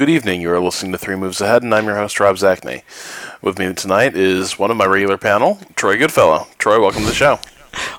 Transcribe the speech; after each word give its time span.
Good 0.00 0.08
evening. 0.08 0.40
You 0.40 0.50
are 0.50 0.58
listening 0.58 0.92
to 0.92 0.98
Three 0.98 1.14
Moves 1.14 1.42
Ahead, 1.42 1.62
and 1.62 1.74
I'm 1.74 1.84
your 1.84 1.96
host, 1.96 2.18
Rob 2.20 2.36
Zacny. 2.36 2.84
With 3.42 3.58
me 3.58 3.70
tonight 3.74 4.16
is 4.16 4.58
one 4.58 4.70
of 4.70 4.78
my 4.78 4.86
regular 4.86 5.18
panel, 5.18 5.58
Troy 5.76 5.98
Goodfellow. 5.98 6.46
Troy, 6.56 6.80
welcome 6.80 7.02
to 7.02 7.08
the 7.08 7.12
show. 7.12 7.38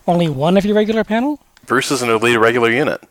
Only 0.07 0.27
one 0.27 0.57
of 0.57 0.65
your 0.65 0.75
regular 0.75 1.03
panel? 1.03 1.39
Bruce 1.67 1.91
is 1.91 2.01
an 2.01 2.09
elite 2.09 2.39
regular 2.39 2.71
unit. 2.71 3.03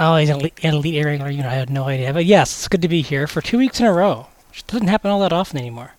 Oh, 0.00 0.16
he's 0.16 0.30
an 0.30 0.40
elite, 0.40 0.58
an 0.64 0.74
elite 0.74 0.96
irregular 0.96 1.30
unit. 1.30 1.46
I 1.46 1.54
had 1.54 1.70
no 1.70 1.84
idea. 1.84 2.12
But 2.12 2.24
yes, 2.24 2.50
it's 2.58 2.66
good 2.66 2.82
to 2.82 2.88
be 2.88 3.02
here 3.02 3.28
for 3.28 3.40
two 3.40 3.56
weeks 3.56 3.78
in 3.78 3.86
a 3.86 3.92
row. 3.92 4.26
Which 4.48 4.66
doesn't 4.66 4.88
happen 4.88 5.12
all 5.12 5.20
that 5.20 5.32
often 5.32 5.56
anymore. 5.56 5.92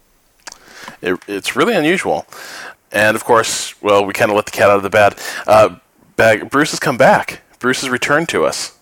It, 1.01 1.21
it's 1.25 1.55
really 1.55 1.73
unusual. 1.73 2.25
And 2.91 3.15
of 3.15 3.23
course, 3.23 3.81
well, 3.81 4.03
we 4.03 4.11
kind 4.11 4.29
of 4.29 4.35
let 4.35 4.45
the 4.45 4.51
cat 4.51 4.69
out 4.69 4.75
of 4.75 4.83
the 4.83 4.89
bag. 4.89 5.17
Uh, 5.47 5.77
bag. 6.17 6.49
Bruce 6.49 6.71
has 6.71 6.81
come 6.81 6.97
back. 6.97 7.43
Bruce 7.59 7.79
has 7.79 7.89
returned 7.89 8.27
to 8.27 8.43
us. 8.43 8.77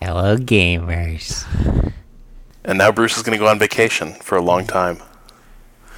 Hello, 0.00 0.38
gamers. 0.38 1.44
And 2.64 2.78
now 2.78 2.92
Bruce 2.92 3.16
is 3.16 3.22
going 3.22 3.36
to 3.36 3.42
go 3.42 3.48
on 3.48 3.58
vacation 3.58 4.14
for 4.14 4.36
a 4.36 4.42
long 4.42 4.66
time. 4.66 5.02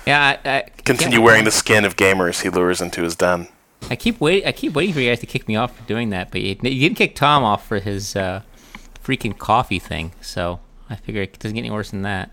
Yeah, 0.06 0.38
I, 0.44 0.48
I 0.48 0.60
Continue 0.84 1.20
wearing 1.20 1.44
the 1.44 1.50
skin 1.50 1.84
of 1.84 1.96
gamers 1.96 2.42
he 2.42 2.50
lures 2.50 2.80
into 2.80 3.02
his 3.02 3.16
den. 3.16 3.48
I 3.90 3.96
keep 3.96 4.20
wait. 4.20 4.46
I 4.46 4.52
keep 4.52 4.74
waiting 4.74 4.94
for 4.94 5.00
you 5.00 5.10
guys 5.10 5.20
to 5.20 5.26
kick 5.26 5.46
me 5.46 5.56
off 5.56 5.76
for 5.76 5.82
doing 5.84 6.10
that, 6.10 6.30
but 6.30 6.40
you, 6.40 6.56
you 6.62 6.80
didn't 6.80 6.96
kick 6.96 7.14
Tom 7.14 7.44
off 7.44 7.66
for 7.66 7.80
his 7.80 8.16
uh, 8.16 8.42
freaking 9.02 9.36
coffee 9.36 9.78
thing. 9.78 10.12
So 10.20 10.60
I 10.88 10.96
figure 10.96 11.22
it 11.22 11.38
doesn't 11.38 11.54
get 11.54 11.60
any 11.60 11.70
worse 11.70 11.90
than 11.90 12.02
that. 12.02 12.30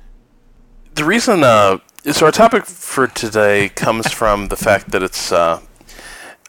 The 0.95 1.03
reason, 1.03 1.43
uh, 1.43 1.79
so 2.11 2.25
our 2.25 2.31
topic 2.31 2.65
for 2.65 3.07
today 3.07 3.69
comes 3.69 4.11
from 4.11 4.47
the 4.47 4.57
fact 4.57 4.91
that 4.91 5.03
it's 5.03 5.31
uh, 5.31 5.61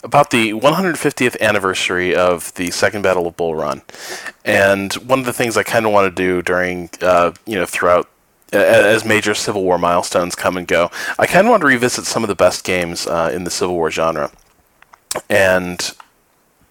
about 0.02 0.30
the 0.30 0.52
150th 0.52 1.41
anniversary 1.41 2.15
of 2.15 2.52
the 2.55 2.70
Second 2.70 3.02
Battle 3.02 3.27
of 3.27 3.37
Bull 3.37 3.55
Run, 3.55 3.83
and 4.45 4.92
one 4.95 5.20
of 5.20 5.27
the 5.27 5.33
things 5.33 5.56
I 5.56 5.62
kind 5.62 5.87
of 5.87 5.92
want 5.92 6.15
to 6.15 6.23
do 6.23 6.42
during, 6.42 6.91
uh, 7.01 7.33
you 7.47 7.56
know, 7.56 7.66
throughout 7.66 8.09
as 8.52 9.05
major 9.05 9.34
Civil 9.34 9.65
War 9.65 9.78
milestones 9.78 10.34
come 10.34 10.56
and 10.56 10.66
go, 10.66 10.91
I 11.19 11.27
kind 11.27 11.47
of 11.47 11.50
want 11.50 11.62
to 11.62 11.67
revisit 11.67 12.05
some 12.05 12.22
of 12.22 12.28
the 12.28 12.34
best 12.34 12.64
games 12.64 13.06
uh, 13.06 13.31
in 13.33 13.44
the 13.44 13.50
Civil 13.50 13.75
War 13.77 13.91
genre. 13.91 14.31
And 15.28 15.94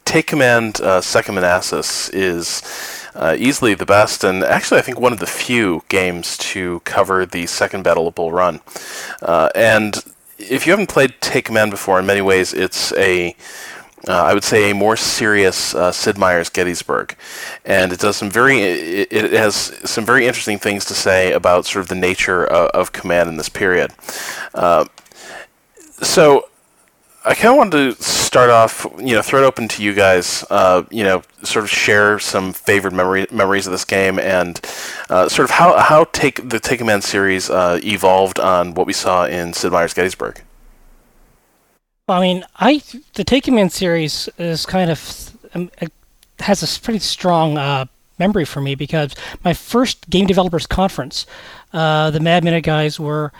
Take 0.05 0.27
Command 0.27 0.81
uh, 0.81 1.01
Second 1.01 1.35
Manassas 1.35 2.09
is 2.09 2.61
uh, 3.15 3.35
easily 3.37 3.73
the 3.73 3.85
best, 3.85 4.23
and 4.23 4.43
actually, 4.43 4.79
I 4.79 4.81
think 4.83 4.99
one 4.99 5.13
of 5.13 5.19
the 5.19 5.27
few 5.27 5.83
games 5.89 6.37
to 6.37 6.81
cover 6.81 7.25
the 7.25 7.45
Second 7.45 7.83
Battle 7.83 8.07
of 8.07 8.15
Bull 8.15 8.31
Run. 8.31 8.61
Uh, 9.21 9.49
and 9.55 10.03
if 10.49 10.65
you 10.65 10.71
haven't 10.71 10.89
played 10.89 11.13
Take 11.21 11.45
Command 11.45 11.71
before, 11.71 11.99
in 11.99 12.05
many 12.05 12.21
ways, 12.21 12.53
it's 12.53 12.93
a 12.93 13.35
uh, 14.07 14.13
I 14.13 14.33
would 14.33 14.43
say 14.43 14.71
a 14.71 14.73
more 14.73 14.97
serious 14.97 15.75
uh, 15.75 15.91
Sid 15.91 16.17
Meier's 16.17 16.49
Gettysburg, 16.49 17.15
and 17.65 17.93
it 17.93 17.99
does 17.99 18.17
some 18.17 18.31
very 18.31 18.61
it, 18.61 19.13
it, 19.13 19.31
has 19.33 19.55
some 19.85 20.05
very 20.05 20.25
interesting 20.25 20.57
things 20.57 20.85
to 20.85 20.95
say 20.95 21.31
about 21.33 21.65
sort 21.65 21.83
of 21.83 21.89
the 21.89 21.95
nature 21.95 22.43
of, 22.45 22.69
of 22.69 22.91
command 22.91 23.29
in 23.29 23.37
this 23.37 23.49
period. 23.49 23.91
Uh, 24.55 24.85
so 26.01 26.49
I 27.23 27.35
kind 27.35 27.51
of 27.51 27.57
wanted 27.57 27.97
to 27.97 28.03
start 28.03 28.49
off, 28.49 28.87
you 28.97 29.13
know, 29.13 29.21
throw 29.21 29.43
it 29.43 29.45
open 29.45 29.67
to 29.67 29.83
you 29.83 29.93
guys, 29.93 30.43
uh, 30.49 30.83
you 30.89 31.03
know, 31.03 31.21
sort 31.43 31.63
of 31.63 31.69
share 31.69 32.17
some 32.17 32.51
favorite 32.51 32.93
memory, 32.93 33.27
memories 33.31 33.67
of 33.67 33.71
this 33.71 33.85
game 33.85 34.17
and 34.17 34.59
uh, 35.09 35.29
sort 35.29 35.43
of 35.43 35.51
how, 35.51 35.77
how 35.77 36.05
take 36.05 36.49
the 36.49 36.59
Take 36.59 36.79
Command 36.79 37.03
series 37.03 37.49
uh, 37.49 37.79
evolved 37.83 38.39
on 38.39 38.73
what 38.73 38.87
we 38.87 38.93
saw 38.93 39.25
in 39.25 39.53
Sid 39.53 39.71
Meier's 39.71 39.93
Gettysburg. 39.93 40.41
Well, 42.07 42.17
I 42.17 42.21
mean, 42.21 42.43
I 42.55 42.81
the 43.13 43.23
Take 43.23 43.43
Command 43.43 43.71
series 43.71 44.27
is 44.39 44.65
kind 44.65 44.89
of 44.89 45.37
um, 45.53 45.69
has 46.39 46.63
a 46.63 46.81
pretty 46.81 46.99
strong 46.99 47.57
uh, 47.57 47.85
memory 48.17 48.45
for 48.45 48.61
me 48.61 48.73
because 48.73 49.13
my 49.43 49.53
first 49.53 50.09
game 50.09 50.25
developers 50.25 50.65
conference, 50.65 51.27
uh, 51.71 52.09
the 52.09 52.19
Mad 52.19 52.43
Minute 52.43 52.63
guys 52.63 52.99
were 52.99 53.31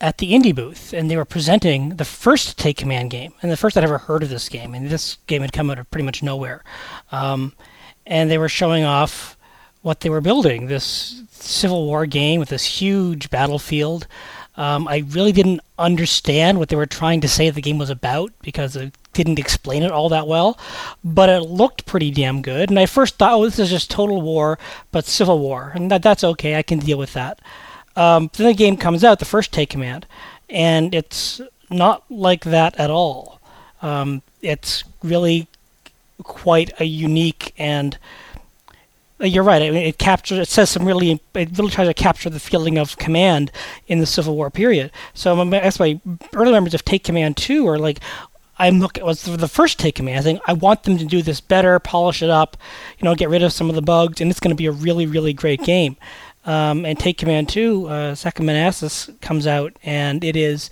at 0.00 0.18
the 0.18 0.32
indie 0.32 0.54
booth 0.54 0.92
and 0.92 1.10
they 1.10 1.16
were 1.16 1.24
presenting 1.24 1.96
the 1.96 2.04
first 2.04 2.58
Take 2.58 2.76
Command 2.76 3.10
game 3.10 3.32
and 3.42 3.50
the 3.50 3.56
first 3.56 3.76
I'd 3.76 3.84
ever 3.84 3.98
heard 3.98 4.22
of 4.22 4.28
this 4.28 4.48
game. 4.48 4.74
And 4.74 4.90
this 4.90 5.18
game 5.26 5.42
had 5.42 5.52
come 5.52 5.70
out 5.70 5.78
of 5.78 5.90
pretty 5.90 6.04
much 6.04 6.22
nowhere, 6.22 6.62
um, 7.12 7.52
and 8.06 8.30
they 8.30 8.38
were 8.38 8.48
showing 8.48 8.84
off 8.84 9.36
what 9.82 10.00
they 10.00 10.10
were 10.10 10.20
building 10.20 10.66
this 10.66 11.22
Civil 11.30 11.86
War 11.86 12.06
game 12.06 12.40
with 12.40 12.48
this 12.48 12.64
huge 12.64 13.30
battlefield. 13.30 14.06
Um, 14.56 14.88
I 14.88 15.04
really 15.08 15.32
didn't 15.32 15.60
understand 15.78 16.58
what 16.58 16.70
they 16.70 16.76
were 16.76 16.86
trying 16.86 17.20
to 17.20 17.28
say 17.28 17.50
the 17.50 17.60
game 17.60 17.78
was 17.78 17.90
about 17.90 18.32
because 18.40 18.74
it 18.74 18.94
didn't 19.12 19.38
explain 19.38 19.82
it 19.82 19.90
all 19.90 20.08
that 20.08 20.26
well, 20.26 20.58
but 21.04 21.28
it 21.28 21.42
looked 21.42 21.86
pretty 21.86 22.10
damn 22.10 22.42
good. 22.42 22.70
And 22.70 22.78
I 22.78 22.86
first 22.86 23.16
thought, 23.16 23.34
oh, 23.34 23.44
this 23.44 23.58
is 23.58 23.70
just 23.70 23.90
Total 23.90 24.20
War, 24.20 24.58
but 24.92 25.04
Civil 25.04 25.38
War, 25.38 25.72
and 25.74 25.90
that, 25.90 26.02
that's 26.02 26.24
okay. 26.24 26.56
I 26.56 26.62
can 26.62 26.78
deal 26.78 26.98
with 26.98 27.12
that. 27.12 27.40
Um, 27.96 28.30
then 28.34 28.46
the 28.46 28.54
game 28.54 28.76
comes 28.76 29.02
out, 29.02 29.18
the 29.18 29.24
first 29.24 29.52
Take 29.52 29.70
Command, 29.70 30.06
and 30.50 30.94
it's 30.94 31.40
not 31.70 32.04
like 32.10 32.44
that 32.44 32.78
at 32.78 32.90
all. 32.90 33.40
Um, 33.82 34.22
it's 34.42 34.84
really 35.02 35.48
quite 36.22 36.78
a 36.80 36.84
unique 36.84 37.52
and 37.58 37.98
uh, 39.20 39.24
you're 39.24 39.44
right. 39.44 39.62
I 39.62 39.70
mean, 39.70 39.86
it 39.86 39.98
captures. 39.98 40.38
It 40.38 40.48
says 40.48 40.70
some 40.70 40.84
really. 40.84 41.20
It 41.34 41.56
really 41.56 41.70
tries 41.70 41.88
to 41.88 41.94
capture 41.94 42.28
the 42.28 42.40
feeling 42.40 42.76
of 42.76 42.98
command 42.98 43.50
in 43.86 44.00
the 44.00 44.06
Civil 44.06 44.36
War 44.36 44.50
period. 44.50 44.90
So 45.14 45.42
that's 45.44 45.80
my 45.80 46.00
early 46.34 46.52
memories 46.52 46.74
of 46.74 46.84
Take 46.84 47.04
Command 47.04 47.36
Two 47.36 47.66
are 47.66 47.78
like, 47.78 48.00
I'm 48.58 48.78
look 48.78 48.98
at 48.98 49.04
was 49.04 49.22
the 49.22 49.48
first 49.48 49.78
Take 49.78 49.94
Command. 49.94 50.18
I 50.18 50.22
think 50.22 50.40
I 50.46 50.52
want 50.52 50.82
them 50.82 50.98
to 50.98 51.04
do 51.04 51.22
this 51.22 51.40
better, 51.40 51.78
polish 51.78 52.22
it 52.22 52.30
up, 52.30 52.56
you 52.98 53.04
know, 53.04 53.14
get 53.14 53.30
rid 53.30 53.42
of 53.42 53.52
some 53.52 53.68
of 53.68 53.74
the 53.74 53.82
bugs, 53.82 54.20
and 54.20 54.30
it's 54.30 54.40
going 54.40 54.50
to 54.50 54.56
be 54.56 54.66
a 54.66 54.72
really, 54.72 55.06
really 55.06 55.32
great 55.32 55.62
game. 55.62 55.96
Um, 56.46 56.84
and 56.84 56.98
Take 56.98 57.18
Command 57.18 57.48
2, 57.48 57.88
uh, 57.88 58.14
Second 58.14 58.46
Manassas 58.46 59.10
comes 59.20 59.46
out, 59.46 59.76
and 59.82 60.22
it 60.22 60.36
is 60.36 60.70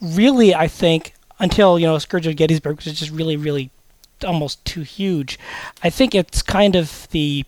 really, 0.00 0.54
I 0.54 0.68
think, 0.68 1.12
until, 1.40 1.78
you 1.78 1.86
know, 1.86 1.98
Scourge 1.98 2.26
of 2.26 2.36
Gettysburg, 2.36 2.76
which 2.76 2.86
is 2.86 2.98
just 2.98 3.10
really, 3.10 3.36
really 3.36 3.70
almost 4.24 4.64
too 4.64 4.82
huge. 4.82 5.38
I 5.82 5.90
think 5.90 6.14
it's 6.14 6.42
kind 6.42 6.76
of 6.76 7.08
the 7.10 7.44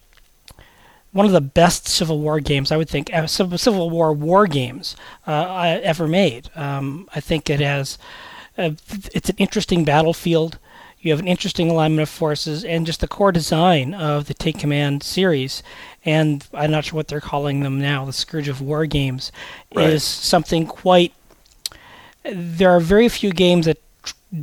one 1.12 1.26
of 1.26 1.32
the 1.32 1.40
best 1.40 1.88
Civil 1.88 2.20
War 2.20 2.38
games, 2.38 2.70
I 2.70 2.76
would 2.76 2.88
think, 2.88 3.12
uh, 3.12 3.26
Civil 3.26 3.90
War 3.90 4.12
war 4.12 4.46
games 4.46 4.94
uh, 5.26 5.78
ever 5.82 6.06
made. 6.06 6.50
Um, 6.54 7.08
I 7.14 7.20
think 7.20 7.50
it 7.50 7.58
has, 7.60 7.98
uh, 8.56 8.70
it's 9.12 9.28
an 9.28 9.36
interesting 9.38 9.84
battlefield. 9.84 10.58
You 11.00 11.12
have 11.12 11.20
an 11.20 11.28
interesting 11.28 11.70
alignment 11.70 12.02
of 12.02 12.08
forces, 12.08 12.64
and 12.64 12.86
just 12.86 13.00
the 13.00 13.08
core 13.08 13.32
design 13.32 13.94
of 13.94 14.26
the 14.26 14.34
Take 14.34 14.58
Command 14.58 15.02
series 15.02 15.62
and 16.04 16.46
I'm 16.54 16.70
not 16.70 16.86
sure 16.86 16.96
what 16.96 17.08
they're 17.08 17.20
calling 17.20 17.60
them 17.60 17.80
now, 17.80 18.04
the 18.04 18.12
Scourge 18.12 18.48
of 18.48 18.60
War 18.60 18.86
games, 18.86 19.30
right. 19.74 19.90
is 19.90 20.02
something 20.02 20.66
quite. 20.66 21.12
There 22.24 22.70
are 22.70 22.80
very 22.80 23.08
few 23.08 23.32
games 23.32 23.66
that 23.66 23.78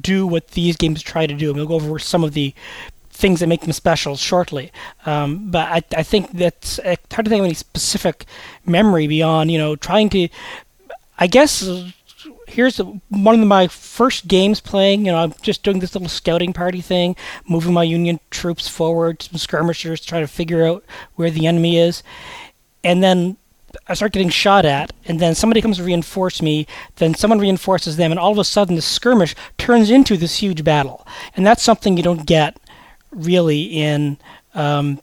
do 0.01 0.27
what 0.27 0.49
these 0.49 0.75
games 0.75 1.01
try 1.01 1.25
to 1.25 1.33
do. 1.33 1.49
And 1.49 1.57
we'll 1.57 1.67
go 1.67 1.75
over 1.75 1.97
some 1.97 2.23
of 2.23 2.33
the 2.33 2.53
things 3.09 3.39
that 3.39 3.47
make 3.47 3.61
them 3.61 3.71
special 3.71 4.15
shortly. 4.15 4.71
Um, 5.05 5.49
but 5.49 5.67
I, 5.67 5.99
I 5.99 6.03
think 6.03 6.31
that's 6.31 6.77
hard 6.77 7.25
to 7.25 7.29
think 7.29 7.39
of 7.39 7.45
any 7.45 7.53
specific 7.55 8.25
memory 8.65 9.07
beyond, 9.07 9.51
you 9.51 9.57
know, 9.57 9.75
trying 9.75 10.09
to. 10.09 10.29
I 11.19 11.25
guess 11.25 11.67
here's 12.47 12.77
one 13.09 13.39
of 13.39 13.47
my 13.47 13.67
first 13.67 14.27
games 14.27 14.59
playing. 14.59 15.05
You 15.05 15.11
know, 15.11 15.19
I'm 15.19 15.33
just 15.41 15.63
doing 15.63 15.79
this 15.79 15.93
little 15.93 16.09
scouting 16.09 16.53
party 16.53 16.81
thing, 16.81 17.15
moving 17.47 17.73
my 17.73 17.83
Union 17.83 18.19
troops 18.31 18.67
forward, 18.67 19.21
some 19.21 19.37
skirmishers, 19.37 20.03
trying 20.03 20.23
to 20.23 20.27
figure 20.27 20.65
out 20.65 20.83
where 21.15 21.29
the 21.29 21.45
enemy 21.45 21.77
is, 21.77 22.01
and 22.83 23.03
then 23.03 23.37
I 23.87 23.93
start 23.93 24.13
getting 24.13 24.29
shot 24.29 24.65
at, 24.65 24.91
and 25.05 25.19
then 25.19 25.35
somebody 25.35 25.61
comes 25.61 25.77
to 25.77 25.83
reinforce 25.83 26.41
me, 26.41 26.65
then 26.95 27.13
someone 27.13 27.39
reinforces 27.39 27.97
them, 27.97 28.11
and 28.11 28.19
all 28.19 28.31
of 28.31 28.37
a 28.37 28.43
sudden 28.43 28.75
the 28.75 28.81
skirmish 28.81 29.35
turns 29.57 29.91
into 29.91 30.17
this 30.17 30.37
huge 30.37 30.63
battle, 30.63 31.05
and 31.35 31.45
that's 31.45 31.63
something 31.63 31.97
you 31.97 32.03
don't 32.03 32.25
get 32.25 32.57
really 33.11 33.63
in 33.63 34.17
um, 34.53 35.01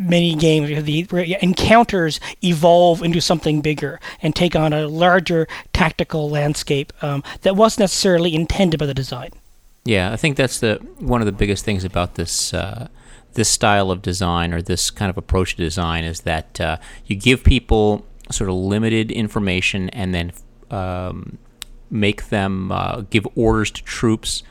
many 0.00 0.34
games 0.34 0.70
where 0.70 0.82
the 0.82 1.36
encounters 1.42 2.18
evolve 2.42 3.02
into 3.02 3.20
something 3.20 3.60
bigger 3.60 4.00
and 4.22 4.34
take 4.34 4.56
on 4.56 4.72
a 4.72 4.88
larger 4.88 5.46
tactical 5.74 6.30
landscape 6.30 6.92
um, 7.02 7.22
that 7.42 7.54
wasn't 7.54 7.80
necessarily 7.80 8.34
intended 8.34 8.80
by 8.80 8.86
the 8.86 8.94
design. 8.94 9.30
Yeah, 9.84 10.10
I 10.12 10.16
think 10.16 10.36
that's 10.36 10.58
the 10.60 10.76
one 10.98 11.20
of 11.20 11.26
the 11.26 11.32
biggest 11.32 11.64
things 11.64 11.84
about 11.84 12.14
this 12.14 12.54
uh, 12.54 12.88
this 13.34 13.48
style 13.48 13.90
of 13.90 14.02
design 14.02 14.52
or 14.52 14.62
this 14.62 14.90
kind 14.90 15.10
of 15.10 15.16
approach 15.16 15.56
to 15.56 15.62
design 15.62 16.04
is 16.04 16.22
that 16.22 16.60
uh, 16.60 16.76
you 17.06 17.14
give 17.14 17.44
people 17.44 18.06
sort 18.30 18.48
of 18.48 18.56
limited 18.56 19.10
information 19.10 19.88
and 19.90 20.14
then 20.14 20.32
um, 20.70 21.38
make 21.90 22.28
them 22.28 22.72
uh, 22.72 23.02
give 23.10 23.26
orders 23.34 23.70
to 23.70 23.84
troops 23.84 24.42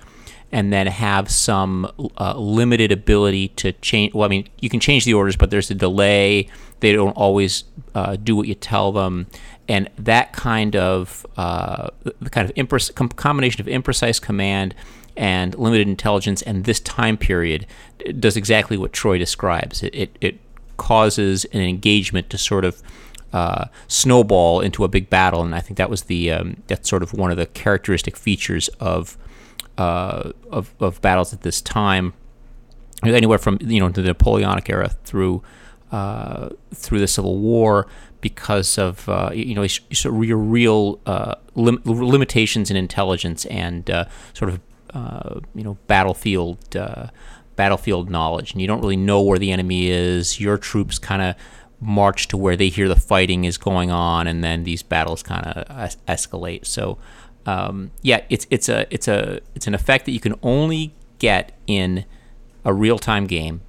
and 0.52 0.74
then 0.74 0.88
have 0.88 1.30
some 1.30 1.92
uh, 2.18 2.38
limited 2.38 2.92
ability 2.92 3.50
to 3.50 3.72
change. 3.74 4.14
Well, 4.14 4.26
I 4.26 4.30
mean, 4.30 4.48
you 4.60 4.70
can 4.70 4.80
change 4.80 5.06
the 5.06 5.14
orders, 5.14 5.36
but 5.36 5.52
there's 5.52 5.70
a 5.70 5.76
delay. 5.76 6.50
They 6.80 6.94
don't 6.94 7.12
always 7.12 7.66
uh, 7.94 8.16
do 8.16 8.36
what 8.36 8.48
you 8.48 8.56
tell 8.56 8.92
them, 8.92 9.28
and 9.68 9.90
that 9.98 10.34
kind 10.34 10.76
of 10.76 11.26
uh, 11.38 11.90
the 12.04 12.30
kind 12.30 12.50
of 12.50 12.96
com- 12.96 13.10
combination 13.10 13.62
of 13.62 13.68
imprecise 13.68 14.22
command 14.22 14.74
and 15.18 15.58
limited 15.58 15.88
intelligence 15.88 16.42
and 16.44 16.64
this 16.64 16.80
time 16.80 17.18
period 17.18 17.66
does 18.20 18.38
exactly 18.38 18.78
what 18.78 18.94
Troy 18.94 19.18
describes. 19.18 19.84
It 19.84 19.94
it, 19.94 20.18
it 20.22 20.40
causes 20.78 21.46
an 21.46 21.62
engagement 21.62 22.30
to 22.30 22.38
sort 22.38 22.64
of 22.64 22.82
uh, 23.34 23.66
snowball 23.88 24.62
into 24.62 24.84
a 24.84 24.88
big 24.88 25.10
battle, 25.10 25.42
and 25.44 25.54
I 25.54 25.60
think 25.60 25.78
that 25.78 25.90
was 25.90 26.04
the 26.04 26.32
um, 26.32 26.64
that's 26.68 26.90
sort 26.90 27.04
of 27.04 27.14
one 27.14 27.30
of 27.30 27.38
the 27.38 27.46
characteristic 27.46 28.16
features 28.16 28.70
of 28.80 29.18
uh, 29.80 30.34
of, 30.52 30.76
of 30.82 31.02
battles 31.02 31.34
at 31.34 31.42
this 31.42 31.62
time, 31.62 32.14
anywhere 33.04 33.38
from 33.38 33.58
you 33.62 33.80
know 33.80 33.90
the 33.90 34.02
Napoleonic 34.02 34.70
era 34.70 34.90
through 35.06 35.42
uh, 35.92 36.50
through 36.74 37.00
the 37.00 37.08
Civil 37.08 37.40
War, 37.40 37.88
because 38.20 38.78
of 38.78 39.08
uh, 39.08 39.32
you 39.34 39.56
know 39.56 39.66
your 39.94 40.38
real 40.38 41.00
uh, 41.06 41.36
lim- 41.56 41.82
limitations 41.86 42.70
in 42.70 42.76
intelligence 42.76 43.46
and 43.46 43.90
uh, 43.90 44.06
sort 44.34 44.52
of 44.52 44.60
you 45.56 45.64
know 45.64 45.78
battlefield 45.88 46.58
battlefield 47.56 48.10
knowledge, 48.10 48.52
and 48.52 48.62
you 48.62 48.68
don't 48.68 48.82
really 48.82 48.98
know 48.98 49.22
where 49.22 49.40
the 49.40 49.52
enemy 49.52 49.90
is. 49.90 50.40
Your 50.40 50.58
troops 50.58 51.00
kind 51.00 51.22
of 51.22 51.36
march 51.82 52.28
to 52.28 52.38
where 52.38 52.58
they 52.58 52.68
hear 52.70 52.90
the 52.90 52.96
fighting 52.96 53.46
is 53.46 53.58
going 53.58 53.92
on, 53.92 54.28
and 54.28 54.44
then 54.44 54.64
these 54.66 54.84
battles 54.84 55.24
kind 55.24 55.46
of 55.46 55.78
es- 55.78 55.98
escalate. 56.08 56.66
So, 56.66 56.98
um, 57.46 57.92
yeah, 58.02 58.22
it's 58.30 58.46
it's 58.50 58.70
a 58.70 58.86
it's 58.94 59.08
a 59.08 59.40
it's 59.56 59.68
an 59.68 59.74
effect 59.74 60.06
that 60.06 60.12
you 60.12 60.20
can 60.20 60.36
only 60.44 60.94
get 61.20 61.58
in 61.68 62.06
a 62.66 62.74
real 62.74 63.00
time 63.00 63.28
game, 63.28 63.62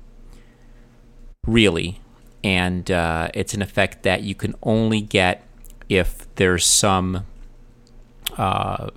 really, 1.46 2.00
and 2.42 2.90
uh, 2.90 3.28
it's 3.34 3.54
an 3.54 3.62
effect 3.62 4.02
that 4.02 4.22
you 4.22 4.34
can 4.34 4.54
only 4.62 5.00
get 5.00 5.44
if 5.88 6.32
there's 6.36 6.64
some, 6.64 7.26
uh, 8.36 8.90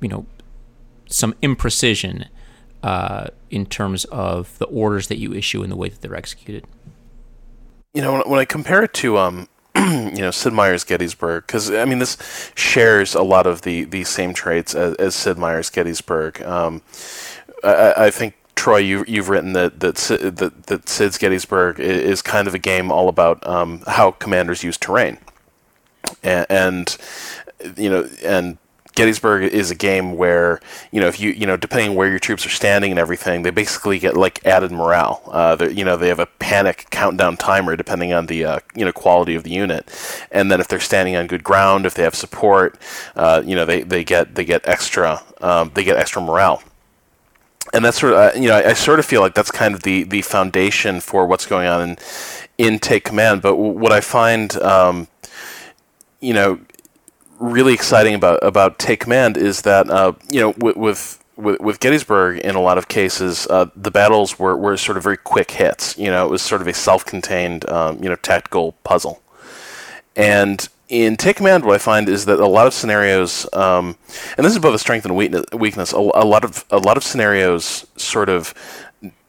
you 0.00 0.08
know, 0.08 0.26
some 1.06 1.34
imprecision 1.42 2.26
uh, 2.82 3.26
in 3.50 3.66
terms 3.66 4.04
of 4.06 4.58
the 4.58 4.66
orders 4.66 5.08
that 5.08 5.18
you 5.18 5.32
issue 5.32 5.62
and 5.62 5.70
the 5.70 5.76
way 5.76 5.88
that 5.88 6.00
they're 6.00 6.16
executed. 6.16 6.64
You 7.94 8.02
know, 8.02 8.22
when, 8.24 8.38
I 8.38 8.44
compare 8.44 8.82
it 8.82 8.92
to 8.94 9.18
um, 9.18 9.48
you 10.14 10.20
know, 10.22 10.30
Sid 10.30 10.52
Meier's 10.52 10.84
Gettysburg, 10.84 11.46
because 11.46 11.70
I 11.70 11.84
mean, 11.84 11.98
this 11.98 12.16
shares 12.54 13.14
a 13.14 13.22
lot 13.22 13.46
of 13.46 13.62
the 13.62 13.84
the 13.84 14.04
same 14.04 14.34
traits 14.34 14.74
as, 14.74 14.94
as 14.96 15.14
Sid 15.14 15.38
Meier's 15.38 15.70
Gettysburg. 15.70 16.42
Um, 16.42 16.82
I, 17.62 17.94
I, 17.96 18.10
think 18.10 18.34
Troy, 18.56 18.78
you 18.78 19.04
you've 19.06 19.28
written 19.28 19.52
that 19.52 19.78
that 19.80 19.96
that, 19.96 20.66
that 20.66 20.88
Sid's 20.88 21.18
Gettysburg 21.18 21.78
is 21.78 22.22
kind 22.22 22.48
of 22.48 22.54
a 22.54 22.58
game 22.58 22.90
all 22.90 23.08
about 23.08 23.46
um, 23.46 23.82
how 23.86 24.10
commanders 24.10 24.64
use 24.64 24.76
terrain, 24.76 25.18
and, 26.24 26.46
and 26.50 26.96
you 27.76 27.88
know, 27.88 28.08
and 28.24 28.58
Gettysburg 28.98 29.44
is 29.44 29.70
a 29.70 29.76
game 29.76 30.16
where 30.16 30.58
you 30.90 31.00
know 31.00 31.06
if 31.06 31.20
you 31.20 31.30
you 31.30 31.46
know 31.46 31.56
depending 31.56 31.94
where 31.94 32.08
your 32.10 32.18
troops 32.18 32.44
are 32.44 32.48
standing 32.48 32.90
and 32.90 32.98
everything, 32.98 33.44
they 33.44 33.50
basically 33.50 34.00
get 34.00 34.16
like 34.16 34.44
added 34.44 34.72
morale. 34.72 35.22
Uh, 35.28 35.68
you 35.70 35.84
know 35.84 35.96
they 35.96 36.08
have 36.08 36.18
a 36.18 36.26
panic 36.26 36.88
countdown 36.90 37.36
timer 37.36 37.76
depending 37.76 38.12
on 38.12 38.26
the 38.26 38.44
uh, 38.44 38.58
you 38.74 38.84
know 38.84 38.90
quality 38.90 39.36
of 39.36 39.44
the 39.44 39.50
unit, 39.50 39.88
and 40.32 40.50
then 40.50 40.60
if 40.60 40.66
they're 40.66 40.80
standing 40.80 41.14
on 41.14 41.28
good 41.28 41.44
ground, 41.44 41.86
if 41.86 41.94
they 41.94 42.02
have 42.02 42.16
support, 42.16 42.76
uh, 43.14 43.40
you 43.46 43.54
know 43.54 43.64
they, 43.64 43.84
they 43.84 44.02
get 44.02 44.34
they 44.34 44.44
get 44.44 44.66
extra 44.66 45.22
um, 45.42 45.70
they 45.74 45.84
get 45.84 45.96
extra 45.96 46.20
morale. 46.20 46.60
And 47.72 47.84
that's 47.84 48.00
sort 48.00 48.14
of 48.14 48.18
uh, 48.18 48.32
you 48.36 48.48
know 48.48 48.56
I, 48.56 48.70
I, 48.70 48.72
sort 48.72 48.98
of 48.98 49.06
feel 49.06 49.20
like 49.20 49.34
that's 49.34 49.52
kind 49.52 49.76
of 49.76 49.84
the 49.84 50.02
the 50.02 50.22
foundation 50.22 50.98
for 50.98 51.24
what's 51.24 51.46
going 51.46 51.68
on 51.68 51.90
in 51.90 51.98
in 52.58 52.78
Take 52.80 53.04
Command. 53.04 53.42
But 53.42 53.54
what 53.54 53.92
I 53.92 54.00
find 54.00 54.56
um, 54.56 55.06
you 56.18 56.34
know 56.34 56.58
really 57.38 57.74
exciting 57.74 58.14
about 58.14 58.38
about 58.42 58.78
Take 58.78 59.00
Command 59.00 59.36
is 59.36 59.62
that 59.62 59.88
uh, 59.90 60.12
you 60.30 60.40
know 60.40 60.54
with, 60.58 60.76
with 60.76 61.24
with, 61.38 61.78
Gettysburg, 61.78 62.38
in 62.40 62.56
a 62.56 62.60
lot 62.60 62.78
of 62.78 62.88
cases, 62.88 63.46
uh, 63.46 63.66
the 63.76 63.92
battles 63.92 64.40
were, 64.40 64.56
were 64.56 64.76
sort 64.76 64.96
of 64.96 65.04
very 65.04 65.16
quick 65.16 65.52
hits. 65.52 65.96
You 65.96 66.10
know, 66.10 66.26
it 66.26 66.30
was 66.30 66.42
sort 66.42 66.60
of 66.60 66.66
a 66.66 66.74
self-contained, 66.74 67.68
um, 67.68 68.02
you 68.02 68.08
know, 68.08 68.16
tactical 68.16 68.72
puzzle. 68.82 69.22
And 70.16 70.68
in 70.88 71.16
Take 71.16 71.36
Command, 71.36 71.64
what 71.64 71.74
I 71.74 71.78
find 71.78 72.08
is 72.08 72.24
that 72.24 72.40
a 72.40 72.46
lot 72.46 72.66
of 72.66 72.74
scenarios, 72.74 73.46
um, 73.52 73.96
and 74.36 74.44
this 74.44 74.52
is 74.52 74.58
both 74.58 74.74
a 74.74 74.78
strength 74.78 75.04
and 75.04 75.14
weakness. 75.14 75.92
A, 75.92 76.00
lot 76.00 76.44
of 76.44 76.64
a 76.70 76.78
lot 76.78 76.96
of 76.96 77.04
scenarios 77.04 77.86
sort 77.96 78.28
of 78.28 78.52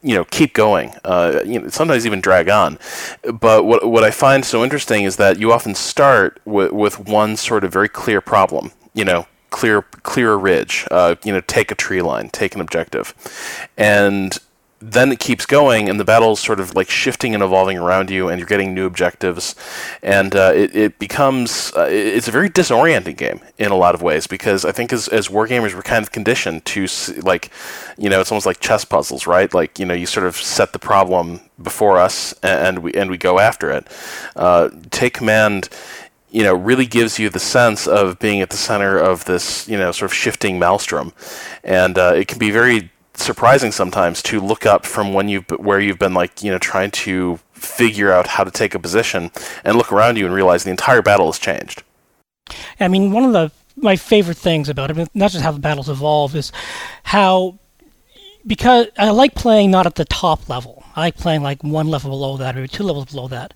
you 0.02 0.16
know 0.16 0.24
keep 0.26 0.54
going. 0.54 0.94
Uh, 1.04 1.42
you 1.46 1.60
know, 1.60 1.70
sometimes 1.70 2.06
even 2.06 2.22
drag 2.22 2.50
on. 2.50 2.78
But 3.34 3.66
what, 3.66 3.88
what 3.90 4.04
i 4.04 4.12
find 4.12 4.46
so 4.46 4.64
interesting 4.64 5.04
is 5.04 5.18
that 5.18 5.40
you 5.40 5.52
often 5.52 5.76
start 5.76 6.40
with, 6.46 6.72
with 6.72 7.00
one 7.00 7.36
sort 7.36 7.64
of 7.64 7.72
very 7.72 7.90
clear 7.90 8.22
problem 8.22 8.72
you 8.94 9.06
know 9.06 9.28
clear 9.50 9.82
clear 10.04 10.34
a 10.34 10.38
ridge 10.38 10.86
uh, 10.92 11.16
you 11.24 11.34
know 11.34 11.42
take 11.42 11.72
a 11.72 11.76
tree 11.76 12.02
line 12.02 12.30
take 12.30 12.56
an 12.56 12.62
objective. 12.62 13.14
And 13.78 14.38
then 14.82 15.12
it 15.12 15.20
keeps 15.20 15.46
going, 15.46 15.90
and 15.90 16.00
the 16.00 16.06
battle's 16.06 16.40
sort 16.40 16.60
of 16.60 16.74
like 16.74 16.90
shifting 16.90 17.34
and 17.34 17.44
evolving 17.44 17.78
around 17.78 18.10
you, 18.10 18.30
and 18.30 18.40
you're 18.40 18.48
getting 18.48 18.74
new 18.74 18.86
objectives, 18.86 19.54
and 20.02 20.36
uh, 20.36 20.52
it, 20.56 20.76
it 20.76 21.00
becomes 21.00 21.74
uh, 21.76 21.88
it's 21.90 22.28
a 22.28 22.32
very 22.32 22.50
disorienting 22.50 23.18
game 23.18 23.42
in 23.58 23.72
a 23.72 23.76
lot 23.76 23.94
of 23.94 24.02
ways 24.02 24.26
because 24.26 24.64
I 24.64 24.72
think 24.72 24.94
as 24.94 25.08
as 25.10 25.28
wargamers 25.28 25.76
we're 25.76 25.82
kind 25.82 26.04
of 26.04 26.12
conditioned 26.12 26.66
to 26.66 26.88
like, 27.24 27.52
you 27.98 28.10
know, 28.10 28.22
it's 28.22 28.32
almost 28.32 28.46
like 28.46 28.62
chess 28.62 28.86
puzzles, 28.86 29.28
right? 29.28 29.54
Like 29.54 29.80
you 29.80 29.86
know, 29.86 29.94
you 29.94 30.06
sort 30.06 30.26
of 30.26 30.36
set 30.38 30.72
the 30.72 30.80
problem 30.80 31.42
before 31.62 32.00
us, 32.00 32.34
and 32.42 32.80
we 32.80 32.94
and 32.94 33.10
we 33.10 33.18
go 33.18 33.40
after 33.40 33.70
it. 33.72 33.88
Uh, 34.36 34.70
take 34.92 35.14
command 35.14 35.70
you 36.32 36.44
know, 36.44 36.54
really 36.54 36.86
gives 36.86 37.18
you 37.18 37.28
the 37.28 37.40
sense 37.40 37.88
of 37.88 38.20
being 38.20 38.40
at 38.40 38.52
the 38.52 38.56
center 38.56 39.00
of 39.00 39.26
this, 39.26 39.68
you 39.68 39.76
know, 39.76 39.92
sort 39.92 40.12
of 40.12 40.16
shifting 40.16 40.60
maelstrom, 40.60 41.12
and 41.64 41.98
uh, 41.98 42.14
it 42.16 42.28
can 42.28 42.38
be 42.38 42.52
very 42.52 42.92
surprising 43.20 43.72
sometimes 43.72 44.22
to 44.24 44.40
look 44.40 44.66
up 44.66 44.86
from 44.86 45.14
when 45.14 45.30
you 45.30 45.42
where 45.58 45.80
you've 45.80 46.00
been 46.00 46.14
like 46.14 46.44
you 46.44 46.52
know 46.52 46.58
trying 46.58 46.92
to 46.92 47.40
figure 47.54 48.12
out 48.12 48.28
how 48.28 48.44
to 48.44 48.52
take 48.52 48.74
a 48.74 48.80
position 48.80 49.32
and 49.64 49.78
look 49.78 49.92
around 49.92 50.18
you 50.18 50.26
and 50.26 50.34
realize 50.34 50.64
the 50.64 50.72
entire 50.72 51.02
battle 51.02 51.28
has 51.28 51.38
changed. 51.38 51.84
I 52.80 52.88
mean, 52.88 53.12
one 53.12 53.26
of 53.26 53.34
the 53.34 53.52
my 53.76 53.96
favorite 53.96 54.38
things 54.38 54.70
about 54.70 54.92
it, 54.92 55.10
not 55.14 55.32
just 55.32 55.44
how 55.44 55.52
the 55.52 55.60
battles 55.60 55.90
evolve, 55.90 56.36
is 56.36 56.52
how 57.04 57.60
because 58.48 58.88
I 58.98 59.10
like 59.12 59.36
playing 59.36 59.72
not 59.72 59.86
at 59.86 59.96
the 59.96 60.06
top 60.06 60.50
level. 60.50 60.84
I 60.96 61.02
like 61.02 61.18
playing 61.18 61.44
like 61.44 61.64
one 61.64 61.88
level 61.88 62.10
below 62.10 62.38
that 62.38 62.58
or 62.58 62.68
two 62.68 62.84
levels 62.84 63.06
below 63.06 63.28
that. 63.28 63.54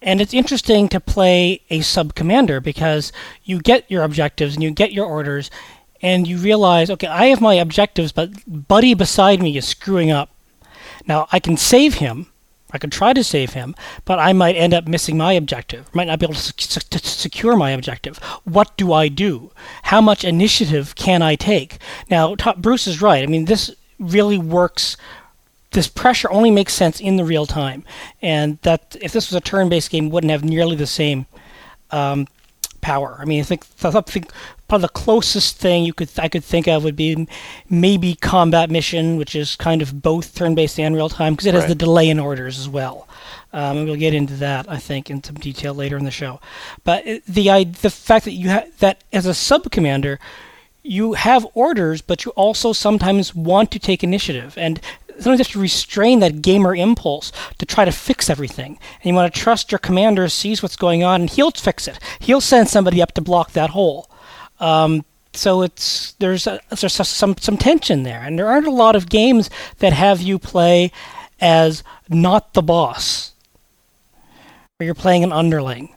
And 0.00 0.20
it's 0.20 0.34
interesting 0.34 0.88
to 0.90 1.00
play 1.00 1.62
a 1.68 1.80
sub 1.80 2.14
commander 2.14 2.60
because 2.60 3.12
you 3.44 3.60
get 3.60 3.90
your 3.90 4.02
objectives 4.02 4.54
and 4.54 4.62
you 4.62 4.70
get 4.70 4.92
your 4.92 5.06
orders 5.06 5.50
and 6.02 6.26
you 6.26 6.38
realize, 6.38 6.90
okay, 6.90 7.06
I 7.06 7.26
have 7.26 7.40
my 7.40 7.54
objectives, 7.54 8.12
but 8.12 8.30
Buddy 8.46 8.94
beside 8.94 9.42
me 9.42 9.56
is 9.56 9.66
screwing 9.66 10.10
up. 10.10 10.30
Now, 11.06 11.28
I 11.32 11.40
can 11.40 11.56
save 11.56 11.94
him. 11.94 12.26
I 12.72 12.78
can 12.78 12.90
try 12.90 13.12
to 13.12 13.22
save 13.22 13.52
him, 13.52 13.74
but 14.04 14.18
I 14.18 14.32
might 14.32 14.56
end 14.56 14.74
up 14.74 14.88
missing 14.88 15.16
my 15.16 15.32
objective. 15.32 15.94
Might 15.94 16.08
not 16.08 16.18
be 16.18 16.26
able 16.26 16.34
to, 16.34 16.40
sec- 16.40 16.90
to 16.90 16.98
secure 16.98 17.56
my 17.56 17.70
objective. 17.70 18.18
What 18.44 18.76
do 18.76 18.92
I 18.92 19.08
do? 19.08 19.52
How 19.84 20.00
much 20.00 20.24
initiative 20.24 20.94
can 20.96 21.22
I 21.22 21.36
take? 21.36 21.78
Now, 22.10 22.34
Bruce 22.56 22.86
is 22.86 23.00
right. 23.00 23.22
I 23.22 23.26
mean, 23.26 23.44
this 23.44 23.74
really 23.98 24.36
works 24.36 24.96
this 25.76 25.88
pressure 25.88 26.30
only 26.30 26.50
makes 26.50 26.72
sense 26.72 27.00
in 27.00 27.16
the 27.16 27.24
real 27.24 27.44
time, 27.44 27.84
and 28.22 28.58
that 28.62 28.96
if 29.00 29.12
this 29.12 29.30
was 29.30 29.36
a 29.36 29.42
turn-based 29.42 29.90
game, 29.90 30.08
wouldn't 30.08 30.30
have 30.30 30.42
nearly 30.42 30.74
the 30.74 30.86
same 30.86 31.26
um, 31.90 32.26
power. 32.86 33.16
I 33.18 33.24
mean, 33.24 33.40
I 33.40 33.42
think, 33.42 33.66
I 33.82 34.00
think 34.02 34.30
probably 34.68 34.82
the 34.82 35.00
closest 35.04 35.56
thing 35.56 35.84
you 35.84 35.92
could 35.92 36.10
I 36.18 36.28
could 36.28 36.44
think 36.44 36.68
of 36.68 36.84
would 36.84 36.94
be 36.94 37.26
maybe 37.68 38.14
Combat 38.14 38.70
Mission, 38.70 39.16
which 39.16 39.34
is 39.34 39.56
kind 39.56 39.82
of 39.82 39.88
both 40.02 40.34
turn-based 40.36 40.78
and 40.78 40.94
real-time 40.94 41.32
because 41.32 41.46
it 41.46 41.54
has 41.54 41.64
right. 41.64 41.68
the 41.68 41.84
delay 41.86 42.08
in 42.08 42.20
orders 42.20 42.60
as 42.60 42.68
well. 42.68 43.08
Um, 43.52 43.78
and 43.78 43.86
we'll 43.86 43.96
get 43.96 44.14
into 44.14 44.34
that, 44.34 44.62
I 44.68 44.78
think, 44.88 45.10
in 45.10 45.24
some 45.24 45.36
detail 45.36 45.74
later 45.74 45.96
in 45.96 46.04
the 46.04 46.10
show. 46.22 46.40
But 46.84 47.04
the 47.26 47.64
the 47.86 47.90
fact 47.90 48.24
that 48.24 48.36
you 48.40 48.48
have 48.50 48.66
that 48.78 48.96
as 49.12 49.26
a 49.26 49.34
sub 49.34 49.70
commander, 49.72 50.18
you 50.82 51.14
have 51.14 51.44
orders, 51.54 52.02
but 52.02 52.24
you 52.24 52.30
also 52.36 52.72
sometimes 52.72 53.34
want 53.34 53.70
to 53.72 53.78
take 53.78 54.04
initiative. 54.04 54.54
And 54.56 54.80
sometimes 55.18 55.38
you 55.38 55.44
have 55.44 55.52
to 55.52 55.60
restrain 55.60 56.20
that 56.20 56.42
gamer 56.42 56.74
impulse 56.74 57.32
to 57.58 57.66
try 57.66 57.84
to 57.84 57.92
fix 57.92 58.30
everything. 58.30 58.78
And 59.02 59.04
you 59.10 59.14
want 59.14 59.32
to 59.32 59.40
trust 59.40 59.72
your 59.72 59.78
commander 59.78 60.28
sees 60.28 60.62
what's 60.62 60.76
going 60.76 61.02
on 61.04 61.22
and 61.22 61.30
he'll 61.30 61.50
fix 61.50 61.88
it. 61.88 61.98
He'll 62.20 62.40
send 62.40 62.68
somebody 62.68 63.02
up 63.02 63.12
to 63.12 63.20
block 63.20 63.52
that 63.52 63.70
hole. 63.70 64.10
Um, 64.60 65.04
so 65.36 65.62
it's 65.62 66.12
there's 66.12 66.46
a, 66.46 66.60
there's 66.70 66.94
some 66.94 67.36
some 67.36 67.56
tension 67.56 68.02
there, 68.02 68.22
and 68.22 68.38
there 68.38 68.48
aren't 68.48 68.66
a 68.66 68.70
lot 68.70 68.96
of 68.96 69.08
games 69.08 69.50
that 69.78 69.92
have 69.92 70.22
you 70.22 70.38
play 70.38 70.90
as 71.40 71.82
not 72.08 72.54
the 72.54 72.62
boss, 72.62 73.32
where 74.76 74.86
you're 74.86 74.94
playing 74.94 75.24
an 75.24 75.32
underling. 75.32 75.94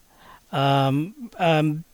Um, 0.52 1.32
um, 1.38 1.86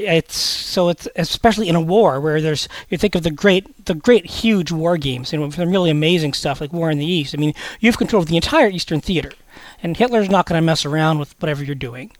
it's 0.00 0.36
so 0.36 0.88
it's 0.88 1.08
especially 1.16 1.68
in 1.68 1.76
a 1.76 1.80
war 1.80 2.20
where 2.20 2.40
there's 2.40 2.68
you 2.88 2.98
think 2.98 3.14
of 3.14 3.22
the 3.22 3.30
great 3.30 3.86
the 3.86 3.94
great 3.94 4.26
huge 4.26 4.72
war 4.72 4.96
games 4.96 5.32
and 5.32 5.52
some 5.52 5.70
really 5.70 5.90
amazing 5.90 6.32
stuff 6.32 6.60
like 6.60 6.72
War 6.72 6.90
in 6.90 6.98
the 6.98 7.06
East. 7.06 7.34
I 7.34 7.38
mean, 7.38 7.54
you 7.80 7.88
have 7.88 7.98
control 7.98 8.22
of 8.22 8.28
the 8.28 8.36
entire 8.36 8.68
Eastern 8.68 9.00
theater, 9.00 9.32
and 9.82 9.96
Hitler's 9.96 10.30
not 10.30 10.46
going 10.46 10.60
to 10.60 10.64
mess 10.64 10.84
around 10.84 11.18
with 11.18 11.34
whatever 11.40 11.64
you're 11.64 11.74
doing. 11.74 12.12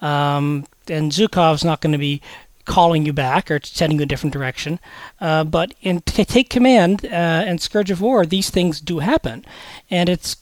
Um, 0.00 0.66
and 0.88 1.12
Zhukov's 1.12 1.64
not 1.64 1.80
going 1.80 1.92
to 1.92 1.98
be 1.98 2.22
calling 2.64 3.04
you 3.04 3.12
back 3.12 3.50
or 3.50 3.60
sending 3.62 3.98
you 3.98 4.04
a 4.04 4.06
different 4.06 4.32
direction. 4.32 4.78
Uh, 5.20 5.44
but 5.44 5.74
in 5.82 6.00
t- 6.02 6.24
Take 6.24 6.50
Command 6.50 7.04
uh, 7.04 7.08
and 7.08 7.60
Scourge 7.60 7.90
of 7.90 8.00
War, 8.00 8.24
these 8.24 8.50
things 8.50 8.80
do 8.80 9.00
happen, 9.00 9.44
and 9.90 10.08
it's 10.08 10.36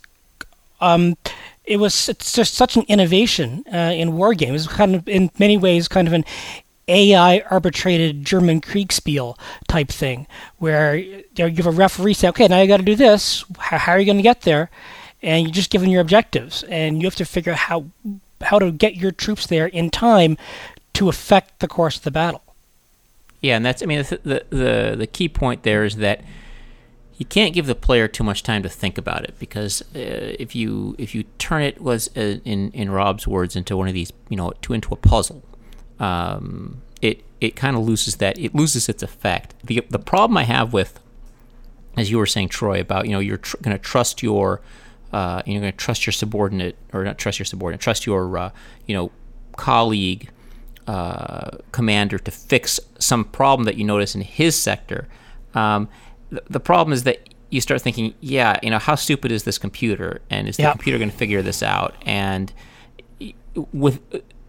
um, 0.81 1.17
it 1.65 1.79
was 1.79 2.09
it's 2.09 2.33
just 2.33 2.55
such 2.55 2.77
an 2.77 2.85
innovation 2.89 3.65
uh, 3.73 3.93
in 3.95 4.17
war 4.17 4.35
games. 4.35 4.67
Kind 4.67 4.95
of 4.95 5.09
in 5.09 5.31
many 5.39 5.57
ways, 5.57 5.89
kind 5.89 6.09
of 6.09 6.15
an 6.15 6.25
AI 6.89 7.43
arbitrated 7.51 8.25
German 8.25 8.61
Kriegspiel 8.61 9.39
type 9.69 9.89
thing, 9.89 10.27
where 10.59 10.97
you, 10.97 11.25
know, 11.39 11.49
have 11.49 11.67
a 11.67 11.71
referee 11.71 12.15
say, 12.15 12.29
"Okay, 12.29 12.49
now 12.49 12.61
you 12.61 12.69
got 12.69 12.79
to 12.79 12.83
do 12.83 12.97
this. 12.97 13.45
How, 13.59 13.79
how 13.79 13.93
are 13.93 14.01
you 14.01 14.07
going 14.07 14.17
to 14.17 14.23
get 14.23 14.43
there?" 14.43 14.71
And 15.23 15.45
you're 15.45 15.55
just 15.55 15.71
given 15.71 15.91
your 15.91 16.01
objectives, 16.01 16.63
and 16.65 17.01
you 17.01 17.07
have 17.07 17.17
to 17.17 17.25
figure 17.25 17.53
out 17.53 17.59
how 17.59 17.87
how 18.41 18.59
to 18.59 18.71
get 18.71 18.97
your 18.97 19.11
troops 19.11 19.47
there 19.47 19.67
in 19.67 19.91
time 19.91 20.37
to 20.95 21.09
affect 21.09 21.61
the 21.61 21.69
course 21.69 21.97
of 21.97 22.03
the 22.03 22.11
battle. 22.11 22.43
Yeah, 23.41 23.57
and 23.57 23.65
that's 23.65 23.83
I 23.83 23.87
mean 23.87 24.03
the 24.03 24.21
the 24.23 24.45
the, 24.51 24.97
the 24.99 25.07
key 25.07 25.29
point 25.29 25.63
there 25.63 25.85
is 25.85 25.97
that 25.97 26.23
you 27.19 27.27
can't 27.27 27.53
give 27.53 27.67
the 27.67 27.75
player 27.75 28.07
too 28.07 28.25
much 28.25 28.43
time 28.43 28.63
to 28.63 28.69
think 28.69 28.97
about 28.97 29.25
it 29.25 29.35
because 29.39 29.83
uh, 29.95 30.35
if 30.39 30.55
you 30.55 30.95
if 30.99 31.15
you 31.15 31.25
turn 31.39 31.63
it 31.63 31.81
was 31.81 32.09
uh, 32.17 32.39
in 32.45 32.71
in 32.73 32.91
Rob's 32.91 33.27
words 33.27 33.57
into 33.57 33.77
one 33.77 33.89
of 33.89 33.95
these 33.95 34.13
you 34.29 34.37
know 34.37 34.53
to 34.63 34.73
into 34.73 34.93
a 34.93 34.97
puzzle, 34.97 35.43
um, 36.01 36.83
it 37.03 37.23
it 37.41 37.55
kind 37.57 37.77
of 37.77 37.83
loses 37.87 38.17
that 38.17 38.39
it 38.39 38.55
loses 38.55 38.89
its 38.89 39.03
effect. 39.03 39.55
the 39.65 39.83
The 39.91 39.99
problem 39.99 40.37
I 40.37 40.45
have 40.45 40.73
with, 40.73 41.01
as 41.97 42.11
you 42.11 42.19
were 42.19 42.27
saying, 42.27 42.49
Troy, 42.49 42.81
about 42.81 43.07
you 43.07 43.13
know 43.13 43.21
you're 43.21 43.37
tr- 43.39 43.57
going 43.63 43.77
to 43.77 43.83
trust 43.83 44.23
your 44.23 44.61
uh, 45.13 45.43
you're 45.47 45.61
going 45.61 45.73
to 45.73 45.77
trust 45.77 46.07
your 46.07 46.13
subordinate 46.13 46.77
or 46.93 47.05
not 47.05 47.19
trust 47.19 47.39
your 47.39 47.47
subordinate, 47.47 47.81
trust 47.81 48.07
your 48.07 48.37
uh, 48.39 48.51
you 48.87 48.95
know 48.95 49.11
colleague 49.57 50.31
uh, 50.87 51.51
commander 51.73 52.19
to 52.19 52.31
fix 52.31 52.81
some 52.99 53.25
problem 53.25 53.65
that 53.65 53.77
you 53.77 53.85
notice 53.85 54.15
in 54.15 54.21
his 54.23 54.57
sector. 54.61 55.07
Um, 55.55 55.89
th- 56.31 56.43
the 56.49 56.61
problem 56.61 56.93
is 56.93 57.03
that 57.05 57.29
you 57.51 57.61
start 57.61 57.81
thinking, 57.81 58.13
yeah, 58.21 58.59
you 58.63 58.69
know, 58.71 58.79
how 58.79 58.95
stupid 58.95 59.33
is 59.33 59.45
this 59.45 59.57
computer, 59.59 60.21
and 60.31 60.47
is 60.49 60.57
the 60.59 60.65
Yep. 60.65 60.73
computer 60.73 60.99
going 60.99 61.11
to 61.11 61.17
figure 61.17 61.41
this 61.43 61.63
out? 61.63 61.95
And 62.05 62.53
with 63.73 64.01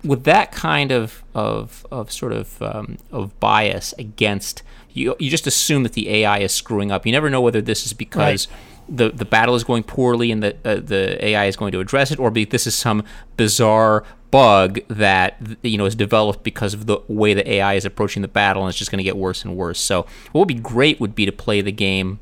with 0.03 0.23
that 0.23 0.51
kind 0.51 0.91
of 0.91 1.23
of, 1.33 1.85
of 1.91 2.11
sort 2.11 2.31
of 2.31 2.61
um, 2.61 2.97
of 3.11 3.39
bias 3.39 3.93
against 3.97 4.63
you, 4.91 5.15
you 5.19 5.29
just 5.29 5.47
assume 5.47 5.83
that 5.83 5.93
the 5.93 6.09
AI 6.09 6.39
is 6.39 6.53
screwing 6.53 6.91
up. 6.91 7.05
You 7.05 7.11
never 7.11 7.29
know 7.29 7.41
whether 7.41 7.61
this 7.61 7.85
is 7.85 7.93
because 7.93 8.47
the 8.87 9.09
the 9.09 9.25
battle 9.25 9.55
is 9.55 9.63
going 9.63 9.83
poorly 9.83 10.31
and 10.31 10.41
the 10.41 10.55
uh, 10.65 10.79
the 10.79 11.23
AI 11.23 11.45
is 11.45 11.55
going 11.55 11.71
to 11.73 11.79
address 11.79 12.11
it, 12.11 12.19
or 12.19 12.31
be 12.31 12.45
this 12.45 12.65
is 12.65 12.75
some 12.75 13.03
bizarre 13.37 14.03
bug 14.31 14.79
that 14.87 15.37
you 15.61 15.77
know 15.77 15.85
is 15.85 15.95
developed 15.95 16.43
because 16.43 16.73
of 16.73 16.85
the 16.85 16.99
way 17.07 17.33
the 17.33 17.49
AI 17.49 17.75
is 17.75 17.85
approaching 17.85 18.21
the 18.21 18.27
battle, 18.27 18.63
and 18.63 18.69
it's 18.69 18.77
just 18.77 18.91
going 18.91 18.97
to 18.97 19.03
get 19.03 19.17
worse 19.17 19.43
and 19.43 19.55
worse. 19.55 19.79
So 19.79 20.05
what 20.31 20.41
would 20.41 20.47
be 20.47 20.55
great 20.55 20.99
would 20.99 21.15
be 21.15 21.25
to 21.25 21.31
play 21.31 21.61
the 21.61 21.71
game 21.71 22.19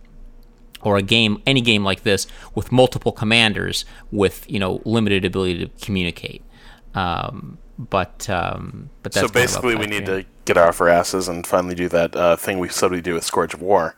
or 0.81 0.97
a 0.97 1.01
game 1.01 1.41
any 1.45 1.61
game 1.61 1.83
like 1.83 2.03
this 2.03 2.27
with 2.53 2.71
multiple 2.71 3.11
commanders 3.11 3.85
with 4.11 4.49
you 4.49 4.59
know 4.59 4.81
limited 4.85 5.25
ability 5.25 5.65
to 5.65 5.85
communicate 5.85 6.43
um, 6.93 7.57
but 7.77 8.29
um, 8.29 8.89
but 9.03 9.13
that's 9.13 9.27
so 9.27 9.31
basically, 9.31 9.75
we 9.75 9.85
need 9.85 10.05
to 10.05 10.25
get 10.45 10.57
off 10.57 10.81
our 10.81 10.89
asses 10.89 11.27
and 11.27 11.45
finally 11.45 11.75
do 11.75 11.89
that 11.89 12.15
uh, 12.15 12.35
thing 12.35 12.59
we 12.59 12.69
said 12.69 12.91
we 12.91 13.01
do 13.01 13.13
with 13.13 13.23
Scourge 13.23 13.53
of 13.53 13.61
War, 13.61 13.95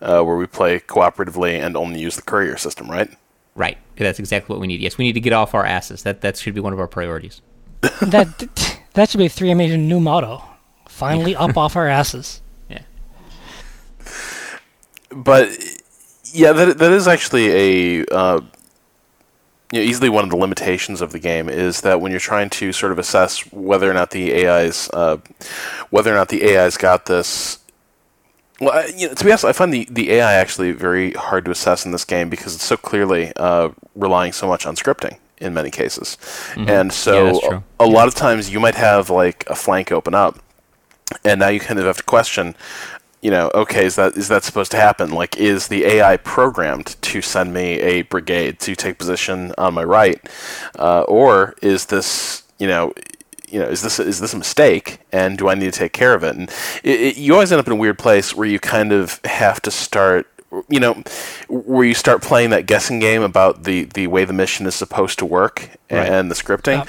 uh, 0.00 0.22
where 0.22 0.36
we 0.36 0.46
play 0.46 0.80
cooperatively 0.80 1.60
and 1.60 1.76
only 1.76 2.00
use 2.00 2.16
the 2.16 2.22
courier 2.22 2.56
system, 2.56 2.90
right? 2.90 3.10
right 3.54 3.78
that's 3.96 4.20
exactly 4.20 4.54
what 4.54 4.60
we 4.60 4.68
need 4.68 4.80
yes 4.80 4.96
we 4.96 5.04
need 5.04 5.14
to 5.14 5.20
get 5.20 5.32
off 5.32 5.52
our 5.52 5.66
asses 5.66 6.04
that 6.04 6.20
that 6.20 6.36
should 6.36 6.54
be 6.54 6.60
one 6.60 6.72
of 6.72 6.78
our 6.78 6.86
priorities 6.86 7.42
that 8.00 8.78
that 8.94 9.08
should 9.08 9.18
be 9.18 9.28
3M's 9.28 9.76
new 9.76 10.00
motto. 10.00 10.42
Finally, 10.88 11.36
up 11.36 11.56
off 11.56 11.76
our 11.76 11.86
asses. 11.86 12.40
yeah 12.68 12.82
But 15.12 15.56
yeah, 16.32 16.52
that 16.52 16.78
that 16.78 16.92
is 16.92 17.06
actually 17.06 18.02
a 18.02 18.04
uh, 18.10 18.40
you 19.72 19.80
know, 19.80 19.84
easily 19.84 20.08
one 20.08 20.24
of 20.24 20.30
the 20.30 20.36
limitations 20.36 21.00
of 21.00 21.12
the 21.12 21.18
game 21.18 21.48
is 21.48 21.82
that 21.82 22.00
when 22.00 22.10
you're 22.10 22.20
trying 22.20 22.48
to 22.50 22.72
sort 22.72 22.90
of 22.92 22.98
assess 22.98 23.40
whether 23.52 23.90
or 23.90 23.94
not 23.94 24.10
the 24.10 24.46
AI's 24.46 24.88
uh, 24.92 25.18
whether 25.90 26.12
or 26.12 26.16
not 26.16 26.28
the 26.28 26.56
AI's 26.56 26.76
got 26.76 27.06
this. 27.06 27.58
Well, 28.60 28.72
I, 28.72 28.86
you 28.86 29.08
know, 29.08 29.14
to 29.14 29.24
be 29.24 29.30
honest, 29.30 29.44
I 29.44 29.52
find 29.52 29.72
the, 29.72 29.86
the 29.90 30.10
AI 30.12 30.34
actually 30.34 30.72
very 30.72 31.12
hard 31.12 31.44
to 31.44 31.50
assess 31.50 31.84
in 31.86 31.92
this 31.92 32.04
game 32.04 32.28
because 32.28 32.54
it's 32.54 32.64
so 32.64 32.76
clearly 32.76 33.32
uh, 33.36 33.70
relying 33.94 34.32
so 34.32 34.48
much 34.48 34.66
on 34.66 34.74
scripting 34.74 35.18
in 35.40 35.54
many 35.54 35.70
cases, 35.70 36.18
and 36.56 36.92
so 36.92 37.26
Mm-hmm. 37.26 37.44
Yeah, 37.44 37.48
true. 37.50 37.64
a 37.78 37.86
lot 37.86 38.08
of 38.08 38.14
times 38.14 38.50
you 38.50 38.58
might 38.58 38.74
have 38.74 39.10
like 39.10 39.44
a 39.48 39.54
flank 39.54 39.92
open 39.92 40.14
up, 40.14 40.40
and 41.24 41.38
now 41.40 41.48
you 41.48 41.60
kind 41.60 41.78
of 41.78 41.86
have 41.86 41.98
to 41.98 42.02
question 42.02 42.56
you 43.20 43.30
know, 43.30 43.50
okay, 43.54 43.84
is 43.86 43.96
that 43.96 44.16
is 44.16 44.28
that 44.28 44.44
supposed 44.44 44.70
to 44.72 44.76
happen? 44.76 45.10
Like, 45.10 45.36
is 45.36 45.68
the 45.68 45.84
AI 45.84 46.16
programmed 46.18 46.96
to 47.02 47.20
send 47.22 47.52
me 47.52 47.80
a 47.80 48.02
brigade 48.02 48.60
to 48.60 48.76
take 48.76 48.98
position 48.98 49.52
on 49.58 49.74
my 49.74 49.84
right, 49.84 50.20
uh, 50.78 51.02
or 51.02 51.54
is 51.62 51.86
this, 51.86 52.44
you 52.58 52.68
know, 52.68 52.92
you 53.48 53.58
know, 53.58 53.66
is 53.66 53.82
this 53.82 53.98
is 53.98 54.20
this 54.20 54.34
a 54.34 54.38
mistake, 54.38 54.98
and 55.12 55.36
do 55.38 55.48
I 55.48 55.54
need 55.54 55.72
to 55.72 55.78
take 55.78 55.92
care 55.92 56.14
of 56.14 56.22
it? 56.22 56.36
And 56.36 56.48
it, 56.84 57.00
it, 57.00 57.16
you 57.16 57.32
always 57.34 57.50
end 57.50 57.60
up 57.60 57.66
in 57.66 57.72
a 57.72 57.76
weird 57.76 57.98
place 57.98 58.34
where 58.36 58.46
you 58.48 58.60
kind 58.60 58.92
of 58.92 59.20
have 59.24 59.60
to 59.62 59.70
start. 59.70 60.26
You 60.70 60.80
know, 60.80 61.02
where 61.48 61.84
you 61.84 61.92
start 61.92 62.22
playing 62.22 62.50
that 62.50 62.64
guessing 62.64 63.00
game 63.00 63.20
about 63.20 63.64
the, 63.64 63.84
the 63.84 64.06
way 64.06 64.24
the 64.24 64.32
mission 64.32 64.64
is 64.64 64.74
supposed 64.74 65.18
to 65.18 65.26
work 65.26 65.68
Right. 65.90 66.08
and 66.08 66.30
the 66.30 66.34
scripting, 66.34 66.86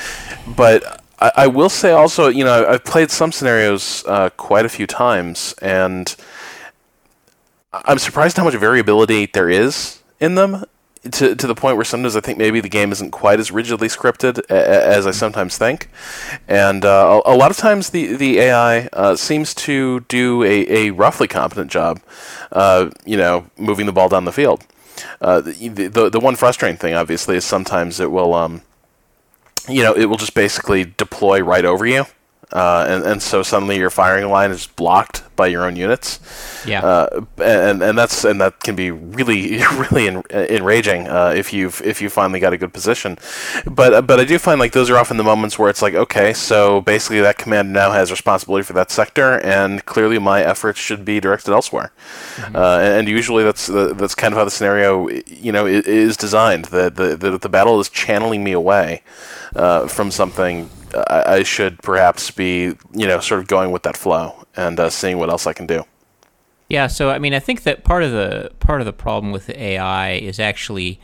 but 0.55 1.01
I, 1.19 1.31
I 1.35 1.47
will 1.47 1.69
say 1.69 1.91
also, 1.91 2.27
you 2.29 2.43
know, 2.43 2.65
I've 2.67 2.85
played 2.85 3.11
some 3.11 3.31
scenarios 3.31 4.03
uh, 4.07 4.29
quite 4.31 4.65
a 4.65 4.69
few 4.69 4.87
times, 4.87 5.53
and 5.61 6.15
I'm 7.73 7.99
surprised 7.99 8.37
how 8.37 8.43
much 8.43 8.55
variability 8.55 9.27
there 9.27 9.49
is 9.49 10.01
in 10.19 10.35
them. 10.35 10.65
To, 11.13 11.33
to 11.33 11.47
the 11.47 11.55
point 11.55 11.77
where 11.77 11.85
sometimes 11.85 12.17
I 12.17 12.19
think 12.19 12.37
maybe 12.37 12.59
the 12.59 12.67
game 12.67 12.91
isn't 12.91 13.11
quite 13.11 13.39
as 13.39 13.51
rigidly 13.51 13.87
scripted 13.87 14.39
a, 14.49 14.53
a- 14.53 14.85
as 14.97 15.07
I 15.07 15.11
sometimes 15.11 15.57
think, 15.57 15.89
and 16.45 16.83
uh, 16.83 17.21
a, 17.25 17.33
a 17.33 17.37
lot 17.37 17.51
of 17.51 17.57
times 17.57 17.91
the 17.91 18.17
the 18.17 18.39
AI 18.39 18.87
uh, 18.91 19.15
seems 19.15 19.53
to 19.55 20.01
do 20.09 20.43
a, 20.43 20.91
roughly 20.91 21.27
competent 21.29 21.71
job, 21.71 22.01
uh, 22.51 22.89
you 23.05 23.15
know, 23.15 23.45
moving 23.57 23.85
the 23.85 23.93
ball 23.93 24.09
down 24.09 24.25
the 24.25 24.33
field. 24.33 24.65
Uh, 25.21 25.39
the, 25.39 25.69
the 25.87 26.09
the 26.09 26.19
one 26.19 26.35
frustrating 26.35 26.77
thing, 26.77 26.93
obviously, 26.93 27.37
is 27.37 27.45
sometimes 27.45 28.01
it 28.01 28.11
will 28.11 28.33
um, 28.33 28.61
you 29.69 29.83
know, 29.83 29.93
it 29.93 30.05
will 30.05 30.17
just 30.17 30.33
basically 30.33 30.85
deploy 30.97 31.41
right 31.41 31.65
over 31.65 31.85
you. 31.85 32.05
Uh, 32.51 32.85
and, 32.87 33.03
and 33.03 33.21
so 33.21 33.43
suddenly 33.43 33.77
your 33.77 33.91
firing 33.91 34.29
line 34.29 34.49
is 34.49 34.65
blocked 34.65 35.23
by 35.35 35.47
your 35.47 35.65
own 35.65 35.75
units. 35.75 36.19
Yeah. 36.65 36.81
Uh, 36.83 37.25
and, 37.37 37.81
and 37.81 37.97
that's 37.97 38.25
and 38.25 38.41
that 38.41 38.59
can 38.59 38.75
be 38.75 38.91
really 38.91 39.57
really 39.91 40.07
en- 40.07 40.23
enraging 40.31 41.07
uh, 41.07 41.33
if 41.35 41.53
you've 41.53 41.81
if 41.81 42.01
you 42.01 42.09
finally 42.09 42.39
got 42.39 42.51
a 42.51 42.57
good 42.57 42.73
position. 42.73 43.17
But 43.65 43.93
uh, 43.93 44.01
but 44.01 44.19
I 44.19 44.25
do 44.25 44.37
find 44.39 44.59
like 44.59 44.73
those 44.73 44.89
are 44.89 44.97
often 44.97 45.17
the 45.17 45.23
moments 45.23 45.57
where 45.59 45.69
it's 45.69 45.81
like 45.81 45.93
okay, 45.93 46.33
so 46.33 46.81
basically 46.81 47.21
that 47.21 47.37
command 47.37 47.71
now 47.71 47.91
has 47.91 48.11
responsibility 48.11 48.63
for 48.63 48.73
that 48.73 48.91
sector, 48.91 49.39
and 49.39 49.85
clearly 49.85 50.19
my 50.19 50.41
efforts 50.41 50.79
should 50.79 51.05
be 51.05 51.19
directed 51.19 51.53
elsewhere. 51.53 51.91
Uh, 52.53 52.79
and, 52.81 53.09
usually 53.09 53.43
that's 53.43 53.65
the, 53.65 53.93
that's 53.95 54.13
kind 54.13 54.33
of 54.33 54.37
how 54.37 54.45
the 54.45 54.51
scenario 54.51 55.09
you 55.25 55.51
know 55.51 55.65
is 55.65 56.17
designed. 56.17 56.65
That 56.65 56.95
the, 56.95 57.15
the 57.15 57.37
the 57.37 57.49
battle 57.49 57.79
is 57.79 57.89
channeling 57.89 58.43
me 58.43 58.51
away 58.51 59.03
uh, 59.55 59.87
from 59.87 60.11
something 60.11 60.69
I, 60.95 61.23
I 61.27 61.43
should 61.43 61.81
perhaps 61.81 62.31
be, 62.31 62.73
you 62.93 63.07
know, 63.07 63.19
sort 63.19 63.41
of 63.41 63.47
going 63.47 63.71
with 63.71 63.83
that 63.83 63.97
flow 63.97 64.45
and 64.55 64.79
uh, 64.79 64.89
seeing 64.89 65.17
what 65.17 65.29
else 65.29 65.47
I 65.47 65.53
can 65.53 65.67
do. 65.67 65.83
Yeah, 66.69 66.87
so 66.87 67.09
I 67.09 67.17
mean, 67.17 67.33
I 67.33 67.39
think 67.39 67.63
that 67.63 67.83
part 67.83 68.03
of 68.03 68.11
the 68.11 68.51
part 68.59 68.79
of 68.79 68.85
the 68.85 68.93
problem 68.93 69.31
with 69.31 69.47
the 69.47 69.59
AI 69.61 70.11
is 70.11 70.39
actually, 70.39 70.99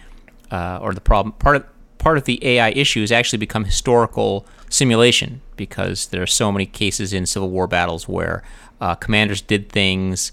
uh, 0.51 0.80
or 0.82 0.94
the 0.94 1.01
problem 1.01 1.34
part 1.34 1.56
of 1.56 1.65
part 1.98 2.18
of 2.20 2.25
the 2.25 2.39
AI 2.46 2.70
issue 2.70 3.01
has 3.01 3.12
actually 3.12 3.39
become 3.39 3.65
historical 3.65 4.46
simulation 4.70 5.42
because 5.56 6.08
there 6.08 6.22
are 6.22 6.27
so 6.27 6.51
many 6.51 6.68
cases 6.68 7.13
in 7.13 7.25
Civil 7.25 7.50
War 7.50 7.65
battles 7.65 8.08
where 8.08 8.44
uh, 8.80 8.94
commanders 8.94 9.42
did 9.42 9.72
things 9.72 10.32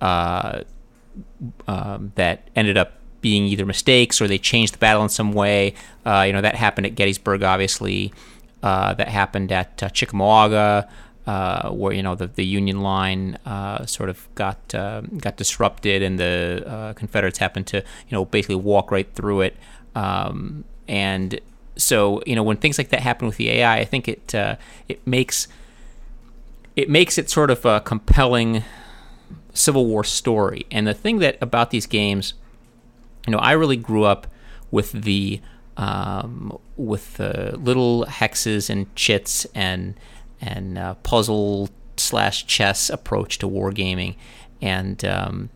uh, 0.00 0.62
um, 1.68 2.12
that 2.16 2.48
ended 2.56 2.76
up 2.76 2.94
being 3.20 3.44
either 3.46 3.64
mistakes 3.64 4.20
or 4.20 4.26
they 4.26 4.38
changed 4.38 4.74
the 4.74 4.78
battle 4.78 5.02
in 5.02 5.08
some 5.08 5.32
way. 5.32 5.74
Uh, 6.04 6.24
you 6.26 6.32
know 6.32 6.40
that 6.40 6.56
happened 6.56 6.86
at 6.86 6.96
Gettysburg, 6.96 7.44
obviously. 7.44 8.12
Uh, 8.64 8.94
that 8.94 9.08
happened 9.08 9.52
at 9.52 9.82
uh, 9.82 9.90
Chickamauga, 9.90 10.88
uh, 11.26 11.68
where 11.68 11.92
you 11.92 12.02
know 12.02 12.14
the, 12.14 12.28
the 12.28 12.46
Union 12.46 12.80
line 12.80 13.36
uh, 13.44 13.84
sort 13.84 14.08
of 14.08 14.26
got 14.34 14.74
uh, 14.74 15.02
got 15.18 15.36
disrupted, 15.36 16.02
and 16.02 16.18
the 16.18 16.64
uh, 16.66 16.92
Confederates 16.94 17.36
happened 17.36 17.66
to 17.66 17.76
you 17.76 18.12
know 18.12 18.24
basically 18.24 18.54
walk 18.54 18.90
right 18.90 19.06
through 19.12 19.42
it. 19.42 19.56
Um, 19.94 20.64
and 20.88 21.38
so 21.76 22.22
you 22.24 22.34
know 22.34 22.42
when 22.42 22.56
things 22.56 22.78
like 22.78 22.88
that 22.88 23.00
happen 23.00 23.26
with 23.26 23.36
the 23.36 23.50
AI, 23.50 23.80
I 23.80 23.84
think 23.84 24.08
it 24.08 24.32
it 24.88 25.06
makes 25.06 25.46
it 26.74 26.88
makes 26.88 27.18
it 27.18 27.28
sort 27.28 27.50
of 27.50 27.66
a 27.66 27.82
compelling 27.82 28.64
Civil 29.52 29.84
War 29.84 30.04
story. 30.04 30.64
And 30.70 30.86
the 30.86 30.94
thing 30.94 31.18
that 31.18 31.36
about 31.42 31.68
these 31.68 31.84
games, 31.84 32.32
you 33.26 33.32
know, 33.32 33.40
I 33.40 33.52
really 33.52 33.76
grew 33.76 34.04
up 34.04 34.26
with 34.70 34.92
the 34.92 35.42
um, 35.76 36.58
with 36.76 37.14
the 37.14 37.56
little 37.58 38.04
hexes 38.06 38.70
and 38.70 38.94
chits 38.94 39.46
and 39.54 39.94
and 40.40 40.78
uh, 40.78 40.94
puzzle 40.96 41.70
slash 41.96 42.46
chess 42.46 42.90
approach 42.90 43.38
to 43.38 43.48
wargaming, 43.48 44.16
and 44.60 45.04
um, 45.04 45.50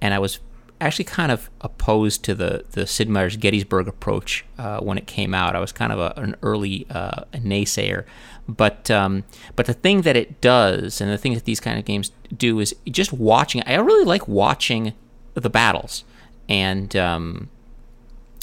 and 0.00 0.14
I 0.14 0.18
was 0.18 0.40
actually 0.80 1.04
kind 1.04 1.30
of 1.30 1.48
opposed 1.60 2.24
to 2.24 2.34
the 2.34 2.64
the 2.72 2.86
Sid 2.86 3.08
Meier's 3.08 3.36
Gettysburg 3.36 3.88
approach 3.88 4.44
uh, 4.58 4.80
when 4.80 4.98
it 4.98 5.06
came 5.06 5.32
out. 5.34 5.54
I 5.54 5.60
was 5.60 5.72
kind 5.72 5.92
of 5.92 5.98
a, 5.98 6.12
an 6.16 6.36
early 6.42 6.86
uh, 6.90 7.24
naysayer, 7.32 8.04
but 8.48 8.90
um, 8.90 9.24
but 9.56 9.66
the 9.66 9.74
thing 9.74 10.02
that 10.02 10.16
it 10.16 10.40
does, 10.40 11.00
and 11.00 11.10
the 11.10 11.18
thing 11.18 11.34
that 11.34 11.44
these 11.44 11.60
kind 11.60 11.78
of 11.78 11.84
games 11.84 12.12
do, 12.36 12.58
is 12.60 12.74
just 12.90 13.12
watching. 13.12 13.62
I 13.66 13.76
really 13.76 14.04
like 14.04 14.26
watching 14.28 14.92
the 15.34 15.50
battles, 15.50 16.04
and 16.48 16.94
um, 16.96 17.48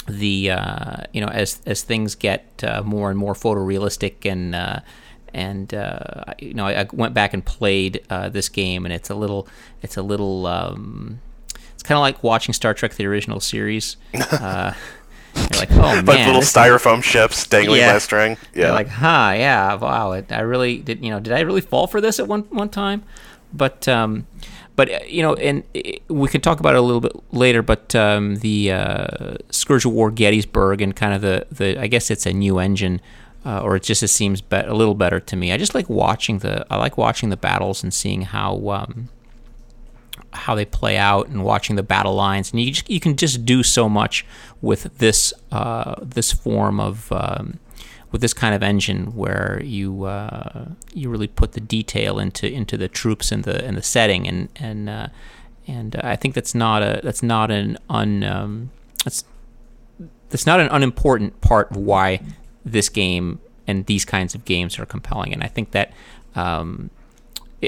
the 0.10 0.51
uh, 0.51 1.04
you 1.13 1.22
know 1.22 1.28
as 1.28 1.62
as 1.66 1.84
things 1.84 2.16
get 2.16 2.63
uh, 2.63 2.82
more 2.84 3.10
and 3.10 3.18
more 3.18 3.34
photorealistic 3.34 4.30
and 4.30 4.56
uh, 4.56 4.80
and 5.34 5.74
uh, 5.74 6.25
you 6.39 6.54
know 6.54 6.66
I, 6.66 6.82
I, 6.82 6.88
went 6.92 7.13
back 7.13 7.34
and 7.34 7.46
played 7.46 8.04
uh, 8.10 8.30
this 8.30 8.50
game 8.50 8.86
and 8.86 8.94
it's 8.94 9.10
a 9.10 9.16
little 9.16 9.48
it's 9.82 9.98
a 9.98 10.01
little 10.01 10.48
um, 10.48 11.20
it's 11.74 11.84
kind 11.84 11.98
of 11.98 12.01
like 12.01 12.24
watching 12.24 12.54
Star 12.54 12.74
Trek 12.74 12.96
the 12.96 13.06
original 13.06 13.39
series. 13.39 13.98
Uh, 14.32 14.74
you're 15.36 15.60
like, 15.60 15.72
oh 15.72 15.82
man, 15.82 16.06
like 16.06 16.25
little 16.25 16.42
styrofoam 16.42 17.04
ships 17.04 17.46
dangling 17.46 17.80
yeah. 17.80 17.92
by 17.92 17.98
a 17.98 18.00
string. 18.00 18.36
Yeah, 18.54 18.66
you're 18.66 18.74
like, 18.74 18.88
huh, 18.88 19.34
yeah, 19.36 19.75
wow. 19.75 20.13
It, 20.13 20.32
I 20.32 20.39
really 20.39 20.80
did. 20.80 21.04
You 21.04 21.12
know, 21.12 21.20
did 21.20 21.34
I 21.34 21.42
really 21.42 21.62
fall 21.62 21.86
for 21.86 22.01
this 22.01 22.20
at 22.20 22.28
one 22.28 22.42
one 22.50 22.70
time? 22.70 23.04
But 23.54 23.88
um, 23.88 24.25
but 24.79 24.89
uh, 24.89 25.00
you 25.05 25.21
know, 25.21 25.33
and 25.33 25.65
we 26.07 26.29
can 26.29 26.39
talk 26.39 26.62
about 26.62 26.74
it 26.74 26.77
a 26.77 26.81
little 26.81 27.01
bit 27.01 27.12
later. 27.33 27.62
But 27.62 27.93
um, 27.95 28.38
the 28.38 28.71
uh, 28.71 29.36
Scourge 29.50 29.83
of 29.83 29.91
War 29.91 30.09
Gettysburg 30.09 30.81
and 30.81 30.95
kind 30.95 31.13
of 31.13 31.19
the 31.19 31.45
the 31.51 31.77
I 31.77 31.88
guess 31.88 32.09
it's 32.09 32.25
a 32.25 32.31
new 32.31 32.59
engine 32.59 33.01
uh, 33.45 33.59
or 33.59 33.75
it 33.75 33.83
just 33.83 34.01
it 34.03 34.07
seems 34.07 34.39
be- 34.39 34.55
a 34.55 34.74
little 34.74 34.95
better 34.95 35.19
to 35.19 35.36
me. 35.36 35.51
I 35.51 35.57
just 35.57 35.75
like 35.75 35.89
watching 35.89 36.39
the 36.39 36.65
I 36.71 36.77
like 36.77 36.98
watching 36.98 37.27
the 37.27 37.36
battles 37.36 37.83
and 37.83 37.93
seeing 37.93 38.21
how 38.21 38.69
um, 38.69 39.09
how 40.31 40.55
they 40.55 40.63
play 40.63 40.95
out 40.95 41.27
and 41.27 41.43
watching 41.43 41.75
the 41.75 41.83
battle 41.83 42.15
lines. 42.15 42.53
And 42.53 42.62
you 42.62 42.71
just, 42.71 42.89
you 42.89 43.01
can 43.01 43.17
just 43.17 43.43
do 43.43 43.63
so 43.63 43.89
much 43.89 44.25
with 44.62 44.98
this 45.00 45.33
uh, 45.51 45.95
this 46.01 46.31
form 46.31 46.79
of 46.79 47.12
um, 47.12 47.59
with 48.12 48.22
this 48.22 48.34
kind 48.34 48.56
of 48.56 48.63
engine 48.63 49.16
where 49.16 49.62
you 49.63 50.06
uh, 50.06 50.66
you 50.94 51.10
really 51.10 51.28
put 51.28 51.51
the 51.54 51.60
detail 51.60 52.20
into 52.20 52.51
into 52.51 52.78
the 52.78 52.88
troops 52.88 53.32
and 53.32 53.44
the 53.44 53.63
and 53.66 53.78
the 53.78 53.84
setting 53.84 54.28
and 54.28 54.50
and 54.56 54.89
uh, 54.89 55.08
and 55.68 55.96
I 55.98 56.16
think 56.16 56.34
that's 56.34 56.56
not 56.56 56.82
a 56.82 57.01
that's 57.04 57.22
not 57.22 57.51
an 57.51 57.78
un 57.89 58.24
um, 58.24 58.72
that's 59.04 59.24
that's 60.30 60.46
not 60.46 60.60
an 60.60 60.68
unimportant 60.72 61.39
part 61.42 61.72
of 61.72 61.78
why 61.78 62.22
this 62.66 62.89
game 62.89 63.39
and 63.68 63.86
these 63.86 64.06
kinds 64.06 64.34
of 64.34 64.46
games 64.46 64.80
are 64.80 64.86
compelling. 64.86 65.34
And 65.34 65.44
I 65.44 65.48
think 65.48 65.72
that 65.72 65.94
um, 66.36 66.89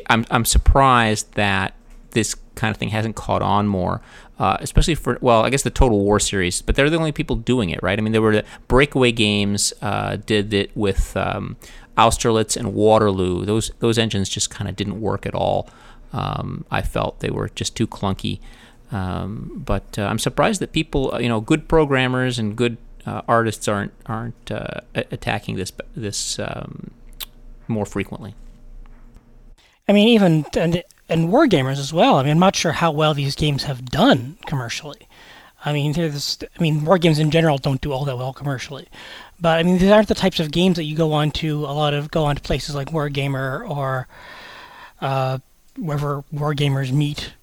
I'm 0.08 0.26
I'm 0.32 0.46
surprised 0.46 1.34
that 1.34 1.76
this 2.12 2.36
kind 2.56 2.72
of 2.72 2.78
thing 2.78 2.90
hasn't 2.90 3.16
caught 3.16 3.42
on 3.42 3.68
more, 3.68 4.02
uh, 4.42 4.58
especially 4.60 4.96
for 4.96 5.20
well, 5.22 5.44
I 5.44 5.52
guess 5.52 5.62
the 5.62 5.70
Total 5.70 6.00
War 6.00 6.20
series. 6.20 6.64
But 6.64 6.76
they're 6.76 6.90
the 6.90 6.98
only 6.98 7.12
people 7.12 7.36
doing 7.36 7.70
it, 7.70 7.82
right? 7.84 7.98
I 7.98 8.02
mean, 8.02 8.12
there 8.12 8.24
were 8.24 8.38
the 8.38 8.46
Breakaway 8.68 9.12
Games 9.12 9.72
uh, 9.84 10.16
did 10.16 10.52
it 10.52 10.76
with 10.76 11.16
um, 11.16 11.58
Austerlitz 11.96 12.58
and 12.58 12.74
Waterloo. 12.74 13.46
Those 13.46 13.70
those 13.80 14.00
engines 14.00 14.30
just 14.30 14.50
kind 14.50 14.68
of 14.68 14.76
didn't 14.76 15.00
work 15.00 15.28
at 15.28 15.36
all. 15.36 15.70
Um, 16.12 16.66
I 16.72 16.82
felt 16.82 17.20
they 17.20 17.30
were 17.30 17.50
just 17.50 17.76
too 17.76 17.86
clunky. 17.86 18.40
Um, 18.92 19.62
but 19.64 20.00
uh, 20.00 20.06
I'm 20.06 20.18
surprised 20.18 20.60
that 20.62 20.72
people, 20.72 21.16
you 21.22 21.30
know, 21.30 21.40
good 21.40 21.68
programmers 21.68 22.40
and 22.40 22.56
good 22.56 22.78
uh, 23.06 23.22
artists 23.28 23.68
aren't 23.68 23.94
aren't 24.08 24.50
uh, 24.52 24.82
attacking 24.96 25.56
this 25.56 25.72
this 25.96 26.40
um, 26.40 26.90
more 27.68 27.86
frequently. 27.86 28.34
I 29.88 29.94
mean, 29.94 30.08
even 30.08 30.46
and 31.12 31.28
wargamers 31.30 31.78
as 31.78 31.92
well. 31.92 32.16
I 32.16 32.24
mean, 32.24 32.32
I'm 32.32 32.40
not 32.40 32.56
sure 32.56 32.72
how 32.72 32.90
well 32.90 33.14
these 33.14 33.36
games 33.36 33.64
have 33.64 33.86
done 33.86 34.38
commercially. 34.48 35.08
I 35.64 35.74
mean, 35.74 35.92
there's, 35.92 36.40
I 36.58 36.62
mean, 36.62 36.86
war 36.86 36.98
games 36.98 37.20
in 37.20 37.30
general 37.30 37.58
don't 37.58 37.82
do 37.82 37.92
all 37.92 38.06
that 38.06 38.18
well 38.18 38.34
commercially, 38.34 38.88
but 39.40 39.60
I 39.60 39.64
mean, 39.64 39.78
these 39.78 39.92
aren't 39.92 40.08
the 40.08 40.16
types 40.16 40.40
of 40.40 40.52
games 40.52 40.78
that 40.78 40.86
you 40.86 40.96
go 40.96 41.14
on 41.14 41.30
to 41.32 41.66
a 41.66 41.74
lot 41.74 41.94
of 41.94 42.10
go 42.10 42.24
on 42.24 42.38
to 42.38 42.42
places 42.42 42.74
like 42.74 42.90
Wargamer 42.90 43.70
or 43.70 44.08
uh, 45.02 45.40
wherever 45.78 46.24
wargamers 46.34 46.92
meet 46.92 47.34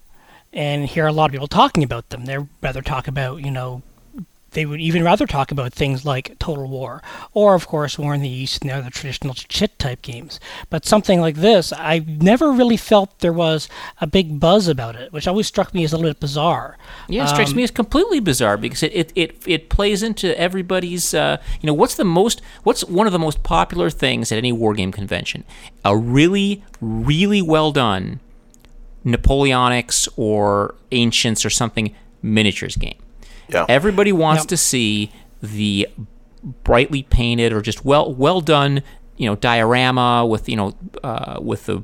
and 0.51 0.85
hear 0.85 1.05
a 1.05 1.13
lot 1.13 1.25
of 1.25 1.31
people 1.31 1.47
talking 1.47 1.83
about 1.83 2.09
them. 2.09 2.25
They'd 2.25 2.47
rather 2.61 2.81
talk 2.81 3.07
about 3.07 3.45
you 3.45 3.51
know 3.51 3.83
they 4.51 4.65
would 4.65 4.79
even 4.79 5.03
rather 5.03 5.25
talk 5.25 5.51
about 5.51 5.73
things 5.73 6.05
like 6.05 6.37
Total 6.39 6.67
War, 6.67 7.01
or 7.33 7.55
of 7.55 7.67
course 7.67 7.97
War 7.97 8.13
in 8.13 8.21
the 8.21 8.29
East 8.29 8.61
and 8.61 8.69
the 8.69 8.75
other 8.75 8.89
traditional 8.89 9.33
chit 9.33 9.77
type 9.79 10.01
games. 10.01 10.39
But 10.69 10.85
something 10.85 11.21
like 11.21 11.35
this, 11.35 11.71
I 11.73 11.99
never 11.99 12.51
really 12.51 12.77
felt 12.77 13.19
there 13.19 13.33
was 13.33 13.69
a 14.01 14.07
big 14.07 14.39
buzz 14.39 14.67
about 14.67 14.95
it, 14.95 15.13
which 15.13 15.27
always 15.27 15.47
struck 15.47 15.73
me 15.73 15.83
as 15.83 15.93
a 15.93 15.97
little 15.97 16.11
bit 16.11 16.19
bizarre. 16.19 16.77
Yeah, 17.07 17.25
it 17.25 17.29
strikes 17.29 17.51
um, 17.51 17.57
me 17.57 17.63
as 17.63 17.71
completely 17.71 18.19
bizarre 18.19 18.57
because 18.57 18.83
it, 18.83 18.93
it, 18.93 19.11
it, 19.15 19.47
it 19.47 19.69
plays 19.69 20.03
into 20.03 20.37
everybody's. 20.39 21.13
Uh, 21.13 21.37
you 21.61 21.67
know, 21.67 21.73
what's 21.73 21.95
the 21.95 22.05
most, 22.05 22.41
what's 22.63 22.83
one 22.85 23.07
of 23.07 23.13
the 23.13 23.19
most 23.19 23.43
popular 23.43 23.89
things 23.89 24.31
at 24.31 24.37
any 24.37 24.51
war 24.51 24.73
game 24.73 24.91
convention? 24.91 25.43
A 25.85 25.95
really, 25.95 26.63
really 26.81 27.41
well 27.41 27.71
done 27.71 28.19
Napoleonics 29.05 30.07
or 30.17 30.75
Ancients 30.91 31.45
or 31.45 31.49
something 31.49 31.95
miniatures 32.21 32.75
game 32.75 32.97
yeah. 33.51 33.65
Everybody 33.69 34.11
wants 34.11 34.43
yep. 34.43 34.49
to 34.49 34.57
see 34.57 35.11
the 35.41 35.87
brightly 36.63 37.03
painted 37.03 37.53
or 37.53 37.61
just 37.61 37.85
well 37.85 38.13
well 38.13 38.41
done, 38.41 38.83
you 39.17 39.27
know, 39.27 39.35
diorama 39.35 40.25
with 40.25 40.47
you 40.49 40.55
know 40.55 40.75
uh, 41.03 41.39
with 41.41 41.65
the 41.65 41.83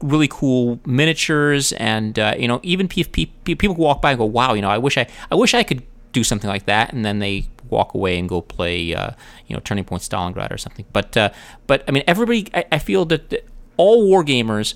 really 0.00 0.28
cool 0.28 0.80
miniatures 0.84 1.72
and 1.72 2.18
uh, 2.18 2.34
you 2.38 2.48
know 2.48 2.60
even 2.62 2.88
people 2.88 3.74
walk 3.74 4.02
by 4.02 4.10
and 4.10 4.18
go, 4.18 4.24
wow, 4.24 4.52
you 4.52 4.62
know, 4.62 4.70
I 4.70 4.78
wish 4.78 4.98
I 4.98 5.06
I 5.30 5.34
wish 5.34 5.54
I 5.54 5.62
could 5.62 5.82
do 6.12 6.22
something 6.22 6.48
like 6.48 6.66
that, 6.66 6.92
and 6.92 7.04
then 7.04 7.18
they 7.18 7.46
walk 7.70 7.94
away 7.94 8.18
and 8.18 8.28
go 8.28 8.40
play 8.40 8.94
uh, 8.94 9.12
you 9.46 9.56
know 9.56 9.60
Turning 9.64 9.84
Point 9.84 10.02
Stalingrad 10.02 10.52
or 10.52 10.58
something. 10.58 10.84
But 10.92 11.16
uh, 11.16 11.30
but 11.66 11.84
I 11.88 11.92
mean 11.92 12.04
everybody, 12.06 12.48
I, 12.54 12.64
I 12.72 12.78
feel 12.78 13.04
that, 13.06 13.30
that 13.30 13.46
all 13.76 14.06
war 14.06 14.24
gamers 14.24 14.74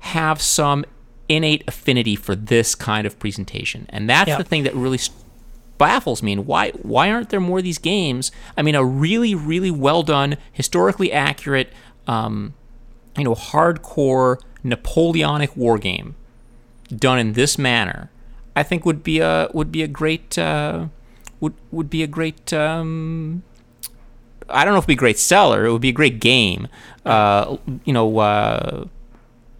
have 0.00 0.40
some 0.40 0.84
innate 1.28 1.64
affinity 1.66 2.16
for 2.16 2.34
this 2.34 2.74
kind 2.74 3.06
of 3.06 3.18
presentation, 3.18 3.86
and 3.90 4.08
that's 4.08 4.28
yep. 4.28 4.38
the 4.38 4.44
thing 4.44 4.64
that 4.64 4.74
really 4.74 4.98
baffles 5.78 6.22
me. 6.22 6.32
And 6.32 6.46
why 6.46 6.70
why 6.82 7.10
aren't 7.10 7.30
there 7.30 7.40
more 7.40 7.58
of 7.58 7.64
these 7.64 7.78
games? 7.78 8.30
I 8.56 8.62
mean, 8.62 8.74
a 8.74 8.84
really 8.84 9.34
really 9.34 9.70
well 9.70 10.02
done, 10.02 10.36
historically 10.52 11.12
accurate, 11.12 11.72
um, 12.06 12.54
you 13.16 13.24
know, 13.24 13.34
hardcore 13.34 14.40
Napoleonic 14.62 15.56
war 15.56 15.78
game 15.78 16.16
done 16.94 17.18
in 17.18 17.32
this 17.34 17.58
manner, 17.58 18.10
I 18.56 18.62
think 18.62 18.84
would 18.84 19.02
be 19.02 19.20
a 19.20 19.48
would 19.52 19.70
be 19.72 19.82
a 19.82 19.88
great 19.88 20.38
uh, 20.38 20.86
would 21.40 21.54
would 21.70 21.90
be 21.90 22.02
a 22.02 22.06
great. 22.06 22.52
Um, 22.52 23.42
I 24.48 24.64
don't 24.64 24.74
know 24.74 24.78
if 24.78 24.84
it'd 24.84 24.88
be 24.88 24.94
a 24.94 24.96
great 24.96 25.18
seller. 25.18 25.66
It 25.66 25.72
would 25.72 25.80
be 25.80 25.88
a 25.88 25.92
great 25.92 26.20
game. 26.20 26.68
Uh, 27.04 27.56
you 27.84 27.92
know, 27.92 28.18
uh, 28.18 28.84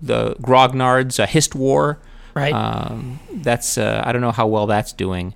the 0.00 0.34
Grognard's 0.36 1.18
uh, 1.18 1.26
Histwar. 1.26 1.98
Right. 2.34 2.52
Um, 2.52 3.20
that's 3.32 3.78
uh, 3.78 4.02
I 4.04 4.12
don't 4.12 4.22
know 4.22 4.32
how 4.32 4.46
well 4.46 4.66
that's 4.66 4.92
doing. 4.92 5.34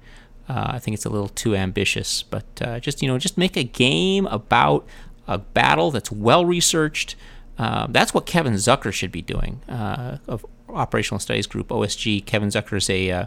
Uh, 0.49 0.73
I 0.75 0.79
think 0.79 0.95
it's 0.95 1.05
a 1.05 1.11
little 1.11 1.29
too 1.29 1.55
ambitious, 1.55 2.23
but 2.23 2.45
uh, 2.63 2.81
just 2.81 3.03
you 3.03 3.09
know, 3.09 3.19
just 3.19 3.37
make 3.37 3.57
a 3.57 3.65
game 3.65 4.27
about 4.27 4.87
a 5.27 5.39
battle 5.39 5.91
that's 5.91 6.11
well 6.11 6.47
researched. 6.47 7.17
Uh, 7.59 7.87
that's 7.91 8.15
what 8.15 8.25
Kevin 8.25 8.55
Zucker 8.55 8.93
should 8.93 9.13
be 9.13 9.21
doing 9.21 9.61
uh, 9.69 10.19
of 10.27 10.47
Operational 10.69 11.19
Studies 11.19 11.47
Group 11.47 11.69
OSG. 11.69 12.25
Kevin 12.25 12.49
Zucker 12.49 12.79
is 12.79 12.89
a 12.89 13.11
uh, 13.11 13.27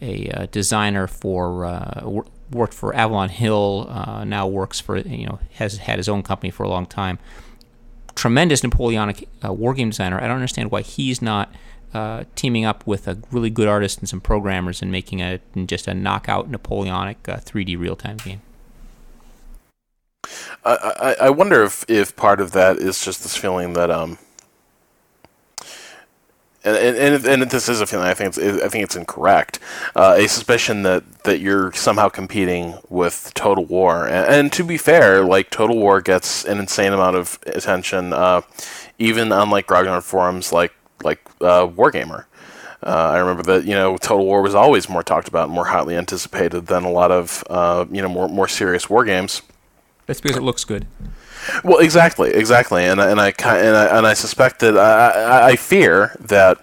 a 0.00 0.28
uh, 0.30 0.46
designer 0.52 1.06
for 1.06 2.24
worked 2.52 2.74
for 2.74 2.94
Avalon 2.94 3.30
Hill. 3.30 3.90
now 4.24 4.46
works 4.46 4.78
for 4.78 4.98
you 4.98 5.26
know 5.26 5.40
has 5.54 5.78
had 5.78 5.98
his 5.98 6.08
own 6.08 6.22
company 6.22 6.50
for 6.50 6.62
a 6.62 6.68
long 6.68 6.86
time. 6.86 7.18
Tremendous 8.14 8.62
Napoleonic 8.62 9.28
wargame 9.42 9.90
designer. 9.90 10.18
I 10.18 10.28
don't 10.28 10.36
understand 10.36 10.70
why 10.70 10.82
he's 10.82 11.20
not 11.20 11.52
uh, 11.94 12.24
teaming 12.34 12.64
up 12.64 12.86
with 12.86 13.08
a 13.08 13.18
really 13.30 13.50
good 13.50 13.68
artist 13.68 13.98
and 13.98 14.08
some 14.08 14.20
programmers 14.20 14.82
and 14.82 14.90
making 14.90 15.20
a 15.22 15.40
just 15.66 15.86
a 15.86 15.94
knockout 15.94 16.50
Napoleonic 16.50 17.28
uh, 17.28 17.36
3D 17.38 17.78
real 17.78 17.96
time 17.96 18.18
game. 18.18 18.42
I, 20.64 21.16
I, 21.20 21.30
wonder 21.30 21.62
if, 21.62 21.84
if 21.88 22.16
part 22.16 22.40
of 22.40 22.52
that 22.52 22.78
is 22.78 23.04
just 23.04 23.22
this 23.22 23.36
feeling 23.36 23.74
that 23.74 23.90
um 23.90 24.18
and 26.64 26.76
and, 26.76 27.26
and, 27.26 27.42
and 27.42 27.50
this 27.50 27.68
is 27.68 27.80
a 27.80 27.86
feeling 27.86 28.06
I 28.06 28.14
think 28.14 28.36
it's 28.36 28.38
I 28.38 28.68
think 28.68 28.82
it's 28.82 28.96
incorrect 28.96 29.60
uh, 29.94 30.16
a 30.18 30.26
suspicion 30.26 30.82
that, 30.82 31.22
that 31.22 31.38
you're 31.38 31.72
somehow 31.72 32.08
competing 32.08 32.74
with 32.88 33.32
Total 33.34 33.64
War 33.64 34.06
and, 34.06 34.26
and, 34.26 34.52
to 34.54 34.64
be 34.64 34.76
fair 34.76 35.24
like 35.24 35.50
Total 35.50 35.76
War 35.76 36.00
gets 36.00 36.44
an 36.44 36.58
insane 36.58 36.92
amount 36.92 37.16
of 37.16 37.38
attention 37.46 38.12
uh, 38.12 38.40
even 38.98 39.30
on 39.30 39.50
like 39.50 39.68
Grognard 39.68 40.02
forums 40.02 40.52
like 40.52 40.72
like 41.02 41.20
uh, 41.40 41.66
Wargamer. 41.66 42.24
Uh, 42.82 43.10
I 43.14 43.18
remember 43.18 43.42
that 43.44 43.64
you 43.64 43.74
know 43.74 43.96
Total 43.96 44.24
War 44.24 44.42
was 44.42 44.54
always 44.54 44.88
more 44.88 45.02
talked 45.02 45.28
about, 45.28 45.48
more 45.48 45.66
hotly 45.66 45.96
anticipated 45.96 46.66
than 46.66 46.84
a 46.84 46.90
lot 46.90 47.10
of 47.10 47.42
uh, 47.48 47.86
you 47.90 48.02
know 48.02 48.08
more 48.08 48.28
more 48.28 48.48
serious 48.48 48.88
war 48.88 49.04
games. 49.04 49.42
That's 50.06 50.20
because 50.20 50.36
it 50.36 50.42
looks 50.42 50.64
good. 50.64 50.86
Well, 51.64 51.78
exactly, 51.78 52.30
exactly, 52.30 52.84
and 52.84 53.00
and 53.00 53.20
I 53.20 53.28
and 53.28 53.76
I 53.76 53.98
and 53.98 54.06
I 54.06 54.14
suspect 54.14 54.60
that 54.60 54.76
I, 54.76 55.50
I 55.50 55.56
fear 55.56 56.16
that 56.20 56.58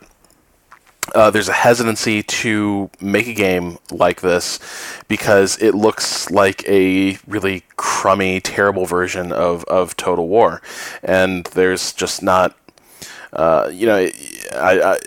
uh, 1.14 1.30
there's 1.30 1.50
a 1.50 1.54
hesitancy 1.54 2.24
to 2.24 2.90
make 3.00 3.28
a 3.28 3.34
game 3.34 3.78
like 3.92 4.22
this 4.22 4.60
because 5.08 5.62
it 5.62 5.76
looks 5.76 6.30
like 6.32 6.68
a 6.68 7.18
really 7.28 7.64
crummy, 7.76 8.40
terrible 8.40 8.86
version 8.86 9.32
of, 9.32 9.64
of 9.66 9.96
Total 9.98 10.28
War, 10.28 10.62
and 11.04 11.46
there's 11.48 11.94
just 11.94 12.24
not, 12.24 12.56
uh, 13.34 13.70
you 13.72 13.88
know, 13.88 13.98
I, 13.98 14.82
I 14.82 14.98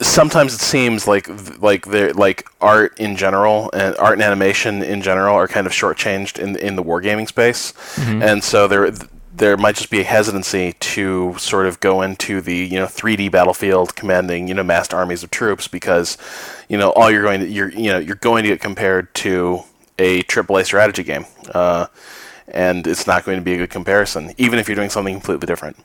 sometimes 0.00 0.54
it 0.54 0.60
seems 0.60 1.06
like 1.06 1.28
like 1.60 1.86
they 1.86 2.12
like 2.12 2.48
art 2.60 2.98
in 2.98 3.16
general 3.16 3.70
and 3.72 3.96
art 3.96 4.14
and 4.14 4.22
animation 4.22 4.82
in 4.82 5.00
general 5.00 5.34
are 5.34 5.48
kind 5.48 5.66
of 5.66 5.72
shortchanged 5.72 6.38
in 6.38 6.56
in 6.56 6.76
the 6.76 6.82
wargaming 6.82 7.28
space, 7.28 7.72
mm-hmm. 7.72 8.22
and 8.22 8.44
so 8.44 8.68
there 8.68 8.90
there 9.34 9.56
might 9.56 9.76
just 9.76 9.90
be 9.90 10.00
a 10.00 10.04
hesitancy 10.04 10.72
to 10.80 11.34
sort 11.38 11.66
of 11.66 11.78
go 11.80 12.02
into 12.02 12.40
the 12.40 12.56
you 12.56 12.78
know 12.78 12.86
3D 12.86 13.30
battlefield 13.30 13.94
commanding 13.94 14.48
you 14.48 14.54
know 14.54 14.62
massed 14.62 14.92
armies 14.92 15.22
of 15.22 15.30
troops 15.30 15.68
because 15.68 16.18
you 16.68 16.76
know 16.76 16.90
all 16.92 17.10
you're 17.10 17.22
going 17.22 17.40
to 17.40 17.46
you're 17.46 17.70
you 17.70 17.90
know 17.90 17.98
you're 17.98 18.16
going 18.16 18.42
to 18.42 18.50
get 18.50 18.60
compared 18.60 19.14
to 19.14 19.60
a 19.98 20.22
AAA 20.24 20.64
strategy 20.66 21.02
game, 21.02 21.24
uh, 21.54 21.86
and 22.48 22.86
it's 22.86 23.06
not 23.06 23.24
going 23.24 23.38
to 23.38 23.44
be 23.44 23.54
a 23.54 23.56
good 23.58 23.70
comparison 23.70 24.34
even 24.36 24.58
if 24.58 24.68
you're 24.68 24.76
doing 24.76 24.90
something 24.90 25.14
completely 25.14 25.46
different. 25.46 25.76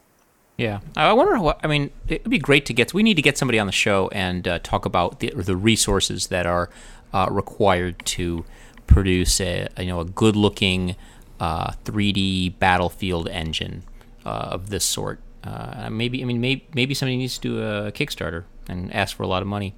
Yeah, 0.62 0.82
I 0.95 1.12
wonder 1.13 1.39
what. 1.39 1.60
I 1.63 1.67
mean, 1.67 1.89
it 2.08 2.24
would 2.24 2.30
be 2.30 2.38
great 2.38 2.67
to 2.67 2.74
get. 2.74 2.93
We 2.93 3.02
need 3.02 3.15
to 3.15 3.24
get 3.24 3.36
somebody 3.36 3.58
on 3.58 3.65
the 3.65 3.74
show 3.74 4.10
and 4.10 4.47
uh, 4.47 4.60
talk 4.60 4.86
about 4.86 5.19
the 5.19 5.32
the 5.36 5.56
resources 5.56 6.28
that 6.28 6.45
are 6.45 6.69
uh, 7.12 7.28
required 7.32 8.06
to 8.17 8.45
produce 8.86 9.41
a 9.41 9.69
you 9.80 9.88
know 9.88 10.02
a 10.02 10.06
good 10.06 10.36
looking 10.36 10.95
uh, 11.39 11.71
3D 11.84 12.60
battlefield 12.60 13.28
engine 13.30 13.82
uh, 14.24 14.50
of 14.54 14.69
this 14.69 14.86
sort. 14.86 15.19
Uh, 15.43 15.89
maybe 15.89 16.21
I 16.21 16.26
mean 16.26 16.39
maybe 16.39 16.67
maybe 16.76 16.93
somebody 16.93 17.17
needs 17.17 17.39
to 17.39 17.41
do 17.41 17.63
a 17.63 17.91
Kickstarter 17.91 18.43
and 18.69 18.93
ask 18.93 19.17
for 19.17 19.24
a 19.24 19.28
lot 19.28 19.41
of 19.41 19.47
money. 19.47 19.74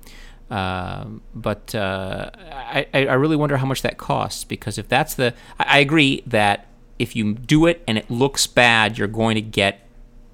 Um, 0.49 1.21
but 1.33 1.73
uh, 1.73 2.29
I, 2.51 2.87
I 2.93 3.13
really 3.13 3.37
wonder 3.37 3.55
how 3.55 3.65
much 3.65 3.83
that 3.83 3.97
costs 3.97 4.43
because 4.43 4.77
if 4.77 4.89
that's 4.89 5.15
the 5.15 5.33
I, 5.57 5.77
I 5.77 5.79
agree 5.79 6.23
that 6.27 6.67
if 6.99 7.15
you 7.15 7.35
do 7.35 7.67
it 7.67 7.81
and 7.87 7.97
it 7.97 8.11
looks 8.11 8.47
bad, 8.47 8.97
you're 8.97 9.07
going 9.07 9.35
to 9.35 9.41
get 9.41 9.82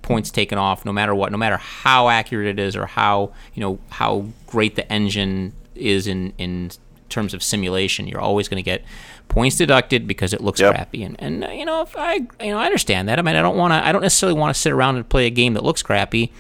points 0.10 0.32
taken 0.32 0.58
off 0.58 0.86
no 0.86 0.92
matter 0.92 1.14
what, 1.14 1.32
no 1.32 1.38
matter 1.38 1.58
how 1.58 2.10
accurate 2.10 2.48
it 2.48 2.60
is 2.60 2.76
or 2.76 2.88
how 2.88 3.32
you 3.54 3.62
know 3.62 3.80
how 3.92 4.26
great 4.48 4.76
the 4.76 4.92
engine 4.92 5.54
is 5.76 6.08
in 6.08 6.34
in 6.40 6.72
terms 7.10 7.34
of 7.34 7.44
simulation. 7.44 8.08
You're 8.08 8.20
always 8.20 8.48
going 8.48 8.58
to 8.58 8.64
get 8.64 8.84
points 9.28 9.58
deducted 9.58 10.08
because 10.08 10.34
it 10.34 10.42
looks 10.42 10.60
yep. 10.60 10.74
crappy. 10.74 11.04
And 11.04 11.16
and 11.20 11.48
you 11.58 11.64
know, 11.64 11.84
if 11.84 11.96
I 11.96 12.16
you 12.16 12.52
know, 12.52 12.58
I 12.58 12.66
understand 12.66 13.08
that. 13.08 13.20
I 13.20 13.22
mean, 13.22 13.36
I 13.36 13.42
don't 13.44 13.56
want 13.56 13.72
to. 13.72 13.88
I 13.88 13.92
don't 13.92 14.02
necessarily 14.02 14.38
want 14.38 14.54
to 14.54 14.60
sit 14.60 14.74
around 14.74 14.96
and 14.96 15.08
play 15.08 15.28
a 15.28 15.30
game 15.30 15.54
that 15.54 15.64
looks 15.64 15.84
crappy 15.84 16.34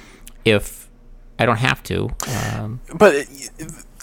if 0.44 0.90
I 1.38 1.46
don't 1.46 1.58
have 1.58 1.84
to. 1.84 2.10
Um, 2.56 2.82
but 2.96 3.28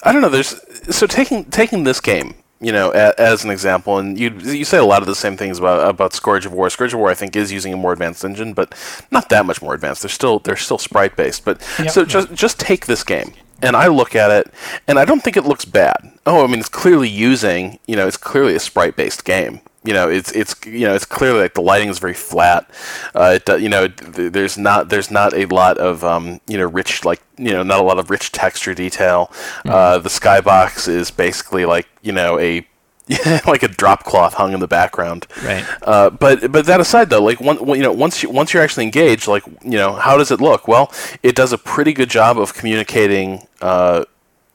I 0.05 0.12
don't 0.12 0.22
know. 0.22 0.29
There's 0.29 0.61
so 0.94 1.09
taking 1.09 1.44
taking 1.46 1.83
this 1.83 2.00
game. 2.00 2.37
You 2.58 2.72
know, 2.72 2.90
a, 2.94 3.12
as 3.20 3.44
an 3.44 3.50
example, 3.50 3.98
and 3.98 4.18
you 4.18 4.30
you 4.30 4.64
say 4.64 4.78
a 4.78 4.84
lot 4.84 5.02
of 5.02 5.06
the 5.06 5.14
same 5.14 5.36
things 5.36 5.58
about 5.58 5.88
about 5.88 6.14
Scourge 6.14 6.46
of 6.46 6.52
War. 6.52 6.70
Scourge 6.70 6.94
of 6.94 7.00
War, 7.00 7.10
I 7.10 7.14
think, 7.14 7.36
is 7.36 7.52
using 7.52 7.74
a 7.74 7.76
more 7.76 7.92
advanced 7.92 8.24
engine, 8.24 8.54
but 8.54 8.74
not 9.10 9.28
that 9.28 9.44
much 9.44 9.60
more 9.60 9.74
advanced. 9.74 10.02
They're 10.02 10.08
still 10.08 10.38
they're 10.38 10.56
still 10.56 10.78
sprite 10.78 11.16
based. 11.16 11.44
But 11.44 11.60
yep, 11.78 11.90
so 11.90 12.00
yep. 12.00 12.08
just 12.08 12.32
just 12.32 12.58
take 12.58 12.86
this 12.86 13.04
game 13.04 13.34
and 13.62 13.76
I 13.76 13.86
look 13.86 14.14
at 14.14 14.30
it, 14.30 14.52
and 14.86 14.98
I 14.98 15.04
don't 15.04 15.22
think 15.22 15.36
it 15.36 15.44
looks 15.44 15.64
bad. 15.64 16.12
Oh, 16.26 16.44
I 16.44 16.46
mean, 16.46 16.60
it's 16.60 16.68
clearly 16.68 17.08
using, 17.08 17.78
you 17.86 17.96
know, 17.96 18.06
it's 18.06 18.16
clearly 18.16 18.54
a 18.54 18.60
sprite-based 18.60 19.24
game. 19.24 19.60
You 19.87 19.94
know, 19.94 20.09
it's 20.09 20.33
it's 20.33 20.55
you 20.66 20.87
know, 20.87 20.94
it's 20.94 21.05
clearly 21.05 21.40
like 21.40 21.55
the 21.55 21.62
lighting 21.62 21.88
is 21.88 21.99
very 21.99 22.14
flat. 22.14 22.68
Uh, 23.14 23.38
it, 23.40 23.61
you 23.61 23.68
know, 23.68 23.88
there's 23.88 24.59
not 24.59 24.88
there's 24.88 25.11
not 25.11 25.33
a 25.35 25.46
lot 25.46 25.79
of 25.79 26.05
um, 26.05 26.40
you 26.46 26.59
know, 26.59 26.66
rich 26.66 27.05
like 27.05 27.22
you 27.38 27.53
know, 27.53 27.62
not 27.62 27.81
a 27.81 27.85
lot 27.85 27.99
of 27.99 28.11
rich 28.11 28.33
texture 28.33 28.75
detail. 28.75 29.29
Mm-hmm. 29.29 29.70
Uh, 29.70 29.99
the 29.99 30.09
skybox 30.09 30.88
is 30.88 31.11
basically 31.11 31.64
like 31.64 31.88
you 32.03 32.12
know 32.12 32.38
a 32.38 32.66
like 33.46 33.62
a 33.62 33.68
drop 33.68 34.05
cloth 34.05 34.35
hung 34.35 34.53
in 34.53 34.61
the 34.61 34.66
background. 34.66 35.27
Right. 35.44 35.64
Uh, 35.83 36.11
but 36.11 36.51
but 36.51 36.66
that 36.66 36.81
aside, 36.81 37.09
though, 37.09 37.22
like 37.22 37.40
one, 37.40 37.64
you 37.68 37.83
know, 37.83 37.92
once 37.92 38.22
you 38.22 38.31
once 38.31 38.53
you're 38.53 38.62
actually 38.62 38.85
engaged, 38.85 39.29
like 39.29 39.44
you 39.62 39.79
know, 39.79 39.92
how 39.92 40.16
does 40.16 40.33
it 40.33 40.40
look? 40.40 40.66
Well, 40.66 40.92
it 41.22 41.37
does 41.37 41.53
a 41.53 41.59
pretty 41.59 41.92
good 41.92 42.11
job 42.11 42.38
of 42.38 42.55
communicating. 42.55 43.46
Uh, 43.61 44.05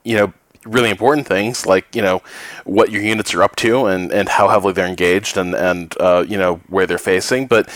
you 0.04 0.16
know, 0.16 0.32
really 0.64 0.90
important 0.90 1.26
things 1.26 1.66
like 1.66 1.94
you 1.94 2.02
know 2.02 2.22
what 2.64 2.90
your 2.92 3.02
units 3.02 3.34
are 3.34 3.42
up 3.42 3.56
to 3.56 3.86
and 3.86 4.12
and 4.12 4.28
how 4.28 4.48
heavily 4.48 4.72
they're 4.72 4.86
engaged 4.86 5.36
and 5.36 5.54
and 5.54 5.94
uh, 6.00 6.24
you 6.28 6.36
know 6.36 6.56
where 6.68 6.86
they're 6.86 6.98
facing. 6.98 7.46
But 7.46 7.68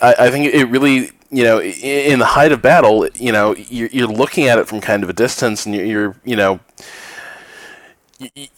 I, 0.00 0.14
I 0.18 0.30
think 0.30 0.54
it 0.54 0.66
really 0.66 1.10
you 1.32 1.44
know, 1.44 1.62
in 1.62 2.18
the 2.18 2.26
height 2.26 2.52
of 2.52 2.60
battle, 2.60 3.08
you 3.14 3.32
know, 3.32 3.56
you're, 3.56 3.88
you're 3.88 4.06
looking 4.06 4.48
at 4.48 4.58
it 4.58 4.68
from 4.68 4.82
kind 4.82 5.02
of 5.02 5.08
a 5.08 5.14
distance, 5.14 5.64
and 5.64 5.74
you're, 5.74 5.86
you're 5.86 6.16
you 6.24 6.36
know, 6.36 6.60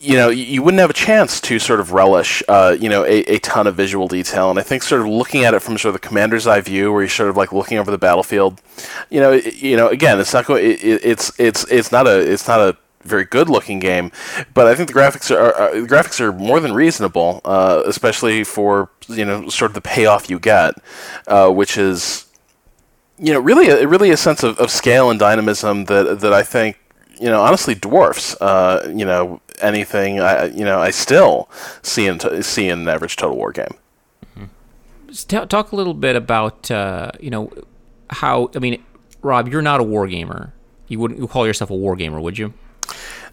you, 0.00 0.16
know, 0.16 0.28
you 0.28 0.62
wouldn't 0.62 0.80
have 0.80 0.90
a 0.90 0.94
chance 0.94 1.40
to 1.40 1.58
sort 1.58 1.80
of 1.80 1.92
relish, 1.92 2.42
uh, 2.48 2.76
you 2.78 2.88
know, 2.88 3.04
a, 3.04 3.20
a, 3.32 3.38
ton 3.38 3.66
of 3.66 3.76
visual 3.76 4.08
detail. 4.08 4.50
And 4.50 4.58
I 4.58 4.62
think 4.62 4.82
sort 4.82 5.00
of 5.00 5.06
looking 5.06 5.44
at 5.44 5.54
it 5.54 5.60
from 5.60 5.78
sort 5.78 5.94
of 5.94 6.00
the 6.00 6.06
commander's 6.06 6.46
eye 6.46 6.60
view, 6.60 6.92
where 6.92 7.02
you're 7.02 7.08
sort 7.08 7.30
of 7.30 7.36
like 7.36 7.52
looking 7.52 7.78
over 7.78 7.90
the 7.90 7.96
battlefield, 7.98 8.60
you 9.08 9.20
know, 9.20 9.32
you 9.32 9.76
know, 9.76 9.88
again, 9.88 10.18
it's 10.18 10.34
not 10.34 10.44
going, 10.44 10.64
it, 10.64 10.82
it's 10.82 11.32
it's 11.38 11.64
it's 11.70 11.92
not 11.92 12.06
a 12.06 12.20
it's 12.20 12.48
not 12.48 12.60
a 12.60 12.76
very 13.04 13.24
good 13.24 13.48
looking 13.48 13.78
game, 13.78 14.10
but 14.52 14.66
I 14.66 14.74
think 14.74 14.88
the 14.88 14.94
graphics 14.94 15.34
are, 15.34 15.54
are 15.54 15.80
the 15.80 15.86
graphics 15.86 16.20
are 16.20 16.32
more 16.32 16.60
than 16.60 16.72
reasonable, 16.72 17.40
uh, 17.44 17.82
especially 17.86 18.44
for 18.44 18.90
you 19.08 19.24
know 19.24 19.48
sort 19.48 19.70
of 19.70 19.74
the 19.74 19.80
payoff 19.80 20.30
you 20.30 20.38
get, 20.38 20.74
uh, 21.26 21.50
which 21.50 21.76
is 21.76 22.26
you 23.18 23.32
know 23.32 23.40
really 23.40 23.68
a, 23.68 23.86
really 23.86 24.10
a 24.10 24.16
sense 24.16 24.42
of, 24.42 24.58
of 24.58 24.70
scale 24.70 25.10
and 25.10 25.18
dynamism 25.18 25.84
that 25.86 26.20
that 26.20 26.32
I 26.32 26.42
think 26.42 26.78
you 27.20 27.28
know 27.28 27.40
honestly 27.40 27.74
dwarfs 27.74 28.40
uh, 28.40 28.92
you 28.94 29.04
know 29.04 29.40
anything 29.60 30.20
I 30.20 30.46
you 30.46 30.64
know 30.64 30.80
I 30.80 30.90
still 30.90 31.48
see 31.82 32.06
in 32.06 32.18
t- 32.18 32.42
see 32.42 32.68
in 32.68 32.80
an 32.80 32.88
average 32.88 33.16
Total 33.16 33.36
War 33.36 33.52
game. 33.52 33.74
Mm-hmm. 34.36 35.46
Talk 35.46 35.72
a 35.72 35.76
little 35.76 35.94
bit 35.94 36.16
about 36.16 36.70
uh, 36.70 37.12
you 37.20 37.30
know 37.30 37.52
how 38.10 38.50
I 38.54 38.58
mean, 38.58 38.82
Rob, 39.22 39.48
you're 39.48 39.62
not 39.62 39.80
a 39.80 39.84
war 39.84 40.06
gamer. 40.06 40.52
You 40.88 40.98
wouldn't 40.98 41.28
call 41.30 41.46
yourself 41.46 41.70
a 41.70 41.76
war 41.76 41.96
gamer, 41.96 42.20
would 42.20 42.38
you? 42.38 42.52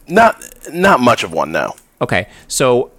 Not 0.07 0.43
not 0.71 0.99
much 0.99 1.23
of 1.23 1.31
one, 1.31 1.51
no. 1.51 1.75
Okay, 2.01 2.27
so 2.47 2.91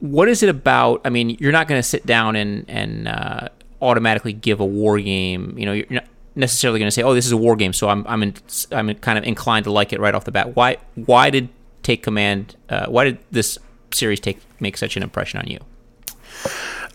what 0.00 0.28
is 0.28 0.42
it 0.42 0.48
about? 0.48 1.00
I 1.04 1.10
mean, 1.10 1.30
you're 1.40 1.52
not 1.52 1.68
going 1.68 1.78
to 1.78 1.88
sit 1.88 2.06
down 2.06 2.36
and 2.36 2.64
and 2.68 3.08
uh, 3.08 3.48
automatically 3.80 4.32
give 4.32 4.60
a 4.60 4.64
war 4.64 4.98
game. 5.00 5.54
You 5.58 5.66
know, 5.66 5.72
you're 5.72 5.86
not 5.90 6.04
necessarily 6.34 6.78
going 6.78 6.88
to 6.88 6.92
say, 6.92 7.02
"Oh, 7.02 7.14
this 7.14 7.26
is 7.26 7.32
a 7.32 7.36
war 7.36 7.56
game," 7.56 7.72
so 7.72 7.88
I'm 7.88 8.06
I'm 8.06 8.22
in, 8.22 8.34
I'm 8.72 8.94
kind 8.96 9.18
of 9.18 9.24
inclined 9.24 9.64
to 9.64 9.72
like 9.72 9.92
it 9.92 10.00
right 10.00 10.14
off 10.14 10.24
the 10.24 10.32
bat. 10.32 10.54
Why 10.54 10.76
why 10.94 11.30
did 11.30 11.48
Take 11.82 12.02
Command? 12.02 12.56
Uh, 12.68 12.86
why 12.86 13.04
did 13.04 13.18
this 13.30 13.58
series 13.90 14.20
take 14.20 14.40
make 14.60 14.76
such 14.76 14.96
an 14.96 15.02
impression 15.02 15.40
on 15.40 15.46
you? 15.46 15.58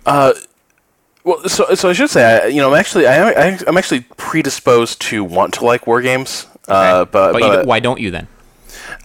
Uh, 0.06 0.34
well, 1.24 1.48
so 1.48 1.74
so 1.74 1.90
I 1.90 1.94
should 1.94 2.10
say, 2.10 2.24
I, 2.44 2.48
you 2.48 2.58
know, 2.58 2.74
I'm 2.74 2.80
actually 2.80 3.08
I, 3.08 3.30
I 3.30 3.60
am 3.68 3.78
actually 3.78 4.02
predisposed 4.18 5.02
to 5.02 5.24
want 5.24 5.56
to 5.56 5.66
like 5.66 5.88
war 5.88 6.02
games. 6.02 6.48
Okay. 6.68 6.74
Uh, 6.74 7.06
but, 7.06 7.34
but, 7.34 7.42
but 7.42 7.66
why 7.66 7.80
don't 7.80 8.00
you 8.00 8.12
then? 8.12 8.28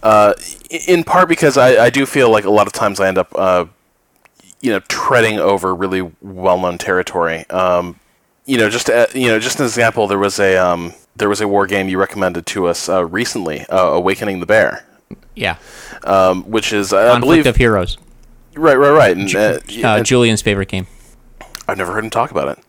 Uh, 0.01 0.33
in 0.69 1.03
part 1.03 1.27
because 1.27 1.57
I, 1.57 1.85
I 1.85 1.89
do 1.89 2.05
feel 2.05 2.31
like 2.31 2.45
a 2.45 2.49
lot 2.49 2.67
of 2.67 2.73
times 2.73 2.99
I 2.99 3.07
end 3.07 3.17
up, 3.17 3.33
uh, 3.35 3.65
you 4.61 4.71
know, 4.71 4.79
treading 4.87 5.39
over 5.39 5.75
really 5.75 6.09
well-known 6.21 6.77
territory. 6.77 7.49
Um, 7.49 7.99
you 8.45 8.57
know, 8.57 8.69
just 8.69 8.89
uh, 8.89 9.07
you 9.13 9.27
know, 9.27 9.39
just 9.39 9.59
an 9.59 9.65
example, 9.65 10.07
there 10.07 10.17
was 10.17 10.39
a 10.39 10.57
um, 10.57 10.93
there 11.15 11.29
was 11.29 11.41
a 11.41 11.47
war 11.47 11.67
game 11.67 11.89
you 11.89 11.99
recommended 11.99 12.45
to 12.47 12.67
us 12.67 12.89
uh, 12.89 13.05
recently, 13.05 13.65
uh, 13.67 13.77
Awakening 13.77 14.39
the 14.39 14.45
Bear. 14.45 14.85
Yeah. 15.35 15.57
Um, 16.03 16.43
which 16.43 16.73
is 16.73 16.93
I 16.93 17.11
Conflict 17.11 17.21
believe 17.21 17.47
of 17.47 17.55
Heroes. 17.57 17.97
Right, 18.55 18.75
right, 18.75 18.91
right. 18.91 19.15
And, 19.15 19.33
uh, 19.35 19.59
and 19.83 20.05
Julian's 20.05 20.41
favorite 20.41 20.69
game. 20.69 20.87
I've 21.67 21.77
never 21.77 21.93
heard 21.93 22.03
him 22.03 22.09
talk 22.09 22.31
about 22.31 22.57
it. 22.57 22.63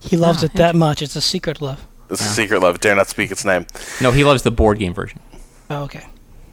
He 0.00 0.16
loves 0.16 0.42
oh, 0.42 0.46
it 0.46 0.54
that 0.54 0.76
much. 0.76 1.02
It's 1.02 1.16
a 1.16 1.20
secret 1.20 1.60
love. 1.60 1.84
It's 2.08 2.22
yeah. 2.22 2.28
a 2.28 2.30
secret 2.30 2.60
love. 2.60 2.80
Dare 2.80 2.94
not 2.94 3.08
speak 3.08 3.30
its 3.30 3.44
name. 3.44 3.66
No, 4.00 4.12
he 4.12 4.24
loves 4.24 4.42
the 4.42 4.50
board 4.50 4.78
game 4.78 4.94
version. 4.94 5.20
Oh, 5.68 5.82
okay. 5.84 6.06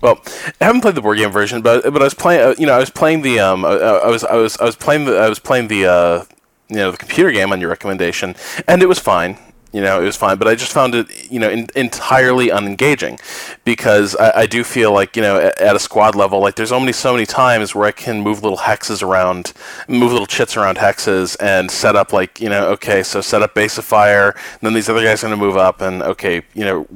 Well, 0.06 0.22
I 0.62 0.66
haven't 0.66 0.82
played 0.82 0.94
the 0.94 1.02
board 1.02 1.18
game 1.18 1.32
version, 1.32 1.64
but 1.64 1.82
but 1.92 2.00
I 2.00 2.06
was 2.06 2.14
playing. 2.14 2.42
Uh, 2.42 2.54
you 2.60 2.68
know, 2.68 2.74
I 2.74 2.78
was 2.78 2.92
playing 2.92 3.24
the 3.24 3.40
um. 3.40 3.66
I, 3.66 3.72
I 3.72 4.08
was 4.08 4.24
I 4.24 4.36
was 4.36 4.56
I 4.58 4.64
was 4.64 4.76
playing 4.76 5.06
the 5.06 5.18
I 5.18 5.28
was 5.28 5.40
playing 5.40 5.68
the 5.68 5.88
uh. 5.88 6.26
You 6.70 6.76
know 6.78 6.92
the 6.92 6.98
computer 6.98 7.32
game 7.32 7.52
on 7.52 7.60
your 7.60 7.72
recommendation, 7.72 8.36
and 8.68 8.84
it 8.84 8.86
was 8.88 9.00
fine. 9.00 9.40
You 9.74 9.82
know, 9.82 10.00
it 10.00 10.06
was 10.06 10.16
fine, 10.16 10.38
but 10.38 10.48
I 10.48 10.54
just 10.54 10.72
found 10.72 10.96
it, 10.96 11.32
you 11.32 11.40
know, 11.40 11.50
in, 11.50 11.68
entirely 11.76 12.48
unengaging 12.48 13.20
because 13.66 14.16
I, 14.16 14.42
I, 14.42 14.46
do 14.46 14.64
feel 14.64 14.94
like, 14.94 15.18
you 15.18 15.22
know, 15.22 15.36
at, 15.36 15.60
at, 15.60 15.76
a 15.76 15.80
squad 15.80 16.16
level, 16.16 16.40
like 16.40 16.56
there's 16.56 16.72
only 16.72 16.94
so 16.94 17.12
many 17.12 17.26
times 17.26 17.76
where 17.76 17.86
I 17.86 17.92
can 17.92 18.22
move 18.22 18.42
little 18.42 18.60
hexes 18.60 19.04
around, 19.04 19.52
move 19.90 20.14
little 20.14 20.28
chits 20.28 20.56
around 20.56 20.78
hexes, 20.78 21.36
and 21.42 21.70
set 21.70 21.98
up 21.98 22.14
like, 22.14 22.40
you 22.40 22.48
know, 22.48 22.70
okay, 22.70 23.04
so 23.04 23.20
set 23.20 23.42
up 23.42 23.54
base 23.54 23.78
of 23.78 23.84
fire, 23.84 24.34
then 24.62 24.74
these 24.74 24.88
other 24.88 25.04
guys 25.04 25.22
are 25.22 25.28
going 25.28 25.38
to 25.38 25.46
move 25.46 25.58
up, 25.58 25.82
and 25.82 26.02
okay, 26.04 26.42
you 26.54 26.64
know, 26.64 26.88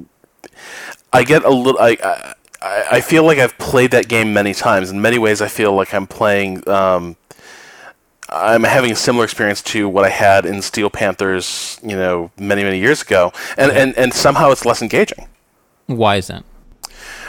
I 1.12 1.24
get 1.24 1.44
a 1.44 1.50
little, 1.50 1.82
I, 1.82 1.98
I, 2.02 2.34
I 2.62 3.02
feel 3.02 3.24
like 3.24 3.38
I've 3.38 3.58
played 3.58 3.92
that 3.92 4.08
game 4.08 4.34
many 4.34 4.54
times. 4.54 4.92
In 4.92 5.02
many 5.02 5.18
ways, 5.18 5.42
I 5.42 5.48
feel 5.48 5.74
like 5.74 5.94
I'm 5.94 6.08
playing. 6.08 6.68
Um, 6.68 7.16
I'm 8.28 8.64
having 8.64 8.92
a 8.92 8.96
similar 8.96 9.24
experience 9.24 9.62
to 9.64 9.90
what 9.90 10.06
I 10.06 10.10
had 10.10 10.46
in 10.46 10.62
Steel 10.62 10.90
Panthers, 10.90 11.80
you 11.82 11.96
know, 11.96 12.32
many 12.38 12.64
many 12.64 12.80
years 12.80 13.02
ago, 13.02 13.32
and 13.58 13.72
and, 13.72 13.98
and 13.98 14.14
somehow 14.14 14.52
it's 14.52 14.66
less 14.66 14.82
engaging. 14.82 15.28
Why 15.88 16.18
is 16.18 16.28
that? 16.28 16.44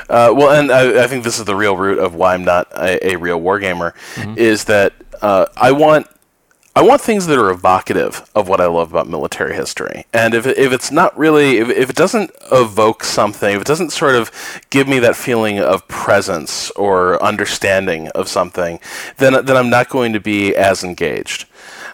Uh, 0.09 0.35
well, 0.35 0.51
and 0.51 0.73
I, 0.73 1.05
I, 1.05 1.07
think 1.07 1.23
this 1.23 1.39
is 1.39 1.45
the 1.45 1.55
real 1.55 1.77
root 1.77 2.01
of 2.01 2.17
why 2.17 2.35
I'm 2.35 2.45
not 2.45 2.67
a, 2.73 3.13
a 3.13 3.17
real 3.17 3.41
wargamer, 3.41 3.95
mm-hmm. 4.17 4.37
is 4.37 4.65
that 4.65 4.93
uh, 5.23 5.47
I 5.57 5.71
want 5.71 6.09
I 6.77 6.83
want 6.83 7.01
things 7.01 7.27
that 7.27 7.37
are 7.37 7.51
evocative 7.51 8.31
of 8.33 8.49
what 8.49 8.61
I 8.61 8.67
love 8.67 8.93
about 8.93 9.09
military 9.09 9.55
history. 9.55 10.07
And 10.13 10.35
if, 10.35 10.47
if 10.47 10.73
it's 10.73 10.93
not 10.93 11.19
really, 11.19 11.59
if, 11.59 11.69
if 11.69 11.91
it 11.91 11.97
doesn't 11.97 12.31
evoke 12.53 13.03
something, 13.03 13.57
if 13.57 13.63
it 13.63 13.67
doesn't 13.67 13.91
sort 13.91 14.15
of 14.15 14.31
give 14.71 14.87
me 14.87 15.01
that 15.01 15.17
feeling 15.17 15.59
of 15.59 15.87
presence 15.89 16.71
or 16.73 17.21
understanding 17.23 18.09
of 18.09 18.29
something, 18.29 18.79
then, 19.17 19.45
then 19.45 19.57
I'm 19.57 19.69
not 19.69 19.89
going 19.89 20.13
to 20.13 20.21
be 20.21 20.55
as 20.55 20.85
engaged. 20.85 21.47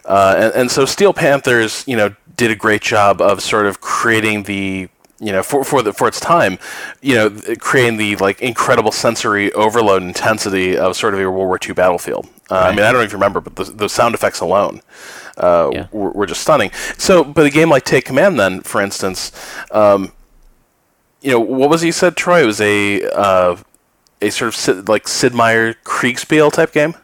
Uh, 0.04 0.34
and, 0.36 0.54
and 0.54 0.70
so 0.70 0.84
Steel 0.84 1.14
Panthers, 1.14 1.82
you 1.86 1.96
know, 1.96 2.14
did 2.36 2.50
a 2.50 2.56
great 2.56 2.82
job 2.82 3.22
of 3.22 3.40
sort 3.42 3.66
of 3.66 3.80
creating 3.80 4.42
the 4.42 4.88
you 5.18 5.32
know, 5.32 5.42
for 5.42 5.64
for 5.64 5.80
the 5.80 5.94
for 5.94 6.06
its 6.06 6.20
time, 6.20 6.58
you 7.00 7.14
know, 7.14 7.30
creating 7.58 7.96
the 7.96 8.16
like 8.16 8.42
incredible 8.42 8.92
sensory 8.92 9.50
overload 9.52 10.02
intensity 10.02 10.76
of 10.76 10.94
sort 10.94 11.14
of 11.14 11.20
a 11.20 11.22
World 11.30 11.48
War 11.48 11.58
II 11.66 11.72
battlefield. 11.72 12.28
Uh, 12.50 12.54
right. 12.54 12.66
I 12.66 12.76
mean, 12.76 12.84
I 12.84 12.92
don't 12.92 13.02
even 13.02 13.14
remember, 13.14 13.40
but 13.40 13.56
the, 13.56 13.64
the 13.64 13.88
sound 13.88 14.14
effects 14.14 14.40
alone 14.40 14.80
uh, 15.36 15.70
yeah. 15.72 15.86
were, 15.90 16.10
were, 16.12 16.26
just 16.26 16.42
stunning. 16.42 16.70
So, 16.96 17.24
but 17.24 17.44
a 17.44 17.50
game 17.50 17.70
like 17.70 17.84
Take 17.84 18.04
Command, 18.04 18.38
then, 18.38 18.60
for 18.60 18.80
instance, 18.80 19.32
um, 19.72 20.12
you 21.20 21.32
know, 21.32 21.40
what 21.40 21.70
was 21.70 21.82
he 21.82 21.90
said, 21.90 22.16
Troy? 22.16 22.42
It 22.42 22.46
was 22.46 22.60
a 22.60 23.02
uh, 23.10 23.56
a 24.22 24.30
sort 24.30 24.48
of 24.48 24.54
Sid, 24.54 24.88
like 24.88 25.08
Sid 25.08 25.34
Meier 25.34 25.74
Kriegspiel 25.84 26.52
type 26.52 26.72
game. 26.72 26.94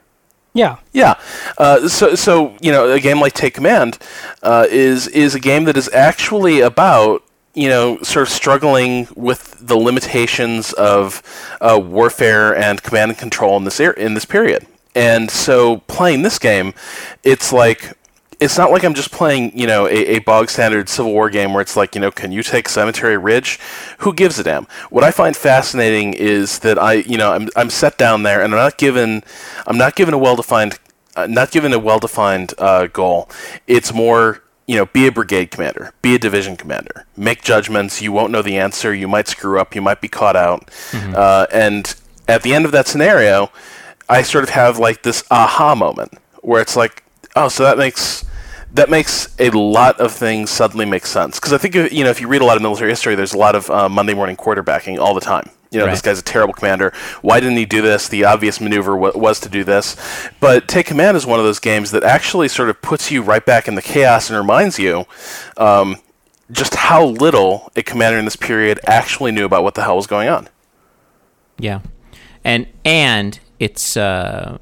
Yeah. 0.54 0.76
Yeah. 0.92 1.14
Uh, 1.58 1.88
so, 1.88 2.14
so 2.14 2.56
you 2.60 2.70
know, 2.70 2.92
a 2.92 3.00
game 3.00 3.20
like 3.20 3.32
Take 3.32 3.54
Command 3.54 3.98
uh, 4.42 4.66
is 4.70 5.08
is 5.08 5.34
a 5.34 5.40
game 5.40 5.64
that 5.64 5.76
is 5.76 5.88
actually 5.92 6.60
about 6.60 7.24
you 7.54 7.68
know, 7.68 7.98
sort 8.02 8.26
of 8.26 8.32
struggling 8.32 9.06
with 9.14 9.58
the 9.60 9.76
limitations 9.76 10.72
of 10.72 11.22
uh, 11.60 11.78
warfare 11.82 12.56
and 12.56 12.82
command 12.82 13.10
and 13.10 13.18
control 13.18 13.56
in 13.56 13.64
this 13.64 13.78
er- 13.78 13.92
in 13.92 14.14
this 14.14 14.24
period. 14.24 14.66
And 14.94 15.30
so, 15.30 15.78
playing 15.86 16.22
this 16.22 16.38
game, 16.38 16.74
it's 17.24 17.52
like 17.52 17.96
it's 18.42 18.58
not 18.58 18.72
like 18.72 18.82
I'm 18.82 18.94
just 18.94 19.12
playing, 19.12 19.56
you 19.56 19.68
know, 19.68 19.86
a, 19.86 20.16
a, 20.16 20.18
bog 20.18 20.50
standard 20.50 20.88
Civil 20.88 21.12
War 21.12 21.30
game 21.30 21.52
where 21.52 21.62
it's 21.62 21.76
like, 21.76 21.94
you 21.94 22.00
know, 22.00 22.10
can 22.10 22.32
you 22.32 22.42
take 22.42 22.68
Cemetery 22.68 23.16
Ridge? 23.16 23.60
Who 23.98 24.12
gives 24.12 24.36
a 24.38 24.42
damn? 24.42 24.66
What 24.90 25.04
I 25.04 25.12
find 25.12 25.36
fascinating 25.36 26.12
is 26.14 26.58
that 26.58 26.76
I, 26.76 26.94
you 26.94 27.16
know, 27.16 27.32
I'm 27.32 27.48
I'm 27.54 27.70
set 27.70 27.98
down 27.98 28.24
there 28.24 28.42
and 28.42 28.52
I'm 28.52 28.58
not 28.58 28.78
given, 28.78 29.22
I'm 29.66 29.78
not 29.78 29.94
given 29.94 30.12
a 30.12 30.18
well 30.18 30.34
defined, 30.34 30.78
uh, 31.14 31.28
not 31.28 31.52
given 31.52 31.72
a 31.72 31.78
well 31.78 32.00
defined 32.00 32.52
uh, 32.58 32.88
goal. 32.88 33.30
It's 33.66 33.92
more 33.94 34.42
you 34.66 34.76
know, 34.76 34.86
be 34.86 35.06
a 35.06 35.12
brigade 35.12 35.50
commander, 35.50 35.92
be 36.02 36.14
a 36.14 36.18
division 36.18 36.56
commander, 36.56 37.04
make 37.16 37.42
judgments. 37.42 38.00
You 38.00 38.12
won't 38.12 38.32
know 38.32 38.42
the 38.42 38.56
answer. 38.56 38.94
You 38.94 39.08
might 39.08 39.28
screw 39.28 39.60
up. 39.60 39.74
You 39.74 39.82
might 39.82 40.00
be 40.00 40.08
caught 40.08 40.36
out. 40.36 40.66
Mm-hmm. 40.92 41.14
Uh, 41.16 41.46
and 41.52 41.94
at 42.28 42.42
the 42.42 42.54
end 42.54 42.64
of 42.64 42.72
that 42.72 42.86
scenario, 42.86 43.50
I 44.12 44.22
sort 44.22 44.44
of 44.44 44.50
have 44.50 44.78
like 44.78 45.02
this 45.02 45.24
aha 45.30 45.74
moment 45.74 46.12
where 46.42 46.60
it's 46.60 46.76
like, 46.76 47.02
oh, 47.34 47.48
so 47.48 47.62
that 47.62 47.78
makes 47.78 48.24
that 48.74 48.90
makes 48.90 49.34
a 49.38 49.50
lot 49.50 50.00
of 50.00 50.12
things 50.12 50.50
suddenly 50.50 50.84
make 50.84 51.06
sense. 51.06 51.38
Because 51.38 51.54
I 51.54 51.58
think 51.58 51.74
you 51.74 52.04
know, 52.04 52.10
if 52.10 52.20
you 52.20 52.28
read 52.28 52.42
a 52.42 52.44
lot 52.44 52.56
of 52.56 52.62
military 52.62 52.90
history, 52.90 53.14
there's 53.14 53.32
a 53.32 53.38
lot 53.38 53.54
of 53.54 53.70
uh, 53.70 53.88
Monday 53.88 54.12
morning 54.12 54.36
quarterbacking 54.36 54.98
all 54.98 55.14
the 55.14 55.20
time. 55.20 55.50
You 55.70 55.78
know, 55.78 55.86
right. 55.86 55.92
this 55.92 56.02
guy's 56.02 56.18
a 56.18 56.22
terrible 56.22 56.52
commander. 56.52 56.92
Why 57.22 57.40
didn't 57.40 57.56
he 57.56 57.64
do 57.64 57.80
this? 57.80 58.06
The 58.06 58.24
obvious 58.24 58.60
maneuver 58.60 58.92
w- 58.92 59.18
was 59.18 59.40
to 59.40 59.48
do 59.48 59.64
this. 59.64 59.96
But 60.38 60.68
Take 60.68 60.84
Command 60.84 61.16
is 61.16 61.24
one 61.24 61.38
of 61.38 61.46
those 61.46 61.58
games 61.58 61.92
that 61.92 62.04
actually 62.04 62.48
sort 62.48 62.68
of 62.68 62.82
puts 62.82 63.10
you 63.10 63.22
right 63.22 63.44
back 63.44 63.66
in 63.66 63.74
the 63.74 63.80
chaos 63.80 64.28
and 64.28 64.38
reminds 64.38 64.78
you 64.78 65.06
um, 65.56 65.96
just 66.50 66.74
how 66.74 67.06
little 67.06 67.72
a 67.74 67.82
commander 67.82 68.18
in 68.18 68.26
this 68.26 68.36
period 68.36 68.78
actually 68.86 69.32
knew 69.32 69.46
about 69.46 69.62
what 69.62 69.74
the 69.74 69.82
hell 69.82 69.96
was 69.96 70.06
going 70.06 70.28
on. 70.28 70.50
Yeah, 71.58 71.80
and 72.44 72.66
and 72.84 73.40
it's 73.62 73.96
uh, 73.96 74.58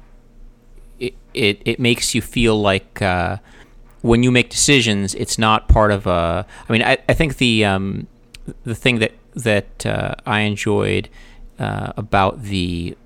it, 0.99 1.15
it 1.33 1.61
it 1.65 1.79
makes 1.79 2.15
you 2.15 2.21
feel 2.21 2.59
like. 2.61 3.01
Uh, 3.01 3.37
when 4.03 4.23
you 4.23 4.31
make 4.31 4.49
decisions, 4.49 5.13
it's 5.13 5.37
not 5.37 5.67
part 5.67 5.91
of 5.91 6.07
a. 6.07 6.43
I 6.67 6.73
mean, 6.73 6.81
I, 6.81 6.97
I 7.07 7.13
think 7.13 7.37
the 7.37 7.63
um, 7.65 8.07
the 8.63 8.73
thing 8.73 8.97
that 8.97 9.11
that 9.35 9.85
uh, 9.85 10.15
I 10.25 10.39
enjoyed 10.39 11.07
uh, 11.59 11.93
about 11.95 12.41
the 12.41 12.97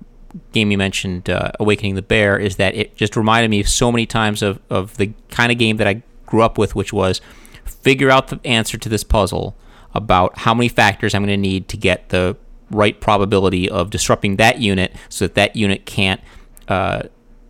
game 0.52 0.70
you 0.70 0.78
mentioned, 0.78 1.30
uh, 1.30 1.52
Awakening 1.60 1.94
the 1.94 2.02
Bear, 2.02 2.38
is 2.38 2.56
that 2.56 2.74
it 2.74 2.96
just 2.96 3.16
reminded 3.16 3.50
me 3.50 3.62
so 3.62 3.92
many 3.92 4.06
times 4.06 4.42
of, 4.42 4.58
of 4.70 4.96
the 4.96 5.12
kind 5.28 5.52
of 5.52 5.58
game 5.58 5.76
that 5.76 5.86
I 5.86 6.02
grew 6.24 6.42
up 6.42 6.58
with, 6.58 6.74
which 6.74 6.92
was 6.92 7.20
figure 7.64 8.10
out 8.10 8.28
the 8.28 8.40
answer 8.44 8.78
to 8.78 8.88
this 8.88 9.04
puzzle 9.04 9.56
about 9.94 10.38
how 10.38 10.54
many 10.54 10.68
factors 10.68 11.14
I'm 11.14 11.22
going 11.22 11.28
to 11.28 11.36
need 11.36 11.68
to 11.68 11.76
get 11.76 12.08
the 12.08 12.36
right 12.70 13.00
probability 13.00 13.68
of 13.68 13.90
disrupting 13.90 14.36
that 14.36 14.60
unit 14.60 14.94
so 15.08 15.26
that 15.26 15.34
that 15.34 15.56
unit 15.56 15.86
can't 15.86 16.20
uh, 16.68 17.02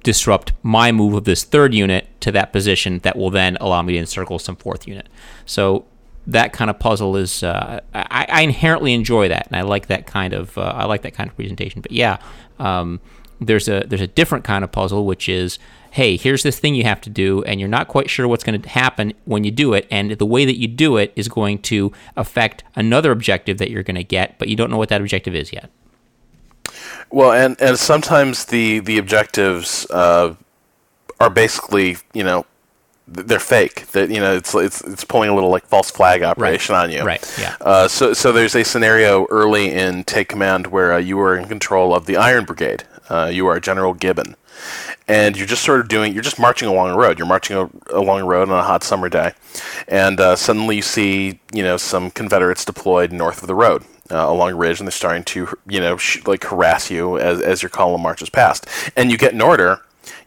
disrupt 0.02 0.52
my 0.62 0.92
move 0.92 1.14
of 1.14 1.24
this 1.24 1.42
third 1.42 1.74
unit 1.74 2.08
to 2.20 2.30
that 2.32 2.52
position 2.52 3.00
that 3.00 3.16
will 3.16 3.30
then 3.30 3.56
allow 3.60 3.82
me 3.82 3.94
to 3.94 3.98
encircle 3.98 4.38
some 4.38 4.56
fourth 4.56 4.86
unit. 4.86 5.08
So 5.46 5.84
that 6.26 6.52
kind 6.52 6.70
of 6.70 6.78
puzzle 6.78 7.16
is 7.16 7.42
uh, 7.42 7.80
I, 7.94 8.26
I, 8.28 8.42
inherently 8.42 8.94
enjoy 8.94 9.28
that, 9.28 9.46
and 9.46 9.56
I 9.56 9.62
like 9.62 9.86
that 9.86 10.06
kind 10.06 10.32
of 10.32 10.56
uh, 10.58 10.72
I 10.76 10.84
like 10.84 11.02
that 11.02 11.14
kind 11.14 11.30
of 11.30 11.36
presentation. 11.36 11.80
But 11.80 11.92
yeah, 11.92 12.18
um, 12.58 13.00
there's 13.40 13.68
a 13.68 13.84
there's 13.86 14.00
a 14.00 14.06
different 14.06 14.44
kind 14.44 14.64
of 14.64 14.72
puzzle 14.72 15.06
which 15.06 15.28
is 15.28 15.58
hey 15.96 16.14
here's 16.18 16.42
this 16.42 16.58
thing 16.58 16.74
you 16.74 16.84
have 16.84 17.00
to 17.00 17.08
do 17.08 17.42
and 17.44 17.58
you're 17.58 17.70
not 17.70 17.88
quite 17.88 18.10
sure 18.10 18.28
what's 18.28 18.44
going 18.44 18.60
to 18.60 18.68
happen 18.68 19.14
when 19.24 19.44
you 19.44 19.50
do 19.50 19.72
it 19.72 19.88
and 19.90 20.10
the 20.10 20.26
way 20.26 20.44
that 20.44 20.58
you 20.58 20.68
do 20.68 20.98
it 20.98 21.10
is 21.16 21.26
going 21.26 21.58
to 21.58 21.90
affect 22.18 22.62
another 22.74 23.10
objective 23.10 23.56
that 23.56 23.70
you're 23.70 23.82
going 23.82 23.96
to 23.96 24.04
get 24.04 24.38
but 24.38 24.46
you 24.46 24.54
don't 24.54 24.70
know 24.70 24.76
what 24.76 24.90
that 24.90 25.00
objective 25.00 25.34
is 25.34 25.54
yet 25.54 25.70
well 27.10 27.32
and 27.32 27.58
and 27.62 27.78
sometimes 27.78 28.44
the 28.44 28.78
the 28.80 28.98
objectives 28.98 29.86
uh, 29.90 30.34
are 31.18 31.30
basically 31.30 31.96
you 32.12 32.22
know 32.22 32.44
they're 33.08 33.38
fake. 33.38 33.86
That 33.92 34.10
you 34.10 34.20
know, 34.20 34.34
it's 34.34 34.54
it's 34.54 34.80
it's 34.82 35.04
pulling 35.04 35.30
a 35.30 35.34
little 35.34 35.50
like 35.50 35.64
false 35.66 35.90
flag 35.90 36.22
operation 36.22 36.74
right. 36.74 36.82
on 36.82 36.90
you. 36.90 37.04
Right. 37.04 37.36
Yeah. 37.38 37.56
Uh, 37.60 37.88
so 37.88 38.12
so 38.12 38.32
there's 38.32 38.56
a 38.56 38.64
scenario 38.64 39.26
early 39.30 39.72
in 39.72 40.04
Take 40.04 40.28
Command 40.28 40.68
where 40.68 40.94
uh, 40.94 40.98
you 40.98 41.18
are 41.20 41.36
in 41.36 41.46
control 41.46 41.94
of 41.94 42.06
the 42.06 42.16
Iron 42.16 42.44
Brigade. 42.44 42.84
Uh, 43.08 43.30
you 43.32 43.46
are 43.46 43.60
General 43.60 43.94
Gibbon, 43.94 44.34
and 45.08 45.36
you're 45.36 45.46
just 45.46 45.64
sort 45.64 45.80
of 45.80 45.88
doing. 45.88 46.12
You're 46.12 46.22
just 46.22 46.38
marching 46.38 46.68
along 46.68 46.90
a 46.90 46.96
road. 46.96 47.18
You're 47.18 47.28
marching 47.28 47.56
a, 47.56 47.70
along 47.90 48.22
a 48.22 48.26
road 48.26 48.48
on 48.48 48.58
a 48.58 48.62
hot 48.62 48.82
summer 48.82 49.08
day, 49.08 49.32
and 49.88 50.18
uh, 50.20 50.36
suddenly 50.36 50.76
you 50.76 50.82
see 50.82 51.40
you 51.52 51.62
know 51.62 51.76
some 51.76 52.10
Confederates 52.10 52.64
deployed 52.64 53.12
north 53.12 53.42
of 53.42 53.46
the 53.46 53.54
road. 53.54 53.84
Uh, 54.08 54.30
along 54.30 54.52
a 54.52 54.54
ridge, 54.54 54.78
and 54.78 54.86
they're 54.86 54.92
starting 54.92 55.24
to, 55.24 55.48
you 55.66 55.80
know, 55.80 55.96
sh- 55.96 56.24
like 56.28 56.44
harass 56.44 56.92
you 56.92 57.18
as, 57.18 57.40
as 57.40 57.60
your 57.60 57.70
column 57.70 58.00
marches 58.00 58.30
past. 58.30 58.68
And 58.94 59.10
you 59.10 59.18
get 59.18 59.34
an 59.34 59.40
order, 59.40 59.80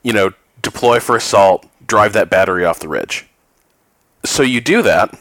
you 0.04 0.12
know, 0.12 0.32
deploy 0.62 1.00
for 1.00 1.16
assault, 1.16 1.66
drive 1.88 2.12
that 2.12 2.30
battery 2.30 2.66
off 2.66 2.82
the 2.82 2.90
ridge. 2.90 3.26
So 4.26 4.44
you 4.44 4.60
do 4.60 4.82
that, 4.82 5.18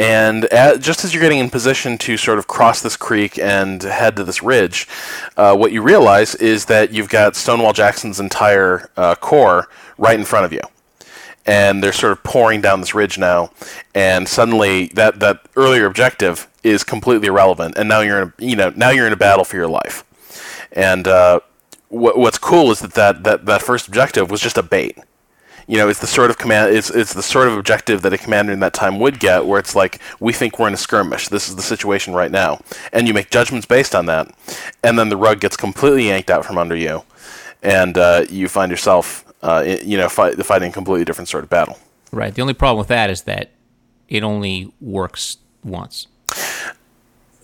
and 0.00 0.46
at, 0.46 0.80
just 0.80 1.04
as 1.04 1.12
you're 1.12 1.20
getting 1.20 1.40
in 1.40 1.50
position 1.50 1.98
to 1.98 2.16
sort 2.16 2.38
of 2.38 2.46
cross 2.46 2.80
this 2.80 2.96
creek 2.96 3.38
and 3.38 3.82
head 3.82 4.16
to 4.16 4.24
this 4.24 4.42
ridge, 4.42 4.88
uh, 5.36 5.54
what 5.54 5.72
you 5.72 5.82
realize 5.82 6.34
is 6.36 6.64
that 6.64 6.90
you've 6.90 7.10
got 7.10 7.36
Stonewall 7.36 7.74
Jackson's 7.74 8.18
entire 8.18 8.88
uh, 8.96 9.14
corps 9.16 9.68
right 9.98 10.18
in 10.18 10.24
front 10.24 10.46
of 10.46 10.54
you. 10.54 10.62
And 11.44 11.84
they're 11.84 11.92
sort 11.92 12.12
of 12.12 12.22
pouring 12.22 12.62
down 12.62 12.80
this 12.80 12.94
ridge 12.94 13.18
now, 13.18 13.50
and 13.94 14.26
suddenly 14.26 14.86
that, 14.94 15.20
that 15.20 15.46
earlier 15.54 15.84
objective 15.84 16.48
is 16.62 16.82
completely 16.82 17.28
irrelevant, 17.28 17.76
and 17.76 17.86
now 17.86 18.00
you're 18.00 18.22
in 18.22 18.28
a, 18.28 18.44
you 18.44 18.56
know 18.56 18.72
now 18.76 18.90
you're 18.90 19.06
in 19.06 19.12
a 19.12 19.16
battle 19.16 19.44
for 19.44 19.56
your 19.56 19.68
life. 19.68 20.04
And 20.72 21.08
uh, 21.08 21.40
what, 21.88 22.16
what's 22.16 22.38
cool 22.38 22.70
is 22.70 22.80
that, 22.80 22.92
that 22.92 23.24
that 23.24 23.46
that 23.46 23.62
first 23.62 23.88
objective 23.88 24.30
was 24.30 24.40
just 24.40 24.58
a 24.58 24.62
bait 24.62 24.98
you 25.70 25.76
know, 25.78 25.88
it's 25.88 26.00
the 26.00 26.06
sort 26.08 26.30
of 26.30 26.36
command, 26.36 26.74
it's 26.74 26.90
it's 26.90 27.14
the 27.14 27.22
sort 27.22 27.46
of 27.46 27.56
objective 27.56 28.02
that 28.02 28.12
a 28.12 28.18
commander 28.18 28.52
in 28.52 28.58
that 28.58 28.74
time 28.74 28.98
would 28.98 29.20
get, 29.20 29.46
where 29.46 29.60
it's 29.60 29.76
like, 29.76 30.00
we 30.18 30.32
think 30.32 30.58
we're 30.58 30.66
in 30.66 30.74
a 30.74 30.76
skirmish. 30.76 31.28
This 31.28 31.48
is 31.48 31.54
the 31.54 31.62
situation 31.62 32.12
right 32.12 32.32
now, 32.32 32.60
and 32.92 33.06
you 33.06 33.14
make 33.14 33.30
judgments 33.30 33.66
based 33.66 33.94
on 33.94 34.06
that, 34.06 34.34
and 34.82 34.98
then 34.98 35.10
the 35.10 35.16
rug 35.16 35.38
gets 35.38 35.56
completely 35.56 36.08
yanked 36.08 36.28
out 36.28 36.44
from 36.44 36.58
under 36.58 36.74
you, 36.74 37.04
and 37.62 37.96
uh, 37.96 38.24
you 38.28 38.48
find 38.48 38.68
yourself, 38.72 39.24
uh, 39.42 39.62
you 39.84 39.96
know, 39.96 40.08
fight, 40.08 40.34
fighting 40.44 40.70
a 40.70 40.72
completely 40.72 41.04
different 41.04 41.28
sort 41.28 41.44
of 41.44 41.50
battle. 41.50 41.78
Right. 42.10 42.34
The 42.34 42.42
only 42.42 42.54
problem 42.54 42.78
with 42.78 42.88
that 42.88 43.08
is 43.08 43.22
that 43.22 43.50
it 44.08 44.24
only 44.24 44.72
works 44.80 45.36
once. 45.62 46.08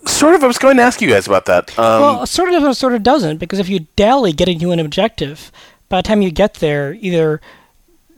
Sort 0.05 0.35
of. 0.35 0.43
I 0.43 0.47
was 0.47 0.57
going 0.57 0.75
to 0.75 0.83
ask 0.83 1.01
you 1.01 1.09
guys 1.09 1.27
about 1.27 1.45
that. 1.45 1.69
Um, 1.79 2.01
well, 2.01 2.25
sort 2.25 2.53
of, 2.53 2.75
sort 2.75 2.93
of 2.93 3.03
doesn't, 3.03 3.37
because 3.37 3.59
if 3.59 3.69
you 3.69 3.87
dally 3.95 4.33
getting 4.33 4.59
to 4.59 4.71
an 4.71 4.79
objective, 4.79 5.49
by 5.87 5.99
the 5.99 6.03
time 6.03 6.21
you 6.21 6.31
get 6.31 6.55
there, 6.55 6.97
either 6.99 7.39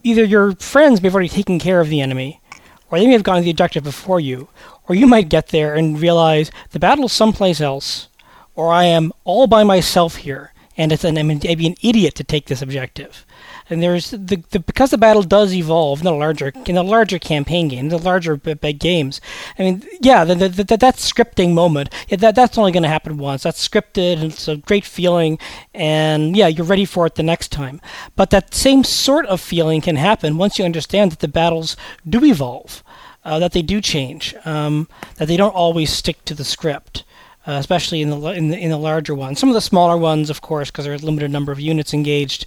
either 0.03 0.23
your 0.23 0.55
friends 0.55 1.01
may 1.01 1.07
have 1.07 1.15
already 1.15 1.29
taken 1.29 1.59
care 1.59 1.81
of 1.81 1.89
the 1.89 2.01
enemy, 2.01 2.41
or 2.89 2.99
they 2.99 3.05
may 3.05 3.13
have 3.13 3.23
gone 3.23 3.37
to 3.37 3.41
the 3.41 3.51
objective 3.51 3.83
before 3.83 4.19
you, 4.19 4.47
or 4.87 4.95
you 4.95 5.07
might 5.07 5.29
get 5.29 5.47
there 5.47 5.75
and 5.75 6.01
realize 6.01 6.51
the 6.71 6.79
battle's 6.79 7.13
someplace 7.13 7.61
else, 7.61 8.07
or 8.55 8.71
I 8.71 8.85
am 8.85 9.11
all 9.23 9.47
by 9.47 9.63
myself 9.63 10.17
here, 10.17 10.53
and 10.79 10.93
it's 10.93 11.03
an, 11.03 11.17
I'm 11.17 11.27
be 11.27 11.67
an 11.67 11.75
idiot 11.81 12.15
to 12.15 12.23
take 12.23 12.45
this 12.45 12.61
objective. 12.61 13.25
and 13.69 13.83
there's 13.83 14.11
the, 14.11 14.41
the 14.51 14.59
because 14.59 14.91
the 14.91 14.97
battle 14.97 15.23
does 15.23 15.53
evolve 15.53 15.99
in 15.99 16.05
the 16.05 16.13
larger 16.13 16.53
in 16.65 16.75
the 16.75 16.83
larger 16.83 17.19
campaign 17.19 17.67
game, 17.67 17.85
in 17.85 17.89
the 17.89 17.97
larger 17.97 18.37
big 18.37 18.79
games. 18.79 19.19
I 19.59 19.63
mean, 19.63 19.83
yeah, 19.99 20.23
the, 20.23 20.35
the, 20.35 20.63
the, 20.63 20.77
that 20.77 20.95
scripting 20.95 21.53
moment, 21.53 21.93
yeah, 22.07 22.15
that 22.17 22.33
that's 22.33 22.57
only 22.57 22.71
going 22.71 22.83
to 22.83 22.89
happen 22.89 23.17
once. 23.17 23.43
That's 23.43 23.67
scripted, 23.67 24.21
and 24.21 24.31
it's 24.31 24.47
a 24.47 24.55
great 24.55 24.85
feeling, 24.85 25.37
and 25.73 26.37
yeah, 26.37 26.47
you're 26.47 26.65
ready 26.65 26.85
for 26.85 27.05
it 27.05 27.15
the 27.15 27.23
next 27.23 27.51
time. 27.51 27.81
But 28.15 28.29
that 28.29 28.55
same 28.55 28.85
sort 28.85 29.25
of 29.25 29.41
feeling 29.41 29.81
can 29.81 29.97
happen 29.97 30.37
once 30.37 30.57
you 30.57 30.63
understand 30.63 31.11
that 31.11 31.19
the 31.19 31.27
battles 31.27 31.75
do 32.07 32.23
evolve, 32.23 32.85
uh, 33.25 33.37
that 33.39 33.51
they 33.51 33.61
do 33.61 33.81
change, 33.81 34.33
um, 34.45 34.87
that 35.17 35.27
they 35.27 35.35
don't 35.35 35.53
always 35.53 35.91
stick 35.91 36.23
to 36.23 36.33
the 36.33 36.45
script 36.45 37.03
uh, 37.49 37.57
especially 37.57 38.03
in 38.03 38.11
the, 38.11 38.19
in 38.27 38.49
the 38.49 38.57
in 38.59 38.69
the 38.69 38.77
larger 38.77 39.15
ones. 39.15 39.39
Some 39.39 39.49
of 39.49 39.55
the 39.55 39.61
smaller 39.61 39.97
ones, 39.97 40.29
of 40.29 40.39
course, 40.39 40.69
because 40.69 40.85
there's 40.85 41.01
a 41.01 41.05
limited 41.05 41.31
number 41.31 41.51
of 41.51 41.59
units 41.59 41.95
engaged, 41.95 42.45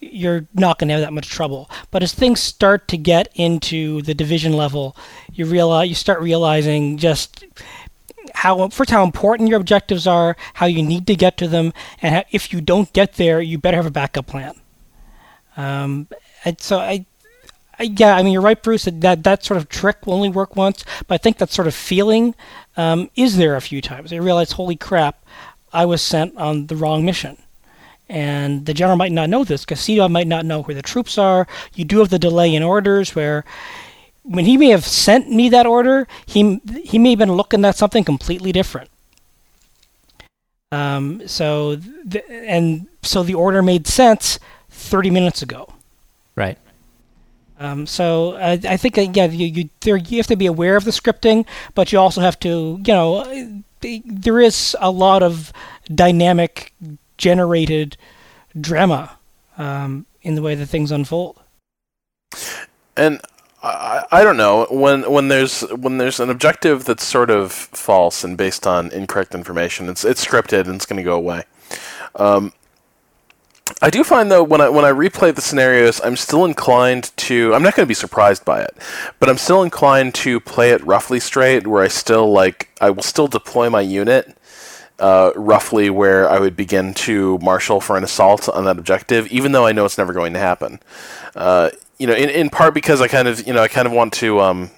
you're 0.00 0.44
not 0.54 0.80
going 0.80 0.88
to 0.88 0.94
have 0.94 1.02
that 1.02 1.12
much 1.12 1.28
trouble. 1.28 1.70
But 1.92 2.02
as 2.02 2.12
things 2.12 2.40
start 2.40 2.88
to 2.88 2.96
get 2.96 3.28
into 3.36 4.02
the 4.02 4.12
division 4.12 4.52
level, 4.52 4.96
you 5.32 5.46
realize 5.46 5.88
you 5.88 5.94
start 5.94 6.20
realizing 6.20 6.98
just 6.98 7.44
how 8.34 8.68
first 8.70 8.90
how 8.90 9.04
important 9.04 9.48
your 9.48 9.60
objectives 9.60 10.08
are, 10.08 10.36
how 10.54 10.66
you 10.66 10.82
need 10.82 11.06
to 11.06 11.14
get 11.14 11.36
to 11.36 11.46
them, 11.46 11.72
and 12.02 12.16
how, 12.16 12.24
if 12.32 12.52
you 12.52 12.60
don't 12.60 12.92
get 12.92 13.14
there, 13.14 13.40
you 13.40 13.56
better 13.56 13.76
have 13.76 13.86
a 13.86 13.90
backup 13.90 14.26
plan. 14.26 14.54
Um, 15.56 16.08
and 16.44 16.60
so 16.60 16.80
I 16.80 17.06
yeah, 17.82 18.16
I 18.16 18.22
mean, 18.22 18.32
you're 18.32 18.42
right, 18.42 18.62
Bruce. 18.62 18.84
That 18.84 19.22
that 19.24 19.44
sort 19.44 19.58
of 19.58 19.68
trick 19.68 20.06
will 20.06 20.14
only 20.14 20.28
work 20.28 20.56
once, 20.56 20.84
but 21.06 21.14
I 21.14 21.18
think 21.18 21.38
that 21.38 21.50
sort 21.50 21.68
of 21.68 21.74
feeling 21.74 22.34
um, 22.76 23.10
is 23.16 23.36
there 23.36 23.56
a 23.56 23.60
few 23.60 23.80
times. 23.80 24.12
I 24.12 24.16
realized, 24.16 24.52
holy 24.52 24.76
crap, 24.76 25.24
I 25.72 25.84
was 25.84 26.02
sent 26.02 26.36
on 26.36 26.66
the 26.66 26.76
wrong 26.76 27.04
mission. 27.04 27.36
And 28.08 28.66
the 28.66 28.74
general 28.74 28.96
might 28.96 29.12
not 29.12 29.30
know 29.30 29.44
this. 29.44 29.64
Castillo 29.64 30.08
might 30.08 30.26
not 30.26 30.44
know 30.44 30.62
where 30.62 30.74
the 30.74 30.82
troops 30.82 31.16
are. 31.16 31.46
You 31.74 31.84
do 31.84 32.00
have 32.00 32.08
the 32.08 32.18
delay 32.18 32.52
in 32.52 32.62
orders 32.62 33.14
where 33.14 33.44
when 34.24 34.46
he 34.46 34.56
may 34.56 34.68
have 34.70 34.84
sent 34.84 35.30
me 35.30 35.48
that 35.50 35.66
order, 35.66 36.08
he 36.26 36.60
he 36.84 36.98
may 36.98 37.10
have 37.10 37.20
been 37.20 37.32
looking 37.32 37.64
at 37.64 37.76
something 37.76 38.02
completely 38.02 38.50
different. 38.50 38.90
Um, 40.72 41.26
so 41.26 41.76
the, 41.76 42.28
and 42.30 42.86
so 43.02 43.22
the 43.22 43.34
order 43.34 43.62
made 43.62 43.86
sense 43.86 44.38
30 44.70 45.10
minutes 45.10 45.42
ago. 45.42 45.72
Right. 46.36 46.58
Um, 47.60 47.86
so 47.86 48.36
I, 48.36 48.52
I 48.52 48.76
think 48.78 48.96
uh, 48.96 49.02
yeah, 49.02 49.26
you 49.26 49.46
you, 49.46 49.68
there, 49.82 49.96
you 49.96 50.16
have 50.16 50.26
to 50.28 50.36
be 50.36 50.46
aware 50.46 50.76
of 50.76 50.84
the 50.84 50.90
scripting, 50.90 51.46
but 51.74 51.92
you 51.92 51.98
also 51.98 52.22
have 52.22 52.40
to 52.40 52.80
you 52.84 52.92
know 52.92 53.62
there 53.80 54.40
is 54.40 54.74
a 54.80 54.90
lot 54.90 55.22
of 55.22 55.52
dynamic 55.94 56.72
generated 57.18 57.98
drama 58.58 59.18
um, 59.58 60.06
in 60.22 60.34
the 60.34 60.42
way 60.42 60.54
that 60.54 60.66
things 60.66 60.90
unfold. 60.90 61.38
And 62.96 63.20
I, 63.62 64.04
I 64.10 64.24
don't 64.24 64.38
know 64.38 64.66
when 64.70 65.10
when 65.10 65.28
there's 65.28 65.60
when 65.60 65.98
there's 65.98 66.18
an 66.18 66.30
objective 66.30 66.86
that's 66.86 67.04
sort 67.04 67.30
of 67.30 67.52
false 67.52 68.24
and 68.24 68.38
based 68.38 68.66
on 68.66 68.90
incorrect 68.90 69.34
information. 69.34 69.90
It's 69.90 70.04
it's 70.04 70.24
scripted 70.24 70.64
and 70.64 70.76
it's 70.76 70.86
going 70.86 70.96
to 70.96 71.02
go 71.02 71.14
away. 71.14 71.44
Um, 72.14 72.54
I 73.82 73.88
do 73.88 74.04
find 74.04 74.30
though 74.30 74.42
when 74.42 74.60
I 74.60 74.68
when 74.68 74.84
I 74.84 74.90
replay 74.90 75.34
the 75.34 75.40
scenarios, 75.40 76.00
I'm 76.04 76.16
still 76.16 76.44
inclined 76.44 77.16
to. 77.18 77.54
I'm 77.54 77.62
not 77.62 77.74
going 77.74 77.86
to 77.86 77.88
be 77.88 77.94
surprised 77.94 78.44
by 78.44 78.60
it, 78.60 78.76
but 79.18 79.30
I'm 79.30 79.38
still 79.38 79.62
inclined 79.62 80.14
to 80.16 80.38
play 80.38 80.70
it 80.70 80.84
roughly 80.84 81.18
straight, 81.18 81.66
where 81.66 81.82
I 81.82 81.88
still 81.88 82.30
like 82.30 82.68
I 82.80 82.90
will 82.90 83.02
still 83.02 83.26
deploy 83.26 83.70
my 83.70 83.80
unit 83.80 84.36
uh, 85.00 85.32
roughly 85.34 85.88
where 85.88 86.28
I 86.28 86.38
would 86.38 86.56
begin 86.56 86.92
to 86.94 87.38
marshal 87.38 87.80
for 87.80 87.96
an 87.96 88.04
assault 88.04 88.48
on 88.48 88.66
that 88.66 88.78
objective, 88.78 89.26
even 89.28 89.52
though 89.52 89.66
I 89.66 89.72
know 89.72 89.86
it's 89.86 89.98
never 89.98 90.12
going 90.12 90.34
to 90.34 90.38
happen. 90.38 90.78
Uh, 91.34 91.70
you 91.98 92.06
know, 92.06 92.14
in 92.14 92.28
in 92.28 92.50
part 92.50 92.74
because 92.74 93.00
I 93.00 93.08
kind 93.08 93.26
of 93.26 93.46
you 93.46 93.54
know 93.54 93.62
I 93.62 93.68
kind 93.68 93.86
of 93.86 93.92
want 93.92 94.12
to 94.14 94.40
um, 94.40 94.70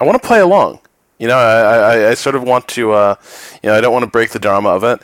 I 0.00 0.04
want 0.04 0.20
to 0.20 0.26
play 0.26 0.40
along. 0.40 0.80
You 1.18 1.28
know, 1.28 1.36
I, 1.36 1.76
I, 1.76 2.10
I 2.10 2.14
sort 2.14 2.34
of 2.34 2.42
want 2.44 2.66
to, 2.68 2.92
uh, 2.92 3.14
you 3.62 3.68
know, 3.68 3.76
I 3.76 3.82
don't 3.82 3.92
want 3.92 4.04
to 4.04 4.10
break 4.10 4.30
the 4.30 4.38
drama 4.38 4.70
of 4.70 4.84
it 4.84 5.02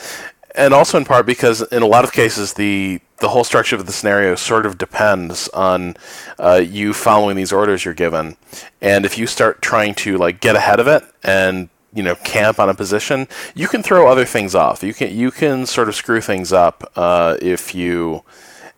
and 0.57 0.75
also 0.75 0.99
in 0.99 1.05
part 1.05 1.27
because 1.27 1.63
in 1.63 1.83
a 1.83 1.87
lot 1.87 2.05
of 2.05 2.13
cases 2.13 2.55
the 2.55 3.01
the 3.19 3.29
whole 3.29 3.45
structure 3.45 3.77
of 3.77 3.87
the 3.87 3.93
scenario 3.93 4.35
sort 4.35 4.67
of 4.67 4.77
depends 4.77 5.49
on 5.49 5.97
uh, 6.39 6.63
you 6.63 6.93
following 6.93 7.37
these 7.37 7.53
orders 7.53 7.85
you're 7.85 7.95
given, 7.95 8.37
and 8.81 9.05
if 9.05 9.17
you 9.17 9.27
start 9.27 9.63
trying 9.63 9.95
to 9.95 10.19
like 10.19 10.41
get 10.41 10.57
ahead 10.57 10.81
of 10.81 10.87
it 10.87 11.03
and 11.23 11.69
you 11.95 12.03
know 12.03 12.15
camp 12.17 12.59
on 12.59 12.69
a 12.69 12.75
position, 12.75 13.27
you 13.55 13.69
can 13.69 13.83
throw 13.83 14.07
other 14.07 14.25
things 14.25 14.55
off. 14.55 14.83
You 14.83 14.95
can 14.95 15.17
you 15.17 15.31
can 15.31 15.67
sort 15.67 15.89
of 15.89 15.95
screw 15.95 16.21
things 16.21 16.53
up 16.53 16.93
uh, 16.97 17.37
if 17.41 17.75
you 17.75 18.23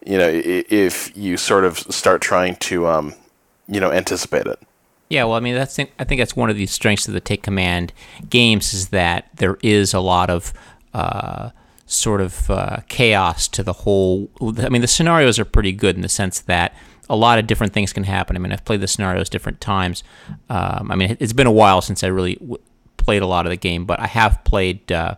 you 0.07 0.19
know 0.19 0.31
if 0.31 1.17
you 1.17 1.37
sort 1.37 1.65
of 1.65 1.79
start 1.79 2.21
trying 2.21 2.57
to 2.57 2.87
um, 2.87 3.15
you 3.67 3.81
know 3.81 3.91
anticipate 3.91 4.47
it. 4.47 4.59
Yeah, 5.09 5.25
well, 5.25 5.35
I 5.35 5.41
mean, 5.41 5.55
that's 5.55 5.79
I 5.79 6.05
think 6.05 6.21
that's 6.21 6.37
one 6.37 6.51
of 6.51 6.57
the 6.57 6.67
strengths 6.67 7.09
of 7.09 7.15
the 7.15 7.21
Take 7.21 7.43
Command 7.43 7.93
games 8.29 8.75
is 8.75 8.89
that 8.89 9.29
there 9.35 9.59
is 9.63 9.95
a 9.95 10.01
lot 10.01 10.29
of 10.29 10.53
uh, 10.93 11.51
sort 11.89 12.21
of 12.21 12.51
uh, 12.51 12.79
chaos 12.89 13.49
to 13.49 13.63
the 13.63 13.73
whole. 13.73 14.31
I 14.41 14.69
mean, 14.69 14.83
the 14.83 14.87
scenarios 14.89 15.39
are 15.39 15.45
pretty 15.45 15.73
good 15.73 15.97
in 15.97 16.03
the 16.03 16.09
sense 16.09 16.41
that 16.41 16.75
a 17.11 17.17
lot 17.17 17.39
of 17.39 17.47
different 17.47 17.73
things 17.73 17.93
can 17.93 18.05
happen. 18.05 18.37
I 18.37 18.39
mean, 18.39 18.53
I've 18.53 18.65
played 18.65 18.81
the 18.81 18.87
scenarios 18.87 19.29
different 19.29 19.61
times. 19.61 20.05
Um, 20.51 20.91
I 20.91 20.95
mean, 20.95 21.17
it's 21.19 21.33
been 21.33 21.47
a 21.47 21.53
while 21.53 21.81
since 21.81 22.05
I 22.05 22.09
really 22.09 22.35
w- 22.37 22.59
played 22.99 23.23
a 23.23 23.27
lot 23.27 23.47
of 23.47 23.51
the 23.51 23.57
game, 23.57 23.87
but 23.87 23.99
I 23.99 24.07
have 24.07 24.45
played 24.45 24.93
uh, 24.93 25.15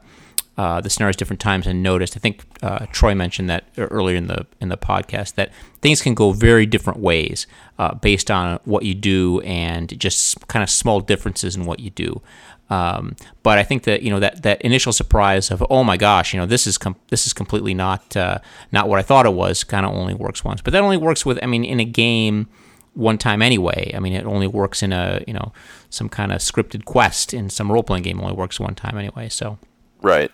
uh, 0.61 0.79
the 0.79 0.91
scenarios 0.91 1.17
different 1.17 1.41
times 1.41 1.67
and 1.67 1.83
noticed. 1.83 2.19
I 2.19 2.21
think 2.21 2.45
uh, 2.63 2.85
Troy 2.93 3.15
mentioned 3.15 3.49
that 3.49 3.65
earlier 3.79 4.15
in 4.15 4.27
the 4.27 4.47
in 4.61 4.69
the 4.69 4.77
podcast 4.77 5.37
that 5.37 5.51
things 5.81 6.03
can 6.03 6.13
go 6.13 6.33
very 6.33 6.67
different 6.67 6.99
ways 6.99 7.47
uh, 7.79 7.95
based 7.95 8.31
on 8.31 8.61
what 8.67 8.83
you 8.83 8.95
do 8.95 9.41
and 9.41 9.99
just 9.99 10.47
kind 10.49 10.63
of 10.63 10.69
small 10.69 11.01
differences 11.01 11.57
in 11.57 11.65
what 11.65 11.81
you 11.81 11.89
do. 11.89 12.21
Um, 12.69 13.17
but 13.43 13.57
I 13.57 13.63
think 13.63 13.85
that 13.85 14.03
you 14.03 14.11
know 14.11 14.21
that, 14.21 14.43
that 14.43 14.61
initial 14.61 14.93
surprise 14.93 15.51
of 15.51 15.65
oh 15.71 15.83
my 15.83 15.97
gosh, 15.97 16.35
you 16.35 16.39
know 16.39 16.45
this 16.45 16.67
is 16.67 16.77
com- 16.77 17.01
this 17.09 17.27
is 17.27 17.33
completely 17.33 17.73
not 17.73 18.15
uh, 18.15 18.41
not 18.71 18.87
what 18.87 18.99
I 18.99 19.03
thought 19.03 19.25
it 19.25 19.33
was. 19.33 19.65
Kind 19.65 19.87
of 19.87 19.95
only 19.95 20.13
works 20.13 20.45
once, 20.45 20.61
but 20.61 20.75
that 20.75 20.83
only 20.83 20.99
works 20.99 21.25
with 21.25 21.39
I 21.43 21.47
mean 21.47 21.65
in 21.65 21.81
a 21.81 21.87
game 21.87 22.49
one 22.93 23.17
time 23.17 23.41
anyway. 23.41 23.93
I 23.95 23.99
mean 23.99 24.13
it 24.13 24.27
only 24.27 24.47
works 24.47 24.83
in 24.83 24.93
a 24.93 25.25
you 25.27 25.33
know 25.33 25.55
some 25.89 26.11
kind 26.11 26.33
of 26.33 26.41
scripted 26.41 26.85
quest 26.85 27.33
in 27.33 27.49
some 27.49 27.73
role 27.73 27.83
playing 27.83 28.03
game 28.03 28.21
only 28.21 28.35
works 28.35 28.61
one 28.61 28.75
time 28.75 28.99
anyway. 28.99 29.31
So 29.31 29.59
right. 30.03 30.31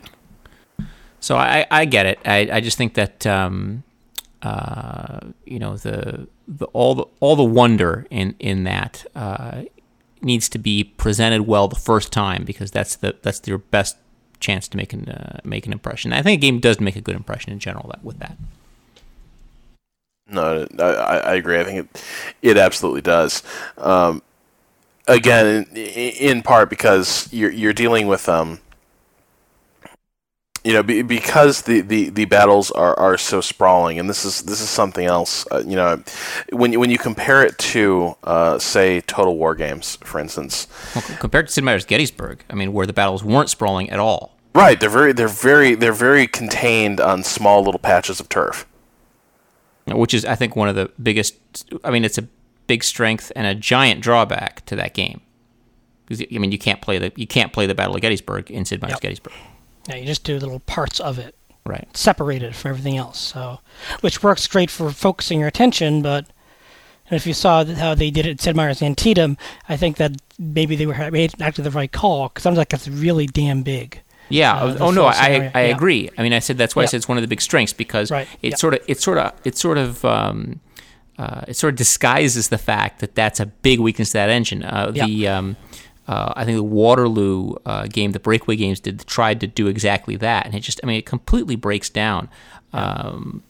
So 1.21 1.37
I, 1.37 1.67
I 1.71 1.85
get 1.85 2.07
it. 2.07 2.19
I, 2.25 2.49
I 2.53 2.61
just 2.61 2.77
think 2.79 2.95
that 2.95 3.27
um, 3.27 3.83
uh, 4.43 5.21
you 5.45 5.59
know 5.59 5.77
the, 5.77 6.29
the 6.47 6.67
all 6.67 6.95
the 6.95 7.05
all 7.21 7.37
the 7.37 7.45
wonder 7.45 8.07
in 8.11 8.35
in 8.39 8.65
that 8.65 9.05
uh, 9.15 9.63
needs 10.23 10.49
to 10.51 10.59
be 10.59 10.85
presented 10.85 11.43
well 11.43 11.69
the 11.69 11.77
first 11.77 12.13
time 12.13 12.45
because 12.45 12.71
that's 12.71 12.97
the 12.97 13.17
that's 13.23 13.47
your 13.47 13.59
best 13.59 13.97
chance 14.41 14.69
to 14.69 14.77
make 14.77 14.93
an 14.93 15.09
uh, 15.09 15.41
make 15.45 15.67
an 15.67 15.73
impression. 15.73 16.13
I 16.13 16.23
think 16.23 16.39
a 16.39 16.41
game 16.41 16.61
does 16.61 16.81
make 16.81 16.97
a 16.97 17.01
good 17.01 17.17
impression 17.17 17.53
in 17.53 17.59
general 17.59 17.89
that 17.89 18.05
with 18.05 18.19
that. 18.19 18.37
No, 20.29 20.67
I, 20.79 21.19
I 21.19 21.35
agree. 21.35 21.61
I 21.61 21.65
think 21.65 21.79
it 21.81 22.05
it 22.43 22.59
absolutely 22.59 23.03
does. 23.03 23.43
Um, 23.79 24.23
again, 25.07 25.67
in, 25.75 25.77
in, 25.77 26.43
part 26.43 26.69
because 26.69 27.29
you're 27.33 27.53
you're 27.53 27.73
dealing 27.73 28.09
with 28.09 28.29
um, 28.29 28.59
you 30.67 30.73
know, 30.73 30.83
be, 30.83 31.03
because 31.03 31.63
the, 31.63 31.81
the, 31.81 32.09
the 32.09 32.25
battles 32.25 32.73
are, 32.73 32.99
are 32.99 33.17
so 33.17 33.41
sprawling, 33.41 34.01
and 34.01 34.11
this 34.11 34.25
is 34.25 34.43
this 34.43 34.61
is 34.61 34.69
something 34.69 35.07
else. 35.07 35.47
Uh, 35.53 35.63
you 35.65 35.77
know, 35.77 36.03
when 36.51 36.73
you, 36.73 36.81
when 36.81 36.91
you 36.91 36.99
compare 36.99 37.45
it 37.45 37.57
to, 37.59 38.17
uh, 38.25 38.59
say, 38.59 39.01
Total 39.03 39.37
War 39.37 39.55
games, 39.55 39.95
for 40.03 40.19
instance, 40.19 40.67
well, 40.93 41.05
compared 41.21 41.47
to 41.47 41.53
Sid 41.53 41.63
Meier's 41.63 41.85
Gettysburg, 41.85 42.45
I 42.51 42.57
mean, 42.57 42.73
where 42.73 42.85
the 42.85 42.93
battles 42.93 43.23
weren't 43.23 43.49
sprawling 43.49 43.91
at 43.91 44.01
all. 44.01 44.37
Right, 44.57 44.81
they're 44.81 44.91
very 44.91 45.13
they're 45.13 45.29
very 45.29 45.77
they're 45.77 45.93
very 45.93 46.27
contained 46.27 47.01
on 47.01 47.23
small 47.23 47.63
little 47.63 47.79
patches 47.79 48.19
of 48.19 48.29
turf. 48.29 48.67
Which 49.87 50.15
is, 50.15 50.25
I 50.25 50.35
think, 50.35 50.57
one 50.57 50.69
of 50.69 50.75
the 50.75 50.91
biggest. 51.01 51.37
I 51.85 51.93
mean, 51.93 52.05
it's 52.05 52.19
a 52.19 52.27
big 52.67 52.83
strength 52.83 53.31
and 53.37 53.47
a 53.47 53.55
giant 53.55 54.01
drawback 54.01 54.67
to 54.67 54.75
that 54.75 54.95
game. 54.95 55.21
Because 56.07 56.27
I 56.35 56.39
mean, 56.39 56.51
you 56.51 56.59
can't 56.59 56.83
play 56.83 56.99
the 56.99 57.13
you 57.15 57.29
can't 57.29 57.53
play 57.53 57.67
the 57.67 57.75
Battle 57.75 57.95
of 57.95 58.01
Gettysburg 58.01 58.51
in 58.51 58.65
Sid 58.65 58.83
Meier's 58.83 58.95
yep. 58.95 59.01
Gettysburg. 59.01 59.33
Yeah, 59.89 59.97
you 59.97 60.07
just 60.07 60.25
do 60.25 60.39
little 60.39 60.61
parts 60.61 61.01
of 61.01 61.19
it. 61.19 61.35
Right. 61.65 61.89
Separated 61.97 62.55
from 62.55 62.71
everything 62.71 62.97
else. 62.97 63.19
So, 63.19 63.61
which 64.01 64.23
works 64.23 64.47
great 64.47 64.71
for 64.71 64.91
focusing 64.91 65.41
your 65.41 65.49
attention, 65.49 66.01
but 66.01 66.27
if 67.11 67.27
you 67.27 67.35
saw 67.35 67.65
how 67.65 67.95
they 67.95 68.11
did 68.11 68.27
it 68.27 68.31
at 68.31 68.41
Sid 68.41 68.57
Meier's 68.57 68.83
Antietam, 68.83 69.37
I 69.69 69.77
think 69.77 69.97
that 69.97 70.13
maybe 70.39 70.77
they 70.77 70.87
were 70.87 71.11
made 71.11 71.41
actually 71.41 71.65
the 71.65 71.71
right 71.71 71.91
call 71.91 72.29
because 72.29 72.43
sounds 72.43 72.59
like 72.59 72.69
that's 72.69 72.89
really 72.89 73.27
damn 73.27 73.63
big. 73.63 74.01
Yeah. 74.29 74.55
Uh, 74.55 74.77
oh 74.81 74.91
no, 74.91 75.07
I 75.07 75.51
I 75.55 75.67
yeah. 75.67 75.75
agree. 75.75 76.11
I 76.19 76.23
mean, 76.23 76.33
I 76.33 76.41
said 76.41 76.59
that's 76.59 76.75
why 76.75 76.83
yeah. 76.83 76.85
I 76.85 76.91
said 76.91 76.97
it's 76.99 77.09
one 77.09 77.19
of 77.19 77.23
the 77.23 77.29
big 77.29 77.41
strengths 77.41 77.73
because 77.73 78.11
right. 78.11 78.27
it 78.43 78.51
yeah. 78.51 78.57
sort 78.57 78.75
of 78.75 78.81
it 78.89 79.01
sort 79.01 79.19
of 79.19 79.33
it 79.45 79.57
sort 79.57 79.79
of 79.79 80.05
um, 80.05 80.61
uh, 81.19 81.43
it 81.47 81.57
sort 81.57 81.75
of 81.75 81.79
disguises 81.79 82.49
the 82.49 82.59
fact 82.59 83.01
that 83.01 83.15
that's 83.15 83.41
a 83.41 83.47
big 83.47 83.79
weakness 83.81 84.11
to 84.11 84.15
that 84.15 84.31
engine. 84.31 84.65
Uh, 84.65 84.91
the 84.91 85.29
um, 85.29 85.57
uh, 86.09 86.33
I 86.37 86.45
think 86.45 86.57
the 86.57 86.63
Waterloo 86.63 87.55
uh, 87.65 87.87
game, 87.89 88.13
the 88.13 88.21
Breakaway 88.21 88.57
games 88.57 88.81
did 88.81 89.07
tried 89.07 89.41
to 89.41 89.47
do 89.47 89.67
exactly 89.67 90.17
that, 90.17 90.47
and 90.47 90.55
it 90.55 90.61
just 90.61 90.81
I 90.83 90.87
mean 90.87 90.99
it 90.99 91.07
completely 91.07 91.57
breaks 91.57 91.91
down 91.91 92.29
um, 92.73 93.43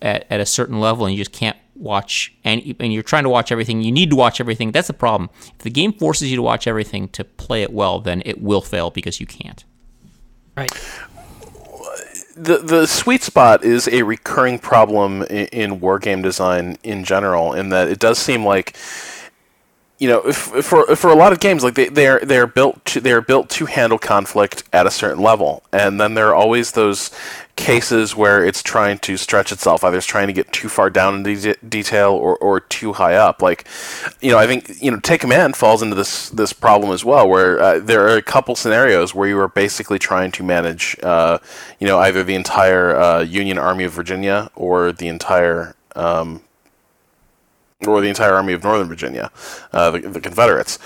at, 0.00 0.26
at 0.30 0.40
a 0.40 0.46
certain 0.46 0.80
level, 0.80 1.06
and 1.06 1.14
you 1.14 1.20
just 1.20 1.32
can't 1.32 1.56
watch 1.76 2.32
and 2.44 2.62
and 2.78 2.92
you're 2.92 3.02
trying 3.02 3.24
to 3.24 3.28
watch 3.28 3.50
everything, 3.50 3.82
you 3.82 3.92
need 3.92 4.10
to 4.10 4.16
watch 4.16 4.40
everything. 4.40 4.72
That's 4.72 4.86
the 4.86 4.94
problem. 4.94 5.30
If 5.40 5.58
the 5.58 5.70
game 5.70 5.92
forces 5.92 6.30
you 6.30 6.36
to 6.36 6.42
watch 6.42 6.66
everything 6.66 7.08
to 7.08 7.24
play 7.24 7.62
it 7.62 7.72
well, 7.72 8.00
then 8.00 8.22
it 8.24 8.40
will 8.40 8.62
fail 8.62 8.90
because 8.90 9.20
you 9.20 9.26
can't. 9.26 9.64
Right. 10.56 10.70
the 12.36 12.58
the 12.58 12.86
sweet 12.86 13.22
spot 13.22 13.64
is 13.64 13.88
a 13.88 14.02
recurring 14.02 14.60
problem 14.60 15.22
in, 15.22 15.46
in 15.46 15.80
war 15.80 15.98
game 15.98 16.22
design 16.22 16.78
in 16.84 17.04
general, 17.04 17.52
in 17.54 17.70
that 17.70 17.88
it 17.88 17.98
does 17.98 18.18
seem 18.18 18.44
like 18.44 18.76
you 19.98 20.08
know, 20.08 20.20
if, 20.26 20.52
if 20.54 20.66
for 20.66 20.90
if 20.90 20.98
for 20.98 21.10
a 21.10 21.14
lot 21.14 21.32
of 21.32 21.38
games, 21.38 21.62
like 21.62 21.74
they 21.74 21.88
they're 21.88 22.18
they're 22.20 22.48
built 22.48 22.84
to 22.86 23.00
they're 23.00 23.20
built 23.20 23.48
to 23.50 23.66
handle 23.66 23.98
conflict 23.98 24.64
at 24.72 24.86
a 24.86 24.90
certain 24.90 25.22
level, 25.22 25.62
and 25.72 26.00
then 26.00 26.14
there 26.14 26.28
are 26.28 26.34
always 26.34 26.72
those 26.72 27.12
cases 27.56 28.16
where 28.16 28.44
it's 28.44 28.62
trying 28.62 28.98
to 28.98 29.16
stretch 29.16 29.52
itself, 29.52 29.84
either 29.84 29.96
it's 29.96 30.06
trying 30.06 30.26
to 30.26 30.32
get 30.32 30.52
too 30.52 30.68
far 30.68 30.90
down 30.90 31.14
in 31.14 31.22
de- 31.22 31.54
detail 31.68 32.12
or, 32.12 32.36
or 32.38 32.58
too 32.58 32.94
high 32.94 33.14
up. 33.14 33.40
Like, 33.40 33.66
you 34.20 34.32
know, 34.32 34.38
I 34.38 34.48
think 34.48 34.82
you 34.82 34.90
know, 34.90 34.98
Take 34.98 35.20
Command 35.20 35.56
falls 35.56 35.80
into 35.80 35.94
this 35.94 36.28
this 36.30 36.52
problem 36.52 36.92
as 36.92 37.04
well, 37.04 37.28
where 37.28 37.60
uh, 37.60 37.78
there 37.78 38.08
are 38.08 38.16
a 38.16 38.22
couple 38.22 38.56
scenarios 38.56 39.14
where 39.14 39.28
you 39.28 39.38
are 39.38 39.48
basically 39.48 40.00
trying 40.00 40.32
to 40.32 40.42
manage, 40.42 40.96
uh, 41.04 41.38
you 41.78 41.86
know, 41.86 42.00
either 42.00 42.24
the 42.24 42.34
entire 42.34 42.96
uh, 42.96 43.20
Union 43.20 43.58
Army 43.58 43.84
of 43.84 43.92
Virginia 43.92 44.50
or 44.56 44.90
the 44.90 45.06
entire 45.06 45.76
um, 45.94 46.42
or 47.86 48.00
the 48.00 48.08
entire 48.08 48.34
army 48.34 48.52
of 48.52 48.62
Northern 48.62 48.88
Virginia, 48.88 49.30
uh, 49.72 49.90
the, 49.90 50.00
the, 50.00 50.20
Confederates. 50.20 50.78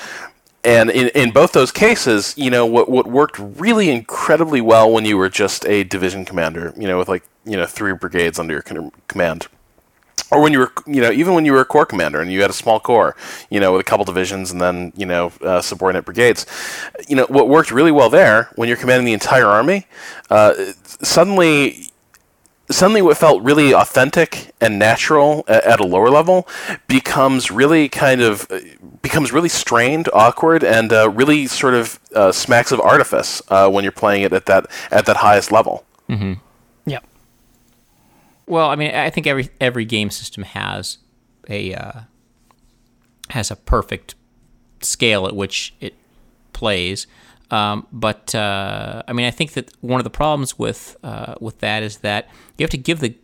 And 0.65 0.91
in, 0.91 1.09
in 1.09 1.31
both 1.31 1.53
those 1.53 1.71
cases, 1.71 2.35
you 2.37 2.51
know, 2.51 2.67
what, 2.67 2.89
what 2.89 3.07
worked 3.07 3.39
really 3.39 3.91
incredibly 3.91 4.61
well 4.61 4.91
when 4.91 5.05
you 5.05 5.17
were 5.17 5.29
just 5.29 5.65
a 5.67 5.85
division 5.85 6.25
commander, 6.25 6.75
you 6.77 6.89
know, 6.89 6.99
with 6.99 7.09
like, 7.09 7.23
you 7.45 7.57
know, 7.57 7.67
three 7.67 7.95
brigades 7.95 8.39
under 8.39 8.55
your 8.55 8.91
command. 9.07 9.47
Or 10.31 10.43
when 10.43 10.53
you 10.53 10.59
were, 10.59 10.73
you 10.87 11.01
know, 11.01 11.11
even 11.11 11.33
when 11.33 11.47
you 11.47 11.53
were 11.53 11.61
a 11.61 11.65
corps 11.65 11.87
commander 11.87 12.21
and 12.21 12.31
you 12.31 12.43
had 12.43 12.51
a 12.51 12.55
small 12.55 12.81
corps, 12.81 13.17
you 13.49 13.61
know, 13.61 13.73
with 13.73 13.81
a 13.81 13.85
couple 13.85 14.05
divisions 14.05 14.51
and 14.51 14.61
then, 14.61 14.93
you 14.95 15.07
know, 15.07 15.33
uh, 15.41 15.63
subordinate 15.63 16.05
brigades, 16.05 16.45
you 17.09 17.17
know, 17.17 17.25
what 17.31 17.49
worked 17.49 17.71
really 17.71 17.93
well 17.93 18.11
there 18.11 18.51
when 18.57 18.69
you're 18.69 18.77
commanding 18.77 19.07
the 19.07 19.15
entire 19.15 19.47
army, 19.47 19.87
uh, 20.29 20.53
suddenly 21.03 21.88
suddenly 22.71 23.03
what 23.03 23.17
felt 23.17 23.43
really 23.43 23.73
authentic 23.73 24.53
and 24.61 24.79
natural 24.79 25.45
at, 25.49 25.65
at, 25.65 25.81
a 25.81 25.87
lower 25.87 26.11
level 26.11 26.47
becomes 26.87 27.51
really 27.51 27.89
kind 27.89 28.21
of 28.21 28.51
becomes 29.03 29.33
really 29.33 29.49
strained, 29.49 30.09
awkward, 30.13 30.63
and 30.63 30.93
uh, 30.93 31.09
really 31.11 31.47
sort 31.47 31.75
of 31.75 31.99
uh, 32.15 32.33
smacks 32.33 32.73
of 32.73 32.81
artifice 32.81 33.41
uh, 33.49 33.69
when 33.69 33.85
you're 33.85 33.93
playing 33.93 34.23
it 34.23 34.33
at 34.33 34.47
that 34.47 34.67
at 34.91 35.07
that 35.07 35.17
highest 35.17 35.51
level. 35.51 35.85
Mm-hmm. 36.09 36.35
Yep. 36.87 37.05
Well, 38.47 38.71
I 38.71 38.77
mean, 38.77 38.95
I 38.95 39.11
think 39.11 39.27
every 39.27 39.51
every 39.61 39.85
game 39.85 40.11
system 40.11 40.43
has 40.45 40.99
a 41.49 41.75
uh, 41.75 42.01
has 43.31 43.51
a 43.51 43.57
perfect 43.57 44.15
scale 44.81 45.27
at 45.27 45.35
which 45.35 45.75
it 45.81 45.95
plays. 46.53 47.07
Um, 47.51 47.87
but 47.93 48.35
uh, 48.35 49.03
I 49.09 49.13
mean, 49.13 49.27
I 49.27 49.31
think 49.31 49.53
that 49.53 49.73
one 49.81 50.01
of 50.01 50.05
the 50.05 50.11
problems 50.11 50.59
with 50.59 50.97
uh, 51.03 51.35
with 51.41 51.59
that 51.61 51.83
is 51.83 51.99
that 51.99 52.29
you 52.57 52.63
have 52.63 52.71
to 52.71 52.79
give 52.79 53.01
the 53.01 53.15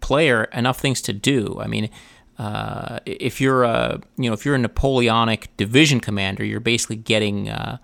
player 0.00 0.44
enough 0.52 0.80
things 0.80 1.00
to 1.02 1.12
do. 1.12 1.58
I 1.60 1.66
mean, 1.66 1.88
uh, 2.38 2.98
if 3.06 3.40
you're 3.40 3.64
a 3.64 4.00
you 4.16 4.28
know 4.28 4.34
if 4.34 4.44
you're 4.44 4.54
a 4.54 4.58
Napoleonic 4.58 5.56
division 5.56 6.00
commander, 6.00 6.44
you're 6.44 6.60
basically 6.60 6.96
getting 6.96 7.48
uh, 7.48 7.78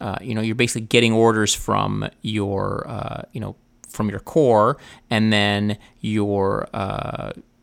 uh, 0.00 0.16
you 0.20 0.34
know 0.34 0.42
you're 0.42 0.54
basically 0.54 0.86
getting 0.86 1.12
orders 1.12 1.54
from 1.54 2.08
your 2.22 2.86
uh, 2.88 3.22
you 3.32 3.40
know 3.40 3.56
from 3.88 4.10
your 4.10 4.20
corps, 4.20 4.76
and 5.10 5.32
then 5.32 5.78
your 6.00 6.68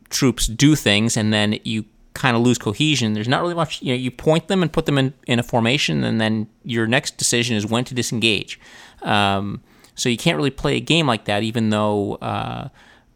troops 0.09 0.47
do 0.47 0.76
things, 0.76 1.16
and 1.16 1.34
then 1.34 1.59
you 1.64 1.86
kind 2.14 2.36
of 2.36 2.43
lose 2.43 2.57
cohesion. 2.57 3.14
There's 3.14 3.28
not 3.28 3.41
really 3.41 3.55
much, 3.55 3.82
you 3.82 3.93
know, 3.93 3.97
you 3.97 4.11
point 4.11 4.47
them 4.47 4.61
and 4.61 4.72
put 4.72 4.86
them 4.86 4.97
in, 4.97 5.14
in 5.28 5.39
a 5.39 5.43
formation, 5.43 6.03
and 6.03 6.22
then 6.22 6.47
your 6.64 6.88
next 6.88 7.18
decision 7.18 7.55
is 7.55 7.66
when 7.66 7.84
to 7.86 7.93
disengage. 7.93 8.59
Um, 9.01 9.61
so 9.95 10.09
you 10.09 10.18
can't 10.18 10.38
really 10.38 10.51
play 10.51 10.76
a 10.76 10.80
game 10.80 11.07
like 11.07 11.26
that, 11.26 11.43
even 11.43 11.70
though 11.70 12.16
uh, 12.16 12.70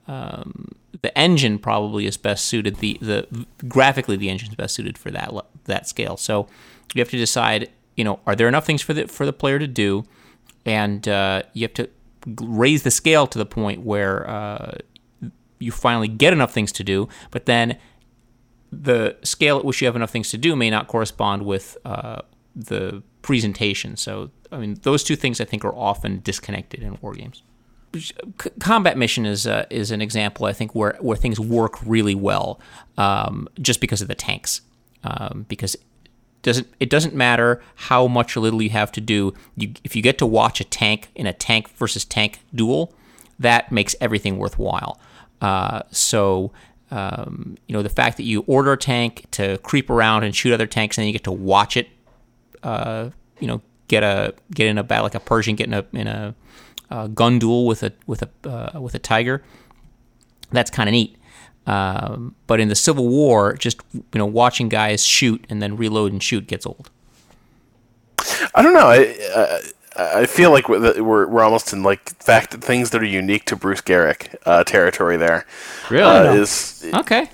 um, 0.08 0.70
the 1.02 1.16
engine 1.18 1.60
probably 1.60 2.06
is 2.06 2.18
best 2.18 2.46
suited. 2.46 2.78
The 2.78 2.98
the 3.02 3.46
graphically 3.68 4.18
the 4.18 4.30
engine 4.30 4.50
is 4.50 4.56
best 4.56 4.76
suited 4.76 4.98
for 4.98 5.12
that 5.12 5.32
that 5.66 5.88
scale. 5.88 6.18
So 6.18 6.48
you 6.94 7.02
have 7.02 7.10
to 7.10 7.18
decide, 7.18 7.70
you 7.96 8.04
know, 8.04 8.20
are 8.26 8.36
there 8.36 8.48
enough 8.48 8.66
things 8.66 8.82
for 8.82 8.94
the 8.94 9.08
for 9.08 9.26
the 9.26 9.34
player 9.34 9.60
to 9.60 9.68
do, 9.68 10.06
and 10.66 11.08
uh, 11.08 11.44
you 11.54 11.64
have 11.64 11.74
to 11.76 11.90
raise 12.42 12.84
the 12.84 12.92
scale 12.92 13.26
to 13.28 13.38
the 13.38 13.46
point 13.46 13.82
where 13.82 14.30
uh, 14.30 14.78
you 15.60 15.72
finally 15.72 16.08
get 16.08 16.34
enough 16.34 16.54
things 16.54 16.72
to 16.74 16.84
do, 16.84 17.08
but 17.32 17.46
then 17.46 17.78
the 18.72 19.16
scale 19.24 19.58
at 19.58 19.66
which 19.66 19.82
you 19.82 19.88
have 19.88 19.96
enough 19.96 20.12
things 20.12 20.30
to 20.30 20.38
do 20.38 20.56
may 20.56 20.70
not 20.70 20.88
correspond 20.88 21.46
with 21.46 21.78
uh, 21.86 22.22
the 22.56 23.02
presentation. 23.22 23.96
So, 23.96 24.32
I 24.52 24.58
mean, 24.58 24.78
those 24.84 25.04
two 25.04 25.16
things 25.16 25.40
I 25.40 25.46
think 25.46 25.64
are 25.64 25.76
often 25.76 26.22
disconnected 26.24 26.82
in 26.82 26.98
war 27.02 27.14
games. 27.14 27.44
C- 27.96 28.14
combat 28.60 28.98
mission 28.98 29.26
is 29.26 29.48
uh, 29.48 29.66
is 29.70 29.92
an 29.92 30.02
example 30.02 30.46
I 30.46 30.54
think 30.54 30.76
where 30.76 30.98
where 31.00 31.18
things 31.18 31.40
work 31.40 31.80
really 31.86 32.16
well, 32.16 32.60
um, 32.98 33.48
just 33.62 33.80
because 33.80 34.02
of 34.02 34.08
the 34.08 34.16
tanks. 34.16 34.62
Um, 35.04 35.46
because 35.48 35.76
it 35.76 35.82
doesn't 36.42 36.68
it 36.80 36.90
doesn't 36.90 37.16
matter 37.16 37.62
how 37.76 38.08
much 38.08 38.36
or 38.36 38.42
little 38.42 38.62
you 38.62 38.72
have 38.72 38.92
to 38.94 39.02
do. 39.02 39.34
You, 39.56 39.74
if 39.84 39.96
you 39.96 40.02
get 40.02 40.18
to 40.18 40.26
watch 40.26 40.60
a 40.60 40.64
tank 40.64 41.10
in 41.16 41.28
a 41.28 41.34
tank 41.34 41.70
versus 41.70 42.04
tank 42.04 42.40
duel, 42.54 42.94
that 43.40 43.72
makes 43.72 43.96
everything 44.02 44.38
worthwhile. 44.38 45.00
Uh, 45.42 45.84
so 45.92 46.52
um, 46.92 47.58
you 47.68 47.74
know, 47.74 47.82
the 47.82 47.90
fact 47.90 48.18
that 48.18 48.24
you 48.24 48.44
order 48.48 48.74
a 48.74 48.78
tank 48.78 49.26
to 49.32 49.58
creep 49.60 49.90
around 49.90 50.24
and 50.24 50.36
shoot 50.36 50.54
other 50.54 50.68
tanks, 50.68 50.98
and 50.98 51.04
then 51.04 51.08
you 51.08 51.14
get 51.14 51.26
to 51.26 51.32
watch 51.32 51.76
it, 51.76 51.90
uh, 52.64 53.10
you 53.40 53.48
know, 53.48 53.62
get 53.88 54.04
a 54.04 54.34
get 54.54 54.68
in 54.68 54.78
a 54.78 54.84
battle 54.84 55.04
like 55.04 55.16
a 55.16 55.20
Pershing 55.20 55.56
getting 55.56 55.74
in 55.74 55.80
a 55.80 56.00
in 56.00 56.08
a 56.08 56.36
uh, 56.90 57.08
gun 57.08 57.40
duel 57.40 57.66
with 57.66 57.84
a 57.84 57.94
with 58.06 58.24
a 58.24 58.50
uh, 58.50 58.80
with 58.80 58.96
a 58.96 59.00
tiger. 59.00 59.44
That's 60.52 60.72
kind 60.72 60.88
of 60.88 60.94
neat. 60.94 61.18
Um, 61.66 62.36
but 62.48 62.62
in 62.62 62.70
the 62.70 62.76
Civil 62.76 63.10
War, 63.10 63.54
just 63.54 63.82
you 63.94 64.04
know, 64.16 64.26
watching 64.26 64.70
guys 64.70 65.06
shoot 65.06 65.46
and 65.50 65.62
then 65.62 65.76
reload 65.76 66.14
and 66.14 66.24
shoot 66.24 66.48
gets 66.48 66.66
old. 66.66 66.90
I 68.56 68.62
don't 68.62 68.74
know. 68.74 68.88
I, 68.88 69.18
uh, 69.36 69.60
I 69.98 70.26
feel 70.26 70.52
like 70.52 70.70
we're, 70.70 71.28
we're 71.28 71.44
almost 71.44 71.74
in 71.74 71.84
like 71.84 72.10
fact 72.22 72.54
things 72.54 72.92
that 72.92 73.02
are 73.02 73.06
unique 73.06 73.46
to 73.46 73.56
Bruce 73.56 73.82
Geryk 73.82 74.36
uh, 74.46 74.64
territory. 74.64 75.18
There, 75.18 75.46
really 75.90 76.28
uh, 76.28 76.34
is 76.34 76.86
okay. 76.94 77.30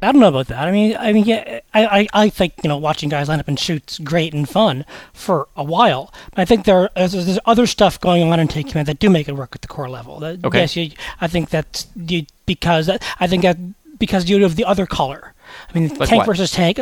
I 0.00 0.10
don't 0.10 0.20
know 0.20 0.28
about 0.28 0.48
that. 0.48 0.66
I 0.66 0.72
mean, 0.72 0.96
I 0.98 1.12
mean, 1.12 1.24
yeah, 1.24 1.60
I, 1.72 1.86
I, 1.86 2.08
I 2.24 2.28
think 2.28 2.54
you 2.62 2.68
know 2.68 2.76
watching 2.76 3.08
guys 3.08 3.28
line 3.28 3.38
up 3.38 3.46
and 3.46 3.58
shoot's 3.58 3.98
great 3.98 4.34
and 4.34 4.48
fun 4.48 4.84
for 5.12 5.48
a 5.56 5.62
while. 5.62 6.12
But 6.30 6.42
I 6.42 6.44
think 6.44 6.64
there 6.64 6.90
there's, 6.96 7.12
there's 7.12 7.38
other 7.44 7.66
stuff 7.66 8.00
going 8.00 8.22
on 8.22 8.40
in 8.40 8.48
Take 8.48 8.68
Command 8.68 8.88
that 8.88 8.98
do 8.98 9.10
make 9.10 9.28
it 9.28 9.36
work 9.36 9.54
at 9.54 9.62
the 9.62 9.68
corps 9.68 9.88
level. 9.88 10.18
That, 10.18 10.44
okay. 10.44 10.60
Yes, 10.60 10.76
you, 10.76 10.90
I 11.20 11.28
think 11.28 11.50
that's 11.50 11.86
you, 11.94 12.26
because 12.46 12.88
I 12.88 13.26
think 13.26 13.42
that 13.42 13.58
because 13.98 14.28
you 14.28 14.42
have 14.42 14.56
the 14.56 14.64
other 14.64 14.86
color. 14.86 15.34
I 15.68 15.78
mean, 15.78 15.88
like 15.94 16.08
tank 16.08 16.20
what? 16.20 16.26
versus 16.26 16.50
tank. 16.50 16.80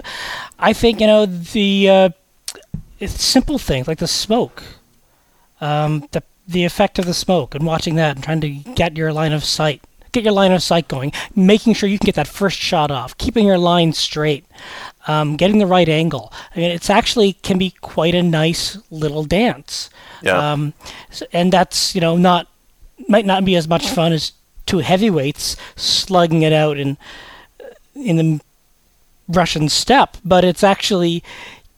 I 0.59 0.73
think 0.73 1.01
you 1.01 1.07
know 1.07 1.27
the 1.27 1.91
uh, 1.91 2.09
it's 3.01 3.23
simple 3.23 3.59
things 3.59 3.89
like 3.89 3.99
the 3.99 4.07
smoke, 4.07 4.63
um, 5.61 6.07
the 6.13 6.23
the 6.47 6.65
effect 6.65 6.99
of 6.99 7.07
the 7.07 7.15
smoke, 7.15 7.55
and 7.55 7.65
watching 7.65 7.95
that 7.95 8.17
and 8.17 8.25
trying 8.25 8.41
to 8.41 8.51
get 8.51 8.97
your 8.97 9.13
line 9.13 9.33
of 9.33 9.45
sight, 9.45 9.83
get 10.13 10.25
your 10.25 10.33
line 10.33 10.53
of 10.53 10.63
sight 10.63 10.89
going, 10.89 11.13
making 11.35 11.75
sure 11.75 11.89
you 11.89 11.99
can 11.99 12.07
get 12.07 12.17
that 12.17 12.29
first 12.29 12.59
shot 12.59 12.91
off, 12.91 13.17
keeping 13.19 13.47
your 13.47 13.59
line 13.59 13.93
straight, 13.93 14.45
um, 15.07 15.37
getting 15.37 15.59
the 15.59 15.67
right 15.67 15.89
angle. 15.89 16.33
I 16.55 16.59
mean, 16.59 16.71
it's 16.71 16.91
actually 16.91 17.35
can 17.35 17.57
be 17.57 17.71
quite 17.81 18.15
a 18.15 18.23
nice 18.23 18.79
little 18.91 19.25
dance. 19.25 19.91
Yeah. 20.23 20.53
Um, 20.53 20.75
and 21.33 21.53
that's 21.53 21.95
you 21.95 22.01
know 22.01 22.17
not 22.17 22.49
might 23.09 23.27
not 23.27 23.45
be 23.45 23.57
as 23.57 23.67
much 23.67 23.89
fun 23.89 24.13
as 24.13 24.33
two 24.67 24.79
heavyweights 24.79 25.57
slugging 25.77 26.43
it 26.43 26.53
out 26.53 26.77
in 26.77 26.99
in 27.95 28.17
the 28.17 28.41
Russian 29.29 29.69
steppe, 29.69 30.17
but 30.25 30.45
it's 30.45 30.65
actually 30.65 31.23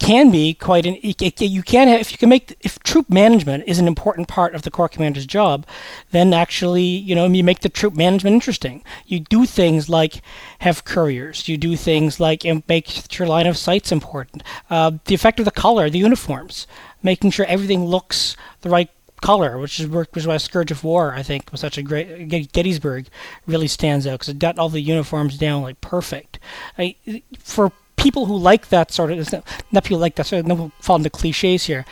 can 0.03 0.33
be 0.33 0.53
quite 0.53 0.85
an 0.85 0.97
you 1.01 1.63
can 1.63 1.87
have 1.87 2.01
if 2.01 2.11
you 2.11 2.19
can 2.19 2.29
make 2.29 2.57
if 2.61 2.79
troop 2.81 3.09
management 3.09 3.63
is 3.69 3.79
an 3.79 3.87
important 3.87 4.27
part 4.27 4.53
of 4.55 4.63
the 4.63 4.71
corps 4.71 4.89
commander's 4.89 5.27
job 5.27 5.65
then 6.11 6.35
actually 6.35 6.83
you 6.83 7.15
know 7.15 7.27
you 7.27 7.45
make 7.45 7.61
the 7.61 7.69
troop 7.69 7.95
management 7.95 8.35
interesting. 8.35 8.83
You 9.07 9.21
do 9.21 9.47
things 9.47 9.89
like 9.89 10.21
have 10.59 10.85
couriers. 10.85 11.49
You 11.49 11.57
do 11.57 11.77
things 11.77 12.19
like 12.19 12.45
make 12.69 13.19
your 13.19 13.29
line 13.29 13.47
of 13.47 13.57
sight's 13.57 13.93
important. 13.93 14.43
Uh, 14.69 14.93
the 15.05 15.15
effect 15.15 15.39
of 15.39 15.45
the 15.45 15.53
color 15.53 15.89
the 15.89 15.99
uniforms 15.99 16.67
making 17.03 17.31
sure 17.31 17.47
everything 17.47 17.85
looks 17.85 18.37
the 18.63 18.71
right 18.71 18.91
color, 19.21 19.57
which 19.57 19.79
is 19.79 19.87
which 19.87 20.09
is 20.17 20.27
why 20.27 20.37
Scourge 20.37 20.73
of 20.73 20.83
War 20.83 21.15
I 21.15 21.23
think 21.23 21.53
was 21.53 21.61
such 21.61 21.79
a 21.79 21.83
great 21.83 22.29
Gettysburg 22.53 23.07
really 23.47 23.69
stands 23.69 24.05
out 24.07 24.19
because 24.19 24.31
it 24.31 24.41
got 24.41 24.59
all 24.59 24.69
the 24.69 24.81
uniforms 24.81 25.39
down 25.39 25.63
like 25.63 25.81
perfect. 25.81 26.41
I, 26.77 26.97
for 27.39 27.73
people 28.03 28.27
who 28.27 28.37
like 28.37 28.69
that 28.69 28.91
sort 28.91 29.13
of 29.13 29.33
not 29.71 29.85
people 29.85 29.99
like 29.99 30.17
that 30.17 30.27
sort 30.27 30.41
of 30.41 30.47
no 30.47 30.73
fall 30.81 30.97
into 30.97 31.11
cliches 31.11 31.65
here. 31.65 31.85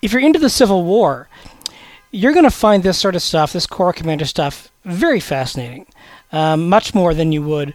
If 0.00 0.12
you're 0.12 0.22
into 0.22 0.38
the 0.38 0.50
Civil 0.50 0.84
War, 0.84 1.28
you're 2.10 2.32
going 2.32 2.44
to 2.44 2.50
find 2.50 2.82
this 2.82 2.98
sort 2.98 3.14
of 3.14 3.22
stuff, 3.22 3.52
this 3.52 3.66
Corps 3.66 3.92
Commander 3.92 4.24
stuff, 4.24 4.70
very 4.84 5.20
fascinating. 5.20 5.86
Um, 6.32 6.68
much 6.68 6.94
more 6.94 7.12
than 7.14 7.30
you 7.30 7.42
would 7.42 7.74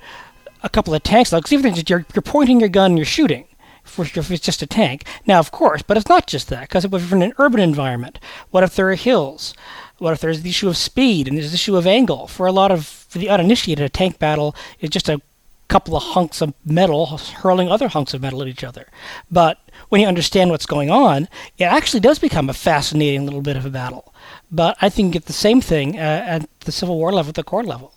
a 0.63 0.69
couple 0.69 0.93
of 0.93 1.03
tanks, 1.03 1.29
because 1.29 1.53
even 1.53 1.73
if 1.73 1.87
you're, 1.89 2.05
you're 2.13 2.21
pointing 2.21 2.59
your 2.59 2.69
gun 2.69 2.91
and 2.91 2.97
you're 2.97 3.05
shooting, 3.05 3.45
if 3.85 4.31
it's 4.31 4.45
just 4.45 4.61
a 4.61 4.67
tank. 4.67 5.05
Now, 5.25 5.39
of 5.39 5.51
course, 5.51 5.81
but 5.81 5.95
it's 5.95 6.09
not 6.09 6.27
just 6.27 6.49
that, 6.49 6.61
because 6.61 6.83
if 6.83 6.91
you're 6.91 7.15
in 7.15 7.21
an 7.21 7.33
urban 7.37 7.61
environment, 7.61 8.19
what 8.49 8.63
if 8.63 8.75
there 8.75 8.89
are 8.89 8.95
hills? 8.95 9.53
What 9.99 10.13
if 10.13 10.21
there's 10.21 10.41
the 10.41 10.49
issue 10.49 10.67
of 10.67 10.77
speed 10.77 11.27
and 11.27 11.37
there's 11.37 11.51
the 11.51 11.55
issue 11.55 11.77
of 11.77 11.87
angle? 11.87 12.27
For 12.27 12.45
a 12.47 12.51
lot 12.51 12.71
of 12.71 12.85
for 12.85 13.17
the 13.17 13.29
uninitiated, 13.29 13.85
a 13.85 13.89
tank 13.89 14.19
battle 14.19 14.55
is 14.79 14.89
just 14.89 15.09
a 15.09 15.21
couple 15.67 15.95
of 15.95 16.03
hunks 16.03 16.41
of 16.41 16.53
metal 16.65 17.05
hurling 17.07 17.69
other 17.69 17.89
hunks 17.89 18.13
of 18.13 18.21
metal 18.21 18.41
at 18.41 18.47
each 18.47 18.63
other. 18.63 18.87
But 19.29 19.59
when 19.89 20.01
you 20.01 20.07
understand 20.07 20.49
what's 20.49 20.65
going 20.65 20.89
on, 20.89 21.27
it 21.57 21.65
actually 21.65 21.99
does 21.99 22.19
become 22.19 22.49
a 22.49 22.53
fascinating 22.53 23.25
little 23.25 23.41
bit 23.41 23.57
of 23.57 23.65
a 23.65 23.69
battle. 23.69 24.13
But 24.51 24.77
I 24.81 24.89
think 24.89 25.07
you 25.07 25.13
get 25.13 25.25
the 25.25 25.33
same 25.33 25.61
thing 25.61 25.97
uh, 25.97 26.23
at 26.25 26.49
the 26.61 26.71
Civil 26.71 26.97
War 26.97 27.11
level, 27.11 27.29
at 27.29 27.35
the 27.35 27.43
corps 27.43 27.63
level. 27.63 27.93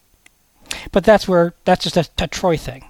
But 0.93 1.05
that's 1.05 1.29
where 1.29 1.55
that's 1.65 1.85
just 1.85 1.97
a, 1.97 2.09
a 2.19 2.29
Troy 2.29 2.57
thing. 2.57 2.85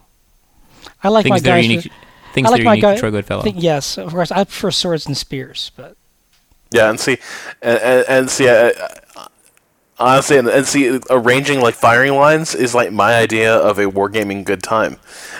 I 1.02 1.08
like 1.08 1.24
things 1.24 1.30
my 1.30 1.40
guys. 1.40 1.66
Unique, 1.66 1.84
who, 1.84 1.90
things 2.32 2.48
I 2.48 2.50
like 2.50 2.62
my 2.62 2.78
guy, 2.78 2.96
Troy 2.96 3.10
Goodfellow. 3.10 3.42
Think, 3.42 3.62
yes, 3.62 3.98
of 3.98 4.12
course. 4.12 4.30
I 4.30 4.44
prefer 4.44 4.70
swords 4.70 5.06
and 5.06 5.16
spears, 5.16 5.72
but 5.76 5.96
yeah, 6.72 6.88
and 6.88 7.00
see, 7.00 7.18
and, 7.62 7.78
and, 7.78 8.04
and 8.08 8.30
see, 8.30 8.48
I, 8.48 8.72
honestly, 10.00 10.38
and, 10.38 10.48
and, 10.48 10.66
see, 10.66 10.98
arranging 11.10 11.60
like 11.60 11.74
firing 11.74 12.14
lines 12.14 12.54
is 12.54 12.74
like 12.74 12.90
my 12.92 13.14
idea 13.14 13.54
of 13.54 13.78
a 13.78 13.84
wargaming 13.84 14.44
good 14.44 14.62
time, 14.62 14.96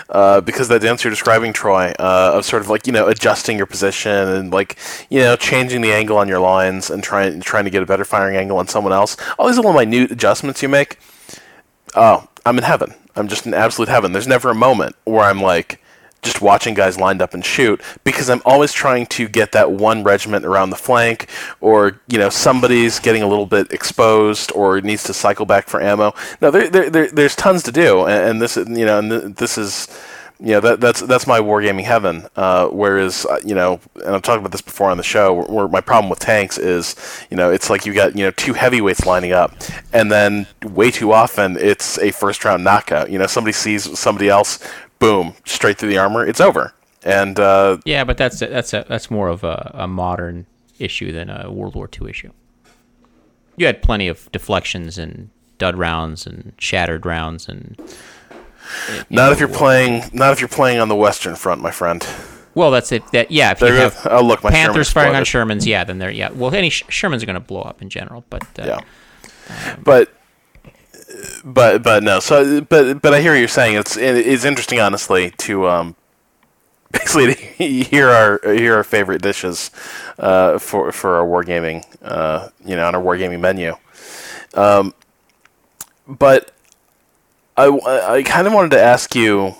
uh, 0.09 0.39
because 0.39 0.67
that 0.69 0.81
dance 0.81 1.03
you're 1.03 1.11
describing, 1.11 1.51
Troy, 1.51 1.91
uh, 1.99 2.31
of 2.35 2.45
sort 2.45 2.61
of 2.61 2.69
like 2.69 2.87
you 2.87 2.93
know 2.93 3.07
adjusting 3.07 3.57
your 3.57 3.65
position 3.65 4.11
and 4.11 4.53
like 4.53 4.77
you 5.09 5.19
know 5.19 5.35
changing 5.35 5.81
the 5.81 5.91
angle 5.91 6.17
on 6.17 6.27
your 6.27 6.39
lines 6.39 6.89
and 6.89 7.03
trying 7.03 7.41
trying 7.41 7.65
to 7.65 7.71
get 7.71 7.83
a 7.83 7.85
better 7.85 8.05
firing 8.05 8.37
angle 8.37 8.57
on 8.57 8.67
someone 8.67 8.93
else. 8.93 9.17
All 9.37 9.47
these 9.47 9.57
little 9.57 9.73
minute 9.73 10.11
adjustments 10.11 10.61
you 10.61 10.69
make. 10.69 10.99
Oh, 11.95 12.27
I'm 12.45 12.57
in 12.57 12.63
heaven. 12.63 12.93
I'm 13.15 13.27
just 13.27 13.45
in 13.45 13.53
absolute 13.53 13.89
heaven. 13.89 14.13
There's 14.13 14.27
never 14.27 14.49
a 14.49 14.55
moment 14.55 14.95
where 15.03 15.25
I'm 15.25 15.41
like 15.41 15.81
just 16.21 16.41
watching 16.41 16.73
guys 16.73 16.99
lined 16.99 17.21
up 17.21 17.33
and 17.33 17.43
shoot 17.43 17.81
because 18.03 18.29
I'm 18.29 18.41
always 18.45 18.73
trying 18.73 19.07
to 19.07 19.27
get 19.27 19.51
that 19.53 19.71
one 19.71 20.03
regiment 20.03 20.45
around 20.45 20.69
the 20.69 20.75
flank 20.75 21.27
or 21.61 21.99
you 22.07 22.17
know 22.17 22.29
somebody's 22.29 22.99
getting 22.99 23.23
a 23.23 23.27
little 23.27 23.45
bit 23.47 23.71
exposed 23.71 24.51
or 24.53 24.81
needs 24.81 25.03
to 25.05 25.13
cycle 25.13 25.45
back 25.45 25.67
for 25.67 25.81
ammo. 25.81 26.13
No, 26.41 26.51
there, 26.51 26.69
there, 26.69 26.89
there 26.89 27.11
there's 27.11 27.35
tons 27.35 27.63
to 27.63 27.71
do 27.71 28.05
and, 28.05 28.29
and 28.29 28.41
this 28.41 28.55
you 28.55 28.85
know 28.85 28.99
and 28.99 29.35
this 29.35 29.57
is 29.57 29.87
you 30.41 30.53
know 30.53 30.59
that 30.59 30.81
that's 30.81 31.01
that's 31.01 31.27
my 31.27 31.39
wargaming 31.39 31.83
heaven. 31.83 32.27
Uh, 32.35 32.67
whereas 32.67 33.27
uh, 33.27 33.39
you 33.45 33.53
know, 33.53 33.79
and 34.03 34.15
I've 34.15 34.23
talked 34.23 34.39
about 34.39 34.51
this 34.51 34.61
before 34.61 34.89
on 34.89 34.97
the 34.97 35.03
show. 35.03 35.33
Where, 35.33 35.45
where, 35.45 35.67
my 35.67 35.81
problem 35.81 36.09
with 36.09 36.17
tanks 36.17 36.57
is, 36.57 36.95
you 37.29 37.37
know, 37.37 37.51
it's 37.51 37.69
like 37.69 37.85
you 37.85 37.93
got 37.93 38.17
you 38.17 38.25
know 38.25 38.31
two 38.31 38.53
heavyweights 38.53 39.05
lining 39.05 39.33
up, 39.33 39.53
and 39.93 40.11
then 40.11 40.47
way 40.63 40.89
too 40.89 41.13
often 41.13 41.57
it's 41.57 41.99
a 41.99 42.09
first 42.09 42.43
round 42.43 42.63
knockout. 42.63 43.11
You 43.11 43.19
know, 43.19 43.27
somebody 43.27 43.53
sees 43.53 43.97
somebody 43.99 44.29
else, 44.29 44.57
boom, 45.01 45.33
straight 45.45 45.77
through 45.77 45.89
the 45.89 45.97
armor. 45.97 46.25
It's 46.25 46.39
over. 46.39 46.73
And 47.03 47.39
uh, 47.39 47.79
yeah, 47.83 48.05
but 48.05 48.17
that's 48.17 48.41
a, 48.41 48.47
that's 48.47 48.73
a, 48.73 48.85
that's 48.87 49.11
more 49.11 49.27
of 49.27 49.43
a, 49.43 49.71
a 49.73 49.87
modern 49.87 50.45
issue 50.79 51.11
than 51.11 51.29
a 51.29 51.51
World 51.51 51.75
War 51.75 51.89
II 51.99 52.09
issue. 52.09 52.31
You 53.57 53.65
had 53.65 53.81
plenty 53.81 54.07
of 54.07 54.31
deflections 54.31 54.97
and 54.97 55.29
dud 55.57 55.75
rounds 55.75 56.25
and 56.25 56.53
shattered 56.57 57.05
rounds 57.05 57.49
and 57.49 57.75
not 59.09 59.31
if 59.31 59.39
you're 59.39 59.49
playing. 59.49 60.03
Not 60.13 60.31
if 60.31 60.39
you're 60.39 60.47
playing 60.47 60.79
on 60.79 60.87
the 60.87 60.95
Western 60.95 61.35
Front, 61.35 61.61
my 61.61 61.71
friend. 61.71 62.07
Well, 62.53 62.69
that's 62.69 62.91
it. 62.91 63.05
That 63.11 63.31
yeah. 63.31 63.51
If 63.51 63.59
They're 63.59 63.73
you 63.73 63.79
have 63.79 64.07
oh 64.09 64.21
look, 64.21 64.43
my 64.43 64.51
Panthers 64.51 64.89
Sherman 64.89 65.13
firing 65.13 65.15
on. 65.17 65.23
Shermans, 65.23 65.65
yeah, 65.65 65.83
then 65.83 65.97
they're 65.97 66.11
yeah. 66.11 66.29
Well, 66.29 66.53
any 66.53 66.69
Sh- 66.69 66.83
Shermans 66.83 67.23
are 67.23 67.25
going 67.25 67.33
to 67.33 67.39
blow 67.39 67.61
up 67.61 67.81
in 67.81 67.89
general, 67.89 68.23
but 68.29 68.43
uh, 68.59 68.65
Yeah, 68.65 68.81
but 69.83 70.13
but 71.43 71.83
but 71.83 72.03
no. 72.03 72.19
So 72.19 72.61
but 72.61 73.01
but 73.01 73.13
I 73.13 73.21
hear 73.21 73.31
what 73.33 73.39
you're 73.39 73.47
saying. 73.47 73.77
It's 73.77 73.97
it's 73.97 74.45
interesting, 74.45 74.79
honestly, 74.79 75.31
to 75.39 75.67
um 75.67 75.95
basically 76.91 77.35
to 77.35 77.41
hear 77.83 78.09
our 78.09 78.39
hear 78.43 78.75
our 78.75 78.83
favorite 78.83 79.21
dishes 79.21 79.71
uh, 80.19 80.57
for 80.57 80.91
for 80.91 81.15
our 81.15 81.25
wargaming 81.25 81.85
uh, 82.01 82.49
you 82.65 82.75
know 82.75 82.85
on 82.87 82.95
our 82.95 83.01
wargaming 83.01 83.39
menu. 83.39 83.75
Um, 84.53 84.93
but 86.07 86.51
I 87.57 87.67
I 87.67 88.23
kind 88.23 88.47
of 88.47 88.53
wanted 88.53 88.71
to 88.71 88.81
ask 88.81 89.15
you 89.15 89.55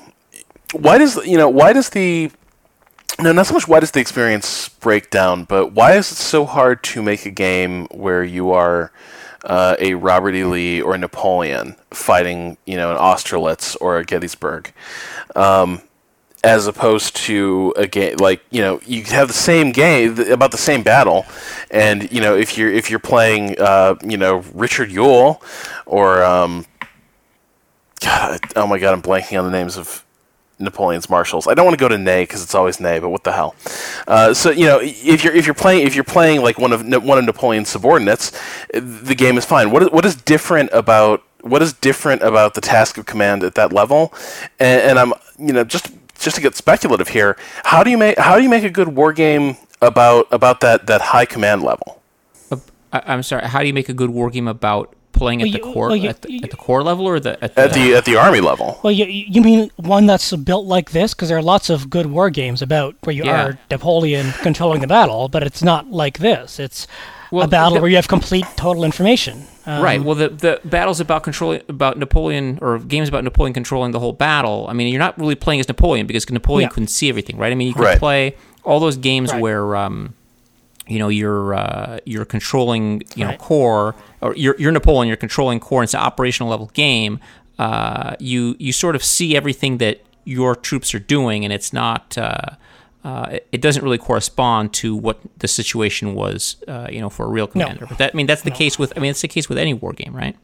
why 0.74 0.98
does 0.98 1.16
you 1.26 1.38
know 1.38 1.50
why 1.50 1.74
does 1.74 1.90
the 1.90 2.32
no, 3.20 3.32
not 3.32 3.46
so 3.48 3.54
much 3.54 3.68
why 3.68 3.80
does 3.80 3.92
the 3.92 4.00
experience 4.00 4.70
break 4.70 5.10
down, 5.10 5.44
but 5.44 5.74
why 5.74 5.94
is 5.94 6.12
it 6.12 6.16
so 6.16 6.46
hard 6.46 6.84
to 6.84 7.02
make 7.02 7.26
a 7.26 7.32
game 7.32 7.86
where 7.88 8.24
you 8.24 8.52
are 8.52 8.92
uh, 9.46 9.76
a 9.80 9.94
Robert 9.96 10.36
E. 10.36 10.44
Lee 10.44 10.82
or 10.82 10.96
a 10.96 10.98
Napoleon 10.98 11.76
fighting, 11.92 12.58
you 12.66 12.76
know, 12.76 12.92
an 12.92 12.98
Austerlitz 12.98 13.76
or 13.82 13.98
a 13.98 14.06
Gettysburg, 14.06 14.72
um, 15.36 15.82
as 16.44 16.68
opposed 16.68 17.16
to 17.16 17.74
a 17.78 17.86
game 17.88 18.18
like 18.18 18.42
you 18.50 18.62
know 18.62 18.82
you 18.86 19.04
have 19.04 19.28
the 19.28 19.34
same 19.34 19.72
game 19.72 20.20
about 20.32 20.52
the 20.52 20.58
same 20.58 20.84
battle, 20.84 21.26
and 21.70 22.12
you 22.12 22.22
know 22.22 22.36
if 22.36 22.58
you're 22.58 22.72
if 22.72 22.90
you're 22.90 23.00
playing 23.00 23.56
uh, 23.60 23.96
you 24.04 24.18
know 24.18 24.44
Richard 24.54 24.92
Ewell 24.92 25.42
or 25.86 26.24
um, 26.24 26.66
God, 28.00 28.40
oh 28.56 28.68
my 28.68 28.80
God, 28.80 28.94
I'm 28.94 29.02
blanking 29.02 29.38
on 29.40 29.46
the 29.46 29.52
names 29.52 29.78
of 29.78 30.04
Napoleon's 30.62 31.10
marshals. 31.10 31.48
I 31.48 31.54
don't 31.54 31.66
want 31.66 31.78
to 31.78 31.84
go 31.84 31.88
to 31.88 31.98
Ney 31.98 32.24
because 32.24 32.44
it's 32.44 32.56
always 32.56 32.80
Ney, 32.80 33.00
but 33.00 33.10
what 33.10 33.24
the 33.24 33.32
hell? 33.32 33.56
Uh, 34.08 34.34
so 34.34 34.50
you 34.50 34.66
know, 34.66 34.80
if 34.82 35.24
you're 35.24 35.34
if 35.34 35.46
you're 35.46 35.54
playing 35.54 35.86
if 35.86 35.96
you're 35.96 36.04
playing 36.04 36.42
like 36.42 36.58
one 36.58 36.74
of 36.74 36.82
one 37.04 37.18
of 37.18 37.26
Napoleon's 37.26 37.70
subordinates, 37.70 38.32
the 38.74 39.16
game 39.16 39.38
is 39.38 39.46
fine. 39.46 39.72
What 39.72 39.84
is, 39.84 39.90
what 39.92 40.06
is 40.06 40.16
different 40.16 40.70
about 40.74 41.24
what 41.42 41.62
is 41.62 41.74
different 41.74 42.22
about 42.22 42.54
the 42.54 42.62
task 42.62 42.98
of 42.98 43.06
command 43.06 43.44
at 43.44 43.56
that 43.56 43.74
level? 43.74 44.14
And, 44.60 44.82
and 44.82 45.00
I'm 45.00 45.14
you 45.40 45.54
know 45.54 45.64
just 45.64 45.92
just 46.20 46.36
to 46.36 46.42
get 46.42 46.56
speculative 46.56 47.10
here, 47.10 47.38
how 47.64 47.84
do 47.84 47.90
you 47.90 47.98
make 47.98 48.18
how 48.18 48.38
do 48.38 48.44
you 48.44 48.50
make 48.50 48.64
a 48.64 48.70
good 48.70 48.90
war 48.90 49.12
game 49.14 49.58
about 49.82 50.28
about 50.32 50.60
that 50.62 50.88
that 50.88 51.02
high 51.02 51.26
command 51.26 51.64
level? 51.64 52.02
I'm 52.94 53.24
sorry. 53.24 53.48
How 53.48 53.60
do 53.62 53.68
you 53.68 53.74
make 53.74 53.90
a 53.90 53.94
good 53.94 54.10
war 54.10 54.30
game 54.30 54.48
about 54.48 54.94
playing 55.14 55.42
at 55.42 55.46
Well, 55.46 55.52
the 55.54 55.58
you- 55.68 55.74
core 55.74 55.88
well, 55.88 55.96
you- 55.96 56.10
at, 56.10 56.22
the, 56.22 56.32
you- 56.32 56.40
at 56.44 56.52
the 56.52 56.58
corps 56.58 56.84
level 56.84 57.06
or 57.08 57.20
the 57.20 57.42
at 57.44 57.56
the, 57.56 57.62
At 57.62 57.74
the 57.74 57.96
at 57.96 58.06
the 58.06 58.16
army 58.16 58.40
level. 58.42 58.80
Well, 58.84 58.92
you, 58.92 59.06
you 59.06 59.42
mean 59.42 59.70
one 59.78 60.06
that's 60.06 60.34
built 60.36 60.66
like 60.66 60.92
this? 60.92 61.14
Because 61.14 61.30
there 61.30 61.38
are 61.38 61.42
lots 61.44 61.70
of 61.70 61.90
good 61.90 62.08
war 62.08 62.30
games 62.30 62.62
about 62.62 62.96
where 63.04 63.16
you 63.16 63.24
Yeah. 63.26 63.46
are 63.46 63.60
Napoleon 63.70 64.32
controlling 64.42 64.82
the 64.82 64.88
battle, 64.88 65.28
but 65.30 65.44
it's 65.44 65.62
not 65.64 65.92
like 65.92 66.20
this. 66.20 66.60
It's 66.60 66.88
Well, 67.32 67.46
a 67.46 67.48
battle 67.48 67.76
the- 67.76 67.82
where 67.82 67.90
you 67.90 67.96
have 67.98 68.08
complete, 68.08 68.46
total 68.56 68.84
information. 68.84 69.46
Um, 69.66 69.84
right. 69.84 70.02
Well, 70.04 70.16
the 70.16 70.30
the 70.30 70.60
battles 70.66 71.00
about 71.00 71.22
controlling 71.24 71.62
about 71.70 71.98
Napoleon 72.00 72.58
or 72.62 72.80
games 72.80 73.08
about 73.10 73.24
Napoleon 73.24 73.54
controlling 73.54 73.92
the 73.92 74.00
whole 74.00 74.12
battle. 74.14 74.66
I 74.68 74.74
mean, 74.74 74.88
you're 74.88 74.98
not 75.00 75.18
really 75.20 75.36
playing 75.36 75.60
as 75.60 75.68
Napoleon 75.68 76.08
because 76.08 76.28
Napoleon 76.32 76.68
Yeah. 76.70 76.74
couldn't 76.74 76.88
see 76.88 77.10
everything, 77.10 77.38
right? 77.38 77.52
I 77.52 77.56
mean, 77.56 77.68
you 77.68 77.74
could 77.76 77.84
Right. 77.84 78.00
play 78.00 78.36
all 78.64 78.80
those 78.80 78.98
games 78.98 79.32
Right. 79.32 79.40
where 79.42 79.76
um, 79.76 80.14
you 80.92 81.00
know 81.00 81.10
you're 81.10 81.54
uh, 81.56 82.00
you're 82.06 82.26
controlling 82.26 83.02
you 83.16 83.24
know 83.24 83.32
Right. 83.32 83.40
corps 83.40 83.96
or 84.22 84.36
you're 84.36 84.56
you're 84.60 84.72
Napoleon. 84.72 85.08
You're 85.08 85.18
controlling 85.18 85.60
corps. 85.60 85.84
It's 85.84 85.94
an 85.94 86.02
operational 86.02 86.50
level 86.50 86.70
game. 86.74 87.20
Uh, 87.60 88.16
you 88.20 88.56
you 88.60 88.72
sort 88.74 88.96
of 88.96 89.04
see 89.04 89.36
everything 89.36 89.78
that 89.78 90.02
your 90.26 90.56
troops 90.56 90.94
are 90.96 91.00
doing, 91.00 91.44
and 91.46 91.54
it's 91.54 91.72
not. 91.74 92.18
Uh, 92.18 92.42
uh, 93.04 93.30
it- 93.32 93.48
it 93.52 93.62
doesn't 93.62 93.84
really 93.84 93.98
correspond 93.98 94.72
to 94.74 94.96
what 94.96 95.18
the 95.40 95.48
situation 95.48 96.14
was, 96.14 96.56
uh, 96.68 96.88
you 96.92 97.02
know, 97.02 97.10
for 97.10 97.26
a 97.26 97.30
real 97.30 97.48
commander. 97.48 97.86
But 97.90 97.98
that, 97.98 98.12
I 98.14 98.16
mean, 98.16 98.28
that's 98.28 98.44
the 98.44 98.52
case 98.52 98.78
with. 98.78 98.94
I 98.96 99.00
mean, 99.02 99.10
it's 99.12 99.22
the 99.22 99.28
case 99.28 99.50
with 99.50 99.58
any 99.58 99.74
war 99.74 99.92
game, 99.94 100.14
right? 100.16 100.36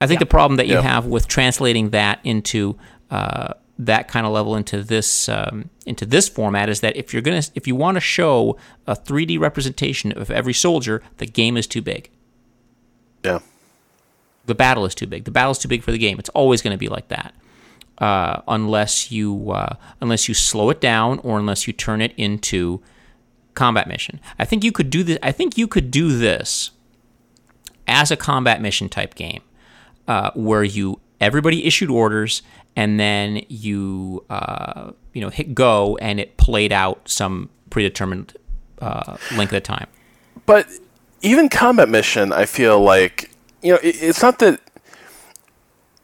I 0.00 0.06
think 0.06 0.18
the 0.20 0.26
problem 0.26 0.56
that 0.56 0.66
you 0.66 0.74
Yeah. 0.74 0.82
have 0.82 1.06
with 1.06 1.26
translating 1.28 1.90
that 1.90 2.18
into 2.24 2.76
uh, 3.10 3.54
that 3.78 4.08
kind 4.08 4.26
of 4.26 4.32
level 4.32 4.56
into 4.56 4.82
this 4.82 5.28
um, 5.28 5.70
into 5.84 6.06
this 6.06 6.28
format 6.28 6.68
is 6.68 6.80
that 6.80 6.96
if 6.96 7.12
you're 7.12 7.22
gonna 7.22 7.42
if 7.54 7.66
you 7.66 7.74
want 7.74 7.96
to 7.96 8.00
show 8.00 8.56
a 8.86 8.96
3D 8.96 9.38
representation 9.38 10.12
of 10.12 10.30
every 10.30 10.54
soldier, 10.54 11.02
the 11.18 11.26
game 11.26 11.56
is 11.56 11.66
too 11.66 11.82
big. 11.82 12.10
Yeah. 13.24 13.40
The 14.46 14.54
battle 14.54 14.86
is 14.86 14.94
too 14.94 15.06
big. 15.06 15.24
The 15.24 15.30
battle 15.30 15.50
is 15.50 15.58
too 15.58 15.68
big 15.68 15.82
for 15.82 15.90
the 15.90 15.98
game. 15.98 16.18
It's 16.18 16.28
always 16.30 16.62
going 16.62 16.72
to 16.72 16.78
be 16.78 16.88
like 16.88 17.08
that, 17.08 17.34
uh, 17.98 18.42
unless 18.46 19.10
you 19.10 19.50
uh, 19.50 19.74
unless 20.00 20.28
you 20.28 20.34
slow 20.34 20.70
it 20.70 20.80
down 20.80 21.18
or 21.18 21.38
unless 21.38 21.66
you 21.66 21.72
turn 21.72 22.00
it 22.00 22.14
into 22.16 22.80
combat 23.54 23.88
mission. 23.88 24.20
I 24.38 24.44
think 24.44 24.62
you 24.62 24.70
could 24.70 24.88
do 24.88 25.02
this. 25.02 25.18
I 25.22 25.32
think 25.32 25.58
you 25.58 25.66
could 25.66 25.90
do 25.90 26.16
this 26.16 26.70
as 27.88 28.10
a 28.10 28.16
combat 28.16 28.62
mission 28.62 28.88
type 28.88 29.16
game, 29.16 29.42
uh, 30.06 30.30
where 30.34 30.62
you 30.62 31.00
everybody 31.20 31.64
issued 31.64 31.90
orders 31.90 32.42
and 32.76 33.00
then 33.00 33.42
you 33.48 34.24
uh, 34.30 34.92
you 35.12 35.20
know 35.20 35.30
hit 35.30 35.54
go 35.54 35.96
and 35.96 36.20
it 36.20 36.36
played 36.36 36.72
out 36.72 37.08
some 37.08 37.48
predetermined 37.70 38.36
uh, 38.80 39.16
length 39.34 39.52
of 39.52 39.62
time. 39.62 39.88
But 40.44 40.68
even 41.22 41.48
combat 41.48 41.88
mission, 41.88 42.32
I 42.32 42.44
feel 42.44 42.80
like 42.80 43.30
you 43.62 43.72
know, 43.72 43.78
it, 43.82 44.02
it's 44.02 44.22
not 44.22 44.38
that 44.38 44.60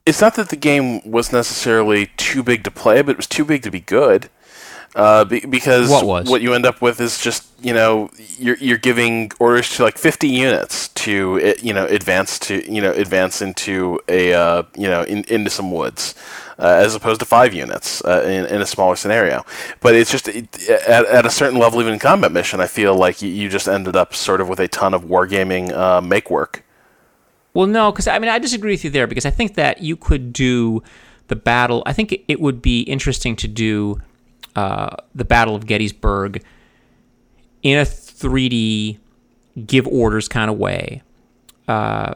it's 0.05 0.21
not 0.21 0.35
that 0.35 0.49
the 0.49 0.57
game 0.57 1.09
was 1.09 1.33
necessarily 1.33 2.07
too 2.17 2.43
big 2.43 2.65
to 2.65 2.71
play, 2.71 3.03
but 3.03 3.13
it 3.13 3.17
was 3.17 3.27
too 3.27 3.45
big 3.45 3.63
to 3.63 3.71
be 3.71 3.81
good. 3.81 4.31
Uh, 4.95 5.25
be, 5.25 5.41
because 5.41 5.89
What 5.89 6.07
was? 6.07 6.29
what 6.29 6.43
you 6.43 6.53
end 6.53 6.67
up 6.67 6.83
with 6.83 7.01
is 7.01 7.19
just 7.19 7.47
you 7.63 7.73
know 7.73 8.11
you're 8.39 8.57
you're 8.59 8.77
giving 8.77 9.33
orders 9.41 9.75
to 9.77 9.85
like 9.85 9.97
50 9.97 10.29
units 10.29 10.89
to 10.89 11.41
uh, 11.43 11.55
you 11.63 11.73
know 11.73 11.87
advance 11.87 12.39
to 12.41 12.71
you 12.71 12.83
know 12.83 12.93
advance 12.93 13.41
into 13.41 13.99
a 14.07 14.35
uh, 14.35 14.65
you 14.77 14.89
know 14.89 15.03
in, 15.05 15.25
into 15.29 15.51
some 15.51 15.73
woods. 15.73 16.15
Uh, 16.59 16.77
as 16.85 16.95
opposed 16.95 17.19
to 17.19 17.27
five 17.27 17.53
units 17.53 18.05
uh, 18.05 18.23
in, 18.25 18.45
in 18.47 18.61
a 18.61 18.67
smaller 18.67 18.95
scenario, 18.95 19.45
but 19.81 19.97
it's 19.97 20.13
just 20.13 20.29
it, 20.29 20.69
at, 20.69 21.07
at 21.07 21.27
a 21.27 21.31
certain 21.31 21.59
level, 21.59 21.81
even 21.81 21.95
in 21.95 21.99
combat 21.99 22.31
mission, 22.31 22.61
I 22.61 22.69
feel 22.69 22.95
like 22.95 23.21
you, 23.21 23.31
you 23.31 23.49
just 23.49 23.67
ended 23.67 23.97
up 23.97 24.15
sort 24.15 24.41
of 24.41 24.49
with 24.49 24.61
a 24.61 24.69
ton 24.69 24.95
of 24.95 25.05
wargaming 25.05 25.73
uh, 25.73 26.01
make 26.01 26.31
work. 26.31 26.63
Well, 27.55 27.67
no, 27.67 27.91
because 27.91 28.07
I 28.07 28.19
mean 28.19 28.31
I 28.31 28.39
disagree 28.39 28.75
with 28.75 28.85
you 28.85 28.91
there 28.91 29.07
because 29.07 29.27
I 29.27 29.31
think 29.31 29.55
that 29.55 29.81
you 29.83 29.97
could 29.97 30.33
do 30.33 30.83
the 31.29 31.35
battle. 31.35 31.83
I 31.85 31.95
think 31.95 32.13
it, 32.13 32.25
it 32.29 32.41
would 32.41 32.63
be 32.63 32.83
interesting 32.83 33.35
to 33.37 33.49
do 33.49 34.01
uh, 34.57 34.97
the 35.15 35.25
Battle 35.25 35.55
of 35.55 35.67
Gettysburg 35.67 36.45
in 37.63 37.79
a 37.79 37.83
3D 37.83 38.99
give 39.67 39.87
orders 39.87 40.29
kind 40.29 40.51
of 40.51 40.59
way. 40.59 41.03
Uh, 41.69 42.15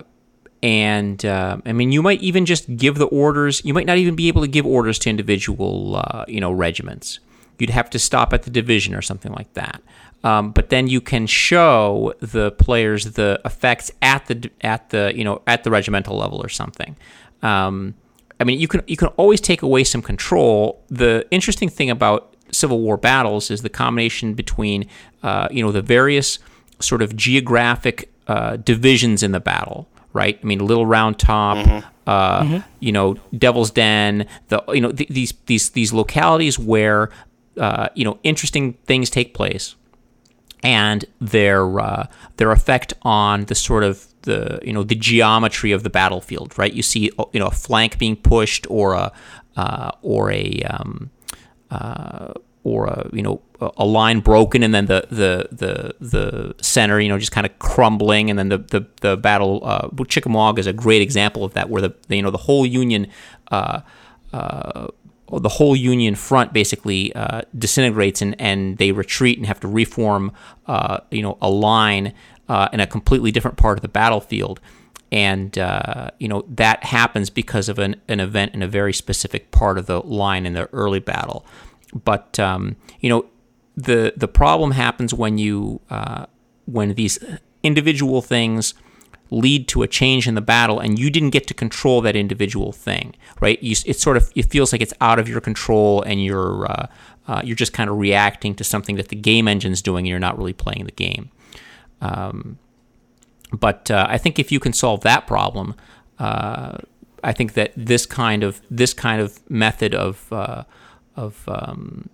and 0.62 1.24
uh, 1.24 1.58
I 1.64 1.72
mean, 1.72 1.92
you 1.92 2.02
might 2.02 2.20
even 2.22 2.46
just 2.46 2.76
give 2.76 2.96
the 2.96 3.06
orders. 3.06 3.64
You 3.64 3.74
might 3.74 3.86
not 3.86 3.98
even 3.98 4.16
be 4.16 4.28
able 4.28 4.42
to 4.42 4.48
give 4.48 4.66
orders 4.66 4.98
to 5.00 5.10
individual, 5.10 5.96
uh, 5.96 6.24
you 6.26 6.40
know, 6.40 6.50
regiments. 6.50 7.20
You'd 7.58 7.70
have 7.70 7.88
to 7.90 7.98
stop 7.98 8.32
at 8.32 8.42
the 8.42 8.50
division 8.50 8.94
or 8.94 9.02
something 9.02 9.32
like 9.32 9.52
that. 9.54 9.80
Um, 10.24 10.50
but 10.50 10.70
then 10.70 10.88
you 10.88 11.00
can 11.00 11.26
show 11.26 12.14
the 12.20 12.50
players 12.52 13.12
the 13.12 13.40
effects 13.44 13.90
at 14.02 14.26
the 14.26 14.50
at 14.60 14.90
the 14.90 15.12
you 15.14 15.22
know 15.22 15.42
at 15.46 15.62
the 15.62 15.70
regimental 15.70 16.16
level 16.16 16.42
or 16.42 16.48
something. 16.48 16.96
Um, 17.42 17.94
I 18.38 18.44
mean, 18.44 18.60
you 18.60 18.68
can 18.68 18.82
you 18.86 18.96
can 18.96 19.08
always 19.16 19.40
take 19.40 19.62
away 19.62 19.84
some 19.84 20.02
control. 20.02 20.82
The 20.88 21.26
interesting 21.30 21.68
thing 21.68 21.90
about 21.90 22.34
Civil 22.52 22.80
War 22.80 22.96
battles 22.96 23.50
is 23.50 23.62
the 23.62 23.68
combination 23.68 24.34
between 24.34 24.88
uh, 25.22 25.48
you 25.50 25.62
know 25.62 25.72
the 25.72 25.82
various 25.82 26.38
sort 26.80 27.02
of 27.02 27.16
geographic 27.16 28.10
uh, 28.26 28.56
divisions 28.56 29.22
in 29.22 29.32
the 29.32 29.40
battle, 29.40 29.88
right? 30.12 30.38
I 30.42 30.46
mean, 30.46 30.58
Little 30.58 30.84
Round 30.86 31.18
Top, 31.18 31.84
uh, 32.06 32.60
you 32.80 32.92
know, 32.92 33.16
Devil's 33.36 33.70
Den, 33.70 34.26
the 34.48 34.62
you 34.68 34.80
know 34.80 34.92
th- 34.92 35.08
these 35.08 35.32
these 35.46 35.70
these 35.70 35.92
localities 35.92 36.58
where 36.58 37.10
uh, 37.58 37.88
you 37.94 38.04
know 38.04 38.18
interesting 38.22 38.74
things 38.84 39.08
take 39.08 39.32
place 39.32 39.76
and 40.62 41.04
their 41.20 41.80
uh, 41.80 42.06
their 42.36 42.50
effect 42.52 42.92
on 43.02 43.44
the 43.46 43.54
sort 43.54 43.84
of 43.84 44.06
the 44.26 44.60
you 44.62 44.72
know 44.72 44.82
the 44.82 44.94
geometry 44.94 45.72
of 45.72 45.82
the 45.82 45.90
battlefield, 45.90 46.58
right? 46.58 46.72
You 46.72 46.82
see 46.82 47.10
you 47.32 47.40
know 47.40 47.46
a 47.46 47.56
flank 47.66 47.98
being 47.98 48.16
pushed 48.16 48.66
or 48.70 48.94
a 48.94 49.12
uh, 49.56 49.90
or 50.02 50.30
a 50.30 50.60
um, 50.68 51.10
uh, 51.70 52.34
or 52.62 52.86
a 52.86 53.08
you 53.12 53.22
know 53.22 53.40
a- 53.60 53.84
line 53.84 54.20
broken 54.20 54.62
and 54.62 54.74
then 54.74 54.86
the 54.86 55.06
the 55.10 55.48
the 55.50 55.94
the 56.00 56.54
center 56.62 57.00
you 57.00 57.08
know 57.08 57.18
just 57.18 57.32
kind 57.32 57.46
of 57.46 57.58
crumbling 57.58 58.28
and 58.28 58.38
then 58.38 58.48
the 58.50 58.58
the, 58.58 58.86
the 59.00 59.16
battle 59.16 59.62
uh, 59.64 59.88
Chickamauga 60.08 60.60
is 60.60 60.66
a 60.66 60.72
great 60.72 61.00
example 61.00 61.44
of 61.44 61.54
that 61.54 61.70
where 61.70 61.80
the, 61.80 61.94
the 62.08 62.16
you 62.16 62.22
know 62.22 62.30
the 62.30 62.44
whole 62.48 62.66
Union 62.66 63.06
uh, 63.50 63.80
uh, 64.32 64.88
the 65.32 65.48
whole 65.48 65.74
Union 65.74 66.14
front 66.14 66.52
basically 66.52 67.12
uh, 67.14 67.42
disintegrates 67.58 68.22
and, 68.22 68.40
and 68.40 68.78
they 68.78 68.92
retreat 68.92 69.38
and 69.38 69.46
have 69.46 69.60
to 69.60 69.68
reform, 69.68 70.32
uh, 70.66 70.98
you 71.10 71.22
know, 71.22 71.36
a 71.42 71.50
line 71.50 72.12
uh, 72.48 72.68
in 72.72 72.80
a 72.80 72.86
completely 72.86 73.30
different 73.30 73.56
part 73.56 73.78
of 73.78 73.82
the 73.82 73.88
battlefield. 73.88 74.60
And, 75.12 75.56
uh, 75.56 76.10
you 76.18 76.28
know, 76.28 76.44
that 76.48 76.84
happens 76.84 77.30
because 77.30 77.68
of 77.68 77.78
an, 77.78 77.96
an 78.08 78.20
event 78.20 78.54
in 78.54 78.62
a 78.62 78.68
very 78.68 78.92
specific 78.92 79.50
part 79.50 79.78
of 79.78 79.86
the 79.86 80.00
line 80.00 80.46
in 80.46 80.52
the 80.54 80.66
early 80.72 80.98
battle. 80.98 81.46
But, 82.04 82.38
um, 82.40 82.76
you 83.00 83.08
know, 83.08 83.26
the, 83.76 84.14
the 84.16 84.28
problem 84.28 84.72
happens 84.72 85.14
when 85.14 85.38
you, 85.38 85.80
uh, 85.90 86.26
when 86.64 86.94
these 86.94 87.18
individual 87.62 88.20
things 88.20 88.74
lead 89.30 89.68
to 89.68 89.82
a 89.82 89.88
change 89.88 90.28
in 90.28 90.34
the 90.34 90.40
battle 90.40 90.78
and 90.78 90.98
you 90.98 91.10
didn't 91.10 91.30
get 91.30 91.46
to 91.48 91.54
control 91.54 92.00
that 92.00 92.14
individual 92.14 92.70
thing 92.72 93.14
right 93.40 93.60
you, 93.62 93.74
sort 93.74 94.16
of 94.16 94.30
it 94.36 94.44
feels 94.44 94.72
like 94.72 94.80
it's 94.80 94.94
out 95.00 95.18
of 95.18 95.28
your 95.28 95.40
control 95.40 96.02
and 96.02 96.24
you're 96.24 96.70
uh, 96.70 96.86
uh, 97.26 97.42
you're 97.44 97.56
just 97.56 97.72
kind 97.72 97.90
of 97.90 97.98
reacting 97.98 98.54
to 98.54 98.62
something 98.62 98.94
that 98.94 99.08
the 99.08 99.16
game 99.16 99.48
engine's 99.48 99.82
doing 99.82 100.04
and 100.04 100.08
you're 100.08 100.20
not 100.20 100.38
really 100.38 100.52
playing 100.52 100.84
the 100.84 100.92
game 100.92 101.28
um, 102.00 102.58
but 103.52 103.90
uh, 103.90 104.06
I 104.08 104.18
think 104.18 104.38
if 104.38 104.50
you 104.50 104.60
can 104.60 104.72
solve 104.72 105.02
that 105.02 105.26
problem 105.26 105.74
uh, 106.18 106.78
I 107.22 107.32
think 107.32 107.54
that 107.54 107.72
this 107.76 108.06
kind 108.06 108.42
of 108.42 108.60
this 108.70 108.94
kind 108.94 109.20
of 109.20 109.38
method 109.50 109.94
of 109.94 110.32
uh, 110.32 110.64
of 111.16 111.44
um, 111.48 112.08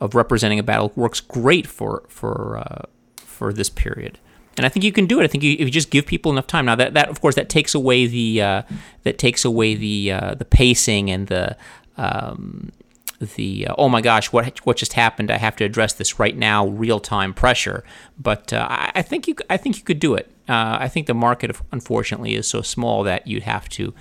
of 0.00 0.14
representing 0.14 0.58
a 0.58 0.62
battle 0.62 0.92
works 0.96 1.20
great 1.20 1.66
for 1.66 2.04
for 2.08 2.58
uh, 2.58 2.82
for 3.16 3.52
this 3.52 3.70
period 3.70 4.18
and 4.58 4.66
I 4.66 4.68
think 4.68 4.84
you 4.84 4.92
can 4.92 5.06
do 5.06 5.20
it. 5.20 5.24
I 5.24 5.28
think 5.28 5.44
you, 5.44 5.52
if 5.52 5.60
you 5.60 5.70
just 5.70 5.90
give 5.90 6.04
people 6.04 6.32
enough 6.32 6.46
time. 6.46 6.66
Now 6.66 6.74
that, 6.74 6.94
that 6.94 7.08
of 7.08 7.20
course 7.20 7.36
that 7.36 7.48
takes 7.48 7.74
away 7.74 8.06
the 8.06 8.42
uh, 8.42 8.62
that 9.04 9.16
takes 9.16 9.44
away 9.44 9.74
the 9.76 10.12
uh, 10.12 10.34
the 10.34 10.44
pacing 10.44 11.10
and 11.10 11.28
the 11.28 11.56
um, 11.96 12.72
the 13.20 13.66
uh, 13.68 13.74
oh 13.76 13.88
my 13.88 14.00
gosh 14.00 14.32
what 14.32 14.58
what 14.66 14.76
just 14.76 14.92
happened? 14.92 15.30
I 15.30 15.38
have 15.38 15.56
to 15.56 15.64
address 15.64 15.92
this 15.92 16.18
right 16.18 16.36
now, 16.36 16.66
real 16.66 17.00
time 17.00 17.34
pressure. 17.34 17.84
But 18.18 18.52
uh, 18.52 18.66
I, 18.70 18.92
I 18.96 19.02
think 19.02 19.26
you 19.26 19.36
I 19.50 19.56
think 19.56 19.76
you 19.76 19.84
could 19.84 20.00
do 20.00 20.14
it. 20.14 20.30
Uh, 20.48 20.78
I 20.80 20.88
think 20.88 21.06
the 21.06 21.14
market 21.14 21.56
unfortunately 21.72 22.34
is 22.34 22.46
so 22.46 22.62
small 22.62 23.02
that 23.04 23.26
you'd 23.26 23.42
have 23.42 23.68
to 23.70 23.94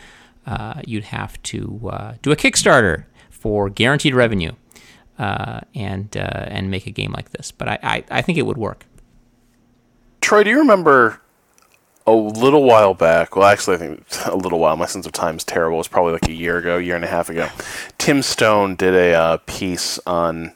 uh, 0.45 0.81
you'd 0.85 1.05
have 1.05 1.41
to 1.43 1.91
do 2.21 2.31
a 2.31 2.35
Kickstarter 2.35 3.05
for 3.29 3.69
guaranteed 3.69 4.15
revenue 4.15 4.53
and 5.17 6.15
and 6.15 6.71
make 6.71 6.87
a 6.87 6.91
game 6.91 7.11
like 7.11 7.31
this. 7.31 7.51
But 7.51 7.67
I, 7.67 7.79
I, 7.83 8.03
I 8.11 8.21
think 8.21 8.37
it 8.37 8.43
would 8.43 8.57
work. 8.57 8.85
Troy, 10.21 10.43
do 10.43 10.49
you 10.49 10.59
remember 10.59 11.21
a 12.07 12.13
little 12.13 12.63
while 12.63 12.93
back? 12.93 13.35
Well, 13.35 13.47
actually, 13.47 13.75
I 13.75 13.79
think 13.79 14.05
a 14.25 14.35
little 14.35 14.59
while. 14.59 14.75
My 14.77 14.85
sense 14.85 15.05
of 15.05 15.11
time 15.11 15.35
is 15.35 15.43
terrible. 15.43 15.75
It 15.75 15.79
was 15.79 15.87
probably 15.89 16.13
like 16.13 16.27
a 16.27 16.33
year 16.33 16.57
ago, 16.57 16.77
year 16.77 16.95
and 16.95 17.03
a 17.03 17.09
half 17.09 17.29
ago. 17.29 17.49
Tim 17.97 18.21
Stone 18.21 18.77
did 18.77 18.95
a 18.95 19.13
uh, 19.13 19.37
piece 19.45 19.99
on 20.07 20.53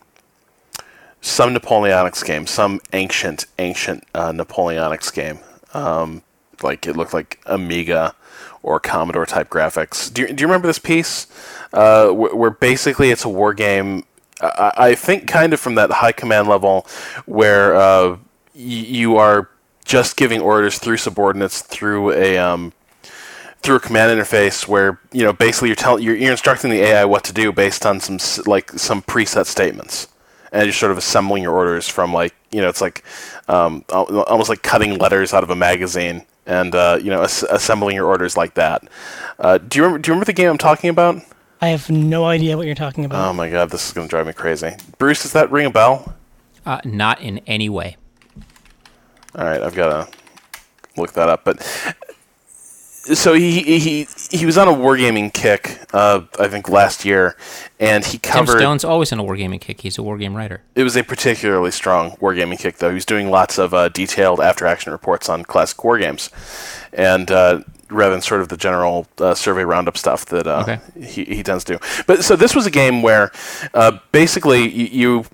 some 1.20 1.54
Napoleonics 1.54 2.26
game, 2.26 2.48
some 2.48 2.80
ancient, 2.94 3.46
ancient 3.60 4.06
uh, 4.16 4.32
Napoleonics 4.32 5.14
game. 5.14 5.40
Um, 5.74 6.24
like 6.64 6.88
it 6.88 6.96
looked 6.96 7.14
like 7.14 7.40
Amiga 7.46 8.16
or 8.64 8.80
Commodore 8.80 9.26
type 9.26 9.50
graphics. 9.50 10.12
Do 10.12 10.22
you, 10.22 10.34
do 10.34 10.42
you 10.42 10.48
remember 10.48 10.68
this 10.68 10.80
piece? 10.80 11.28
Uh, 11.74 12.10
where, 12.10 12.36
where 12.36 12.50
basically 12.50 13.12
it's 13.12 13.26
a 13.26 13.30
war 13.30 13.54
game. 13.54 14.06
I, 14.42 14.72
I 14.78 14.96
think 14.96 15.28
kind 15.28 15.54
of 15.54 15.60
from 15.60 15.76
that 15.76 15.92
high 15.92 16.12
command 16.12 16.48
level 16.48 16.88
where 17.26 17.76
uh, 17.76 18.18
you 18.54 19.18
are 19.18 19.50
just 19.92 20.16
giving 20.16 20.40
orders 20.40 20.80
through 20.80 20.96
subordinates 20.96 21.62
through 21.62 22.14
a 22.14 22.38
um, 22.38 22.72
through 23.62 23.76
a 23.76 23.80
command 23.82 24.18
interface 24.18 24.66
where 24.66 25.02
you 25.12 25.22
know 25.22 25.34
basically 25.34 25.68
you're 25.68 25.76
telling 25.76 26.02
you're, 26.02 26.16
you're 26.16 26.32
instructing 26.32 26.72
the 26.72 26.82
AI 26.82 27.04
what 27.04 27.26
to 27.26 27.34
do 27.34 27.52
based 27.52 27.86
on 27.86 28.00
some 28.00 28.18
like 28.50 28.72
some 28.72 29.02
preset 29.02 29.48
statements, 29.48 30.08
and 30.54 30.64
you're 30.64 30.72
sort 30.72 30.94
of 30.94 30.98
assembling 30.98 31.44
your 31.44 31.54
orders 31.54 31.90
from 31.90 32.14
like 32.14 32.34
you 32.52 32.62
know 32.62 32.70
it's 32.70 32.80
like 32.80 33.04
um, 33.50 33.84
almost 33.90 34.48
like 34.48 34.64
cutting 34.64 34.98
letters 34.98 35.34
out 35.34 35.44
of 35.44 35.50
a 35.50 35.58
magazine 35.58 36.26
and 36.46 36.74
uh, 36.74 36.98
you 37.02 37.10
know 37.10 37.24
as- 37.24 37.44
assembling 37.50 37.98
your 37.98 38.06
orders 38.06 38.38
like 38.38 38.54
that. 38.54 38.82
Uh, 39.40 39.58
do 39.58 39.78
you 39.78 39.84
remember, 39.84 40.02
do 40.02 40.08
you 40.08 40.14
remember 40.14 40.26
the 40.26 40.34
game 40.34 40.50
I'm 40.50 40.58
talking 40.58 40.90
about? 40.90 41.22
I 41.60 41.68
have 41.68 41.90
no 41.90 42.24
idea 42.24 42.56
what 42.56 42.66
you're 42.66 42.76
talking 42.76 43.04
about. 43.04 43.30
Oh 43.30 43.34
my 43.34 43.50
god, 43.50 43.72
this 43.72 43.86
is 43.88 43.92
going 43.92 44.08
to 44.08 44.10
drive 44.10 44.26
me 44.26 44.32
crazy. 44.32 44.72
Bruce, 44.98 45.24
does 45.24 45.34
that 45.34 45.52
ring 45.52 45.66
a 45.66 45.70
bell? 45.70 46.16
Uh, 46.66 46.80
not 46.86 47.20
in 47.20 47.40
any 47.40 47.68
way. 47.68 47.98
All 49.36 49.46
right, 49.46 49.62
I've 49.62 49.76
got 49.76 49.88
to 50.12 50.18
look 51.02 51.14
that 51.14 51.30
up. 51.30 51.44
But 51.46 51.62
so 53.04 53.34
he 53.34 53.80
he 53.80 54.08
he 54.30 54.46
was 54.46 54.58
on 54.58 54.68
a 54.68 54.72
wargaming 54.72 55.34
kick, 55.34 55.80
uh, 55.94 56.22
I 56.40 56.48
think 56.48 56.70
last 56.70 57.04
year, 57.06 57.36
and 57.80 58.06
he 58.06 58.18
covered. 58.20 58.54
Tim. 58.54 58.60
Stone's 58.60 58.84
always 58.84 59.12
on 59.12 59.20
a 59.20 59.24
wargaming 59.24 59.60
kick. 59.62 59.82
He's 59.82 59.98
a 59.98 60.02
wargame 60.02 60.36
writer. 60.36 60.62
It 60.76 60.84
was 60.84 60.96
a 60.96 61.04
particularly 61.04 61.72
strong 61.72 62.12
wargaming 62.18 62.60
kick, 62.60 62.78
though. 62.78 62.90
He 62.90 62.96
was 62.96 63.06
doing 63.06 63.30
lots 63.32 63.58
of 63.58 63.74
uh, 63.74 63.90
detailed 63.90 64.40
after-action 64.40 64.92
reports 64.92 65.30
on 65.30 65.44
classic 65.44 65.78
wargames, 65.80 66.30
and 66.94 67.32
uh, 67.32 67.62
rather 67.90 68.12
than 68.12 68.22
sort 68.22 68.42
of 68.42 68.50
the 68.50 68.58
general 68.58 69.08
uh, 69.18 69.34
survey 69.34 69.64
roundup 69.64 69.98
stuff 69.98 70.26
that 70.28 70.46
uh, 70.46 70.60
Okay. 70.68 70.80
he 71.04 71.24
he 71.26 71.42
tends 71.44 71.64
to. 71.66 71.78
Do. 71.78 71.80
But 72.06 72.24
so 72.24 72.36
this 72.36 72.54
was 72.54 72.66
a 72.68 72.72
game 72.72 73.02
where 73.02 73.32
uh, 73.74 73.98
basically 74.12 74.62
y- 74.68 74.90
you 74.92 75.26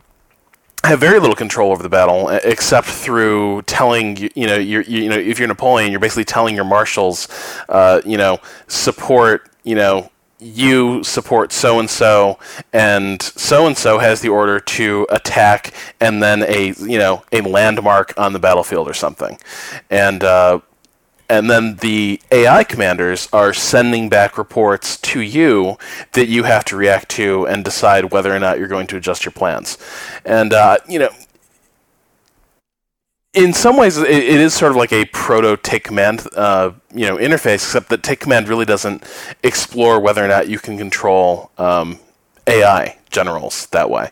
have 0.83 0.99
very 0.99 1.19
little 1.19 1.35
control 1.35 1.71
over 1.71 1.83
the 1.83 1.89
battle 1.89 2.29
except 2.29 2.87
through 2.87 3.61
telling 3.63 4.15
you, 4.15 4.29
you 4.35 4.47
know 4.47 4.55
you're, 4.55 4.83
you 4.83 5.09
know 5.09 5.17
if 5.17 5.39
you're 5.39 5.47
Napoleon 5.47 5.91
you're 5.91 5.99
basically 5.99 6.23
telling 6.23 6.55
your 6.55 6.65
marshals 6.65 7.27
uh, 7.69 8.01
you 8.05 8.17
know 8.17 8.39
support 8.67 9.49
you 9.63 9.75
know 9.75 10.09
you 10.39 11.03
support 11.03 11.51
so 11.51 11.79
and 11.79 11.89
so 11.89 12.37
and 12.71 13.21
so 13.21 13.65
and 13.65 13.75
so 13.75 13.97
has 13.97 14.21
the 14.21 14.29
order 14.29 14.59
to 14.59 15.07
attack 15.09 15.73
and 15.99 16.21
then 16.21 16.43
a 16.43 16.73
you 16.79 16.99
know 16.99 17.23
a 17.31 17.41
landmark 17.41 18.13
on 18.17 18.33
the 18.33 18.39
battlefield 18.39 18.87
or 18.87 18.93
something. 18.93 19.39
And 19.89 20.23
uh, 20.23 20.59
and 21.29 21.49
then 21.49 21.75
the 21.77 22.21
AI 22.31 22.63
commanders 22.63 23.27
are 23.33 23.53
sending 23.53 24.09
back 24.09 24.37
reports 24.37 24.97
to 24.97 25.21
you 25.21 25.77
that 26.13 26.27
you 26.27 26.43
have 26.43 26.63
to 26.65 26.77
react 26.77 27.09
to 27.09 27.45
and 27.47 27.65
decide 27.65 28.11
whether 28.11 28.33
or 28.33 28.39
not 28.39 28.59
you're 28.59 28.67
going 28.67 28.87
to 28.87 28.97
adjust 28.97 29.25
your 29.25 29.33
plans. 29.33 29.77
And 30.25 30.53
uh, 30.53 30.77
you 30.87 30.99
know, 30.99 31.09
in 33.33 33.53
some 33.53 33.77
ways, 33.77 33.97
it, 33.97 34.09
it 34.09 34.39
is 34.41 34.53
sort 34.53 34.71
of 34.71 34.77
like 34.77 34.93
a 34.93 35.05
proto 35.05 35.57
take 35.57 35.83
command, 35.83 36.27
uh, 36.35 36.71
you 36.93 37.05
know, 37.05 37.17
interface, 37.17 37.55
except 37.55 37.89
that 37.89 38.03
take 38.03 38.19
command 38.19 38.49
really 38.49 38.65
doesn't 38.65 39.03
explore 39.43 39.99
whether 39.99 40.23
or 40.23 40.27
not 40.27 40.49
you 40.49 40.59
can 40.59 40.77
control 40.77 41.51
um, 41.57 41.99
AI 42.47 42.97
generals 43.09 43.67
that 43.67 43.89
way. 43.89 44.09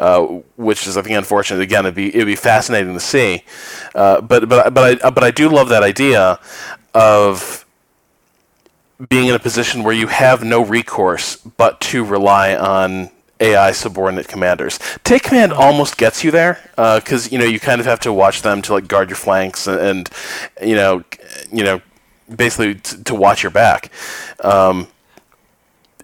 Uh, 0.00 0.40
which 0.56 0.86
is 0.86 0.96
I 0.96 1.02
think 1.02 1.14
unfortunate. 1.18 1.60
Again, 1.60 1.84
it'd 1.84 1.94
be 1.94 2.08
it'd 2.08 2.24
be 2.24 2.34
fascinating 2.34 2.94
to 2.94 3.00
see, 3.00 3.44
uh, 3.94 4.22
but 4.22 4.48
but 4.48 4.72
but 4.72 5.04
I 5.04 5.10
but 5.10 5.22
I 5.22 5.30
do 5.30 5.50
love 5.50 5.68
that 5.68 5.82
idea 5.82 6.40
of 6.94 7.66
being 9.10 9.28
in 9.28 9.34
a 9.34 9.38
position 9.38 9.84
where 9.84 9.94
you 9.94 10.06
have 10.06 10.42
no 10.42 10.64
recourse 10.64 11.36
but 11.36 11.82
to 11.82 12.02
rely 12.02 12.56
on 12.56 13.10
AI 13.40 13.72
subordinate 13.72 14.26
commanders. 14.26 14.78
Take 15.04 15.24
command 15.24 15.52
almost 15.52 15.98
gets 15.98 16.24
you 16.24 16.30
there 16.30 16.58
because 16.76 17.26
uh, 17.26 17.30
you 17.30 17.38
know 17.38 17.44
you 17.44 17.60
kind 17.60 17.78
of 17.78 17.86
have 17.86 18.00
to 18.00 18.12
watch 18.12 18.40
them 18.40 18.62
to 18.62 18.72
like 18.72 18.88
guard 18.88 19.10
your 19.10 19.16
flanks 19.16 19.66
and, 19.66 19.78
and 19.80 20.10
you 20.62 20.76
know 20.76 21.04
you 21.52 21.62
know 21.62 21.82
basically 22.34 22.76
t- 22.76 23.02
to 23.02 23.14
watch 23.14 23.42
your 23.42 23.50
back. 23.50 23.92
Um, 24.42 24.88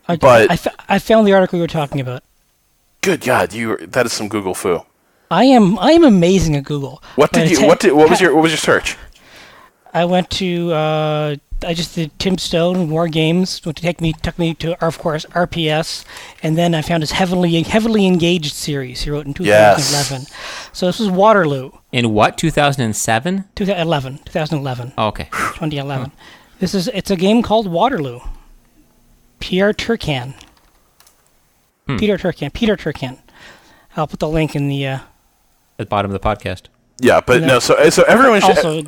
I, 0.07 0.17
but 0.17 0.51
I, 0.51 0.55
f- 0.55 0.85
I 0.87 0.99
found 0.99 1.27
the 1.27 1.33
article 1.33 1.57
you 1.57 1.63
were 1.63 1.67
talking 1.67 2.03
about. 2.03 2.23
Good 3.07 3.21
God, 3.21 3.53
you 3.53 3.77
that 3.95 4.05
is 4.05 4.13
some 4.13 4.29
Google 4.29 4.53
fu. 4.53 4.81
I 5.31 5.45
am 5.45 5.79
I 5.79 5.93
am 5.93 6.03
amazing 6.05 6.57
at 6.57 6.65
Google. 6.65 7.01
What 7.15 7.31
did 7.31 7.49
you? 7.49 7.59
ta- 7.59 7.67
What 7.69 7.79
did? 7.79 7.93
What 7.93 8.11
was 8.11 8.21
your? 8.21 8.35
What 8.35 8.43
was 8.43 8.51
your 8.51 8.59
search? 8.59 8.97
I 9.95 10.05
went 10.05 10.29
to 10.43 10.73
uh, 10.73 11.37
I 11.65 11.73
just 11.73 11.95
did 11.95 12.19
Tim 12.19 12.37
Stone 12.37 12.91
War 12.91 13.07
Games, 13.07 13.65
which 13.65 13.81
take 13.81 14.01
me 14.01 14.13
took 14.13 14.37
me 14.41 14.55
to 14.55 14.85
of 14.85 14.99
course 14.99 15.25
RPS, 15.27 16.05
and 16.43 16.59
then 16.59 16.75
I 16.75 16.83
found 16.83 17.05
his 17.05 17.13
heavily 17.13 17.63
heavily 17.63 18.07
engaged 18.07 18.53
series 18.55 19.03
he 19.03 19.11
wrote 19.11 19.27
in 19.27 19.35
2011. 19.35 20.27
So 20.73 20.87
this 20.87 20.99
was 20.99 21.09
Waterloo, 21.09 21.71
In 21.93 22.13
what 22.13 22.37
2007? 22.37 23.45
2011, 23.55 24.19
2011, 24.25 24.93
Oh, 24.99 25.07
okay. 25.09 25.29
2011. 25.31 26.11
This 26.59 26.75
is 26.75 26.89
it's 26.89 27.11
a 27.13 27.17
game 27.17 27.41
called 27.45 27.69
Waterloo. 27.69 28.19
Pierre 29.39 29.73
Turcan. 29.73 30.35
Peter 31.87 32.19
Turcan. 32.19 32.53
Peter 32.53 32.77
Turcan. 32.77 33.19
I'll 33.97 34.07
put 34.07 34.21
the 34.21 34.29
link 34.29 34.55
in 34.57 34.69
the 34.69 34.87
uh, 34.87 34.95
At 34.97 35.07
the 35.79 35.87
bottom 35.87 36.13
of 36.13 36.21
the 36.21 36.27
podcast. 36.29 36.63
Yeah, 37.01 37.21
but 37.21 37.41
No. 37.43 37.47
no. 37.47 37.59
So 37.61 37.89
so 37.91 38.03
everyone 38.05 38.41
should. 38.41 38.57
also 38.57 38.83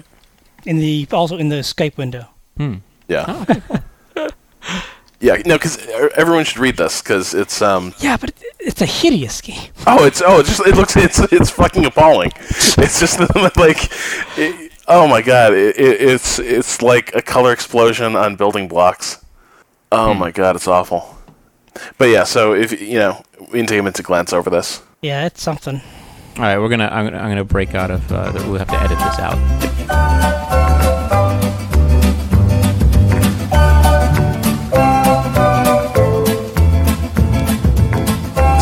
in 0.66 0.78
the 0.78 1.06
also 1.12 1.36
in 1.38 1.48
the 1.48 1.56
Skype 1.56 1.96
window. 1.96 2.26
Hmm. 2.56 2.76
yeah. 3.06 3.44
yeah. 5.20 5.36
No, 5.46 5.56
because 5.56 5.78
everyone 6.16 6.44
should 6.44 6.58
read 6.58 6.76
this 6.76 7.00
because 7.02 7.34
it's 7.34 7.62
um. 7.62 7.94
Yeah, 8.00 8.16
but 8.16 8.32
it's 8.58 8.82
a 8.82 8.86
hideous 8.86 9.40
game. 9.40 9.70
Oh, 9.86 10.04
it's 10.04 10.20
oh, 10.24 10.40
it 10.40 10.46
just 10.46 10.60
it 10.66 10.74
looks 10.74 10.96
it's 10.96 11.18
it's 11.32 11.50
fucking 11.50 11.84
appalling. 11.86 12.32
It's 12.80 13.00
just 13.00 13.18
like, 13.56 13.90
it, 14.38 14.72
oh 14.86 15.06
my 15.08 15.20
god, 15.22 15.52
it, 15.52 15.76
it, 15.78 16.00
it's 16.00 16.38
it's 16.38 16.80
like 16.82 17.14
a 17.14 17.22
color 17.22 17.52
explosion 17.52 18.16
on 18.16 18.36
building 18.36 18.68
blocks. 18.68 19.24
Oh 19.90 20.14
my 20.14 20.30
god, 20.30 20.56
it's 20.56 20.68
awful. 20.68 21.17
But 21.98 22.06
yeah, 22.06 22.24
so 22.24 22.54
if 22.54 22.80
you 22.80 22.98
know, 22.98 23.22
we 23.40 23.58
can 23.58 23.66
take 23.66 23.78
a 23.78 23.82
minute 23.82 23.96
to 23.96 24.02
glance 24.02 24.32
over 24.32 24.50
this. 24.50 24.82
Yeah, 25.02 25.26
it's 25.26 25.42
something. 25.42 25.80
All 26.36 26.42
right, 26.44 26.58
we're 26.58 26.68
gonna 26.68 26.88
I'm 26.92 27.06
gonna, 27.06 27.18
I'm 27.18 27.30
gonna 27.30 27.44
break 27.44 27.74
out 27.74 27.90
of. 27.90 28.12
Uh, 28.12 28.32
we'll 28.46 28.58
have 28.58 28.68
to 28.68 28.80
edit 28.80 28.98
this 28.98 29.18
out. 29.18 30.57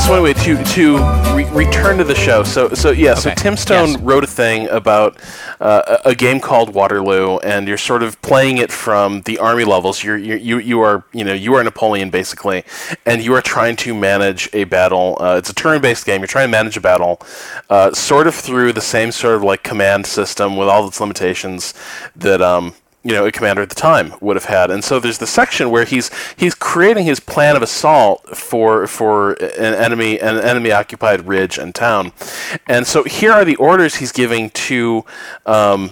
So 0.06 0.14
anyway, 0.14 0.34
to 0.34 0.62
to 0.62 0.98
re- 1.34 1.50
return 1.50 1.98
to 1.98 2.04
the 2.04 2.14
show. 2.14 2.44
So 2.44 2.68
so 2.74 2.92
yeah. 2.92 3.14
So 3.14 3.32
Tim 3.34 3.56
Stone 3.56 3.88
Yes. 3.88 4.00
wrote 4.00 4.22
a 4.22 4.28
thing 4.28 4.68
about 4.68 5.18
uh, 5.58 5.98
a 6.04 6.10
a 6.10 6.14
game 6.14 6.38
called 6.38 6.72
Waterloo, 6.74 7.38
and 7.38 7.66
you're 7.66 7.76
sort 7.76 8.04
of 8.04 8.22
playing 8.22 8.58
it 8.58 8.70
from 8.70 9.22
the 9.22 9.38
army 9.38 9.64
levels. 9.64 10.04
You're, 10.04 10.16
you're 10.16 10.36
you 10.36 10.58
you 10.58 10.80
are 10.80 11.02
you 11.12 11.24
know 11.24 11.32
you 11.32 11.54
are 11.54 11.64
Napoleon 11.64 12.10
basically, 12.10 12.62
and 13.04 13.20
you 13.20 13.34
are 13.34 13.42
trying 13.42 13.74
to 13.76 13.94
manage 13.94 14.48
a 14.52 14.62
battle. 14.62 15.16
Uh, 15.20 15.34
it's 15.38 15.50
a 15.50 15.54
turn-based 15.54 16.06
game. 16.06 16.20
You're 16.20 16.28
trying 16.28 16.46
to 16.46 16.52
manage 16.52 16.76
a 16.76 16.80
battle, 16.80 17.20
uh, 17.68 17.90
sort 17.92 18.28
of 18.28 18.34
through 18.36 18.74
the 18.74 18.80
same 18.80 19.10
sort 19.10 19.34
of 19.34 19.42
like 19.42 19.64
command 19.64 20.06
system 20.06 20.56
with 20.56 20.68
all 20.68 20.86
its 20.86 21.00
limitations 21.00 21.74
that 22.14 22.40
um 22.40 22.74
you 23.06 23.12
know 23.14 23.24
a 23.26 23.32
commander 23.32 23.62
at 23.62 23.68
the 23.68 23.74
time 23.90 24.14
would 24.20 24.36
have 24.36 24.46
had. 24.46 24.70
And 24.70 24.82
so 24.84 24.98
there's 25.00 25.18
the 25.18 25.26
section 25.26 25.70
where 25.70 25.84
he's 25.84 26.10
he's 26.36 26.54
creating 26.54 27.04
his 27.04 27.20
plan 27.20 27.56
of 27.56 27.62
assault 27.62 28.36
for 28.36 28.86
for 28.86 29.32
an 29.34 29.74
enemy 29.74 30.18
an 30.20 30.38
enemy 30.38 30.72
occupied 30.72 31.26
ridge 31.26 31.58
and 31.58 31.74
town. 31.74 32.12
And 32.66 32.86
so 32.86 33.04
here 33.04 33.32
are 33.32 33.44
the 33.44 33.56
orders 33.56 33.96
he's 33.96 34.12
giving 34.12 34.50
to. 34.68 35.04
Um, 35.46 35.90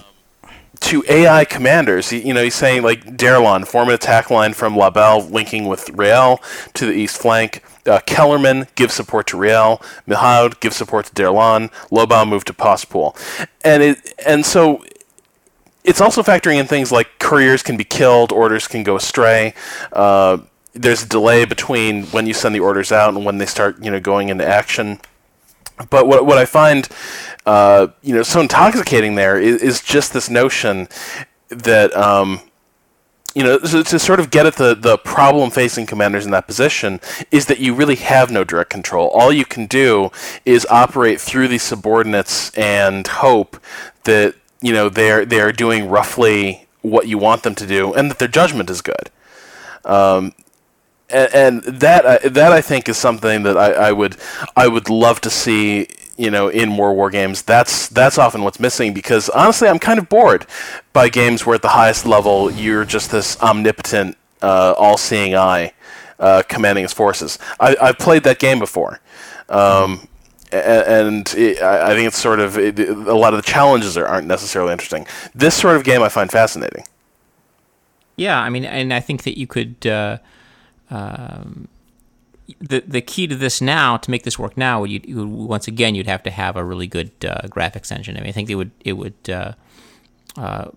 to 0.81 1.03
AI 1.09 1.47
commanders, 1.47 2.11
He- 2.11 2.19
you 2.29 2.35
know, 2.35 2.43
he's 2.43 2.55
saying 2.55 2.83
like 2.83 3.17
D'Erlon, 3.17 3.65
form 3.65 3.89
an 3.89 3.95
attack 3.95 4.29
line 4.29 4.53
from 4.53 4.77
La 4.77 4.91
Belle, 4.91 5.23
linking 5.23 5.67
with 5.67 5.89
Reille 5.91 6.43
to 6.75 6.85
the 6.87 6.93
east 6.93 7.17
flank. 7.17 7.63
Uh, 7.87 8.01
Kellerman, 8.05 8.67
give 8.75 8.91
support 8.93 9.27
to 9.29 9.39
Reille. 9.39 9.81
Milhaud, 10.07 10.61
give 10.61 10.75
support 10.75 11.07
to 11.07 11.15
D'Erlon. 11.15 11.71
Lobau, 11.91 12.29
move 12.29 12.45
to 12.47 12.53
Postpool. 12.53 13.17
And 13.65 13.83
it, 13.83 14.15
and 14.27 14.45
so 14.45 14.85
it's 15.85 16.01
also 16.01 16.23
factoring 16.23 16.57
in 16.57 16.67
things 16.67 16.91
like 16.91 17.19
couriers 17.19 17.63
can 17.63 17.77
be 17.77 17.85
killed, 17.85 18.33
orders 18.33 18.67
can 18.67 18.83
go 18.83 18.97
astray. 18.97 19.55
Uh, 19.93 20.39
there's 20.73 21.05
a 21.05 21.09
delay 21.09 21.45
between 21.45 22.05
when 22.07 22.27
you 22.27 22.35
send 22.35 22.55
the 22.55 22.61
orders 22.61 22.91
out 22.91 23.15
and 23.15 23.25
when 23.25 23.39
they 23.39 23.47
start, 23.47 23.83
you 23.85 23.91
know, 23.91 24.01
going 24.01 24.31
into 24.31 24.47
action. 24.47 24.99
But 25.91 26.07
what 26.07 26.25
what 26.25 26.39
I 26.39 26.47
find, 26.47 26.89
uh, 27.47 27.89
you 28.03 28.15
know, 28.15 28.23
so 28.23 28.41
intoxicating 28.41 29.15
there 29.15 29.39
is, 29.39 29.63
is 29.63 29.83
just 29.83 30.13
this 30.13 30.31
notion 30.31 30.89
that. 31.49 31.95
Um, 31.97 32.41
you 33.37 33.43
know, 33.43 33.59
so 33.65 33.83
to 33.83 33.99
sort 33.99 34.21
of 34.21 34.31
get 34.31 34.47
at 34.47 34.55
the, 34.55 34.77
the 34.77 34.97
problem 34.97 35.51
facing 35.51 35.87
commanders 35.87 36.25
in 36.25 36.31
that 36.31 36.47
position 36.47 37.01
is 37.33 37.47
that 37.47 37.59
you 37.59 37.75
really 37.75 37.97
have 37.97 38.31
no 38.31 38.45
direct 38.45 38.71
control. 38.71 39.09
All 39.09 39.33
you 39.33 39.45
can 39.45 39.67
do 39.67 40.11
is 40.45 40.65
operate 40.71 41.21
through 41.21 41.49
these 41.49 41.65
subordinates 41.65 42.57
and 42.57 43.05
hope 43.05 43.61
that, 44.05 44.37
you 44.65 44.73
know, 44.73 44.89
they're 44.89 45.25
they're 45.33 45.53
doing 45.53 45.89
roughly 45.89 46.67
what 46.83 47.07
you 47.07 47.19
want 47.19 47.43
them 47.45 47.55
to 47.55 47.67
do 47.67 47.93
and 47.95 48.11
that 48.11 48.19
their 48.19 48.29
judgment 48.41 48.69
is 48.71 48.81
good. 48.83 49.07
Um, 49.85 50.33
and, 51.11 51.35
and 51.35 51.63
that 51.81 52.07
I- 52.07 52.29
that 52.29 52.53
I 52.53 52.61
think 52.61 52.89
is 52.89 52.97
something 52.97 53.43
that 53.45 53.57
I, 53.57 53.73
I 53.89 53.93
would 53.93 54.17
I 54.57 54.67
would 54.69 54.89
love 54.89 55.21
to 55.23 55.31
see 55.31 55.89
you 56.17 56.31
know 56.31 56.49
in 56.49 56.69
more 56.71 56.95
war 56.95 57.11
games. 57.11 57.43
That's 57.43 57.89
that's 57.89 58.19
often 58.19 58.43
what's 58.43 58.59
missing 58.59 58.95
because 58.95 59.29
honestly 59.29 59.69
I'm 59.69 59.79
kind 59.79 59.99
of 59.99 60.09
bored 60.09 60.47
by 60.93 61.09
games 61.11 61.45
where 61.45 61.57
at 61.57 61.63
the 61.63 61.69
highest 61.83 62.07
level 62.07 62.51
you're 62.51 62.87
just 62.87 63.11
this 63.11 63.39
omnipotent, 63.43 64.17
uh, 64.43 64.75
all-seeing 64.79 65.35
eye 65.37 65.73
uh, 66.19 66.43
commanding 66.49 66.85
his 66.85 66.93
forces. 66.95 67.39
I, 67.61 67.77
I've 67.81 67.99
played 67.99 68.23
that 68.25 68.39
game 68.39 68.59
before. 68.59 69.01
Um, 69.49 70.09
and 70.55 71.35
it, 71.37 71.61
I 71.61 71.95
think 71.95 72.07
it's 72.07 72.19
sort 72.19 72.41
of 72.41 72.57
it, 72.59 72.79
a 72.79 73.15
lot 73.15 73.35
of 73.35 73.43
the 73.43 73.49
challenges 73.51 73.97
are, 73.97 74.07
aren't 74.07 74.27
necessarily 74.27 74.73
interesting. 74.73 75.07
This 75.35 75.55
sort 75.55 75.77
of 75.77 75.85
game 75.85 76.03
I 76.03 76.09
find 76.09 76.31
fascinating. 76.31 76.85
Yeah, 78.17 78.41
I 78.41 78.49
mean, 78.49 78.65
and 78.65 78.93
I 78.93 79.01
think 79.01 79.25
that 79.25 79.39
you 79.39 79.47
could. 79.47 79.87
Uh, 79.87 80.19
um, 80.91 81.69
the 82.61 82.81
the 82.87 83.01
key 83.01 83.27
to 83.27 83.35
this 83.35 83.61
now 83.61 83.97
to 83.97 84.11
make 84.11 84.23
this 84.23 84.39
work 84.39 84.57
now, 84.57 84.85
you, 84.85 85.01
you 85.05 85.27
once 85.27 85.67
again 85.67 85.95
you'd 85.95 86.07
have 86.07 86.23
to 86.25 86.31
have 86.31 86.57
a 86.57 86.65
really 86.65 86.87
good 86.87 87.11
uh, 87.25 87.43
graphics 87.49 87.91
engine. 87.91 88.17
I 88.17 88.21
mean, 88.21 88.29
I 88.29 88.33
think 88.33 88.51
it 88.51 88.55
would 88.57 88.71
it 88.81 88.93
would 88.95 89.31
uh, 89.31 89.53
uh, 90.37 90.71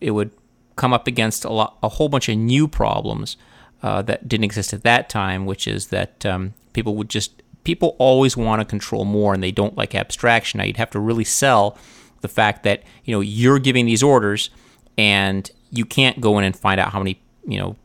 it 0.00 0.10
would 0.10 0.30
come 0.76 0.92
up 0.92 1.06
against 1.06 1.44
a 1.44 1.52
lot 1.52 1.78
a 1.82 1.88
whole 1.88 2.08
bunch 2.08 2.28
of 2.28 2.36
new 2.36 2.66
problems 2.66 3.36
uh, 3.82 4.02
that 4.02 4.28
didn't 4.28 4.44
exist 4.44 4.72
at 4.72 4.82
that 4.82 5.08
time, 5.08 5.46
which 5.46 5.68
is 5.68 5.86
that 5.88 6.26
um, 6.26 6.54
people 6.72 6.96
would 6.96 7.08
just 7.08 7.42
people 7.64 7.96
always 7.98 8.36
want 8.36 8.60
to 8.60 8.64
control 8.64 9.04
more 9.04 9.34
and 9.34 9.42
they 9.42 9.50
don't 9.50 9.76
like 9.76 9.94
abstraction. 9.94 10.58
Now 10.58 10.64
you'd 10.64 10.76
have 10.76 10.90
to 10.90 11.00
really 11.00 11.24
sell 11.24 11.76
the 12.20 12.28
fact 12.28 12.62
that 12.64 12.82
you 13.04 13.14
know 13.14 13.20
you're 13.20 13.58
giving 13.58 13.86
these 13.86 14.02
orders 14.02 14.50
and 14.96 15.50
you 15.70 15.84
can't 15.84 16.20
go 16.20 16.38
in 16.38 16.44
and 16.44 16.56
find 16.56 16.80
out 16.80 16.92
how 16.92 16.98
many 16.98 17.20
you 17.46 17.58
know 17.58 17.76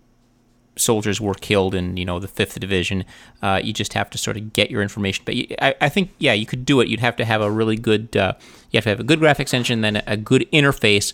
soldiers 0.76 1.22
were 1.22 1.36
killed 1.36 1.76
in 1.76 1.98
you 1.98 2.06
know 2.06 2.20
the 2.20 2.28
fifth 2.28 2.60
division. 2.60 3.06
Uh, 3.42 3.60
you 3.64 3.74
just 3.74 3.94
have 3.94 4.10
to 4.10 4.18
sort 4.18 4.38
of 4.38 4.54
get 4.54 4.72
your 4.72 4.82
information. 4.82 5.24
But 5.26 5.36
you, 5.36 5.56
I, 5.62 5.76
I 5.82 5.90
think 5.90 6.12
yeah, 6.18 6.34
you 6.34 6.46
could 6.46 6.66
do 6.66 6.82
it. 6.82 6.88
You'd 6.88 7.00
have 7.00 7.16
to 7.18 7.26
have 7.26 7.42
a 7.42 7.52
really 7.52 7.78
good. 7.78 8.16
Uh, 8.16 8.34
you 8.72 8.78
have 8.78 8.84
to 8.86 8.90
have 8.90 9.00
a 9.00 9.04
good 9.04 9.20
graphics 9.20 9.54
engine, 9.54 9.82
then 9.82 10.02
a 10.08 10.18
good 10.18 10.50
interface 10.52 11.14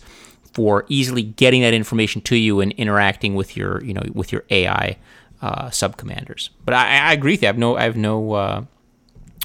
for 0.52 0.84
easily 0.88 1.22
getting 1.22 1.62
that 1.62 1.74
information 1.74 2.20
to 2.22 2.36
you 2.36 2.60
and 2.60 2.72
interacting 2.72 3.34
with 3.34 3.56
your 3.56 3.82
you 3.84 3.94
know 3.94 4.02
with 4.12 4.32
your 4.32 4.44
AI 4.50 4.96
uh, 5.42 5.70
sub 5.70 5.96
commanders. 5.96 6.50
But 6.64 6.74
I, 6.74 6.98
I 6.98 7.12
agree 7.12 7.32
with 7.32 7.42
you. 7.42 7.48
I 7.48 7.50
have 7.50 7.58
no 7.58 7.76
I 7.76 7.82
have 7.84 7.96
no 7.96 8.32
uh, 8.32 8.64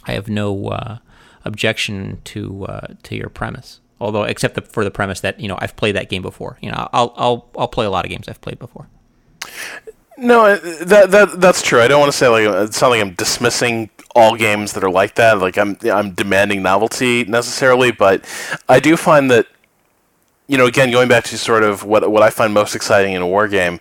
I 0.06 0.12
have 0.14 0.30
no 0.30 0.68
uh, 0.70 0.98
objection 1.44 2.22
to 2.26 2.66
uh, 2.66 2.88
to 3.04 3.16
your 3.16 3.30
premise. 3.30 3.80
Although, 4.00 4.24
except 4.24 4.56
the, 4.56 4.62
for 4.62 4.84
the 4.84 4.92
premise 4.92 5.22
that 5.22 5.40
you 5.40 5.48
know 5.48 5.58
I've 5.60 5.76
played 5.76 5.96
that 5.96 6.10
game 6.10 6.22
before. 6.22 6.58
You 6.62 6.72
know, 6.72 6.90
I'll 6.92 7.14
I'll 7.16 7.50
I'll 7.58 7.68
play 7.68 7.86
a 7.86 7.90
lot 7.90 8.06
of 8.06 8.12
games 8.12 8.28
I've 8.28 8.42
played 8.42 8.60
before. 8.60 8.88
No, 10.18 10.58
that 10.58 11.12
that 11.12 11.40
that's 11.40 11.62
true. 11.62 11.82
I 11.82 11.88
don't 11.88 12.00
want 12.00 12.12
to 12.12 12.18
say 12.18 12.28
like 12.28 12.44
it 12.44 12.74
sounds 12.74 12.92
like 12.92 13.02
I'm 13.02 13.14
dismissing 13.14 13.90
all 14.16 14.36
games 14.36 14.74
that 14.74 14.84
are 14.84 14.90
like 14.90 15.16
that. 15.16 15.40
Like 15.40 15.58
I'm 15.58 15.78
I'm 15.92 16.12
demanding 16.12 16.62
novelty 16.64 17.26
necessarily, 17.26 17.92
but 17.92 18.26
I 18.70 18.80
do 18.80 18.96
find 18.98 19.30
that 19.32 19.48
you 20.48 20.58
know 20.58 20.66
again 20.66 20.92
going 20.92 21.10
back 21.10 21.26
to 21.26 21.38
sort 21.38 21.64
of 21.64 21.84
what 21.84 22.10
what 22.10 22.24
I 22.24 22.30
find 22.30 22.54
most 22.54 22.76
exciting 22.76 23.14
in 23.14 23.22
a 23.22 23.28
war 23.28 23.48
game 23.48 23.80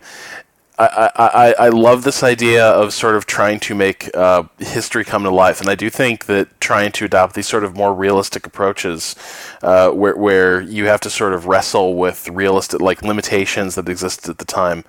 I, 0.77 1.11
I, 1.14 1.55
I 1.66 1.68
love 1.68 2.03
this 2.03 2.25
idea 2.25 2.66
of 2.66 2.93
sort 2.93 3.14
of 3.14 3.27
trying 3.27 3.61
to 3.61 3.77
make 3.77 4.11
uh, 4.16 4.43
history 4.59 5.05
come 5.05 5.22
to 5.22 5.31
life, 5.31 5.61
and 5.61 5.70
I 5.70 5.77
do 5.77 5.89
think 5.89 6.27
that 6.27 6.61
trying 6.61 6.91
to 6.93 7.05
adopt 7.05 7.37
these 7.37 7.47
sort 7.47 7.62
of 7.62 7.77
more 7.77 7.95
realistic 7.95 8.45
approaches, 8.45 9.14
uh, 9.62 9.91
where 9.91 10.16
where 10.16 10.61
you 10.61 10.87
have 10.87 11.01
to 11.03 11.11
sort 11.11 11.33
of 11.33 11.47
wrestle 11.47 11.95
with 11.95 12.29
realistic 12.29 12.81
like 12.81 13.03
limitations 13.03 13.77
that 13.77 13.89
existed 13.89 14.29
at 14.29 14.39
the 14.39 14.45
time, 14.45 14.85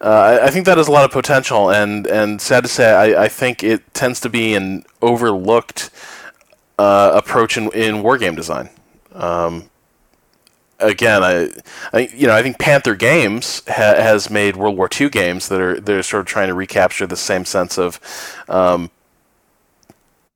uh, 0.00 0.08
I, 0.08 0.46
I, 0.46 0.50
think 0.50 0.66
that 0.66 0.76
has 0.76 0.88
a 0.88 0.92
lot 0.92 1.04
of 1.04 1.12
potential, 1.12 1.70
and 1.70 2.08
and 2.08 2.40
sad 2.40 2.64
to 2.64 2.68
say, 2.68 2.92
I, 2.92 3.24
I 3.24 3.28
think 3.28 3.62
it 3.62 3.94
tends 3.94 4.18
to 4.22 4.28
be 4.28 4.54
an 4.54 4.84
overlooked 5.02 5.90
uh, 6.80 7.12
approach 7.14 7.56
in 7.56 7.70
in 7.72 8.02
war 8.02 8.18
game 8.18 8.34
design. 8.34 8.70
Um, 9.12 9.70
again, 10.78 11.22
I, 11.22 11.50
I, 11.92 12.08
you 12.14 12.26
know, 12.26 12.34
I 12.34 12.42
think 12.42 12.58
Panther 12.58 12.94
Games 12.94 13.62
ha- 13.66 13.96
has 13.96 14.30
made 14.30 14.56
World 14.56 14.76
War 14.76 14.88
II 14.98 15.08
games 15.10 15.48
that 15.48 15.60
are 15.60 15.80
they're 15.80 16.02
sort 16.02 16.20
of 16.20 16.26
trying 16.26 16.48
to 16.48 16.54
recapture 16.54 17.06
the 17.06 17.16
same 17.16 17.44
sense 17.44 17.78
of, 17.78 18.00
um, 18.48 18.90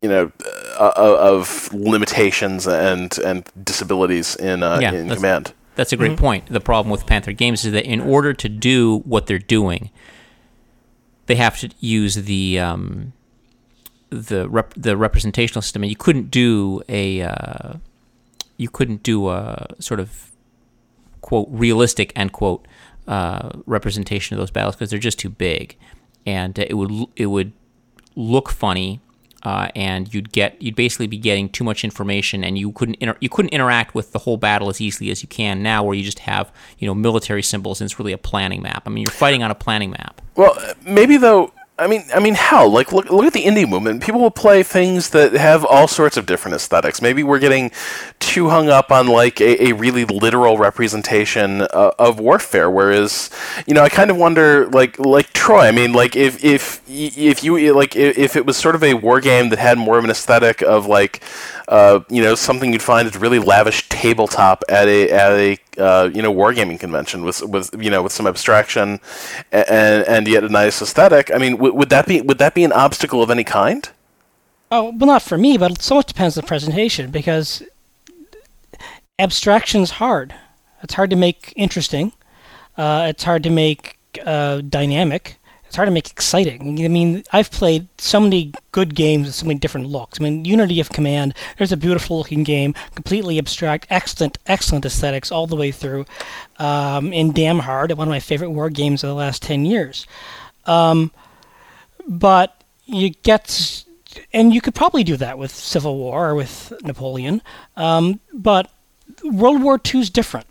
you 0.01 0.09
know, 0.09 0.33
uh, 0.79 0.93
uh 0.97 1.17
of 1.21 1.73
limitations 1.73 2.67
and 2.67 3.17
and 3.19 3.49
disabilities 3.63 4.37
in 4.37 4.63
uh, 4.63 4.79
yeah, 4.81 4.93
in 4.93 5.09
that's, 5.09 5.21
command. 5.21 5.53
That's 5.75 5.93
a 5.93 5.97
great 5.97 6.13
mm-hmm. 6.13 6.21
point. 6.21 6.47
The 6.47 6.61
problem 6.61 6.91
with 6.91 7.07
Panther 7.07 7.33
Games 7.33 7.65
is 7.65 7.73
that 7.73 7.87
in 7.87 8.01
order 8.01 8.35
to 8.35 8.49
do 8.49 8.99
what 9.01 9.27
they're 9.27 9.39
doing, 9.39 9.91
they 11.27 11.37
have 11.37 11.59
to 11.61 11.71
use 11.81 12.15
the 12.17 12.59
um, 12.59 13.13
the 14.11 14.49
rep- 14.49 14.75
the 14.77 14.97
representational 14.97 15.63
system, 15.63 15.83
and 15.83 15.91
you 15.91 15.97
couldn't 15.97 16.31
do 16.31 16.83
a 16.89 17.23
uh, 17.23 17.75
you 18.57 18.69
couldn't 18.69 19.03
do 19.03 19.29
a 19.29 19.67
sort 19.79 20.01
of 20.01 20.32
quote 21.23 21.49
realistic 21.51 22.13
end 22.15 22.33
quote 22.33 22.67
uh, 23.09 23.51
representation 23.67 24.35
of 24.35 24.39
those 24.39 24.51
battles 24.51 24.77
because 24.77 24.91
they're 24.91 24.99
just 24.99 25.19
too 25.19 25.31
big, 25.31 25.77
and 26.27 26.59
uh, 26.59 26.65
it 26.69 26.75
would 26.75 27.07
it 27.17 27.27
would 27.27 27.53
look 28.15 28.51
funny, 28.51 29.01
uh, 29.43 29.69
and 29.75 30.13
you'd 30.13 30.33
get 30.33 30.61
you'd 30.61 30.77
basically 30.77 31.07
be 31.07 31.19
getting 31.19 31.49
too 31.49 31.65
much 31.65 31.85
information, 31.85 32.45
and 32.45 32.59
you 32.59 32.71
couldn't 32.73 32.97
inter- 32.97 33.17
you 33.21 33.29
couldn't 33.29 33.51
interact 33.51 33.95
with 33.95 34.13
the 34.13 34.21
whole 34.21 34.37
battle 34.37 34.69
as 34.69 34.81
easily 34.81 35.11
as 35.11 35.23
you 35.23 35.29
can 35.29 35.63
now, 35.63 35.83
where 35.83 35.95
you 35.95 36.05
just 36.05 36.21
have 36.21 36.53
you 36.79 36.87
know 36.87 36.95
military 36.95 37.43
symbols 37.43 37.81
and 37.81 37.91
it's 37.91 37.99
really 37.99 38.13
a 38.13 38.19
planning 38.19 38.63
map. 38.63 38.83
I 38.87 38.91
mean, 38.91 39.03
you're 39.03 39.11
fighting 39.11 39.43
on 39.43 39.51
a 39.51 39.55
planning 39.55 39.91
map. 39.91 40.21
Well, 40.37 40.57
maybe 40.85 41.17
though 41.17 41.53
I 41.79 41.87
mean, 41.87 42.05
I 42.15 42.21
mean, 42.21 42.35
how? 42.35 42.67
Like, 42.69 42.93
look, 42.93 43.11
look 43.11 43.25
at 43.25 43.33
the 43.33 43.45
indie 43.45 43.69
movement. 43.69 44.03
People 44.03 44.21
will 44.21 44.31
play 44.31 44.63
things 44.63 45.11
that 45.11 45.33
have 45.33 45.65
all 45.65 45.89
sorts 45.89 46.17
of 46.17 46.27
different 46.27 46.55
aesthetics. 46.55 47.01
Maybe 47.01 47.23
we're 47.23 47.39
getting 47.39 47.73
too 48.21 48.51
hung 48.51 48.69
up 48.69 48.93
on 48.93 49.09
like 49.09 49.41
a, 49.41 49.69
a 49.69 49.73
really 49.73 50.05
literal 50.05 50.59
representation 50.59 51.63
uh, 51.63 51.91
of 51.99 52.21
warfare. 52.21 52.71
Whereas, 52.71 53.31
you 53.67 53.73
know, 53.73 53.83
I 53.83 53.89
kind 53.89 54.11
of 54.11 54.19
wonder, 54.19 54.69
like, 54.69 54.99
like 54.99 55.33
Troy. 55.33 55.63
I 55.63 55.73
mean, 55.73 55.95
like, 55.95 56.15
if 56.15 56.45
if 56.45 56.83
if 56.89 57.43
you 57.43 57.73
like, 57.73 57.97
if 57.97 58.37
it 58.37 58.45
was 58.45 58.59
sort 58.59 58.75
of 58.75 58.85
a 58.85 58.95
war 58.95 59.21
game 59.21 59.49
that 59.49 59.59
had 59.59 59.79
more 59.79 59.99
of 59.99 60.05
an 60.05 60.11
aesthetic 60.11 60.61
of 60.63 60.87
like 60.87 61.23
uh, 61.69 62.01
you 62.11 62.23
know, 62.23 62.35
something 62.35 62.73
you'd 62.73 62.83
find 62.83 63.09
at 63.09 63.17
a 63.17 63.19
really 63.19 63.39
lavish 63.39 63.89
tabletop 63.89 64.63
at 64.69 64.89
a 64.89 65.11
at 65.11 65.33
a 65.33 65.57
uh, 65.79 66.11
you 66.13 66.23
know 66.23 66.33
wargaming 66.33 66.79
convention 66.79 67.25
with 67.25 67.43
with 67.43 67.71
you 67.79 67.91
know 67.91 68.03
with 68.03 68.13
some 68.13 68.27
abstraction 68.27 69.01
and 69.51 70.07
and 70.07 70.29
yet 70.29 70.45
a 70.45 70.49
nice 70.49 70.83
aesthetic. 70.83 71.31
I 71.33 71.39
mean, 71.39 71.53
w- 71.53 71.75
would 71.75 71.91
that 71.91 72.07
be 72.07 72.21
would 72.21 72.39
that 72.39 72.55
be 72.55 72.65
an 72.65 72.73
obstacle 72.73 73.23
of 73.23 73.31
any 73.31 73.45
kind? 73.45 73.89
Oh 74.71 74.91
well, 74.97 75.07
not 75.07 75.23
for 75.23 75.39
me, 75.39 75.59
but 75.59 75.73
it 75.73 75.83
so 75.83 75.95
much 75.95 76.07
depends 76.07 76.37
on 76.37 76.43
the 76.43 76.49
presentation 76.49 77.11
because 77.11 77.63
abstraction's 79.19 79.93
hard. 79.93 80.35
It's 80.83 80.95
hard 80.95 81.11
to 81.11 81.17
make 81.17 81.53
interesting. 81.57 82.13
Uh, 82.77 83.07
it's 83.09 83.23
hard 83.23 83.43
to 83.45 83.51
make 83.51 83.99
uh, 84.25 84.63
dynamic 84.63 85.37
it's 85.73 85.77
hard 85.79 85.87
to 85.87 85.91
make 85.91 86.11
exciting. 86.11 86.85
I 86.85 86.89
mean, 86.89 87.25
I've 87.33 87.51
played 87.51 87.89
so 87.97 88.21
many 88.21 88.53
good 88.73 88.95
games 88.95 89.27
with 89.27 89.35
so 89.35 89.47
many 89.47 89.59
different 89.59 89.87
looks. 89.87 90.21
I 90.21 90.23
mean, 90.23 90.45
Unity 90.45 90.81
of 90.81 90.91
Command, 90.91 91.33
there's 91.57 91.73
a 91.73 91.79
beautiful 91.79 92.19
looking 92.19 92.43
game, 92.43 92.75
completely 92.95 93.39
abstract, 93.39 93.87
excellent, 93.89 94.37
excellent 94.47 94.85
aesthetics 94.85 95.33
all 95.33 95.47
the 95.47 95.57
way 95.57 95.73
through. 95.73 96.05
Um, 96.59 97.15
in 97.15 97.33
Damn 97.33 97.61
Hard, 97.61 97.91
one 97.93 98.07
of 98.07 98.13
my 98.13 98.21
favorite 98.21 98.51
war 98.51 98.69
games 98.69 99.03
of 99.03 99.09
the 99.09 99.15
last 99.15 99.41
10 99.41 99.65
years. 99.65 100.07
Um, 100.67 101.11
but 102.07 102.63
you 102.85 103.09
get, 103.23 103.83
and 104.31 104.53
you 104.53 104.61
could 104.61 104.75
probably 104.75 105.05
do 105.05 105.17
that 105.17 105.39
with 105.39 105.55
Civil 105.55 105.97
War 105.97 106.29
or 106.29 106.35
with 106.35 106.75
Napoleon, 106.85 107.41
um, 107.79 108.21
but 108.35 108.71
World 109.25 109.63
War 109.63 109.81
II 109.83 110.03
is 110.03 110.11
different. 110.11 110.49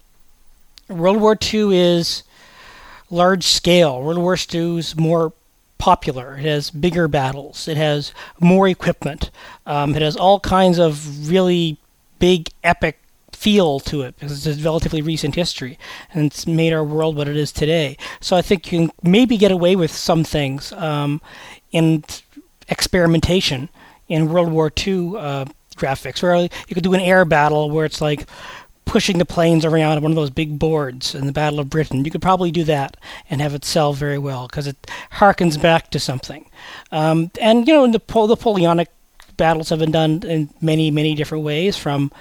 World 0.89 1.22
War 1.22 1.38
II 1.39 1.78
is 1.78 2.24
large 3.12 3.43
scale. 3.43 4.01
World 4.01 4.20
War 4.20 4.38
II 4.53 4.78
is 4.80 4.95
more 4.95 5.34
popular. 5.78 6.38
It 6.38 6.45
has 6.45 6.70
bigger 6.70 7.07
battles. 7.07 7.68
It 7.68 7.78
has 7.78 8.14
more 8.39 8.68
equipment. 8.68 9.32
Um, 9.66 9.95
it 9.95 10.01
has 10.01 10.16
all 10.16 10.39
kinds 10.39 10.80
of 10.80 11.30
really 11.30 11.78
big, 12.20 12.49
epic 12.64 12.99
feel 13.32 13.80
to 13.80 14.03
it 14.03 14.16
because 14.20 14.45
it's 14.45 14.59
a 14.59 14.64
relatively 14.64 15.01
recent 15.01 15.34
history 15.34 15.80
and 16.14 16.28
it's 16.28 16.45
made 16.45 16.72
our 16.72 16.84
world 16.84 17.16
what 17.16 17.28
it 17.28 17.36
is 17.36 17.51
today. 17.51 17.97
So 18.20 18.36
I 18.36 18.43
think 18.43 18.72
you 18.72 18.88
can 18.88 18.91
maybe 19.01 19.36
get 19.36 19.51
away 19.51 19.76
with 19.76 19.91
some 19.91 20.24
things 20.24 20.72
um, 20.74 21.20
in 21.72 22.03
experimentation 22.70 23.70
in 24.07 24.30
World 24.30 24.51
War 24.51 24.72
II 24.86 25.14
uh, 25.18 25.45
graphics, 25.76 26.22
where 26.22 26.36
you 26.36 26.76
could 26.76 26.84
do 26.84 26.93
an 26.93 26.99
air 26.99 27.26
battle 27.26 27.72
where 27.72 27.86
it's 27.86 27.99
like 28.01 28.28
pushing 28.86 29.18
the 29.18 29.26
planes 29.26 29.64
around 29.64 29.98
on 29.98 30.04
one 30.04 30.12
of 30.12 30.16
those 30.16 30.30
big 30.30 30.60
boards 30.60 31.16
in 31.16 31.26
the 31.26 31.32
Battle 31.32 31.60
of 31.60 31.70
Britain. 31.70 32.04
You 32.04 32.12
could 32.12 32.22
probably 32.22 32.52
do 32.52 32.64
that 32.66 32.98
and 33.30 33.42
have 33.42 33.54
it 33.54 33.64
sell 33.64 33.94
very 33.94 34.18
well 34.18 34.48
because 34.48 34.68
it 34.68 34.76
harkens 35.14 35.62
back 35.62 35.92
to 35.92 36.00
something. 36.00 36.50
Um, 36.92 37.32
and 37.40 37.68
you 37.68 37.74
know, 37.74 37.88
the, 37.88 38.02
Napoleonic 38.28 38.90
battles 39.38 39.70
have 39.70 39.80
been 39.80 39.92
done 39.92 40.24
in 40.24 40.50
many, 40.62 40.92
many 40.92 41.16
different 41.16 41.44
ways 41.44 41.78
from 41.78 42.12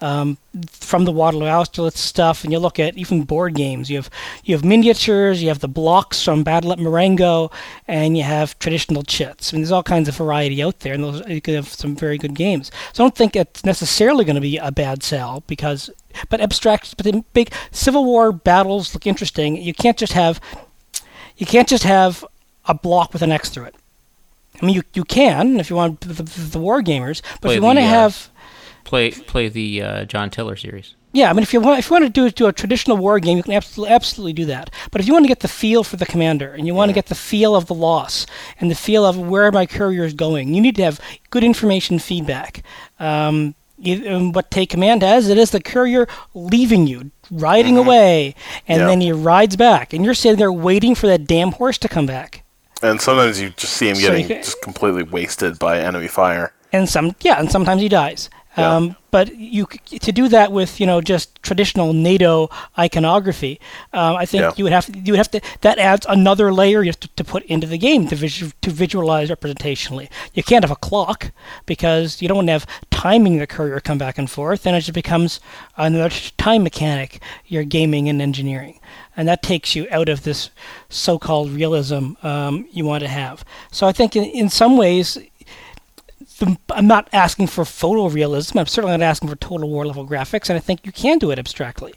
um, 0.00 0.38
from 0.70 1.04
the 1.04 1.12
Waterloo 1.12 1.46
Austerlitz 1.46 1.98
stuff, 1.98 2.44
and 2.44 2.52
you 2.52 2.58
look 2.58 2.78
at 2.78 2.96
even 2.96 3.24
board 3.24 3.54
games. 3.54 3.90
You 3.90 3.96
have 3.96 4.10
you 4.44 4.54
have 4.54 4.64
miniatures, 4.64 5.42
you 5.42 5.48
have 5.48 5.58
the 5.60 5.68
blocks 5.68 6.22
from 6.22 6.42
Battle 6.42 6.72
at 6.72 6.78
Marengo, 6.78 7.50
and 7.86 8.16
you 8.16 8.22
have 8.22 8.58
traditional 8.58 9.02
chits. 9.02 9.52
I 9.52 9.56
mean, 9.56 9.62
there's 9.62 9.72
all 9.72 9.82
kinds 9.82 10.08
of 10.08 10.16
variety 10.16 10.62
out 10.62 10.80
there, 10.80 10.94
and 10.94 11.04
those 11.04 11.26
you 11.28 11.40
could 11.40 11.54
have 11.54 11.68
some 11.68 11.96
very 11.96 12.18
good 12.18 12.34
games. 12.34 12.70
So 12.92 13.02
I 13.02 13.06
don't 13.06 13.16
think 13.16 13.36
it's 13.36 13.64
necessarily 13.64 14.24
going 14.24 14.36
to 14.36 14.40
be 14.40 14.56
a 14.56 14.70
bad 14.70 15.02
sell 15.02 15.42
because, 15.46 15.90
but 16.28 16.40
abstract, 16.40 16.96
but 16.96 17.04
the 17.04 17.24
big 17.32 17.52
Civil 17.70 18.04
War 18.04 18.32
battles 18.32 18.94
look 18.94 19.06
interesting. 19.06 19.56
You 19.56 19.74
can't 19.74 19.96
just 19.96 20.12
have 20.12 20.40
you 21.36 21.46
can't 21.46 21.68
just 21.68 21.84
have 21.84 22.24
a 22.66 22.74
block 22.74 23.12
with 23.12 23.22
an 23.22 23.32
X 23.32 23.48
through 23.48 23.64
it. 23.64 23.74
I 24.60 24.66
mean, 24.66 24.74
you 24.74 24.82
you 24.94 25.04
can 25.04 25.60
if 25.60 25.70
you 25.70 25.76
want 25.76 26.00
the, 26.00 26.22
the, 26.22 26.22
the 26.22 26.58
war 26.58 26.82
gamers, 26.82 27.22
but 27.40 27.48
Play 27.48 27.54
if 27.54 27.56
you 27.56 27.62
want 27.62 27.78
to 27.78 27.84
uh, 27.84 27.88
have 27.88 28.30
play 28.88 29.10
play 29.10 29.48
the 29.48 29.82
uh, 29.82 30.04
John 30.04 30.30
Tiller 30.30 30.56
series. 30.56 30.94
Yeah, 31.12 31.30
I 31.30 31.32
mean, 31.32 31.42
if 31.42 31.52
you 31.52 31.60
want, 31.60 31.78
if 31.78 31.88
you 31.88 31.94
want 31.94 32.04
to 32.04 32.10
do 32.10 32.30
do 32.30 32.46
a 32.46 32.52
traditional 32.52 32.96
war 32.96 33.18
game, 33.20 33.36
you 33.36 33.42
can 33.42 33.52
absolutely 33.52 33.94
absolutely 33.94 34.32
do 34.32 34.46
that. 34.46 34.70
But 34.90 35.00
if 35.00 35.06
you 35.06 35.12
want 35.12 35.24
to 35.24 35.28
get 35.28 35.40
the 35.40 35.48
feel 35.48 35.84
for 35.84 35.96
the 35.96 36.06
commander, 36.06 36.52
and 36.52 36.66
you 36.66 36.74
want 36.74 36.88
yeah. 36.88 36.94
to 36.94 36.98
get 36.98 37.06
the 37.06 37.14
feel 37.14 37.54
of 37.54 37.66
the 37.66 37.74
loss, 37.74 38.26
and 38.60 38.70
the 38.70 38.74
feel 38.74 39.04
of 39.04 39.18
where 39.18 39.52
my 39.52 39.66
courier 39.66 40.04
is 40.04 40.14
going, 40.14 40.54
you 40.54 40.60
need 40.60 40.76
to 40.76 40.84
have 40.84 41.00
good 41.30 41.44
information 41.44 41.98
feedback. 41.98 42.62
Um, 42.98 43.54
you, 43.78 44.30
what 44.30 44.50
Take 44.50 44.70
Command 44.70 45.02
has, 45.02 45.28
it 45.28 45.38
is 45.38 45.50
the 45.50 45.60
courier 45.60 46.08
leaving 46.34 46.86
you, 46.86 47.10
riding 47.30 47.74
mm-hmm. 47.74 47.86
away, 47.86 48.34
and 48.66 48.82
then 48.82 49.00
he 49.00 49.12
rides 49.12 49.56
back, 49.56 49.92
and 49.92 50.04
you're 50.04 50.14
sitting 50.14 50.38
there 50.38 50.52
waiting 50.52 50.94
for 50.94 51.06
that 51.06 51.26
damn 51.26 51.52
horse 51.52 51.78
to 51.78 51.88
come 51.88 52.06
back. 52.06 52.44
And 52.82 53.00
sometimes 53.00 53.40
you 53.40 53.50
just 53.50 53.74
see 53.74 53.88
him 53.88 53.96
so 53.96 54.08
getting 54.08 54.28
just 54.28 54.60
completely 54.62 55.04
wasted 55.04 55.58
by 55.58 55.80
enemy 55.80 56.08
fire. 56.08 56.52
And 56.72 56.88
some, 56.88 57.14
yeah, 57.20 57.40
and 57.40 57.50
sometimes 57.50 57.80
he 57.80 57.88
dies. 57.88 58.28
Yeah. 58.58 58.76
Um, 58.76 58.96
but 59.10 59.34
you 59.36 59.66
to 59.66 60.12
do 60.12 60.28
that 60.28 60.52
with 60.52 60.80
you 60.80 60.86
know 60.86 61.00
just 61.00 61.42
traditional 61.42 61.92
NATO 61.92 62.50
iconography, 62.78 63.60
um, 63.92 64.16
I 64.16 64.26
think 64.26 64.42
yeah. 64.42 64.52
you 64.56 64.64
would 64.64 64.72
have 64.72 64.86
to, 64.86 64.98
you 64.98 65.12
would 65.12 65.18
have 65.18 65.30
to 65.30 65.40
that 65.62 65.78
adds 65.78 66.06
another 66.08 66.52
layer 66.52 66.82
you 66.82 66.88
have 66.88 67.00
to, 67.00 67.08
to 67.08 67.24
put 67.24 67.42
into 67.44 67.66
the 67.66 67.78
game 67.78 68.06
to 68.08 68.16
visu- 68.16 68.52
to 68.60 68.70
visualize 68.70 69.30
representationally. 69.30 70.10
You 70.34 70.42
can't 70.42 70.64
have 70.64 70.70
a 70.70 70.76
clock 70.76 71.32
because 71.64 72.20
you 72.20 72.28
don't 72.28 72.36
want 72.36 72.48
to 72.48 72.52
have 72.52 72.66
timing 72.90 73.38
the 73.38 73.46
courier 73.46 73.80
come 73.80 73.98
back 73.98 74.18
and 74.18 74.30
forth, 74.30 74.66
and 74.66 74.76
it 74.76 74.80
just 74.80 74.92
becomes 74.92 75.40
another 75.76 76.14
time 76.36 76.62
mechanic. 76.62 77.22
You're 77.46 77.64
gaming 77.64 78.08
and 78.08 78.20
engineering, 78.20 78.78
and 79.16 79.26
that 79.26 79.42
takes 79.42 79.74
you 79.74 79.86
out 79.90 80.08
of 80.08 80.24
this 80.24 80.50
so-called 80.90 81.50
realism 81.50 82.12
um, 82.22 82.68
you 82.72 82.84
want 82.84 83.02
to 83.02 83.08
have. 83.08 83.44
So 83.72 83.86
I 83.86 83.92
think 83.92 84.16
in, 84.16 84.24
in 84.24 84.48
some 84.50 84.76
ways 84.76 85.16
I'm 86.70 86.86
not 86.86 87.08
asking 87.12 87.48
for 87.48 87.64
photorealism. 87.64 88.58
I'm 88.58 88.66
certainly 88.66 88.96
not 88.96 89.04
asking 89.04 89.28
for 89.28 89.36
total 89.36 89.68
war 89.68 89.86
level 89.86 90.06
graphics, 90.06 90.48
and 90.48 90.56
I 90.56 90.60
think 90.60 90.86
you 90.86 90.92
can 90.92 91.18
do 91.18 91.30
it 91.30 91.38
abstractly. 91.38 91.94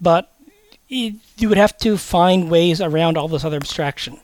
But 0.00 0.32
you 0.88 1.18
would 1.48 1.58
have 1.58 1.76
to 1.78 1.96
find 1.96 2.50
ways 2.50 2.80
around 2.80 3.16
all 3.16 3.28
this 3.28 3.44
other 3.44 3.56
abstraction. 3.56 4.20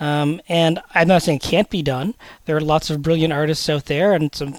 Um, 0.00 0.40
and 0.48 0.80
I'm 0.94 1.08
not 1.08 1.22
saying 1.22 1.38
it 1.38 1.42
can't 1.42 1.70
be 1.70 1.82
done. 1.82 2.14
There 2.44 2.56
are 2.56 2.60
lots 2.60 2.90
of 2.90 3.02
brilliant 3.02 3.32
artists 3.32 3.68
out 3.68 3.86
there, 3.86 4.12
and 4.12 4.34
some. 4.34 4.58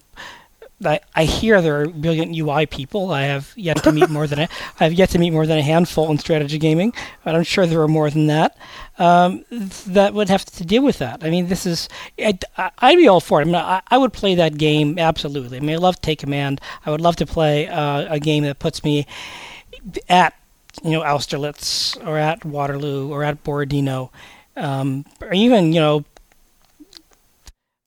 I, 0.84 0.99
I 1.15 1.23
hear 1.23 1.61
there 1.61 1.82
are 1.82 1.88
brilliant 1.88 2.36
UI 2.36 2.65
people. 2.65 3.11
I 3.11 3.23
have 3.23 3.53
yet 3.55 3.82
to 3.84 3.91
meet 3.91 4.09
more 4.09 4.28
than 4.28 4.39
a, 4.39 4.49
I 4.80 4.84
have 4.84 4.93
yet 4.93 5.09
to 5.11 5.19
meet 5.19 5.32
more 5.32 5.45
than 5.45 5.57
a 5.57 5.61
handful 5.61 6.11
in 6.11 6.17
strategy 6.17 6.57
gaming, 6.57 6.93
but 7.23 7.36
I'm 7.36 7.43
sure 7.43 7.65
there 7.65 7.82
are 7.82 7.88
more 7.88 8.09
than 8.09 8.28
that. 8.28 8.57
Um, 8.97 9.45
that 9.49 10.13
would 10.13 10.30
have 10.30 10.45
to 10.45 10.65
deal 10.65 10.84
with 10.84 10.99
that. 10.99 11.23
I 11.23 11.30
mean, 11.30 11.47
this 11.47 11.65
is 11.65 11.89
I'd, 12.17 12.43
I'd 12.57 12.97
be 12.97 13.07
all 13.07 13.19
for 13.19 13.41
it. 13.41 13.43
I, 13.43 13.45
mean, 13.45 13.55
I, 13.55 13.82
I, 13.88 13.97
would 13.97 14.13
play 14.13 14.36
that 14.36 14.57
game 14.57 14.97
absolutely. 14.97 15.57
I 15.57 15.59
mean, 15.59 15.76
I 15.76 15.80
love 15.80 16.01
Take 16.01 16.19
Command. 16.19 16.61
I 16.86 16.91
would 16.91 17.01
love 17.01 17.17
to 17.17 17.26
play 17.26 17.67
uh, 17.67 18.13
a 18.13 18.19
game 18.19 18.43
that 18.43 18.59
puts 18.59 18.84
me 18.84 19.05
at 20.09 20.34
you 20.84 20.91
know 20.91 21.01
Austerlitz 21.01 21.97
or 22.05 22.17
at 22.17 22.43
Waterloo 22.43 23.09
or 23.09 23.23
at 23.23 23.43
Borodino 23.43 24.11
um, 24.55 25.05
or 25.21 25.34
even 25.34 25.73
you 25.73 25.80
know 25.80 26.05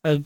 a 0.04 0.22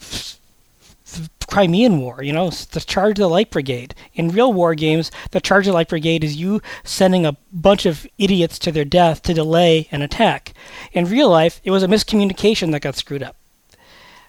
Crimean 1.47 2.01
War, 2.01 2.23
you 2.23 2.33
know, 2.33 2.49
the 2.49 2.81
Charge 2.81 3.19
of 3.19 3.25
the 3.25 3.29
Light 3.29 3.51
Brigade. 3.51 3.95
In 4.15 4.31
real 4.31 4.53
war 4.53 4.75
games, 4.75 5.11
the 5.33 5.41
Charge 5.41 5.67
of 5.67 5.73
the 5.73 5.77
Light 5.77 5.89
Brigade 5.89 6.25
is 6.25 6.37
you 6.37 6.63
sending 6.83 7.27
a 7.27 7.37
bunch 7.53 7.85
of 7.85 8.07
idiots 8.17 8.59
to 8.61 8.73
their 8.73 8.85
death 8.87 9.23
to 9.25 9.35
delay 9.35 9.89
an 9.93 10.01
attack. 10.01 10.55
In 10.93 11.05
real 11.05 11.29
life, 11.29 11.61
it 11.65 11.71
was 11.71 11.83
a 11.83 11.89
miscommunication 11.89 12.73
that 12.73 12.81
got 12.81 12.97
screwed 12.97 13.23
up. 13.23 13.37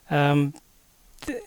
Um, 0.10 0.54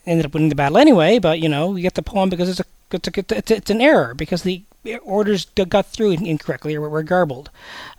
ended 0.07 0.25
up 0.25 0.33
winning 0.33 0.49
the 0.49 0.55
battle 0.55 0.79
anyway, 0.79 1.19
but 1.19 1.41
you 1.41 1.49
know, 1.49 1.77
you 1.77 1.83
get 1.83 1.95
the 1.95 2.03
poem 2.03 2.31
because 2.31 2.49
it's 2.49 2.61
a 2.61 2.65
it's, 2.93 3.09
a, 3.09 3.37
it's, 3.37 3.51
it's 3.51 3.71
an 3.71 3.81
error 3.81 4.15
because 4.15 4.43
the 4.43 4.63
orders 5.03 5.47
got 5.47 5.87
through 5.87 6.13
incorrectly 6.13 6.75
or 6.75 6.89
were 6.89 7.03
garbled. 7.03 7.51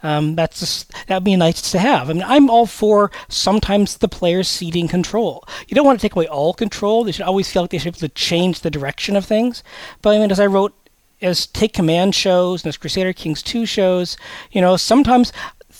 Um, 0.04 0.36
that's 0.36 0.60
just, 0.60 0.92
that'd 1.08 1.24
be 1.24 1.36
nice 1.36 1.72
to 1.72 1.80
have. 1.80 2.10
I 2.10 2.14
mean, 2.14 2.24
I'm 2.24 2.50
all 2.50 2.66
for 2.66 3.12
sometimes 3.30 3.98
the 3.98 4.08
players 4.08 4.48
ceding 4.48 4.88
control. 4.88 5.44
You 5.68 5.76
don't 5.76 5.86
want 5.86 6.00
to 6.00 6.02
take 6.02 6.16
away 6.16 6.28
all 6.28 6.54
control. 6.54 7.04
They 7.04 7.12
should 7.12 7.26
always 7.26 7.52
feel 7.52 7.64
like 7.64 7.72
they 7.72 7.78
should 7.78 7.94
be 7.94 8.00
able 8.00 8.08
to 8.08 8.16
change 8.16 8.62
the 8.62 8.72
direction 8.72 9.16
of 9.16 9.26
things. 9.26 9.64
But 10.02 10.16
I 10.16 10.20
mean, 10.20 10.32
as 10.32 10.40
I 10.40 10.46
wrote, 10.46 10.74
as 11.22 11.48
Take 11.48 11.74
Command 11.74 12.14
shows 12.14 12.64
and 12.64 12.70
as 12.70 12.78
Crusader 12.78 13.14
Kings 13.14 13.42
2 13.42 13.66
shows, 13.66 14.18
you 14.52 14.62
know, 14.62 14.78
sometimes 14.78 15.34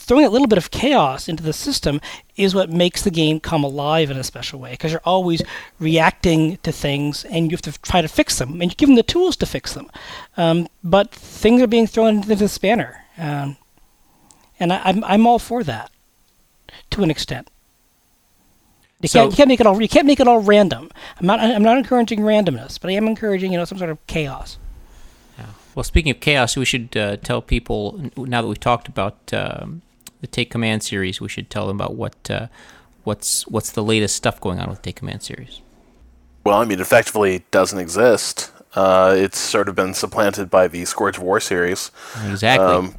throwing 0.08 0.26
a 0.26 0.30
little 0.30 0.48
bit 0.48 0.58
of 0.58 0.72
chaos 0.72 1.28
into 1.28 1.44
the 1.44 1.54
system 1.54 2.00
is 2.38 2.56
what 2.56 2.70
makes 2.70 3.04
the 3.04 3.12
game 3.12 3.40
come 3.40 3.64
alive 3.64 4.10
in 4.10 4.18
a 4.18 4.24
special 4.24 4.60
way 4.60 4.72
because 4.72 4.92
you're 4.92 5.02
always 5.04 5.42
reacting 5.80 6.58
to 6.64 6.72
things 6.72 7.26
and 7.26 7.52
you 7.52 7.58
have 7.58 7.62
to 7.62 7.80
try 7.82 8.02
to 8.02 8.08
fix 8.08 8.40
them 8.40 8.62
and 8.62 8.72
you 8.72 8.76
give 8.76 8.88
them 8.88 8.96
the 8.96 9.04
tools 9.04 9.36
to 9.36 9.46
fix 9.46 9.74
them. 9.74 9.90
Um, 10.38 10.68
but 10.84 11.12
things 11.12 11.62
are 11.62 11.68
being 11.68 11.88
thrown 11.88 12.18
into 12.18 12.36
the 12.36 12.48
spanner, 12.48 13.04
um, 13.18 13.58
and 14.60 14.72
I, 14.72 14.78
am 14.78 14.84
I'm, 14.86 15.04
I'm 15.04 15.28
all 15.28 15.40
for 15.40 15.64
that 15.64 15.92
to 16.92 17.04
an 17.04 17.12
extent. 17.12 17.50
You, 19.02 19.10
so, 19.10 19.20
can't, 19.20 19.32
you 19.32 19.38
can't 19.38 19.50
make 19.50 19.60
it 19.60 19.68
all. 19.68 19.82
You 19.82 19.88
can't 19.88 20.08
make 20.08 20.20
it 20.20 20.28
all 20.28 20.42
random. 20.42 20.90
I'm 21.20 21.28
not. 21.28 21.40
I'm 21.40 21.62
not 21.62 21.78
encouraging 21.78 22.22
randomness, 22.22 22.82
but 22.82 22.90
I 22.90 22.94
am 22.94 23.06
encouraging 23.06 23.52
you 23.52 23.60
know 23.60 23.66
some 23.66 23.78
sort 23.78 23.92
of 23.92 24.08
chaos. 24.08 24.58
Yeah. 25.38 25.46
Well, 25.76 25.84
speaking 25.84 26.10
of 26.10 26.20
chaos, 26.20 26.58
we 26.58 26.66
should 26.66 26.98
uh, 26.98 27.18
tell 27.18 27.44
people 27.44 28.10
now 28.18 28.42
that 28.42 28.48
we've 28.48 28.60
talked 28.60 28.88
about 28.88 29.18
um, 29.34 29.84
the 30.22 30.28
Take 30.28 30.50
Command 30.50 30.84
series, 30.84 31.22
we 31.22 31.30
should 31.30 31.50
tell 31.50 31.68
them 31.68 31.78
about 31.78 31.96
what 31.96 32.30
uh, 32.30 32.48
what's 33.04 33.48
what's 33.48 33.72
the 33.72 33.84
latest 33.84 34.16
stuff 34.16 34.40
going 34.42 34.60
on 34.60 34.70
with 34.70 34.82
Take 34.82 34.98
Command 34.98 35.24
series. 35.24 35.62
Well, 36.44 36.60
I 36.60 36.66
mean, 36.66 36.80
effectively 36.80 37.36
it 37.36 37.52
doesn't 37.52 37.80
exist. 37.80 38.52
Uh, 38.74 39.16
it's 39.18 39.38
sort 39.38 39.70
of 39.70 39.76
been 39.76 39.94
supplanted 39.94 40.50
by 40.50 40.68
the 40.68 40.86
Scourge 40.86 41.18
of 41.18 41.24
War 41.24 41.40
series. 41.40 41.92
Exactly. 42.30 42.66
Um, 42.66 42.96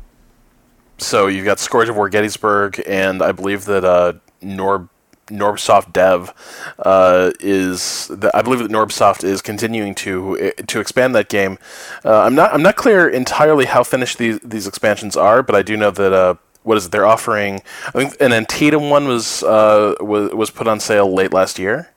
so 0.99 1.29
you've 1.29 1.45
got 1.45 1.61
Scourge 1.61 1.89
of 1.89 1.97
War 1.97 2.09
Gettysburg, 2.09 2.83
and 2.87 3.23
I 3.23 3.33
believe 3.33 3.64
that 3.66 3.85
uh, 3.85 4.14
Norb 4.43 4.89
Norbsoft 5.29 5.93
Dev 5.93 6.33
uh, 6.79 7.33
is 7.39 8.09
the, 8.09 8.31
I 8.35 8.43
believe 8.43 8.61
that 8.61 8.71
Norbsoft 8.71 9.25
is 9.25 9.43
continuing 9.43 9.95
to 9.97 10.53
to 10.66 10.81
expand 10.81 11.14
that 11.14 11.29
game. 11.29 11.59
Uh, 12.05 12.23
I'm 12.23 12.35
not 12.35 12.53
I'm 12.53 12.62
not 12.62 12.77
clear 12.77 13.09
entirely 13.09 13.66
how 13.66 13.85
finished 13.85 14.19
these 14.19 14.41
these 14.41 14.66
expansions 14.66 15.16
are, 15.16 15.43
but 15.43 15.55
I 15.55 15.62
do 15.62 15.77
know 15.77 15.91
that 15.91 16.12
uh, 16.12 16.35
what 16.63 16.77
is 16.77 16.87
it? 16.87 16.93
They're 16.93 17.07
offering. 17.07 17.63
I 17.87 17.91
think 17.91 18.17
an 18.21 18.33
Antietam 18.33 18.91
one 18.91 19.07
was 19.07 19.43
uh, 19.43 19.95
was 20.01 20.33
was 20.33 20.51
put 20.51 20.69
on 20.69 20.81
sale 20.81 21.13
late 21.13 21.33
last 21.33 21.59
year, 21.59 21.91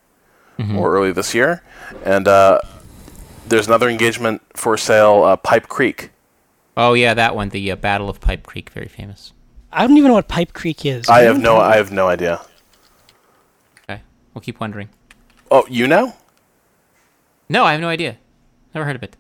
mm-hmm. 0.58 0.78
or 0.78 0.96
early 0.96 1.12
this 1.12 1.34
year, 1.34 1.64
and 2.06 2.28
uh, 2.28 2.60
there's 3.48 3.68
another 3.68 3.90
engagement 3.90 4.42
for 4.56 4.78
sale, 4.78 5.24
uh, 5.24 5.36
Pipe 5.36 5.68
Creek. 5.68 6.12
Oh 6.78 6.94
yeah, 6.94 7.14
that 7.14 7.36
one, 7.36 7.50
the 7.50 7.72
uh, 7.72 7.76
Battle 7.76 8.10
of 8.10 8.22
Pipe 8.22 8.46
Creek, 8.46 8.70
very 8.70 8.88
famous. 8.88 9.34
I 9.72 9.88
don't 9.88 9.98
even 9.98 10.10
know 10.10 10.16
what 10.16 10.28
Pipe 10.28 10.54
Creek 10.54 10.86
is. 10.86 11.08
I 11.08 11.22
have 11.22 11.40
no, 11.40 11.58
I 11.58 11.78
have 11.78 11.92
no 11.92 12.08
idea. 12.08 12.42
Okay, 13.84 14.02
we'll 14.34 14.42
keep 14.42 14.60
wondering. 14.60 14.90
Oh, 15.50 15.66
you 15.70 15.88
know? 15.88 16.16
No, 17.50 17.66
I 17.66 17.74
have 17.74 17.82
no 17.82 17.90
idea. 17.90 18.18
Never 18.74 18.86
heard 18.86 18.96
of 18.96 19.04
it. 19.04 19.18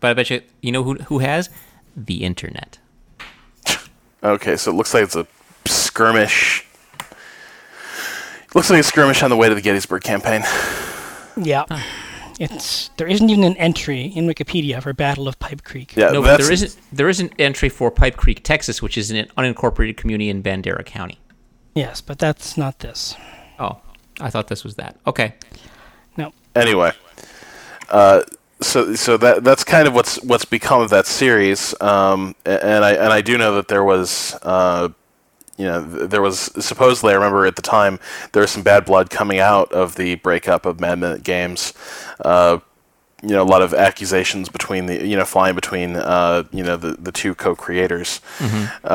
But 0.00 0.10
I 0.10 0.14
bet 0.14 0.30
you, 0.30 0.42
you 0.60 0.72
know 0.72 0.82
who 0.82 0.94
who 0.94 1.20
has 1.20 1.48
the 1.96 2.22
internet. 2.22 2.78
Okay, 4.26 4.56
so 4.56 4.72
it 4.72 4.74
looks 4.74 4.92
like 4.92 5.04
it's 5.04 5.14
a 5.14 5.26
skirmish. 5.66 6.66
Looks 8.54 8.70
like 8.70 8.80
a 8.80 8.82
skirmish 8.82 9.22
on 9.22 9.30
the 9.30 9.36
way 9.36 9.48
to 9.48 9.54
the 9.54 9.60
Gettysburg 9.60 10.02
campaign. 10.02 10.42
Yeah. 11.36 11.64
It's 12.38 12.90
there 12.96 13.06
isn't 13.06 13.30
even 13.30 13.44
an 13.44 13.56
entry 13.56 14.06
in 14.06 14.26
Wikipedia 14.26 14.82
for 14.82 14.92
Battle 14.92 15.28
of 15.28 15.38
Pipe 15.38 15.62
Creek. 15.62 15.96
Yeah, 15.96 16.10
no, 16.10 16.20
but 16.20 16.38
there 16.38 16.52
isn't 16.52 16.76
there 16.92 17.08
is 17.08 17.20
an 17.20 17.30
entry 17.38 17.68
for 17.68 17.90
Pipe 17.90 18.16
Creek, 18.16 18.42
Texas, 18.42 18.82
which 18.82 18.98
is 18.98 19.10
an 19.10 19.26
unincorporated 19.38 19.96
community 19.96 20.28
in 20.28 20.42
Bandera 20.42 20.84
County. 20.84 21.18
Yes, 21.74 22.00
but 22.00 22.18
that's 22.18 22.56
not 22.56 22.80
this. 22.80 23.14
Oh, 23.58 23.80
I 24.20 24.28
thought 24.28 24.48
this 24.48 24.64
was 24.64 24.74
that. 24.74 24.98
Okay. 25.06 25.34
No. 26.16 26.32
Anyway, 26.54 26.92
uh, 27.88 28.22
so 28.60 28.94
so 28.94 29.16
that 29.16 29.44
that's 29.44 29.64
kind 29.64 29.86
of 29.86 29.94
what's 29.94 30.22
what's 30.22 30.44
become 30.44 30.80
of 30.80 30.90
that 30.90 31.06
series. 31.06 31.74
Um, 31.80 32.34
and 32.44 32.84
I 32.84 32.92
and 32.92 33.12
I 33.12 33.20
do 33.20 33.38
know 33.38 33.54
that 33.56 33.68
there 33.68 33.84
was. 33.84 34.36
Uh, 34.42 34.90
you 35.58 35.64
know, 35.64 35.80
there 35.80 36.20
was 36.20 36.50
supposedly, 36.58 37.12
I 37.12 37.16
remember 37.16 37.46
at 37.46 37.56
the 37.56 37.62
time, 37.62 37.98
there 38.32 38.42
was 38.42 38.50
some 38.50 38.62
bad 38.62 38.84
blood 38.84 39.08
coming 39.08 39.38
out 39.38 39.72
of 39.72 39.94
the 39.94 40.16
breakup 40.16 40.66
of 40.66 40.80
Mad 40.80 40.98
Minute 40.98 41.22
Games. 41.22 41.72
Uh, 42.22 42.58
you 43.22 43.30
know, 43.30 43.42
a 43.42 43.44
lot 43.44 43.62
of 43.62 43.72
accusations 43.72 44.50
between 44.50 44.84
the, 44.84 45.06
you 45.06 45.16
know, 45.16 45.24
flying 45.24 45.54
between, 45.54 45.96
uh, 45.96 46.42
you 46.52 46.62
know, 46.62 46.76
the, 46.76 46.92
the 46.98 47.10
two 47.10 47.34
co-creators. 47.34 48.20
Mm-hmm. 48.38 48.86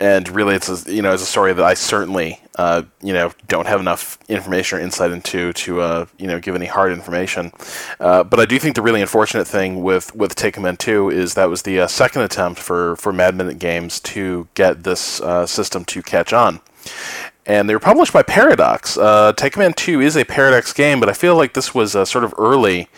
Uh, 0.00 0.04
and 0.04 0.28
really, 0.28 0.54
it's 0.54 0.68
a, 0.68 0.92
you 0.92 1.02
know, 1.02 1.12
it's 1.12 1.22
a 1.22 1.26
story 1.26 1.52
that 1.52 1.64
I 1.64 1.74
certainly 1.74 2.40
uh, 2.56 2.82
you 3.02 3.12
know 3.12 3.32
don't 3.48 3.66
have 3.66 3.80
enough 3.80 4.18
information 4.28 4.78
or 4.78 4.82
insight 4.82 5.10
into 5.10 5.52
to 5.52 5.80
uh, 5.80 6.06
you 6.18 6.26
know 6.26 6.38
give 6.38 6.54
any 6.54 6.66
hard 6.66 6.92
information. 6.92 7.52
Uh, 8.00 8.22
but 8.22 8.40
I 8.40 8.44
do 8.44 8.58
think 8.58 8.76
the 8.76 8.82
really 8.82 9.00
unfortunate 9.00 9.46
thing 9.46 9.82
with 9.82 10.14
with 10.14 10.34
Take 10.34 10.54
Command 10.54 10.78
2 10.78 11.10
is 11.10 11.34
that 11.34 11.48
was 11.48 11.62
the 11.62 11.80
uh, 11.80 11.86
second 11.86 12.22
attempt 12.22 12.60
for 12.60 12.96
for 12.96 13.12
Mad 13.12 13.34
Minute 13.34 13.58
Games 13.58 14.00
to 14.00 14.48
get 14.54 14.84
this 14.84 15.20
uh, 15.20 15.46
system 15.46 15.84
to 15.86 16.02
catch 16.02 16.32
on. 16.32 16.60
And 17.46 17.68
they 17.68 17.74
were 17.74 17.80
published 17.80 18.12
by 18.12 18.22
Paradox. 18.22 18.96
Uh, 18.96 19.32
Take 19.32 19.52
Command 19.52 19.76
2 19.76 20.00
is 20.00 20.16
a 20.16 20.24
Paradox 20.24 20.72
game, 20.72 20.98
but 20.98 21.08
I 21.08 21.12
feel 21.12 21.36
like 21.36 21.52
this 21.52 21.74
was 21.74 21.92
sort 21.92 22.24
of 22.24 22.34
early 22.38 22.88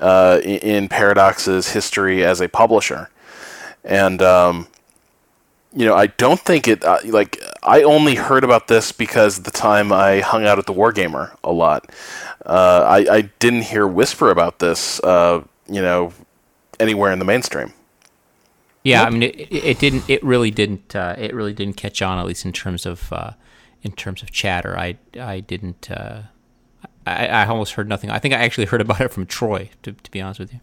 in 0.00 0.88
Paradox's 0.88 1.72
history 1.72 2.24
as 2.24 2.40
a 2.40 2.48
publisher. 2.48 3.08
And 3.84 4.20
um, 4.20 4.66
you 5.74 5.84
know, 5.84 5.94
I 5.94 6.06
don't 6.06 6.40
think 6.40 6.68
it. 6.68 6.84
Uh, 6.84 6.98
like, 7.06 7.40
I 7.62 7.82
only 7.82 8.14
heard 8.14 8.44
about 8.44 8.68
this 8.68 8.92
because 8.92 9.42
the 9.42 9.50
time 9.50 9.92
I 9.92 10.20
hung 10.20 10.46
out 10.46 10.58
at 10.58 10.66
the 10.66 10.72
Wargamer 10.72 11.36
a 11.42 11.52
lot. 11.52 11.90
Uh, 12.46 12.84
I, 12.86 13.16
I 13.16 13.20
didn't 13.40 13.62
hear 13.62 13.86
whisper 13.86 14.30
about 14.30 14.60
this, 14.60 15.00
uh, 15.00 15.42
you 15.66 15.82
know, 15.82 16.12
anywhere 16.78 17.12
in 17.12 17.18
the 17.18 17.24
mainstream. 17.24 17.72
Yeah, 18.84 19.04
I 19.04 19.10
mean, 19.10 19.22
it, 19.22 19.50
it 19.50 19.78
didn't. 19.78 20.08
It 20.08 20.22
really 20.22 20.50
didn't. 20.50 20.94
Uh, 20.94 21.16
it 21.16 21.34
really 21.34 21.54
didn't 21.54 21.76
catch 21.76 22.02
on, 22.02 22.18
at 22.18 22.26
least 22.26 22.44
in 22.44 22.52
terms 22.52 22.84
of 22.84 23.10
uh, 23.12 23.32
in 23.82 23.92
terms 23.92 24.22
of 24.22 24.30
chatter. 24.30 24.78
I 24.78 24.98
I 25.18 25.40
didn't. 25.40 25.90
Uh, 25.90 26.24
I, 27.06 27.26
I 27.28 27.46
almost 27.46 27.72
heard 27.72 27.88
nothing. 27.88 28.10
I 28.10 28.18
think 28.18 28.34
I 28.34 28.38
actually 28.38 28.66
heard 28.66 28.82
about 28.82 29.00
it 29.00 29.08
from 29.08 29.24
Troy. 29.24 29.70
To 29.84 29.92
to 29.92 30.10
be 30.10 30.20
honest 30.20 30.38
with 30.38 30.52
you, 30.52 30.60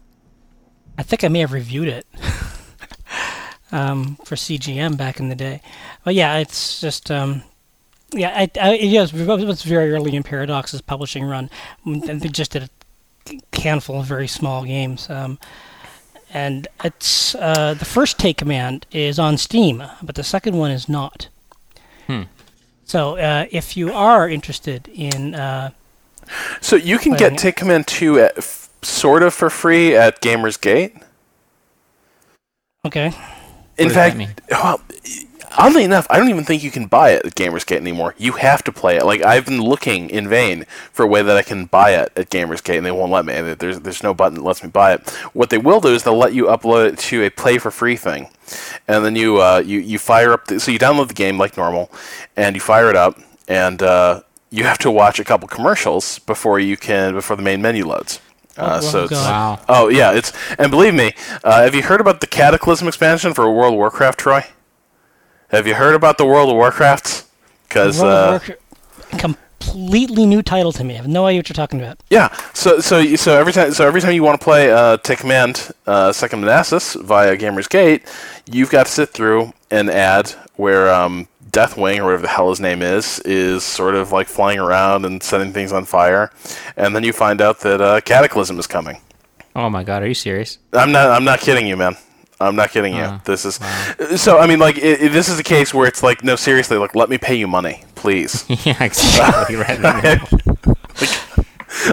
I 0.96 1.02
think 1.02 1.24
I 1.24 1.28
may 1.28 1.40
have 1.40 1.52
reviewed 1.52 1.88
it. 1.88 2.06
um, 3.72 4.16
for 4.24 4.36
CGM 4.36 4.96
back 4.96 5.18
in 5.18 5.28
the 5.28 5.34
day. 5.34 5.60
But 6.04 6.14
yeah, 6.14 6.38
it's 6.38 6.80
just 6.80 7.10
um, 7.10 7.42
yeah, 8.12 8.30
I, 8.36 8.50
I, 8.60 8.74
it 8.74 9.12
was 9.12 9.62
very 9.62 9.92
early 9.92 10.14
in 10.14 10.22
Paradox's 10.22 10.80
publishing 10.80 11.24
run. 11.24 11.50
They 11.86 12.28
just 12.28 12.52
did 12.52 12.68
a 13.30 13.58
handful 13.60 14.00
of 14.00 14.06
very 14.06 14.28
small 14.28 14.64
games. 14.64 15.08
Um, 15.08 15.38
and 16.34 16.66
it's 16.82 17.34
uh, 17.34 17.74
the 17.74 17.84
first 17.84 18.18
Take 18.18 18.38
Command 18.38 18.86
is 18.90 19.18
on 19.18 19.36
Steam, 19.36 19.82
but 20.02 20.14
the 20.14 20.24
second 20.24 20.56
one 20.56 20.70
is 20.70 20.88
not. 20.88 21.28
Hmm. 22.06 22.22
So 22.84 23.16
uh, 23.16 23.46
if 23.50 23.76
you 23.76 23.92
are 23.92 24.28
interested 24.28 24.88
in 24.88 25.34
uh, 25.34 25.70
So 26.60 26.76
you 26.76 26.98
can 26.98 27.14
get. 27.14 27.38
Take 27.38 27.56
Command 27.56 27.86
2 27.86 28.18
at, 28.20 28.38
f- 28.38 28.70
sort 28.82 29.22
of 29.22 29.34
for 29.34 29.50
free 29.50 29.94
at 29.94 30.20
Gamers 30.20 30.60
Gate. 30.60 30.96
Okay. 32.84 33.12
In 33.78 33.88
fact, 33.90 34.16
well, 34.50 34.80
oddly 35.58 35.84
enough, 35.84 36.06
I 36.10 36.18
don't 36.18 36.28
even 36.28 36.44
think 36.44 36.62
you 36.62 36.70
can 36.70 36.86
buy 36.86 37.10
it 37.10 37.24
at 37.24 37.34
Gamersgate 37.34 37.76
anymore. 37.76 38.14
You 38.18 38.32
have 38.32 38.62
to 38.64 38.72
play 38.72 38.96
it. 38.96 39.04
Like 39.04 39.22
I've 39.22 39.46
been 39.46 39.60
looking 39.60 40.10
in 40.10 40.28
vain 40.28 40.64
for 40.92 41.04
a 41.04 41.08
way 41.08 41.22
that 41.22 41.36
I 41.36 41.42
can 41.42 41.66
buy 41.66 41.90
it 41.92 42.12
at 42.16 42.30
Gamersgate, 42.30 42.76
and 42.76 42.86
they 42.86 42.90
won't 42.90 43.12
let 43.12 43.24
me. 43.24 43.54
There's 43.54 43.80
there's 43.80 44.02
no 44.02 44.14
button 44.14 44.34
that 44.36 44.44
lets 44.44 44.62
me 44.62 44.68
buy 44.70 44.94
it. 44.94 45.08
What 45.32 45.50
they 45.50 45.58
will 45.58 45.80
do 45.80 45.88
is 45.88 46.02
they'll 46.04 46.16
let 46.16 46.34
you 46.34 46.46
upload 46.46 46.92
it 46.92 46.98
to 47.00 47.24
a 47.24 47.30
play 47.30 47.58
for 47.58 47.70
free 47.70 47.96
thing, 47.96 48.28
and 48.88 49.04
then 49.04 49.16
you 49.16 49.40
uh, 49.40 49.62
you 49.64 49.78
you 49.80 49.98
fire 49.98 50.32
up. 50.32 50.46
The, 50.46 50.60
so 50.60 50.70
you 50.70 50.78
download 50.78 51.08
the 51.08 51.14
game 51.14 51.38
like 51.38 51.56
normal, 51.56 51.90
and 52.36 52.54
you 52.56 52.60
fire 52.60 52.90
it 52.90 52.96
up, 52.96 53.18
and 53.48 53.82
uh, 53.82 54.22
you 54.50 54.64
have 54.64 54.78
to 54.78 54.90
watch 54.90 55.18
a 55.18 55.24
couple 55.24 55.48
commercials 55.48 56.18
before 56.20 56.60
you 56.60 56.76
can 56.76 57.14
before 57.14 57.36
the 57.36 57.42
main 57.42 57.62
menu 57.62 57.86
loads. 57.86 58.20
Uh, 58.56 58.80
Oh, 58.82 58.86
so 58.86 59.00
oh, 59.00 59.04
it's, 59.04 59.12
Wow. 59.12 59.60
Oh 59.68 59.88
yeah, 59.88 60.12
it's 60.12 60.32
and 60.58 60.70
believe 60.70 60.94
me, 60.94 61.12
uh, 61.44 61.62
have 61.62 61.74
you 61.74 61.82
heard 61.82 62.00
about 62.00 62.20
the 62.20 62.26
Cataclysm 62.26 62.86
expansion 62.88 63.32
for 63.34 63.50
World 63.50 63.74
of 63.74 63.78
Warcraft, 63.78 64.18
Troy? 64.20 64.44
Have 65.48 65.66
you 65.66 65.74
heard 65.74 65.94
about 65.94 66.18
the 66.18 66.26
World 66.26 66.50
of 66.50 66.56
Warcrafts? 66.56 67.26
Because 67.68 68.02
uh, 68.02 68.38
Warcraft- 68.40 68.60
completely 69.18 70.26
new 70.26 70.42
title 70.42 70.72
to 70.72 70.84
me. 70.84 70.94
I 70.94 70.96
have 70.96 71.08
no 71.08 71.26
idea 71.26 71.38
what 71.38 71.48
you're 71.48 71.54
talking 71.54 71.80
about. 71.80 72.02
yeah, 72.10 72.34
so 72.52 72.80
so 72.80 73.14
so 73.16 73.38
every 73.38 73.52
time 73.52 73.72
so 73.72 73.86
every 73.86 74.00
time 74.00 74.12
you 74.12 74.22
want 74.22 74.40
to 74.40 74.44
play 74.44 74.70
uh, 74.70 74.96
Take 74.98 75.20
Command 75.20 75.70
uh, 75.86 76.12
Second 76.12 76.40
Manassas 76.40 76.94
via 76.94 77.36
Gamers 77.36 77.68
Gate, 77.68 78.02
you've 78.50 78.70
got 78.70 78.86
to 78.86 78.92
sit 78.92 79.10
through 79.10 79.52
an 79.70 79.88
ad 79.88 80.30
where 80.56 80.92
um, 80.92 81.28
Deathwing 81.52 81.98
or 81.98 82.04
whatever 82.04 82.22
the 82.22 82.28
hell 82.28 82.48
his 82.48 82.60
name 82.60 82.80
is 82.80 83.20
is 83.20 83.62
sort 83.62 83.94
of 83.94 84.10
like 84.10 84.26
flying 84.26 84.58
around 84.58 85.04
and 85.04 85.22
setting 85.22 85.52
things 85.52 85.72
on 85.72 85.84
fire, 85.84 86.30
and 86.76 86.96
then 86.96 87.04
you 87.04 87.12
find 87.12 87.40
out 87.40 87.60
that 87.60 87.80
uh, 87.80 88.00
Cataclysm 88.00 88.58
is 88.58 88.66
coming. 88.66 89.00
Oh 89.54 89.68
my 89.68 89.84
God, 89.84 90.02
are 90.02 90.08
you 90.08 90.14
serious? 90.14 90.58
I'm 90.72 90.92
not. 90.92 91.10
I'm 91.10 91.24
not 91.24 91.40
kidding 91.40 91.66
you, 91.66 91.76
man. 91.76 91.96
I'm 92.40 92.56
not 92.56 92.70
kidding 92.70 92.94
you. 92.94 93.02
Uh, 93.02 93.20
this 93.24 93.44
is 93.44 93.60
so. 94.20 94.38
I 94.38 94.46
mean, 94.46 94.58
like, 94.58 94.78
i 94.78 94.92
i 94.92 95.08
this 95.08 95.28
is 95.28 95.38
a 95.38 95.42
case 95.42 95.74
where 95.74 95.86
it's 95.86 96.02
like, 96.02 96.24
no, 96.24 96.36
seriously, 96.36 96.76
like, 96.78 96.94
let 96.94 97.08
me 97.10 97.18
pay 97.18 97.34
you 97.34 97.46
money, 97.46 97.84
please. 97.94 98.44
yeah, 98.66 98.82
exactly. 98.82 99.56
right. 99.56 100.18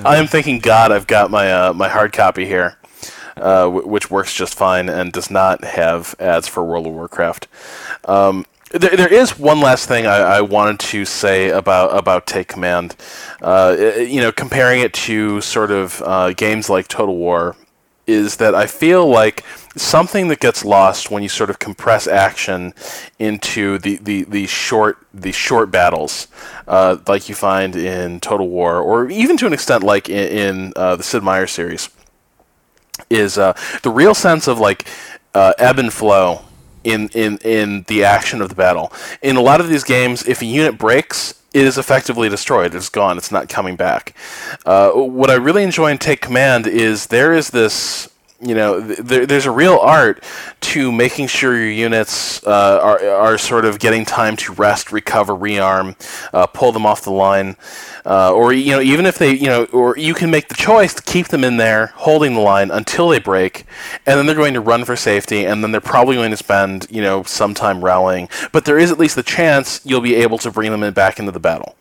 I 0.05 0.17
am 0.17 0.27
thinking, 0.27 0.59
God, 0.59 0.91
I've 0.91 1.07
got 1.07 1.31
my 1.31 1.51
uh, 1.51 1.73
my 1.73 1.89
hard 1.89 2.13
copy 2.13 2.45
here, 2.45 2.77
uh, 3.37 3.63
w- 3.65 3.87
which 3.87 4.09
works 4.09 4.33
just 4.33 4.55
fine 4.55 4.89
and 4.89 5.11
does 5.11 5.29
not 5.29 5.63
have 5.63 6.15
ads 6.19 6.47
for 6.47 6.63
World 6.63 6.87
of 6.87 6.93
Warcraft. 6.93 7.47
Um, 8.05 8.45
there, 8.71 8.95
there 8.95 9.13
is 9.13 9.37
one 9.37 9.59
last 9.59 9.87
thing 9.87 10.05
I, 10.05 10.17
I 10.17 10.41
wanted 10.41 10.79
to 10.79 11.05
say 11.05 11.49
about 11.49 11.97
about 11.97 12.27
Take 12.27 12.47
Command. 12.47 12.95
Uh, 13.41 13.75
you 13.97 14.21
know, 14.21 14.31
comparing 14.31 14.81
it 14.81 14.93
to 14.93 15.41
sort 15.41 15.71
of 15.71 16.01
uh, 16.05 16.33
games 16.33 16.69
like 16.69 16.87
Total 16.87 17.15
War, 17.15 17.55
is 18.05 18.37
that 18.37 18.55
I 18.55 18.67
feel 18.67 19.07
like 19.07 19.43
something 19.75 20.27
that 20.27 20.39
gets 20.39 20.65
lost 20.65 21.11
when 21.11 21.23
you 21.23 21.29
sort 21.29 21.49
of 21.49 21.59
compress 21.59 22.07
action 22.07 22.73
into 23.17 23.77
the, 23.77 23.97
the, 23.97 24.23
the 24.23 24.47
short 24.47 24.97
the 25.13 25.31
short 25.31 25.71
battles, 25.71 26.27
uh, 26.67 26.97
like 27.07 27.29
you 27.29 27.35
find 27.35 27.75
in 27.75 28.19
Total 28.19 28.47
War, 28.47 28.79
or 28.79 29.09
even 29.09 29.37
to 29.37 29.47
an 29.47 29.53
extent 29.53 29.83
like 29.83 30.09
in, 30.09 30.27
in 30.27 30.73
uh, 30.75 30.95
the 30.95 31.03
Sid 31.03 31.23
Meier 31.23 31.47
series, 31.47 31.89
is 33.09 33.37
uh, 33.37 33.53
the 33.83 33.89
real 33.91 34.13
sense 34.13 34.47
of 34.47 34.59
like 34.59 34.87
uh, 35.33 35.53
ebb 35.57 35.79
and 35.79 35.93
flow 35.93 36.41
in, 36.83 37.09
in 37.09 37.37
in 37.39 37.83
the 37.87 38.03
action 38.03 38.41
of 38.41 38.49
the 38.49 38.55
battle. 38.55 38.91
In 39.21 39.35
a 39.35 39.41
lot 39.41 39.59
of 39.61 39.69
these 39.69 39.83
games, 39.83 40.25
if 40.27 40.41
a 40.41 40.45
unit 40.45 40.77
breaks, 40.77 41.41
it 41.53 41.65
is 41.65 41.77
effectively 41.77 42.29
destroyed. 42.29 42.75
It's 42.75 42.89
gone. 42.89 43.17
It's 43.17 43.31
not 43.31 43.49
coming 43.49 43.75
back. 43.75 44.15
Uh, 44.65 44.91
what 44.91 45.29
I 45.29 45.35
really 45.35 45.63
enjoy 45.63 45.91
in 45.91 45.97
Take 45.97 46.21
Command 46.21 46.67
is 46.67 47.07
there 47.07 47.33
is 47.33 47.49
this. 47.49 48.09
You 48.41 48.55
know, 48.55 48.85
th- 48.85 48.99
there, 48.99 49.25
there's 49.25 49.45
a 49.45 49.51
real 49.51 49.77
art 49.77 50.23
to 50.61 50.91
making 50.93 51.27
sure 51.27 51.57
your 51.57 51.71
units 51.71 52.41
uh, 52.47 52.79
are, 52.81 53.05
are 53.05 53.37
sort 53.37 53.65
of 53.65 53.79
getting 53.79 54.05
time 54.05 54.37
to 54.37 54.53
rest, 54.53 54.93
recover, 54.93 55.33
rearm, 55.33 55.95
uh, 56.33 56.45
pull 56.47 56.71
them 56.71 56.85
off 56.85 57.03
the 57.03 57.11
line, 57.11 57.57
uh, 58.05 58.33
or 58.33 58.53
you 58.53 58.71
know, 58.71 58.79
even 58.79 59.05
if 59.05 59.17
they, 59.17 59.33
you 59.33 59.47
know, 59.47 59.65
or 59.65 59.97
you 59.97 60.13
can 60.13 60.31
make 60.31 60.47
the 60.47 60.55
choice 60.55 60.93
to 60.93 61.01
keep 61.03 61.27
them 61.27 61.43
in 61.43 61.57
there, 61.57 61.87
holding 61.95 62.33
the 62.33 62.39
line 62.39 62.71
until 62.71 63.09
they 63.09 63.19
break, 63.19 63.65
and 64.05 64.17
then 64.17 64.25
they're 64.25 64.35
going 64.35 64.53
to 64.53 64.61
run 64.61 64.85
for 64.85 64.95
safety, 64.95 65.45
and 65.45 65.61
then 65.61 65.71
they're 65.73 65.81
probably 65.81 66.15
going 66.15 66.31
to 66.31 66.37
spend, 66.37 66.87
you 66.89 67.01
know, 67.01 67.23
some 67.23 67.53
time 67.53 67.83
rallying. 67.83 68.29
But 68.53 68.63
there 68.63 68.77
is 68.77 68.89
at 68.89 68.97
least 68.97 69.17
the 69.17 69.23
chance 69.23 69.81
you'll 69.83 69.99
be 69.99 70.15
able 70.15 70.37
to 70.37 70.49
bring 70.49 70.71
them 70.71 70.83
in 70.83 70.93
back 70.93 71.19
into 71.19 71.33
the 71.33 71.41
battle. 71.41 71.75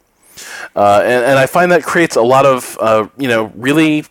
Uh, 0.74 1.02
and, 1.04 1.24
and 1.24 1.38
I 1.38 1.46
find 1.46 1.70
that 1.70 1.84
creates 1.84 2.16
a 2.16 2.22
lot 2.22 2.46
of, 2.46 2.76
uh, 2.80 3.06
you 3.16 3.28
know, 3.28 3.52
really 3.54 4.04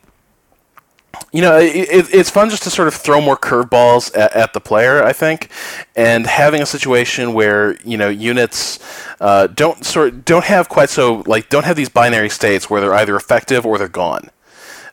you 1.37 1.43
know, 1.43 1.55
it, 1.59 1.75
it, 1.75 2.13
it's 2.15 2.31
fun 2.31 2.49
just 2.49 2.63
to 2.63 2.71
sort 2.71 2.87
of 2.87 2.95
throw 2.95 3.21
more 3.21 3.37
curveballs 3.37 4.09
at, 4.17 4.33
at 4.33 4.53
the 4.53 4.59
player, 4.59 5.03
I 5.03 5.13
think, 5.13 5.51
and 5.95 6.25
having 6.25 6.63
a 6.63 6.65
situation 6.65 7.31
where 7.33 7.77
you 7.85 7.95
know 7.95 8.09
units 8.09 8.79
uh, 9.21 9.45
don't 9.45 9.85
sort 9.85 10.25
don't 10.25 10.45
have 10.45 10.67
quite 10.67 10.89
so 10.89 11.21
like 11.27 11.49
don't 11.49 11.63
have 11.63 11.75
these 11.75 11.89
binary 11.89 12.29
states 12.29 12.71
where 12.71 12.81
they're 12.81 12.95
either 12.95 13.15
effective 13.15 13.67
or 13.67 13.77
they're 13.77 13.87
gone. 13.87 14.31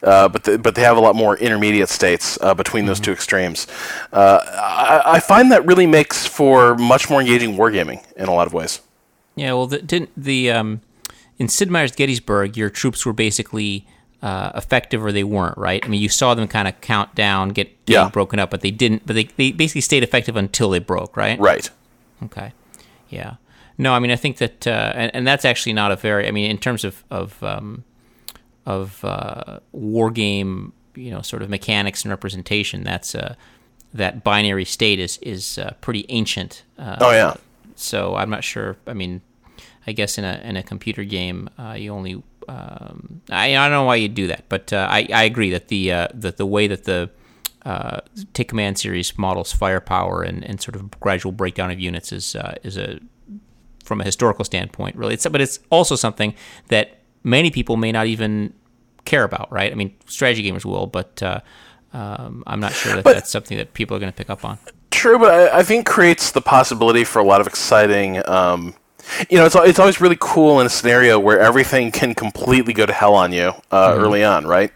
Uh, 0.03 0.29
but 0.29 0.45
the, 0.45 0.59
but 0.59 0.75
they 0.75 0.83
have 0.83 0.99
a 0.99 1.01
lot 1.01 1.17
more 1.17 1.35
intermediate 1.39 1.89
states 1.89 2.37
uh, 2.43 2.53
between 2.53 2.85
those 2.85 3.01
two 3.01 3.13
extremes. 3.13 3.67
Uh, 4.13 4.39
I, 4.45 5.15
I 5.15 5.21
find 5.21 5.51
that 5.51 5.65
really 5.65 5.87
makes 5.87 6.27
for 6.27 6.75
much 6.75 7.09
more 7.09 7.23
engaging 7.23 7.57
wargaming 7.57 8.05
in 8.19 8.29
a 8.29 8.35
lot 8.35 8.47
of 8.47 8.53
ways. 8.53 8.83
Yeah, 9.35 9.55
well, 9.55 9.67
the, 9.67 9.79
didn't 9.79 10.11
the 10.15 10.51
um, 10.51 10.83
in 11.39 11.49
Sid 11.49 11.71
Meier's 11.71 11.93
Gettysburg, 11.93 12.55
your 12.55 12.69
troops 12.69 13.07
were 13.07 13.15
basically 13.15 13.87
uh, 14.25 14.51
effective 14.57 15.05
or 15.05 15.13
they 15.13 15.23
weren't, 15.25 15.59
right? 15.59 15.85
I 15.85 15.89
mean, 15.89 16.01
you 16.01 16.09
saw 16.09 16.35
them 16.35 16.49
kind 16.49 16.67
of 16.67 16.81
count 16.81 17.15
down, 17.15 17.51
get 17.51 17.69
Yeah. 17.87 18.09
broken 18.09 18.39
up, 18.39 18.51
but 18.51 18.61
they 18.63 18.71
didn't. 18.73 19.05
But 19.07 19.15
they, 19.17 19.25
they 19.37 19.53
basically 19.53 19.83
stayed 19.83 20.03
effective 20.03 20.35
until 20.37 20.71
they 20.71 20.79
broke, 20.81 21.17
right? 21.17 21.39
Right. 21.39 21.69
Okay. 22.23 22.53
Yeah. 23.11 23.35
No, 23.77 23.93
I 23.93 23.99
mean, 23.99 24.11
I 24.11 24.17
think 24.17 24.39
that, 24.39 24.67
uh, 24.67 24.93
and, 24.95 25.11
and 25.15 25.27
that's 25.27 25.45
actually 25.45 25.75
not 25.75 25.93
a 25.93 25.97
very. 25.97 26.27
I 26.27 26.31
mean, 26.31 26.51
in 26.51 26.59
terms 26.59 26.85
of 26.85 27.05
of 27.11 27.43
um, 27.43 27.85
of 28.67 29.05
uh, 29.05 29.61
war 29.73 30.11
game, 30.11 30.73
you 30.95 31.11
know, 31.11 31.21
sort 31.23 31.43
of 31.43 31.51
mechanics 31.51 32.03
and 32.05 32.11
representation, 32.11 32.83
that's 32.85 33.15
uh, 33.15 33.35
that 33.93 34.25
binary 34.25 34.65
state 34.65 34.99
is 35.01 35.19
is 35.23 35.59
uh, 35.59 35.73
pretty 35.81 36.07
ancient. 36.09 36.63
Uh, 36.79 36.97
Oh 37.01 37.11
yeah. 37.11 37.35
so 37.77 38.15
I'm 38.17 38.31
not 38.31 38.43
sure. 38.45 38.77
I 38.87 38.95
mean, 38.95 39.21
I 39.87 39.93
guess 39.93 40.17
in 40.19 40.25
a 40.25 40.41
in 40.45 40.57
a 40.57 40.63
computer 40.63 41.05
game, 41.05 41.51
uh, 41.59 41.75
you 41.77 41.93
only 41.93 42.23
um, 42.49 43.21
I, 43.31 43.57
I 43.57 43.69
don't 43.69 43.71
know 43.73 43.85
why 43.85 43.97
you'd 43.97 44.15
do 44.15 44.27
that, 44.29 44.45
but 44.49 44.73
uh, 44.73 44.87
I 44.91 45.07
I 45.13 45.25
agree 45.25 45.51
that 45.51 45.69
the 45.69 45.93
uh, 45.93 46.09
that 46.15 46.37
the 46.37 46.47
way 46.47 46.67
that 46.67 46.85
the 46.85 47.11
uh, 47.65 48.01
Take 48.35 48.49
Command 48.49 48.79
series 48.79 49.17
models 49.19 49.53
firepower 49.53 50.23
and, 50.23 50.45
and 50.45 50.61
sort 50.61 50.77
of 50.77 50.91
gradual 51.01 51.33
breakdown 51.33 51.71
of 51.71 51.81
units 51.81 52.13
is 52.13 52.37
uh, 52.37 52.55
is 52.63 52.77
a 52.77 52.99
from 53.85 54.01
a 54.01 54.05
historical 54.05 54.45
standpoint 54.45 54.97
really. 54.97 55.15
It's 55.15 55.27
but 55.27 55.41
it's 55.41 55.59
also 55.71 55.97
something 55.97 56.35
that 56.69 56.99
many 57.23 57.51
people 57.51 57.77
may 57.77 57.93
not 57.93 58.07
even 58.07 58.53
care 59.05 59.25
about, 59.25 59.51
right? 59.53 59.71
I 59.73 59.75
mean, 59.75 59.95
strategy 60.07 60.43
gamers 60.51 60.65
will, 60.65 60.87
but 60.87 61.23
uh, 61.23 61.41
um, 61.93 62.43
I'm 62.47 62.61
not 62.61 62.73
sure 62.73 62.95
that 62.97 63.05
But- 63.05 63.15
that's 63.15 63.31
something 63.31 63.57
that 63.59 63.75
people 63.75 63.97
are 63.97 64.01
going 64.01 64.13
to 64.13 64.17
pick 64.17 64.31
up 64.31 64.45
on. 64.45 64.59
True, 64.91 65.19
but 65.19 65.31
I, 65.35 65.59
I 65.59 65.63
think 65.63 65.87
creates 65.87 66.31
the 66.31 66.41
possibility 66.41 67.05
for 67.05 67.19
a 67.19 67.25
lot 67.25 67.41
of 67.41 67.47
exciting. 67.47 68.27
Um, 68.29 68.75
you 69.31 69.39
know, 69.39 69.47
it's 69.47 69.55
it's 69.57 69.79
always 69.79 70.01
really 70.01 70.17
cool 70.21 70.61
in 70.61 70.67
a 70.67 70.71
scenario 70.71 71.19
where 71.19 71.41
everything 71.41 71.91
can 71.91 72.15
completely 72.15 72.73
go 72.73 72.87
to 72.87 72.93
hell 72.93 73.15
on 73.15 73.33
you 73.33 73.53
uh, 73.71 73.95
early 73.97 74.25
on, 74.25 74.47
right? 74.47 74.73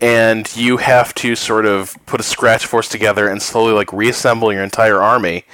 And 0.00 0.50
you 0.56 0.78
have 0.78 1.14
to 1.16 1.36
sort 1.36 1.66
of 1.66 1.94
put 2.06 2.20
a 2.20 2.22
scratch 2.22 2.64
force 2.66 2.88
together 2.88 3.28
and 3.28 3.42
slowly 3.42 3.72
like 3.72 3.92
reassemble 3.92 4.52
your 4.52 4.62
entire 4.62 5.00
army. 5.00 5.44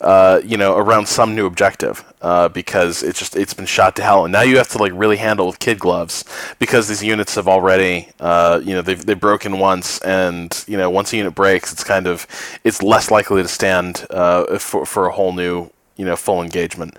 Uh, 0.00 0.40
you 0.42 0.56
know, 0.56 0.78
around 0.78 1.06
some 1.06 1.34
new 1.34 1.44
objective, 1.44 2.02
uh, 2.22 2.48
because 2.48 3.02
it's 3.02 3.18
just 3.18 3.36
it's 3.36 3.52
been 3.52 3.66
shot 3.66 3.94
to 3.94 4.02
hell, 4.02 4.24
and 4.24 4.32
now 4.32 4.40
you 4.40 4.56
have 4.56 4.68
to 4.68 4.78
like 4.78 4.92
really 4.94 5.18
handle 5.18 5.46
with 5.46 5.58
kid 5.58 5.78
gloves 5.78 6.24
because 6.58 6.88
these 6.88 7.04
units 7.04 7.34
have 7.34 7.46
already, 7.46 8.08
uh, 8.18 8.62
you 8.64 8.72
know, 8.72 8.80
they've 8.80 9.04
they've 9.04 9.20
broken 9.20 9.58
once, 9.58 9.98
and 10.00 10.64
you 10.66 10.78
know, 10.78 10.88
once 10.88 11.12
a 11.12 11.18
unit 11.18 11.34
breaks, 11.34 11.70
it's 11.70 11.84
kind 11.84 12.06
of 12.06 12.26
it's 12.64 12.82
less 12.82 13.10
likely 13.10 13.42
to 13.42 13.48
stand 13.48 14.06
uh, 14.08 14.58
for 14.58 14.86
for 14.86 15.06
a 15.06 15.12
whole 15.12 15.34
new 15.34 15.70
you 16.00 16.06
know 16.06 16.16
full 16.16 16.42
engagement. 16.42 16.96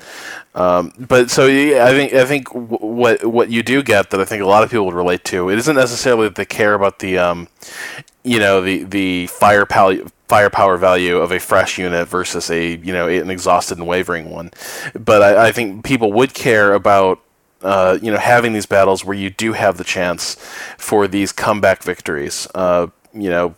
Um, 0.54 0.94
but 1.00 1.32
so 1.32 1.48
I 1.48 1.90
think 1.90 2.14
I 2.14 2.24
think 2.24 2.50
what 2.54 3.26
what 3.26 3.50
you 3.50 3.64
do 3.64 3.82
get 3.82 4.12
that 4.12 4.20
I 4.22 4.26
think 4.26 4.44
a 4.44 4.46
lot 4.46 4.64
of 4.64 4.70
people 4.70 4.86
would 4.86 4.94
relate 4.94 5.24
to 5.26 5.50
it 5.50 5.58
isn't 5.58 5.76
necessarily 5.76 6.28
that 6.28 6.36
they 6.36 6.46
care 6.46 6.76
about 6.76 7.00
the 7.00 7.18
um, 7.18 7.48
you 8.24 8.40
know 8.40 8.62
the 8.62 8.84
the 8.84 9.26
firepower 9.28 9.96
firepower 10.28 10.78
value 10.78 11.18
of 11.18 11.32
a 11.32 11.40
fresh 11.40 11.80
unit 11.80 12.08
versus 12.08 12.52
a 12.52 12.78
you 12.78 12.94
know 12.94 13.08
an 13.08 13.32
exhausted 13.32 13.80
and 13.80 13.88
wavering 13.88 14.30
one, 14.30 14.52
but 14.94 15.24
I, 15.24 15.48
I 15.48 15.52
think 15.52 15.84
people 15.84 16.14
would 16.14 16.36
care 16.36 16.74
about 16.74 17.20
uh, 17.64 17.98
you 18.00 18.12
know 18.12 18.20
having 18.20 18.54
these 18.54 18.68
battles 18.68 19.04
where 19.04 19.18
you 19.18 19.32
do 19.32 19.54
have 19.54 19.78
the 19.78 19.84
chance 19.84 20.36
for 20.78 21.08
these 21.08 21.32
comeback 21.32 21.82
victories. 21.82 22.48
Uh, 22.54 22.88
you 23.14 23.32
know 23.32 23.56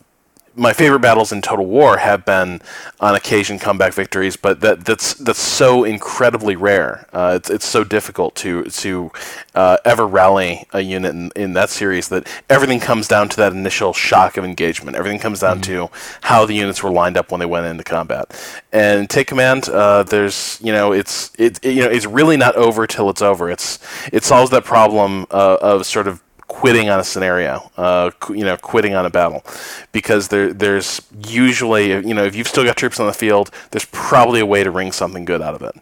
my 0.55 0.73
favorite 0.73 0.99
battles 0.99 1.31
in 1.31 1.41
Total 1.41 1.65
War 1.65 1.97
have 1.97 2.25
been 2.25 2.61
on 2.99 3.15
occasion 3.15 3.57
comeback 3.57 3.93
victories, 3.93 4.35
but 4.35 4.61
that 4.61 4.85
that's 4.85 5.15
that's 5.15 5.39
so 5.39 5.83
incredibly 5.83 6.55
rare. 6.55 7.07
Uh, 7.11 7.33
it's 7.35 7.49
it's 7.49 7.65
so 7.65 7.83
difficult 7.83 8.35
to 8.35 8.63
to 8.65 9.11
uh, 9.55 9.77
ever 9.83 10.05
rally 10.05 10.65
a 10.73 10.81
unit 10.81 11.13
in, 11.13 11.31
in 11.35 11.53
that 11.53 11.69
series 11.69 12.09
that 12.09 12.27
everything 12.49 12.79
comes 12.79 13.07
down 13.07 13.29
to 13.29 13.37
that 13.37 13.51
initial 13.51 13.93
shock 13.93 14.37
of 14.37 14.45
engagement. 14.45 14.95
Everything 14.95 15.19
comes 15.19 15.39
down 15.39 15.59
mm-hmm. 15.59 15.87
to 15.87 15.89
how 16.21 16.45
the 16.45 16.53
units 16.53 16.83
were 16.83 16.91
lined 16.91 17.17
up 17.17 17.31
when 17.31 17.39
they 17.39 17.45
went 17.45 17.65
into 17.65 17.83
combat. 17.83 18.31
And 18.71 19.09
take 19.09 19.27
command, 19.27 19.69
uh, 19.69 20.03
there's 20.03 20.59
you 20.61 20.71
know 20.71 20.91
it's 20.91 21.31
it, 21.39 21.59
it, 21.63 21.73
you 21.73 21.81
know 21.81 21.89
it's 21.89 22.05
really 22.05 22.37
not 22.37 22.55
over 22.55 22.85
till 22.85 23.09
it's 23.09 23.21
over. 23.21 23.49
It's 23.49 23.79
it 24.11 24.23
solves 24.23 24.51
that 24.51 24.65
problem 24.65 25.25
uh, 25.31 25.57
of 25.61 25.85
sort 25.85 26.07
of 26.07 26.21
quitting 26.53 26.87
on 26.87 26.99
a 26.99 27.03
scenario, 27.03 27.71
uh, 27.77 28.11
qu- 28.19 28.35
you 28.35 28.45
know, 28.45 28.55
quitting 28.55 28.93
on 28.93 29.07
a 29.07 29.09
battle, 29.09 29.43
because 29.91 30.27
there 30.27 30.53
there's 30.53 31.01
usually 31.27 31.87
you 32.07 32.13
know 32.13 32.23
if 32.23 32.35
you've 32.35 32.47
still 32.47 32.63
got 32.63 32.77
troops 32.77 32.99
on 32.99 33.07
the 33.07 33.13
field, 33.13 33.49
there's 33.71 33.85
probably 33.85 34.39
a 34.39 34.45
way 34.45 34.63
to 34.63 34.69
wring 34.69 34.91
something 34.91 35.25
good 35.25 35.41
out 35.41 35.55
of 35.55 35.63
it. 35.63 35.75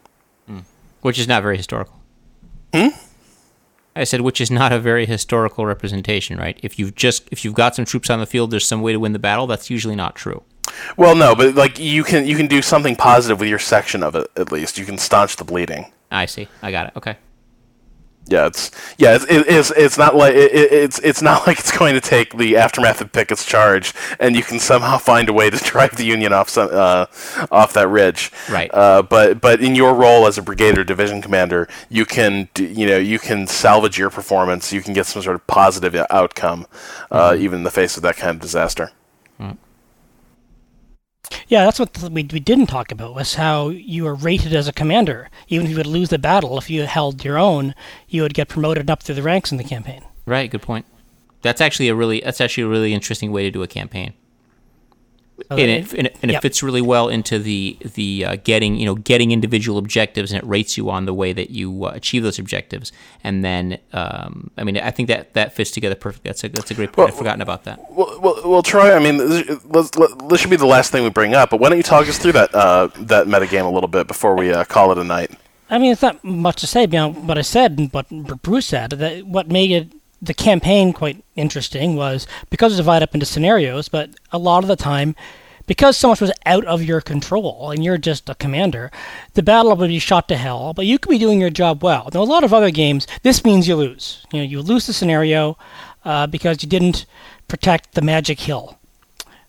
Mm. 0.49 0.63
Which 1.01 1.19
is 1.19 1.27
not 1.27 1.43
very 1.43 1.57
historical. 1.57 1.99
Hmm. 2.73 2.87
I 3.93 4.05
said, 4.05 4.21
which 4.21 4.39
is 4.39 4.49
not 4.49 4.71
a 4.71 4.79
very 4.79 5.05
historical 5.05 5.65
representation, 5.65 6.37
right? 6.37 6.57
If 6.63 6.79
you've 6.79 6.95
just 6.95 7.27
if 7.31 7.43
you've 7.43 7.53
got 7.53 7.75
some 7.75 7.83
troops 7.83 8.09
on 8.09 8.19
the 8.19 8.25
field, 8.25 8.49
there's 8.49 8.65
some 8.65 8.81
way 8.81 8.93
to 8.93 8.99
win 8.99 9.11
the 9.11 9.19
battle. 9.19 9.47
That's 9.47 9.69
usually 9.69 9.97
not 9.97 10.15
true. 10.15 10.41
Well, 10.95 11.15
no, 11.15 11.35
but 11.35 11.55
like 11.55 11.79
you 11.79 12.05
can 12.05 12.25
you 12.25 12.37
can 12.37 12.47
do 12.47 12.61
something 12.61 12.95
positive 12.95 13.41
with 13.41 13.49
your 13.49 13.59
section 13.59 14.03
of 14.03 14.15
it 14.15 14.31
at 14.37 14.53
least. 14.53 14.77
You 14.77 14.85
can 14.85 14.97
staunch 14.97 15.35
the 15.35 15.43
bleeding. 15.43 15.91
I 16.09 16.27
see. 16.27 16.47
I 16.61 16.71
got 16.71 16.87
it. 16.87 16.93
Okay 16.95 17.17
yeah, 18.31 18.47
it's 18.47 18.71
yeah, 18.97 19.15
it's 19.15 19.25
it's, 19.29 19.71
it's 19.71 19.97
not 19.97 20.15
like 20.15 20.33
it, 20.33 20.51
it's 20.53 20.99
it's 20.99 21.21
not 21.21 21.45
like 21.47 21.59
it's 21.59 21.75
going 21.77 21.93
to 21.93 22.01
take 22.01 22.37
the 22.37 22.57
aftermath 22.57 23.01
of 23.01 23.11
Pickett's 23.11 23.45
charge, 23.45 23.93
and 24.19 24.35
you 24.35 24.43
can 24.43 24.59
somehow 24.59 24.97
find 24.97 25.29
a 25.29 25.33
way 25.33 25.49
to 25.49 25.57
drive 25.63 25.97
the 25.97 26.05
Union 26.05 26.33
off 26.33 26.49
some, 26.49 26.69
uh, 26.71 27.05
off 27.51 27.73
that 27.73 27.87
ridge. 27.89 28.31
Right. 28.49 28.73
Uh, 28.73 29.01
but 29.01 29.41
but 29.41 29.61
in 29.61 29.75
your 29.75 29.93
role 29.93 30.25
as 30.27 30.37
a 30.37 30.41
brigade 30.41 30.77
or 30.77 30.83
division 30.83 31.21
commander, 31.21 31.67
you 31.89 32.05
can 32.05 32.49
you 32.57 32.87
know 32.87 32.97
you 32.97 33.19
can 33.19 33.47
salvage 33.47 33.97
your 33.97 34.09
performance. 34.09 34.71
You 34.71 34.81
can 34.81 34.93
get 34.93 35.05
some 35.05 35.21
sort 35.21 35.35
of 35.35 35.45
positive 35.47 35.95
outcome, 36.09 36.67
uh, 37.11 37.31
mm-hmm. 37.31 37.43
even 37.43 37.57
in 37.59 37.63
the 37.63 37.71
face 37.71 37.97
of 37.97 38.03
that 38.03 38.17
kind 38.17 38.35
of 38.35 38.41
disaster. 38.41 38.91
Yeah, 41.47 41.65
that's 41.65 41.79
what 41.79 41.97
we, 41.99 42.23
we 42.23 42.39
didn't 42.39 42.67
talk 42.67 42.91
about 42.91 43.15
was 43.15 43.35
how 43.35 43.69
you 43.69 44.03
were 44.03 44.15
rated 44.15 44.53
as 44.53 44.67
a 44.67 44.73
commander. 44.73 45.29
Even 45.47 45.65
if 45.65 45.71
you 45.71 45.77
would 45.77 45.87
lose 45.87 46.09
the 46.09 46.19
battle, 46.19 46.57
if 46.57 46.69
you 46.69 46.83
held 46.83 47.23
your 47.23 47.37
own, 47.37 47.75
you 48.07 48.21
would 48.21 48.33
get 48.33 48.49
promoted 48.49 48.89
up 48.89 49.03
through 49.03 49.15
the 49.15 49.23
ranks 49.23 49.51
in 49.51 49.57
the 49.57 49.63
campaign. 49.63 50.03
Right. 50.25 50.49
Good 50.49 50.61
point. 50.61 50.85
That's 51.41 51.61
actually 51.61 51.89
a 51.89 51.95
really 51.95 52.21
that's 52.21 52.39
actually 52.39 52.63
a 52.63 52.67
really 52.67 52.93
interesting 52.93 53.31
way 53.31 53.43
to 53.43 53.51
do 53.51 53.63
a 53.63 53.67
campaign 53.67 54.13
and 55.49 55.59
it, 55.59 55.93
and, 55.93 56.07
it, 56.07 56.17
and 56.21 56.31
yep. 56.31 56.39
it 56.39 56.41
fits 56.41 56.63
really 56.63 56.81
well 56.81 57.09
into 57.09 57.39
the 57.39 57.77
the 57.95 58.25
uh, 58.25 58.35
getting 58.43 58.75
you 58.75 58.85
know 58.85 58.95
getting 58.95 59.31
individual 59.31 59.77
objectives 59.77 60.31
and 60.31 60.41
it 60.41 60.47
rates 60.47 60.77
you 60.77 60.89
on 60.89 61.05
the 61.05 61.13
way 61.13 61.33
that 61.33 61.49
you 61.49 61.85
uh, 61.85 61.91
achieve 61.93 62.23
those 62.23 62.39
objectives. 62.39 62.91
And 63.23 63.43
then 63.43 63.79
um, 63.93 64.51
I 64.57 64.63
mean 64.63 64.77
I 64.77 64.91
think 64.91 65.07
that 65.07 65.33
that 65.33 65.53
fits 65.53 65.71
together 65.71 65.95
perfectly 65.95 66.29
that's 66.29 66.43
a 66.43 66.49
that's 66.49 66.71
a 66.71 66.73
great 66.73 66.91
point. 66.91 66.97
Well, 66.97 67.07
I've 67.07 67.17
forgotten 67.17 67.41
about 67.41 67.63
that. 67.65 67.79
well, 67.91 68.19
well, 68.21 68.41
well 68.45 68.63
Troy 68.63 68.93
I 68.93 68.99
mean 68.99 69.17
this, 69.17 69.91
this, 70.29 70.39
should 70.39 70.49
be 70.49 70.55
the 70.55 70.65
last 70.65 70.91
thing 70.91 71.03
we 71.03 71.09
bring 71.09 71.33
up 71.33 71.49
but 71.49 71.59
why 71.59 71.69
don't 71.69 71.77
you 71.77 71.83
talk 71.83 72.07
us 72.07 72.17
through 72.17 72.33
that 72.33 72.53
uh, 72.53 72.87
that 72.97 73.27
metagame 73.27 73.65
a 73.65 73.69
little 73.69 73.89
bit 73.89 74.07
before 74.07 74.35
we 74.35 74.51
uh, 74.51 74.63
call 74.65 74.91
it 74.91 74.97
a 74.97 75.03
night? 75.03 75.31
I 75.69 75.77
mean 75.77 75.91
it's 75.91 76.01
not 76.01 76.23
much 76.23 76.61
to 76.61 76.67
say 76.67 76.85
beyond 76.85 77.27
what 77.27 77.37
I 77.37 77.41
said 77.41 77.77
and 77.77 77.91
what 77.93 78.09
Bruce 78.41 78.67
said 78.67 78.91
that 78.91 79.25
what 79.25 79.47
made 79.47 79.71
it 79.71 80.00
the 80.21 80.33
campaign 80.33 80.93
quite 80.93 81.23
interesting 81.35 81.95
was 81.95 82.27
because 82.49 82.73
it's 82.73 82.77
divided 82.77 83.03
up 83.03 83.13
into 83.13 83.25
scenarios, 83.25 83.89
but 83.89 84.11
a 84.31 84.37
lot 84.37 84.63
of 84.63 84.67
the 84.67 84.75
time, 84.75 85.15
because 85.65 85.97
so 85.97 86.09
much 86.09 86.21
was 86.21 86.31
out 86.45 86.65
of 86.65 86.83
your 86.83 87.01
control 87.01 87.71
and 87.71 87.83
you're 87.83 87.97
just 87.97 88.29
a 88.29 88.35
commander, 88.35 88.91
the 89.33 89.43
battle 89.43 89.75
would 89.75 89.87
be 89.87 89.99
shot 89.99 90.27
to 90.27 90.37
hell, 90.37 90.73
but 90.73 90.85
you 90.85 90.99
could 90.99 91.09
be 91.09 91.17
doing 91.17 91.41
your 91.41 91.49
job 91.49 91.83
well. 91.83 92.09
Now, 92.13 92.21
a 92.21 92.23
lot 92.23 92.43
of 92.43 92.53
other 92.53 92.71
games, 92.71 93.07
this 93.23 93.43
means 93.43 93.67
you 93.67 93.75
lose. 93.75 94.25
You 94.31 94.39
know, 94.39 94.45
you 94.45 94.61
lose 94.61 94.85
the 94.85 94.93
scenario 94.93 95.57
uh, 96.05 96.27
because 96.27 96.61
you 96.61 96.69
didn't 96.69 97.05
protect 97.47 97.93
the 97.93 98.01
magic 98.01 98.41
hill 98.41 98.77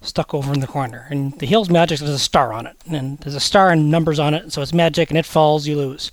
stuck 0.02 0.34
over 0.34 0.52
in 0.52 0.60
the 0.60 0.66
corner. 0.66 1.06
And 1.10 1.38
the 1.38 1.46
hill's 1.46 1.70
magic, 1.70 2.00
there's 2.00 2.10
a 2.10 2.18
star 2.18 2.52
on 2.52 2.66
it. 2.66 2.76
And 2.90 3.18
there's 3.18 3.34
a 3.34 3.40
star 3.40 3.70
and 3.70 3.90
numbers 3.90 4.18
on 4.18 4.34
it, 4.34 4.52
so 4.52 4.60
it's 4.60 4.72
magic 4.72 5.10
and 5.10 5.18
it 5.18 5.26
falls, 5.26 5.66
you 5.66 5.76
lose. 5.76 6.10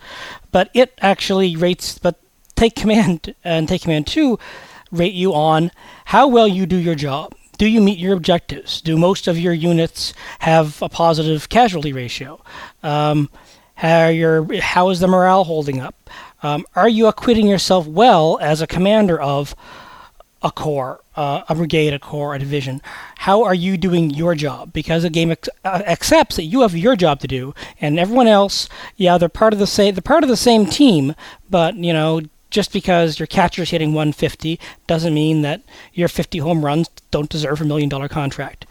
But 0.52 0.70
it 0.74 0.94
actually 1.02 1.56
rates, 1.56 1.98
but 1.98 2.20
take 2.60 2.76
command 2.76 3.34
and 3.44 3.70
take 3.70 3.84
command 3.84 4.06
2 4.06 4.38
rate 4.92 5.14
you 5.14 5.34
on 5.34 5.72
how 6.06 6.28
well 6.28 6.48
you 6.48 6.66
do 6.66 6.76
your 6.76 6.96
job. 6.96 7.34
Do 7.58 7.66
you 7.66 7.80
meet 7.80 7.98
your 7.98 8.14
objectives? 8.14 8.82
Do 8.82 8.98
most 8.98 9.28
of 9.28 9.40
your 9.40 9.54
units 9.54 10.14
have 10.40 10.82
a 10.82 10.90
positive 10.90 11.48
casualty 11.48 11.94
ratio? 11.94 12.42
Um, 12.84 13.30
how, 13.76 14.08
your, 14.08 14.62
how 14.62 14.90
is 14.90 15.00
the 15.00 15.08
morale 15.08 15.46
holding 15.46 15.80
up? 15.80 16.10
Um, 16.44 16.66
are 16.76 16.90
you 16.90 17.08
acquitting 17.08 17.48
yourself 17.48 17.88
well 17.88 18.38
as 18.42 18.62
a 18.62 18.68
commander 18.68 19.20
of 19.20 19.56
a 20.42 20.52
corps, 20.52 21.00
uh, 21.16 21.44
a 21.48 21.56
brigade, 21.56 21.94
a 21.94 22.00
corps, 22.00 22.36
a 22.36 22.40
division? 22.40 22.82
How 23.20 23.44
are 23.44 23.54
you 23.54 23.78
doing 23.78 24.10
your 24.10 24.36
job? 24.36 24.74
Because 24.74 25.04
the 25.04 25.10
game 25.10 25.32
ex- 25.32 25.50
uh, 25.64 25.82
accepts 25.86 26.36
that 26.36 26.44
you 26.44 26.62
have 26.62 26.76
your 26.76 26.98
job 26.98 27.22
to 27.22 27.28
do, 27.28 27.54
and 27.80 28.00
everyone 28.00 28.28
else, 28.28 28.68
yeah, 28.98 29.18
they're 29.18 29.30
part 29.30 29.54
of 29.54 29.60
the 29.60 29.68
same, 29.68 29.96
they're 29.96 30.02
part 30.02 30.24
of 30.24 30.30
the 30.30 30.38
same 30.38 30.66
team, 30.66 31.16
but 31.50 31.76
you 31.76 31.94
know, 31.94 32.22
just 32.50 32.74
because 32.74 33.20
your 33.20 33.28
catcher's 33.28 33.70
hitting 33.70 33.94
150 33.94 34.60
doesn't 34.88 35.14
mean 35.14 35.42
that 35.44 35.62
your 35.94 36.08
50 36.08 36.40
home 36.40 36.66
runs 36.66 36.90
don't 37.12 37.30
deserve 37.30 37.62
a 37.62 37.66
million 37.66 37.90
dollar 37.90 38.08
contract. 38.08 38.66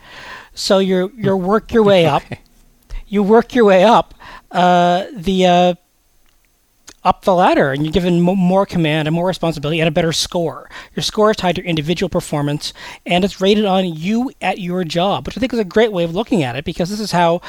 So 0.55 0.79
you 0.79 1.13
you 1.17 1.37
work 1.37 1.73
your 1.73 1.83
way 1.83 2.07
up. 2.07 2.23
You 3.11 3.23
work 3.23 3.55
your 3.55 3.65
way 3.65 3.85
up 3.85 4.13
uh, 4.51 5.07
the 5.15 5.47
uh, 5.47 5.75
up 7.05 7.23
the 7.23 7.35
ladder, 7.35 7.73
and 7.73 7.83
you're 7.85 7.93
given 7.93 8.21
more 8.21 8.67
command 8.67 9.09
and 9.09 9.15
more 9.15 9.27
responsibility 9.27 9.81
and 9.81 9.89
a 9.89 9.93
better 9.93 10.13
score. 10.13 10.69
Your 10.95 11.03
score 11.03 11.31
is 11.31 11.39
tied 11.39 11.55
to 11.57 11.63
your 11.63 11.69
individual 11.71 12.11
performance, 12.11 12.75
and 13.07 13.25
it's 13.25 13.41
rated 13.41 13.65
on 13.65 13.87
you 13.87 14.31
at 14.43 14.59
your 14.59 14.85
job, 14.85 15.27
which 15.27 15.39
I 15.39 15.41
think 15.41 15.55
is 15.55 15.59
a 15.59 15.65
great 15.65 15.91
way 15.93 16.05
of 16.05 16.15
looking 16.15 16.43
at 16.43 16.55
it 16.55 16.67
because 16.67 16.91
this 16.91 17.01
is 17.01 17.13
how 17.13 17.41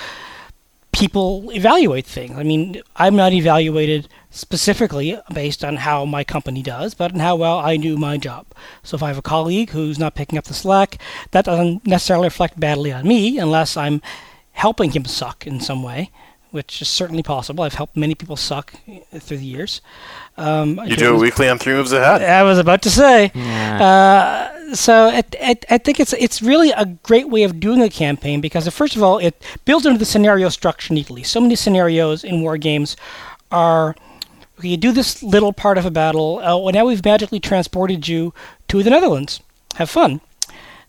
people 0.91 1.51
evaluate 1.53 2.05
things. 2.05 2.37
I 2.37 2.43
mean, 2.43 2.81
I'm 2.95 3.15
not 3.15 3.33
evaluated 3.33 4.07
specifically 4.31 5.17
based 5.33 5.63
on 5.63 5.77
how 5.77 6.05
my 6.05 6.23
company 6.23 6.61
does, 6.61 6.93
but 6.93 7.13
on 7.13 7.19
how 7.19 7.35
well 7.35 7.59
I 7.59 7.77
do 7.77 7.97
my 7.97 8.17
job. 8.17 8.47
So 8.83 8.95
if 8.95 9.03
I 9.03 9.07
have 9.07 9.17
a 9.17 9.23
colleague 9.23 9.71
who's 9.71 9.99
not 9.99 10.15
picking 10.15 10.37
up 10.37 10.45
the 10.45 10.53
slack, 10.53 10.99
that 11.31 11.45
doesn't 11.45 11.85
necessarily 11.85 12.27
reflect 12.27 12.59
badly 12.59 12.91
on 12.91 13.07
me 13.07 13.37
unless 13.37 13.77
I'm 13.77 14.01
helping 14.53 14.91
him 14.91 15.05
suck 15.05 15.47
in 15.47 15.59
some 15.59 15.83
way, 15.83 16.11
which 16.51 16.81
is 16.81 16.87
certainly 16.87 17.23
possible. 17.23 17.63
I've 17.63 17.75
helped 17.75 17.95
many 17.95 18.15
people 18.15 18.35
suck 18.35 18.73
through 19.19 19.37
the 19.37 19.45
years. 19.45 19.81
Um, 20.37 20.79
you 20.85 20.95
do 20.95 21.15
it 21.15 21.19
weekly 21.19 21.49
on 21.49 21.59
Three 21.59 21.73
Moves 21.73 21.91
Ahead. 21.91 22.21
I 22.21 22.43
was 22.43 22.57
about 22.57 22.81
to 22.83 22.89
say. 22.89 23.31
Yeah. 23.35 24.51
Uh, 24.59 24.75
so 24.75 25.07
it, 25.07 25.35
it, 25.39 25.65
I 25.69 25.77
think 25.77 25.99
it's 25.99 26.13
it's 26.13 26.41
really 26.41 26.71
a 26.71 26.85
great 26.85 27.29
way 27.29 27.43
of 27.43 27.59
doing 27.59 27.81
a 27.81 27.89
campaign 27.89 28.39
because 28.41 28.67
uh, 28.67 28.71
first 28.71 28.95
of 28.95 29.03
all 29.03 29.17
it 29.17 29.41
builds 29.65 29.85
into 29.85 29.99
the 29.99 30.05
scenario 30.05 30.49
structure 30.49 30.93
neatly. 30.93 31.23
So 31.23 31.41
many 31.41 31.55
scenarios 31.55 32.23
in 32.23 32.41
war 32.41 32.57
games 32.57 32.95
are 33.51 33.95
okay, 34.59 34.69
you 34.69 34.77
do 34.77 34.91
this 34.91 35.23
little 35.23 35.53
part 35.53 35.77
of 35.77 35.85
a 35.85 35.91
battle. 35.91 36.39
Uh, 36.39 36.57
well, 36.57 36.71
now 36.71 36.85
we've 36.85 37.03
magically 37.03 37.39
transported 37.39 38.07
you 38.07 38.33
to 38.67 38.83
the 38.83 38.89
Netherlands. 38.89 39.41
Have 39.75 39.89
fun. 39.89 40.21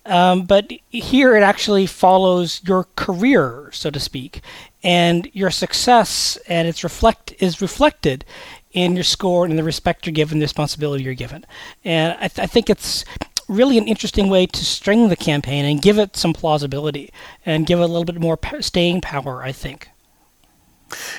Um, 0.07 0.43
but 0.43 0.73
here 0.89 1.37
it 1.37 1.43
actually 1.43 1.87
follows 1.87 2.61
your 2.65 2.85
career, 2.97 3.71
so 3.73 3.91
to 3.91 4.01
speak, 4.01 4.41
and 4.83 5.31
your 5.35 5.51
success, 5.51 6.39
and 6.49 6.67
it's 6.67 6.83
reflect 6.83 7.35
is 7.39 7.61
reflected 7.61 8.25
in 8.73 8.95
your 8.95 9.05
score 9.05 9.45
and 9.45 9.59
the 9.59 9.65
respect 9.65 10.07
you're 10.07 10.13
given, 10.13 10.39
the 10.39 10.45
responsibility 10.45 11.05
you're 11.05 11.15
given. 11.15 11.45
And 11.85 12.17
I, 12.21 12.29
th- 12.29 12.39
I 12.39 12.47
think 12.47 12.71
it's 12.71 13.05
really 13.49 13.77
an 13.79 13.89
interesting 13.89 14.31
way 14.31 14.47
to 14.47 14.65
string 14.65 15.09
the 15.09 15.17
campaign 15.17 15.65
and 15.65 15.83
give 15.83 15.99
it 15.99 16.17
some 16.17 16.33
plausibility 16.33 17.13
and 17.45 17.67
give 17.67 17.81
it 17.81 17.83
a 17.83 17.87
little 17.87 18.05
bit 18.05 18.21
more 18.21 18.39
staying 18.61 19.01
power, 19.01 19.43
I 19.43 19.53
think. 19.53 19.89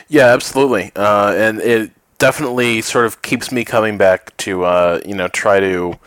Yeah, 0.08 0.28
absolutely. 0.28 0.91
Uh, 0.95 1.34
and 1.34 1.60
it 1.60 1.91
definitely 2.22 2.81
sort 2.81 3.06
of 3.06 3.22
keeps 3.23 3.52
me 3.52 3.65
coming 3.65 3.98
back 3.98 4.38
to, 4.38 4.64
uh, 4.64 5.02
you 5.06 5.15
know, 5.15 5.27
try 5.27 5.60
to 5.60 5.98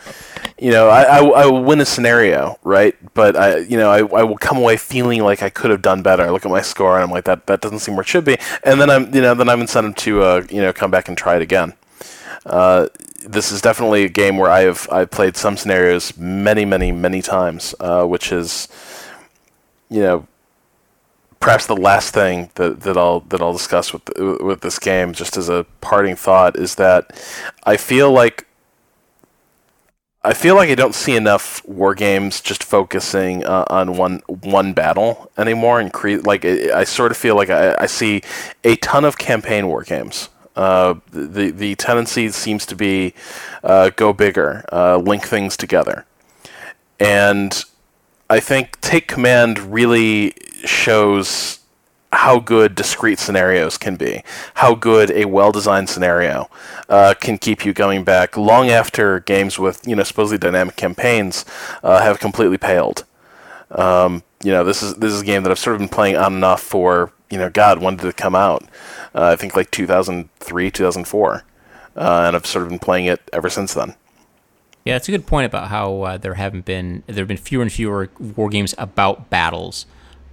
you 0.58 0.70
know, 0.70 0.88
I, 0.88 1.02
I, 1.02 1.24
I, 1.24 1.46
win 1.46 1.80
a 1.80 1.84
scenario, 1.84 2.58
right? 2.62 2.94
But 3.12 3.36
I, 3.36 3.58
you 3.58 3.76
know, 3.76 3.90
I, 3.90 3.98
I 3.98 4.22
will 4.22 4.36
come 4.36 4.56
away 4.56 4.76
feeling 4.76 5.22
like 5.22 5.42
I 5.42 5.50
could 5.50 5.72
have 5.72 5.82
done 5.82 6.02
better. 6.02 6.22
I 6.22 6.30
look 6.30 6.46
at 6.46 6.50
my 6.50 6.62
score 6.62 6.94
and 6.94 7.02
I'm 7.02 7.10
like, 7.10 7.24
that, 7.24 7.46
that 7.48 7.60
doesn't 7.60 7.80
seem 7.80 7.96
where 7.96 8.02
it 8.02 8.08
should 8.08 8.24
be. 8.24 8.36
And 8.62 8.80
then 8.80 8.88
I'm, 8.88 9.12
you 9.12 9.20
know, 9.20 9.34
then 9.34 9.48
I'm 9.48 9.60
incented 9.60 9.96
to, 9.96 10.22
uh, 10.22 10.46
you 10.50 10.62
know, 10.62 10.72
come 10.72 10.92
back 10.92 11.08
and 11.08 11.18
try 11.18 11.34
it 11.36 11.42
again. 11.42 11.74
Uh, 12.46 12.88
this 13.26 13.50
is 13.50 13.60
definitely 13.60 14.04
a 14.04 14.08
game 14.08 14.36
where 14.36 14.50
I 14.50 14.60
have 14.60 14.88
I've 14.92 15.10
played 15.10 15.36
some 15.36 15.56
scenarios 15.56 16.16
many, 16.16 16.64
many, 16.64 16.92
many 16.92 17.20
times, 17.20 17.74
uh, 17.80 18.04
which 18.04 18.30
is, 18.30 18.68
you 19.90 20.00
know, 20.00 20.26
perhaps 21.44 21.66
the 21.66 21.76
last 21.76 22.14
thing 22.14 22.48
that, 22.54 22.80
that 22.80 22.96
I'll 22.96 23.20
that 23.20 23.42
I'll 23.42 23.52
discuss 23.52 23.92
with 23.92 24.08
with 24.18 24.62
this 24.62 24.78
game, 24.78 25.12
just 25.12 25.36
as 25.36 25.50
a 25.50 25.66
parting 25.82 26.16
thought, 26.16 26.56
is 26.56 26.76
that 26.76 27.22
I 27.64 27.76
feel 27.76 28.10
like 28.10 28.46
I 30.24 30.32
feel 30.32 30.54
like 30.54 30.70
I 30.70 30.74
don't 30.74 30.94
see 30.94 31.14
enough 31.14 31.62
war 31.68 31.94
games 31.94 32.40
just 32.40 32.64
focusing 32.64 33.44
uh, 33.44 33.66
on 33.68 33.98
one 33.98 34.22
one 34.26 34.72
battle 34.72 35.30
anymore, 35.36 35.80
and 35.80 35.92
create 35.92 36.24
like 36.24 36.46
I, 36.46 36.80
I 36.80 36.84
sort 36.84 37.12
of 37.12 37.18
feel 37.18 37.36
like 37.36 37.50
I, 37.50 37.76
I 37.78 37.86
see 37.86 38.22
a 38.64 38.76
ton 38.76 39.04
of 39.04 39.18
campaign 39.18 39.68
war 39.68 39.82
games. 39.82 40.30
Uh, 40.56 40.94
the 41.10 41.50
the 41.50 41.74
tendency 41.74 42.30
seems 42.30 42.64
to 42.64 42.74
be 42.74 43.12
uh, 43.62 43.90
go 43.96 44.14
bigger, 44.14 44.64
uh, 44.72 44.96
link 44.96 45.24
things 45.26 45.58
together, 45.58 46.06
and 46.98 47.64
I 48.34 48.40
think 48.40 48.80
Take 48.80 49.06
Command 49.06 49.60
really 49.72 50.34
shows 50.64 51.60
how 52.12 52.40
good 52.40 52.74
discrete 52.74 53.20
scenarios 53.20 53.78
can 53.78 53.94
be, 53.94 54.24
how 54.54 54.74
good 54.74 55.12
a 55.12 55.26
well-designed 55.26 55.88
scenario 55.88 56.50
uh, 56.88 57.14
can 57.20 57.38
keep 57.38 57.64
you 57.64 57.72
going 57.72 58.02
back 58.02 58.36
long 58.36 58.70
after 58.70 59.20
games 59.20 59.56
with 59.60 59.86
you 59.86 59.94
know 59.94 60.02
supposedly 60.02 60.36
dynamic 60.36 60.74
campaigns 60.74 61.44
uh, 61.84 62.02
have 62.02 62.18
completely 62.18 62.58
paled. 62.58 63.04
Um, 63.70 64.24
you 64.42 64.50
know, 64.50 64.64
this 64.64 64.82
is 64.82 64.96
this 64.96 65.12
is 65.12 65.20
a 65.20 65.24
game 65.24 65.44
that 65.44 65.52
I've 65.52 65.58
sort 65.60 65.74
of 65.74 65.78
been 65.78 65.88
playing 65.88 66.16
on 66.16 66.34
and 66.34 66.44
off 66.44 66.60
for 66.60 67.12
you 67.30 67.38
know, 67.38 67.50
God, 67.50 67.80
when 67.80 67.94
did 67.94 68.06
it 68.06 68.16
come 68.16 68.34
out? 68.34 68.64
Uh, 69.14 69.26
I 69.26 69.36
think 69.36 69.54
like 69.54 69.70
2003, 69.70 70.72
2004, 70.72 71.44
uh, 71.96 72.24
and 72.26 72.34
I've 72.34 72.46
sort 72.46 72.64
of 72.64 72.68
been 72.70 72.80
playing 72.80 73.06
it 73.06 73.20
ever 73.32 73.48
since 73.48 73.74
then. 73.74 73.94
Yeah, 74.84 74.96
it's 74.96 75.08
a 75.08 75.12
good 75.12 75.26
point 75.26 75.46
about 75.46 75.68
how 75.68 76.02
uh, 76.02 76.16
there 76.18 76.34
haven't 76.34 76.66
been 76.66 77.02
there 77.06 77.16
have 77.22 77.28
been 77.28 77.36
fewer 77.38 77.62
and 77.62 77.72
fewer 77.72 78.10
war 78.36 78.48
games 78.50 78.74
about 78.76 79.30
battles. 79.30 79.86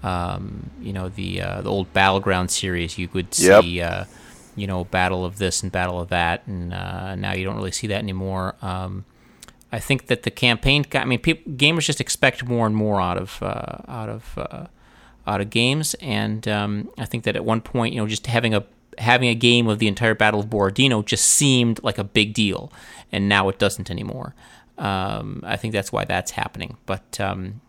Um, 0.03 0.71
you 0.81 0.91
know, 0.93 1.09
the 1.09 1.41
uh, 1.41 1.61
the 1.61 1.69
old 1.69 1.93
battleground 1.93 2.51
series, 2.51 2.97
you 2.97 3.07
would 3.13 3.33
see, 3.33 3.47
Yep. 3.77 3.91
uh, 3.91 4.05
you 4.55 4.67
know, 4.67 4.83
battle 4.85 5.23
of 5.23 5.37
this 5.37 5.63
and 5.63 5.71
battle 5.71 5.99
of 6.01 6.09
that, 6.09 6.45
and 6.47 6.73
uh, 6.73 7.15
now 7.15 7.33
you 7.33 7.45
don't 7.45 7.55
really 7.55 7.71
see 7.71 7.87
that 7.87 7.99
anymore. 7.99 8.55
Um, 8.61 9.05
I 9.71 9.79
think 9.79 10.07
that 10.07 10.23
the 10.23 10.31
campaign, 10.31 10.85
I 10.93 11.05
mean, 11.05 11.19
people, 11.19 11.49
gamers 11.53 11.85
just 11.85 12.01
expect 12.01 12.45
more 12.45 12.65
and 12.67 12.75
more 12.75 12.99
out 12.99 13.17
of 13.17 13.41
uh, 13.41 13.77
out 13.87 14.09
of 14.09 14.37
uh, 14.37 14.65
out 15.25 15.39
of 15.39 15.49
games, 15.49 15.93
and 16.01 16.45
um, 16.49 16.89
I 16.97 17.05
think 17.05 17.23
that 17.23 17.37
at 17.37 17.45
one 17.45 17.61
point, 17.61 17.93
you 17.93 18.01
know, 18.01 18.07
just 18.07 18.27
having 18.27 18.53
a 18.53 18.65
having 18.97 19.29
a 19.29 19.35
game 19.35 19.67
of 19.67 19.79
the 19.79 19.87
entire 19.87 20.13
Battle 20.13 20.41
of 20.41 20.49
Borodino 20.49 21.01
just 21.01 21.23
seemed 21.23 21.81
like 21.83 21.97
a 21.97 22.03
big 22.03 22.33
deal, 22.33 22.71
and 23.11 23.29
now 23.29 23.49
it 23.49 23.59
doesn't 23.59 23.89
anymore. 23.89 24.35
Um, 24.77 25.43
I 25.45 25.57
think 25.57 25.73
that's 25.73 25.91
why 25.91 26.05
that's 26.05 26.31
happening. 26.31 26.77
But 26.85 27.19
um, 27.19 27.61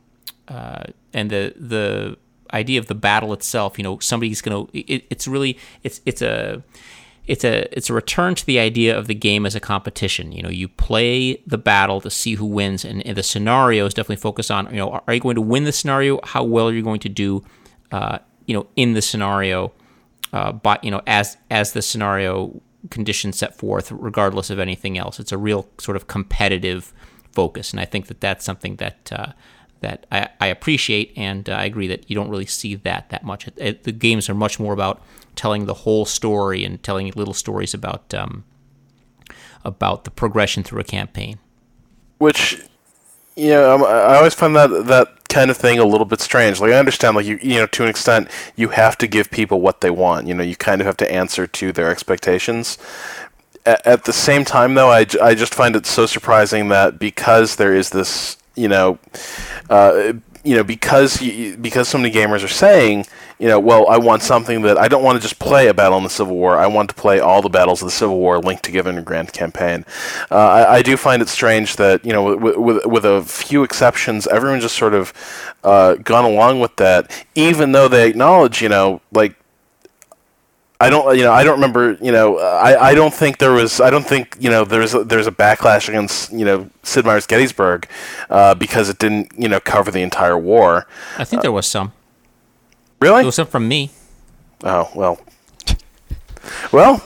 uh, 0.49 0.85
and 1.13 1.31
the 1.31 1.55
the 1.57 2.17
idea 2.53 2.79
of 2.79 2.87
the 2.87 2.95
battle 2.95 3.33
itself, 3.33 3.79
you 3.79 3.85
know, 3.85 3.99
somebody's 3.99 4.41
gonna. 4.41 4.65
It, 4.73 5.05
it's 5.11 5.27
really 5.27 5.59
it's 5.83 6.01
it's 6.07 6.23
a 6.23 6.63
it's 7.27 7.45
a 7.45 7.77
it's 7.77 7.89
a 7.89 7.95
return 7.95 8.35
to 8.35 8.45
the 8.45 8.59
idea 8.59 8.97
of 8.97 9.07
the 9.07 9.15
game 9.15 9.47
as 9.47 9.55
a 9.55 9.61
competition. 9.61 10.33
You 10.33 10.43
know, 10.43 10.49
you 10.49 10.69
play 10.69 11.43
the 11.47 11.59
battle 11.59 12.01
to 12.01 12.11
see 12.11 12.35
who 12.35 12.47
wins, 12.47 12.85
and, 12.85 13.05
and 13.07 13.17
the 13.17 13.23
scenarios 13.23 13.95
definitely 13.95 14.17
focus 14.17 14.51
on 14.51 14.67
you 14.71 14.77
know 14.77 15.03
are 15.07 15.15
you 15.15 15.21
going 15.21 15.37
to 15.37 15.43
win 15.43 15.65
the 15.65 15.73
scenario? 15.73 16.21
How 16.25 16.43
well 16.43 16.69
are 16.69 16.73
you 16.73 16.83
going 16.83 17.01
to 17.01 17.09
do? 17.09 17.45
Uh, 17.91 18.19
you 18.47 18.55
know, 18.55 18.67
in 18.75 18.95
the 18.95 19.03
scenario, 19.03 19.73
uh, 20.33 20.51
but 20.51 20.83
you 20.83 20.91
know 20.91 21.03
as 21.07 21.37
as 21.51 21.73
the 21.73 21.83
scenario 21.83 22.61
conditions 22.91 23.39
set 23.39 23.57
forth, 23.57 23.91
regardless 23.93 24.51
of 24.51 24.59
anything 24.59 24.99
else. 24.99 25.21
It's 25.21 25.33
a 25.33 25.39
real 25.39 25.69
sort 25.79 25.97
of 25.97 26.07
competitive 26.07 26.93
focus, 27.33 27.71
and 27.73 27.81
I 27.81 27.85
think 27.85 28.07
that 28.09 28.21
that's 28.21 28.45
something 28.45 28.77
that. 28.77 29.11
Uh, 29.13 29.33
that 29.81 30.07
I, 30.13 30.29
I 30.41 30.47
appreciate, 30.47 31.13
and 31.17 31.51
uh, 31.51 31.55
I 31.55 31.65
agree 31.65 31.89
that 31.89 32.09
you 32.09 32.15
don't 32.15 32.29
really 32.31 32.47
see 32.47 32.77
that 32.77 33.11
that 33.11 33.25
much. 33.25 33.49
It, 33.49 33.55
it- 33.57 33.83
the 33.83 33.91
games 33.91 34.31
are 34.31 34.35
much 34.35 34.61
more 34.61 34.73
about 34.73 35.03
telling 35.35 35.67
the 35.67 35.75
whole 35.75 36.05
story 36.05 36.65
and 36.65 36.81
telling 36.85 37.11
little 37.17 37.35
stories 37.35 37.75
about 37.75 38.15
um, 38.15 38.45
about 39.65 40.05
the 40.05 40.13
progression 40.13 40.63
through 40.63 40.81
a 40.81 40.85
campaign. 40.85 41.41
which 42.19 42.63
you 43.35 43.49
know 43.49 43.75
um, 43.75 43.83
I 43.85 44.17
always 44.19 44.35
find 44.35 44.55
that 44.55 44.69
that 44.87 45.09
kind 45.33 45.51
of 45.51 45.57
thing 45.57 45.79
a 45.79 45.85
little 45.85 46.05
bit 46.05 46.21
strange. 46.21 46.61
Like 46.61 46.73
I 46.73 46.79
understand, 46.79 47.17
like 47.17 47.27
you 47.27 47.39
you 47.43 47.57
know 47.57 47.67
to 47.67 47.83
an 47.85 47.89
extent 47.89 48.29
you 48.57 48.69
have 48.69 48.97
to 48.99 49.07
give 49.07 49.31
people 49.31 49.61
what 49.61 49.81
they 49.81 49.91
want. 49.91 50.27
You 50.27 50.35
know 50.35 50.45
you 50.45 50.57
kind 50.57 50.81
of 50.81 50.87
have 50.87 50.97
to 50.99 51.11
answer 51.13 51.47
to 51.47 51.73
their 51.73 51.91
expectations. 51.91 52.79
At, 53.65 53.87
at 53.87 54.05
the 54.05 54.13
same 54.13 54.45
time, 54.45 54.75
though, 54.75 54.91
I, 54.91 55.05
j- 55.05 55.21
I 55.21 55.35
just 55.35 55.55
find 55.55 55.77
it 55.77 55.87
so 55.87 56.07
surprising 56.07 56.69
that 56.69 56.99
because 56.99 57.57
there 57.57 57.75
is 57.75 57.91
this 57.91 58.37
you 58.55 58.69
know. 58.69 58.99
Uh, 59.71 60.15
you 60.45 60.57
know, 60.57 60.65
because 60.65 61.19
because 61.61 61.89
so 61.89 61.99
many 61.99 62.13
gamers 62.13 62.45
are 62.45 62.49
saying, 62.49 63.07
you 63.39 63.47
know, 63.47 63.61
well, 63.61 63.89
I 63.89 63.99
want 63.99 64.23
something 64.23 64.63
that 64.63 64.77
I 64.77 64.89
don't 64.89 65.05
want 65.05 65.17
to 65.17 65.23
just 65.23 65.39
play 65.39 65.69
a 65.69 65.75
battle 65.75 65.99
in 65.99 66.05
the 66.05 66.11
Civil 66.11 66.35
War. 66.35 66.57
I 66.57 66.67
want 66.67 66.89
to 66.91 66.95
play 66.95 67.21
all 67.21 67.43
the 67.43 67.49
battles 67.49 67.81
of 67.81 67.87
the 67.87 67.93
Civil 67.93 68.19
War 68.19 68.41
linked 68.41 68.65
together 68.65 68.91
in 68.91 68.99
a 68.99 69.03
grand 69.03 69.33
campaign. 69.33 69.85
Uh, 70.31 70.37
I, 70.37 70.75
I 70.77 70.83
do 70.83 70.97
find 70.97 71.23
it 71.23 71.29
strange 71.29 71.77
that 71.77 72.05
you 72.05 72.13
know, 72.13 72.37
with, 72.37 72.57
with, 72.57 72.87
with 72.87 73.05
a 73.05 73.23
few 73.23 73.63
exceptions, 73.63 74.27
everyone 74.27 74.61
just 74.61 74.77
sort 74.77 74.95
of 74.95 75.13
uh, 75.63 75.95
gone 75.97 76.25
along 76.25 76.61
with 76.61 76.75
that, 76.77 77.25
even 77.35 77.73
though 77.73 77.89
they 77.89 78.09
acknowledge, 78.09 78.61
you 78.61 78.69
know, 78.69 79.01
like 79.13 79.37
I 80.83 80.91
don't, 80.91 81.17
you 81.17 81.23
know, 81.23 81.33
I 81.33 81.45
don't 81.45 81.55
remember, 81.55 81.97
you 82.01 82.11
know, 82.11 82.39
I, 82.39 82.89
I 82.91 82.95
don't 82.95 83.15
think 83.15 83.39
there 83.39 83.53
was, 83.53 83.81
I 83.81 83.89
don't 83.91 84.07
think, 84.07 84.37
you 84.41 84.51
know, 84.51 84.65
there's 84.65 84.95
a, 84.95 85.05
there's 85.05 85.29
a 85.29 85.31
backlash 85.31 85.89
against, 85.89 86.33
you 86.33 86.45
know, 86.45 86.69
Sid 86.83 87.05
Meier's 87.05 87.27
Gettysburg 87.27 87.89
uh, 88.29 88.55
because 88.57 88.89
it 88.89 88.99
didn't, 88.99 89.33
you 89.39 89.49
know, 89.49 89.61
cover 89.61 89.91
the 89.93 90.03
entire 90.03 90.37
war. 90.37 90.87
I 91.19 91.25
think 91.25 91.43
there 91.43 91.53
was 91.53 91.67
some. 91.67 91.93
Really? 93.01 93.23
There 93.23 93.27
was 93.27 93.37
some 93.37 93.47
from 93.47 93.69
me. 93.69 93.91
Oh 94.65 94.91
well. 94.95 95.21
Well, 96.73 97.03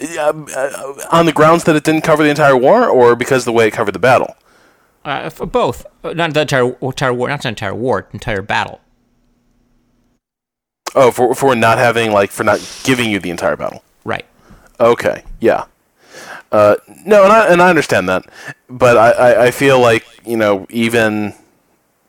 uh, 0.00 0.32
uh, 0.56 0.94
on 1.12 1.26
the 1.26 1.32
grounds 1.32 1.64
that 1.64 1.76
it 1.76 1.84
didn't 1.84 2.02
cover 2.02 2.22
the 2.22 2.30
entire 2.30 2.56
war, 2.56 2.88
or 2.88 3.14
because 3.16 3.42
of 3.42 3.46
the 3.46 3.52
way 3.52 3.66
it 3.68 3.72
covered 3.72 3.92
the 3.92 3.98
battle. 3.98 4.34
Uh, 5.04 5.28
for 5.28 5.46
both, 5.46 5.84
Uh, 6.02 6.14
not 6.14 6.32
the 6.32 6.40
entire 6.40 6.74
entire 6.80 7.12
war, 7.12 7.28
not 7.28 7.42
the 7.42 7.48
entire 7.48 7.74
war, 7.74 8.06
the 8.10 8.14
entire 8.14 8.42
battle. 8.42 8.80
Oh, 10.94 11.10
for 11.10 11.34
for 11.34 11.54
not 11.56 11.78
having 11.78 12.12
like 12.12 12.30
for 12.30 12.44
not 12.44 12.60
giving 12.84 13.10
you 13.10 13.18
the 13.18 13.30
entire 13.30 13.56
battle. 13.56 13.82
Right. 14.04 14.24
Okay, 14.78 15.24
yeah. 15.40 15.64
Uh, 16.52 16.76
no, 17.04 17.24
and 17.24 17.32
I 17.32 17.46
and 17.48 17.60
I 17.60 17.68
understand 17.68 18.08
that, 18.08 18.24
but 18.68 18.96
I, 18.96 19.10
I, 19.10 19.44
I 19.46 19.50
feel 19.50 19.80
like 19.80 20.06
you 20.24 20.36
know 20.36 20.66
even 20.70 21.34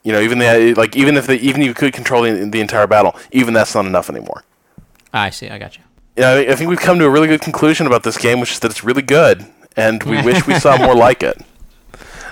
you 0.03 0.11
know 0.11 0.21
even 0.21 0.37
the 0.37 0.75
like 0.75 0.95
even 0.95 1.17
if 1.17 1.25
they 1.25 1.37
even 1.37 1.61
if 1.61 1.67
you 1.67 1.73
could 1.73 1.93
control 1.93 2.23
the, 2.23 2.45
the 2.45 2.61
entire 2.61 2.85
battle, 2.85 3.15
even 3.31 3.53
that's 3.53 3.73
not 3.73 3.85
enough 3.85 4.09
anymore. 4.09 4.43
I 5.11 5.31
see. 5.31 5.49
I 5.49 5.57
got 5.57 5.77
you. 5.77 5.83
Yeah, 6.15 6.29
I 6.29 6.51
I 6.51 6.55
think 6.55 6.69
we've 6.69 6.79
come 6.79 6.99
to 6.99 7.05
a 7.05 7.09
really 7.09 7.27
good 7.27 7.41
conclusion 7.41 7.87
about 7.87 8.03
this 8.03 8.17
game, 8.17 8.39
which 8.39 8.51
is 8.51 8.59
that 8.59 8.69
it's 8.69 8.83
really 8.83 9.01
good, 9.01 9.45
and 9.75 10.03
we 10.03 10.21
wish 10.21 10.45
we 10.45 10.59
saw 10.59 10.77
more 10.77 10.95
like 10.95 11.23
it. 11.23 11.41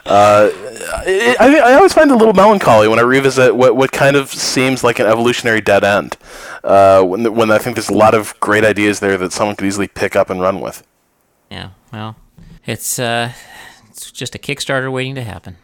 Uh, 0.05 0.49
I, 0.95 1.35
I, 1.39 1.55
I 1.71 1.73
always 1.75 1.93
find 1.93 2.11
it 2.11 2.13
a 2.13 2.17
little 2.17 2.33
melancholy 2.33 2.87
when 2.87 2.99
I 2.99 3.03
revisit 3.03 3.55
what, 3.55 3.75
what 3.75 3.91
kind 3.91 4.15
of 4.15 4.29
seems 4.29 4.83
like 4.83 4.99
an 4.99 5.05
evolutionary 5.05 5.61
dead 5.61 5.83
end. 5.83 6.17
Uh, 6.63 7.03
when, 7.03 7.33
when 7.33 7.51
I 7.51 7.57
think 7.57 7.75
there's 7.75 7.89
a 7.89 7.93
lot 7.93 8.13
of 8.13 8.37
great 8.39 8.65
ideas 8.65 8.99
there 8.99 9.17
that 9.17 9.31
someone 9.31 9.55
could 9.55 9.67
easily 9.67 9.87
pick 9.87 10.15
up 10.15 10.29
and 10.29 10.41
run 10.41 10.59
with. 10.59 10.85
Yeah. 11.49 11.69
Well, 11.91 12.17
it's 12.65 12.99
uh, 12.99 13.31
it's 13.89 14.11
just 14.11 14.35
a 14.35 14.39
Kickstarter 14.39 14.91
waiting 14.91 15.15
to 15.15 15.23
happen. 15.23 15.57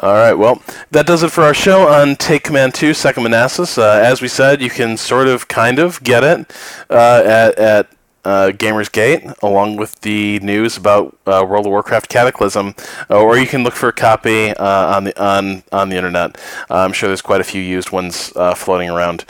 All 0.00 0.14
right, 0.14 0.32
well, 0.32 0.62
that 0.90 1.06
does 1.06 1.22
it 1.22 1.30
for 1.30 1.42
our 1.44 1.52
show 1.52 1.86
on 1.86 2.16
Take 2.16 2.44
Command 2.44 2.72
2, 2.72 2.94
Second 2.94 3.24
Manassas. 3.24 3.76
Uh, 3.76 4.00
as 4.02 4.22
we 4.22 4.28
said, 4.28 4.62
you 4.62 4.70
can 4.70 4.96
sort 4.96 5.28
of, 5.28 5.48
kind 5.48 5.78
of 5.78 6.02
get 6.02 6.24
it 6.24 6.50
uh, 6.88 7.22
at, 7.26 7.58
at 7.58 7.90
uh, 8.24 8.52
Gamersgate, 8.54 9.40
along 9.42 9.76
with 9.76 10.00
the 10.00 10.38
news 10.40 10.76
about 10.76 11.16
uh, 11.26 11.44
World 11.48 11.66
of 11.66 11.70
Warcraft 11.70 12.08
Cataclysm, 12.08 12.74
uh, 13.10 13.20
or 13.20 13.36
you 13.36 13.46
can 13.46 13.64
look 13.64 13.74
for 13.74 13.88
a 13.88 13.92
copy 13.92 14.50
uh, 14.50 14.96
on 14.96 15.04
the 15.04 15.22
on 15.22 15.62
on 15.72 15.88
the 15.88 15.96
internet. 15.96 16.38
I'm 16.70 16.92
sure 16.92 17.08
there's 17.08 17.22
quite 17.22 17.40
a 17.40 17.44
few 17.44 17.62
used 17.62 17.90
ones 17.90 18.32
uh, 18.36 18.54
floating 18.54 18.90
around. 18.90 19.24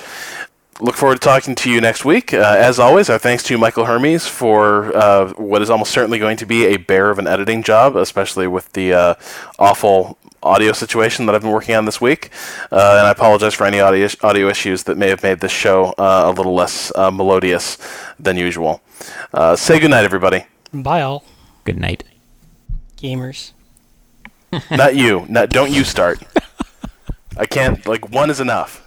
Look 0.81 0.97
forward 0.97 1.17
to 1.17 1.21
talking 1.21 1.55
to 1.55 1.71
you 1.71 1.81
next 1.81 2.05
week. 2.05 2.35
Uh, 2.35 2.39
as 2.59 2.79
always, 2.79 3.09
our 3.09 3.19
thanks 3.19 3.43
to 3.45 3.59
Michael 3.59 3.85
Hermes 3.85 4.27
for 4.27 4.97
uh, 4.97 5.33
what 5.35 5.63
is 5.63 5.71
almost 5.71 5.93
certainly 5.93 6.19
going 6.19 6.37
to 6.39 6.47
be 6.47 6.65
a 6.67 6.77
bear 6.77 7.11
of 7.11 7.19
an 7.19 7.27
editing 7.27 7.63
job, 7.63 7.95
especially 7.95 8.49
with 8.49 8.73
the 8.73 8.93
uh, 8.93 9.15
awful 9.59 10.19
audio 10.43 10.73
situation 10.73 11.27
that 11.27 11.37
I've 11.37 11.43
been 11.43 11.53
working 11.53 11.77
on 11.77 11.85
this 11.85 12.01
week. 12.01 12.31
Uh, 12.73 12.97
and 12.99 13.07
I 13.07 13.11
apologize 13.11 13.55
for 13.55 13.65
any 13.65 13.79
audio, 13.79 14.09
audio 14.23 14.49
issues 14.49 14.83
that 14.85 14.97
may 14.97 15.09
have 15.09 15.23
made 15.23 15.39
this 15.39 15.53
show 15.53 15.95
uh, 15.99 16.23
a 16.27 16.33
little 16.33 16.55
less 16.55 16.91
uh, 16.97 17.13
melodious 17.13 17.79
than 18.19 18.37
usual. 18.37 18.81
Uh, 19.33 19.55
say 19.55 19.79
goodnight, 19.79 20.05
everybody. 20.05 20.47
Bye, 20.73 21.03
all 21.03 21.23
Good 21.65 21.79
night. 21.79 22.03
gamers. 22.97 23.53
Not 24.71 24.97
you. 24.97 25.27
Not, 25.29 25.51
don't 25.51 25.71
you 25.71 25.85
start. 25.85 26.19
I 27.37 27.47
can't, 27.47 27.87
like, 27.87 28.11
one 28.11 28.31
is 28.31 28.41
enough. 28.41 28.81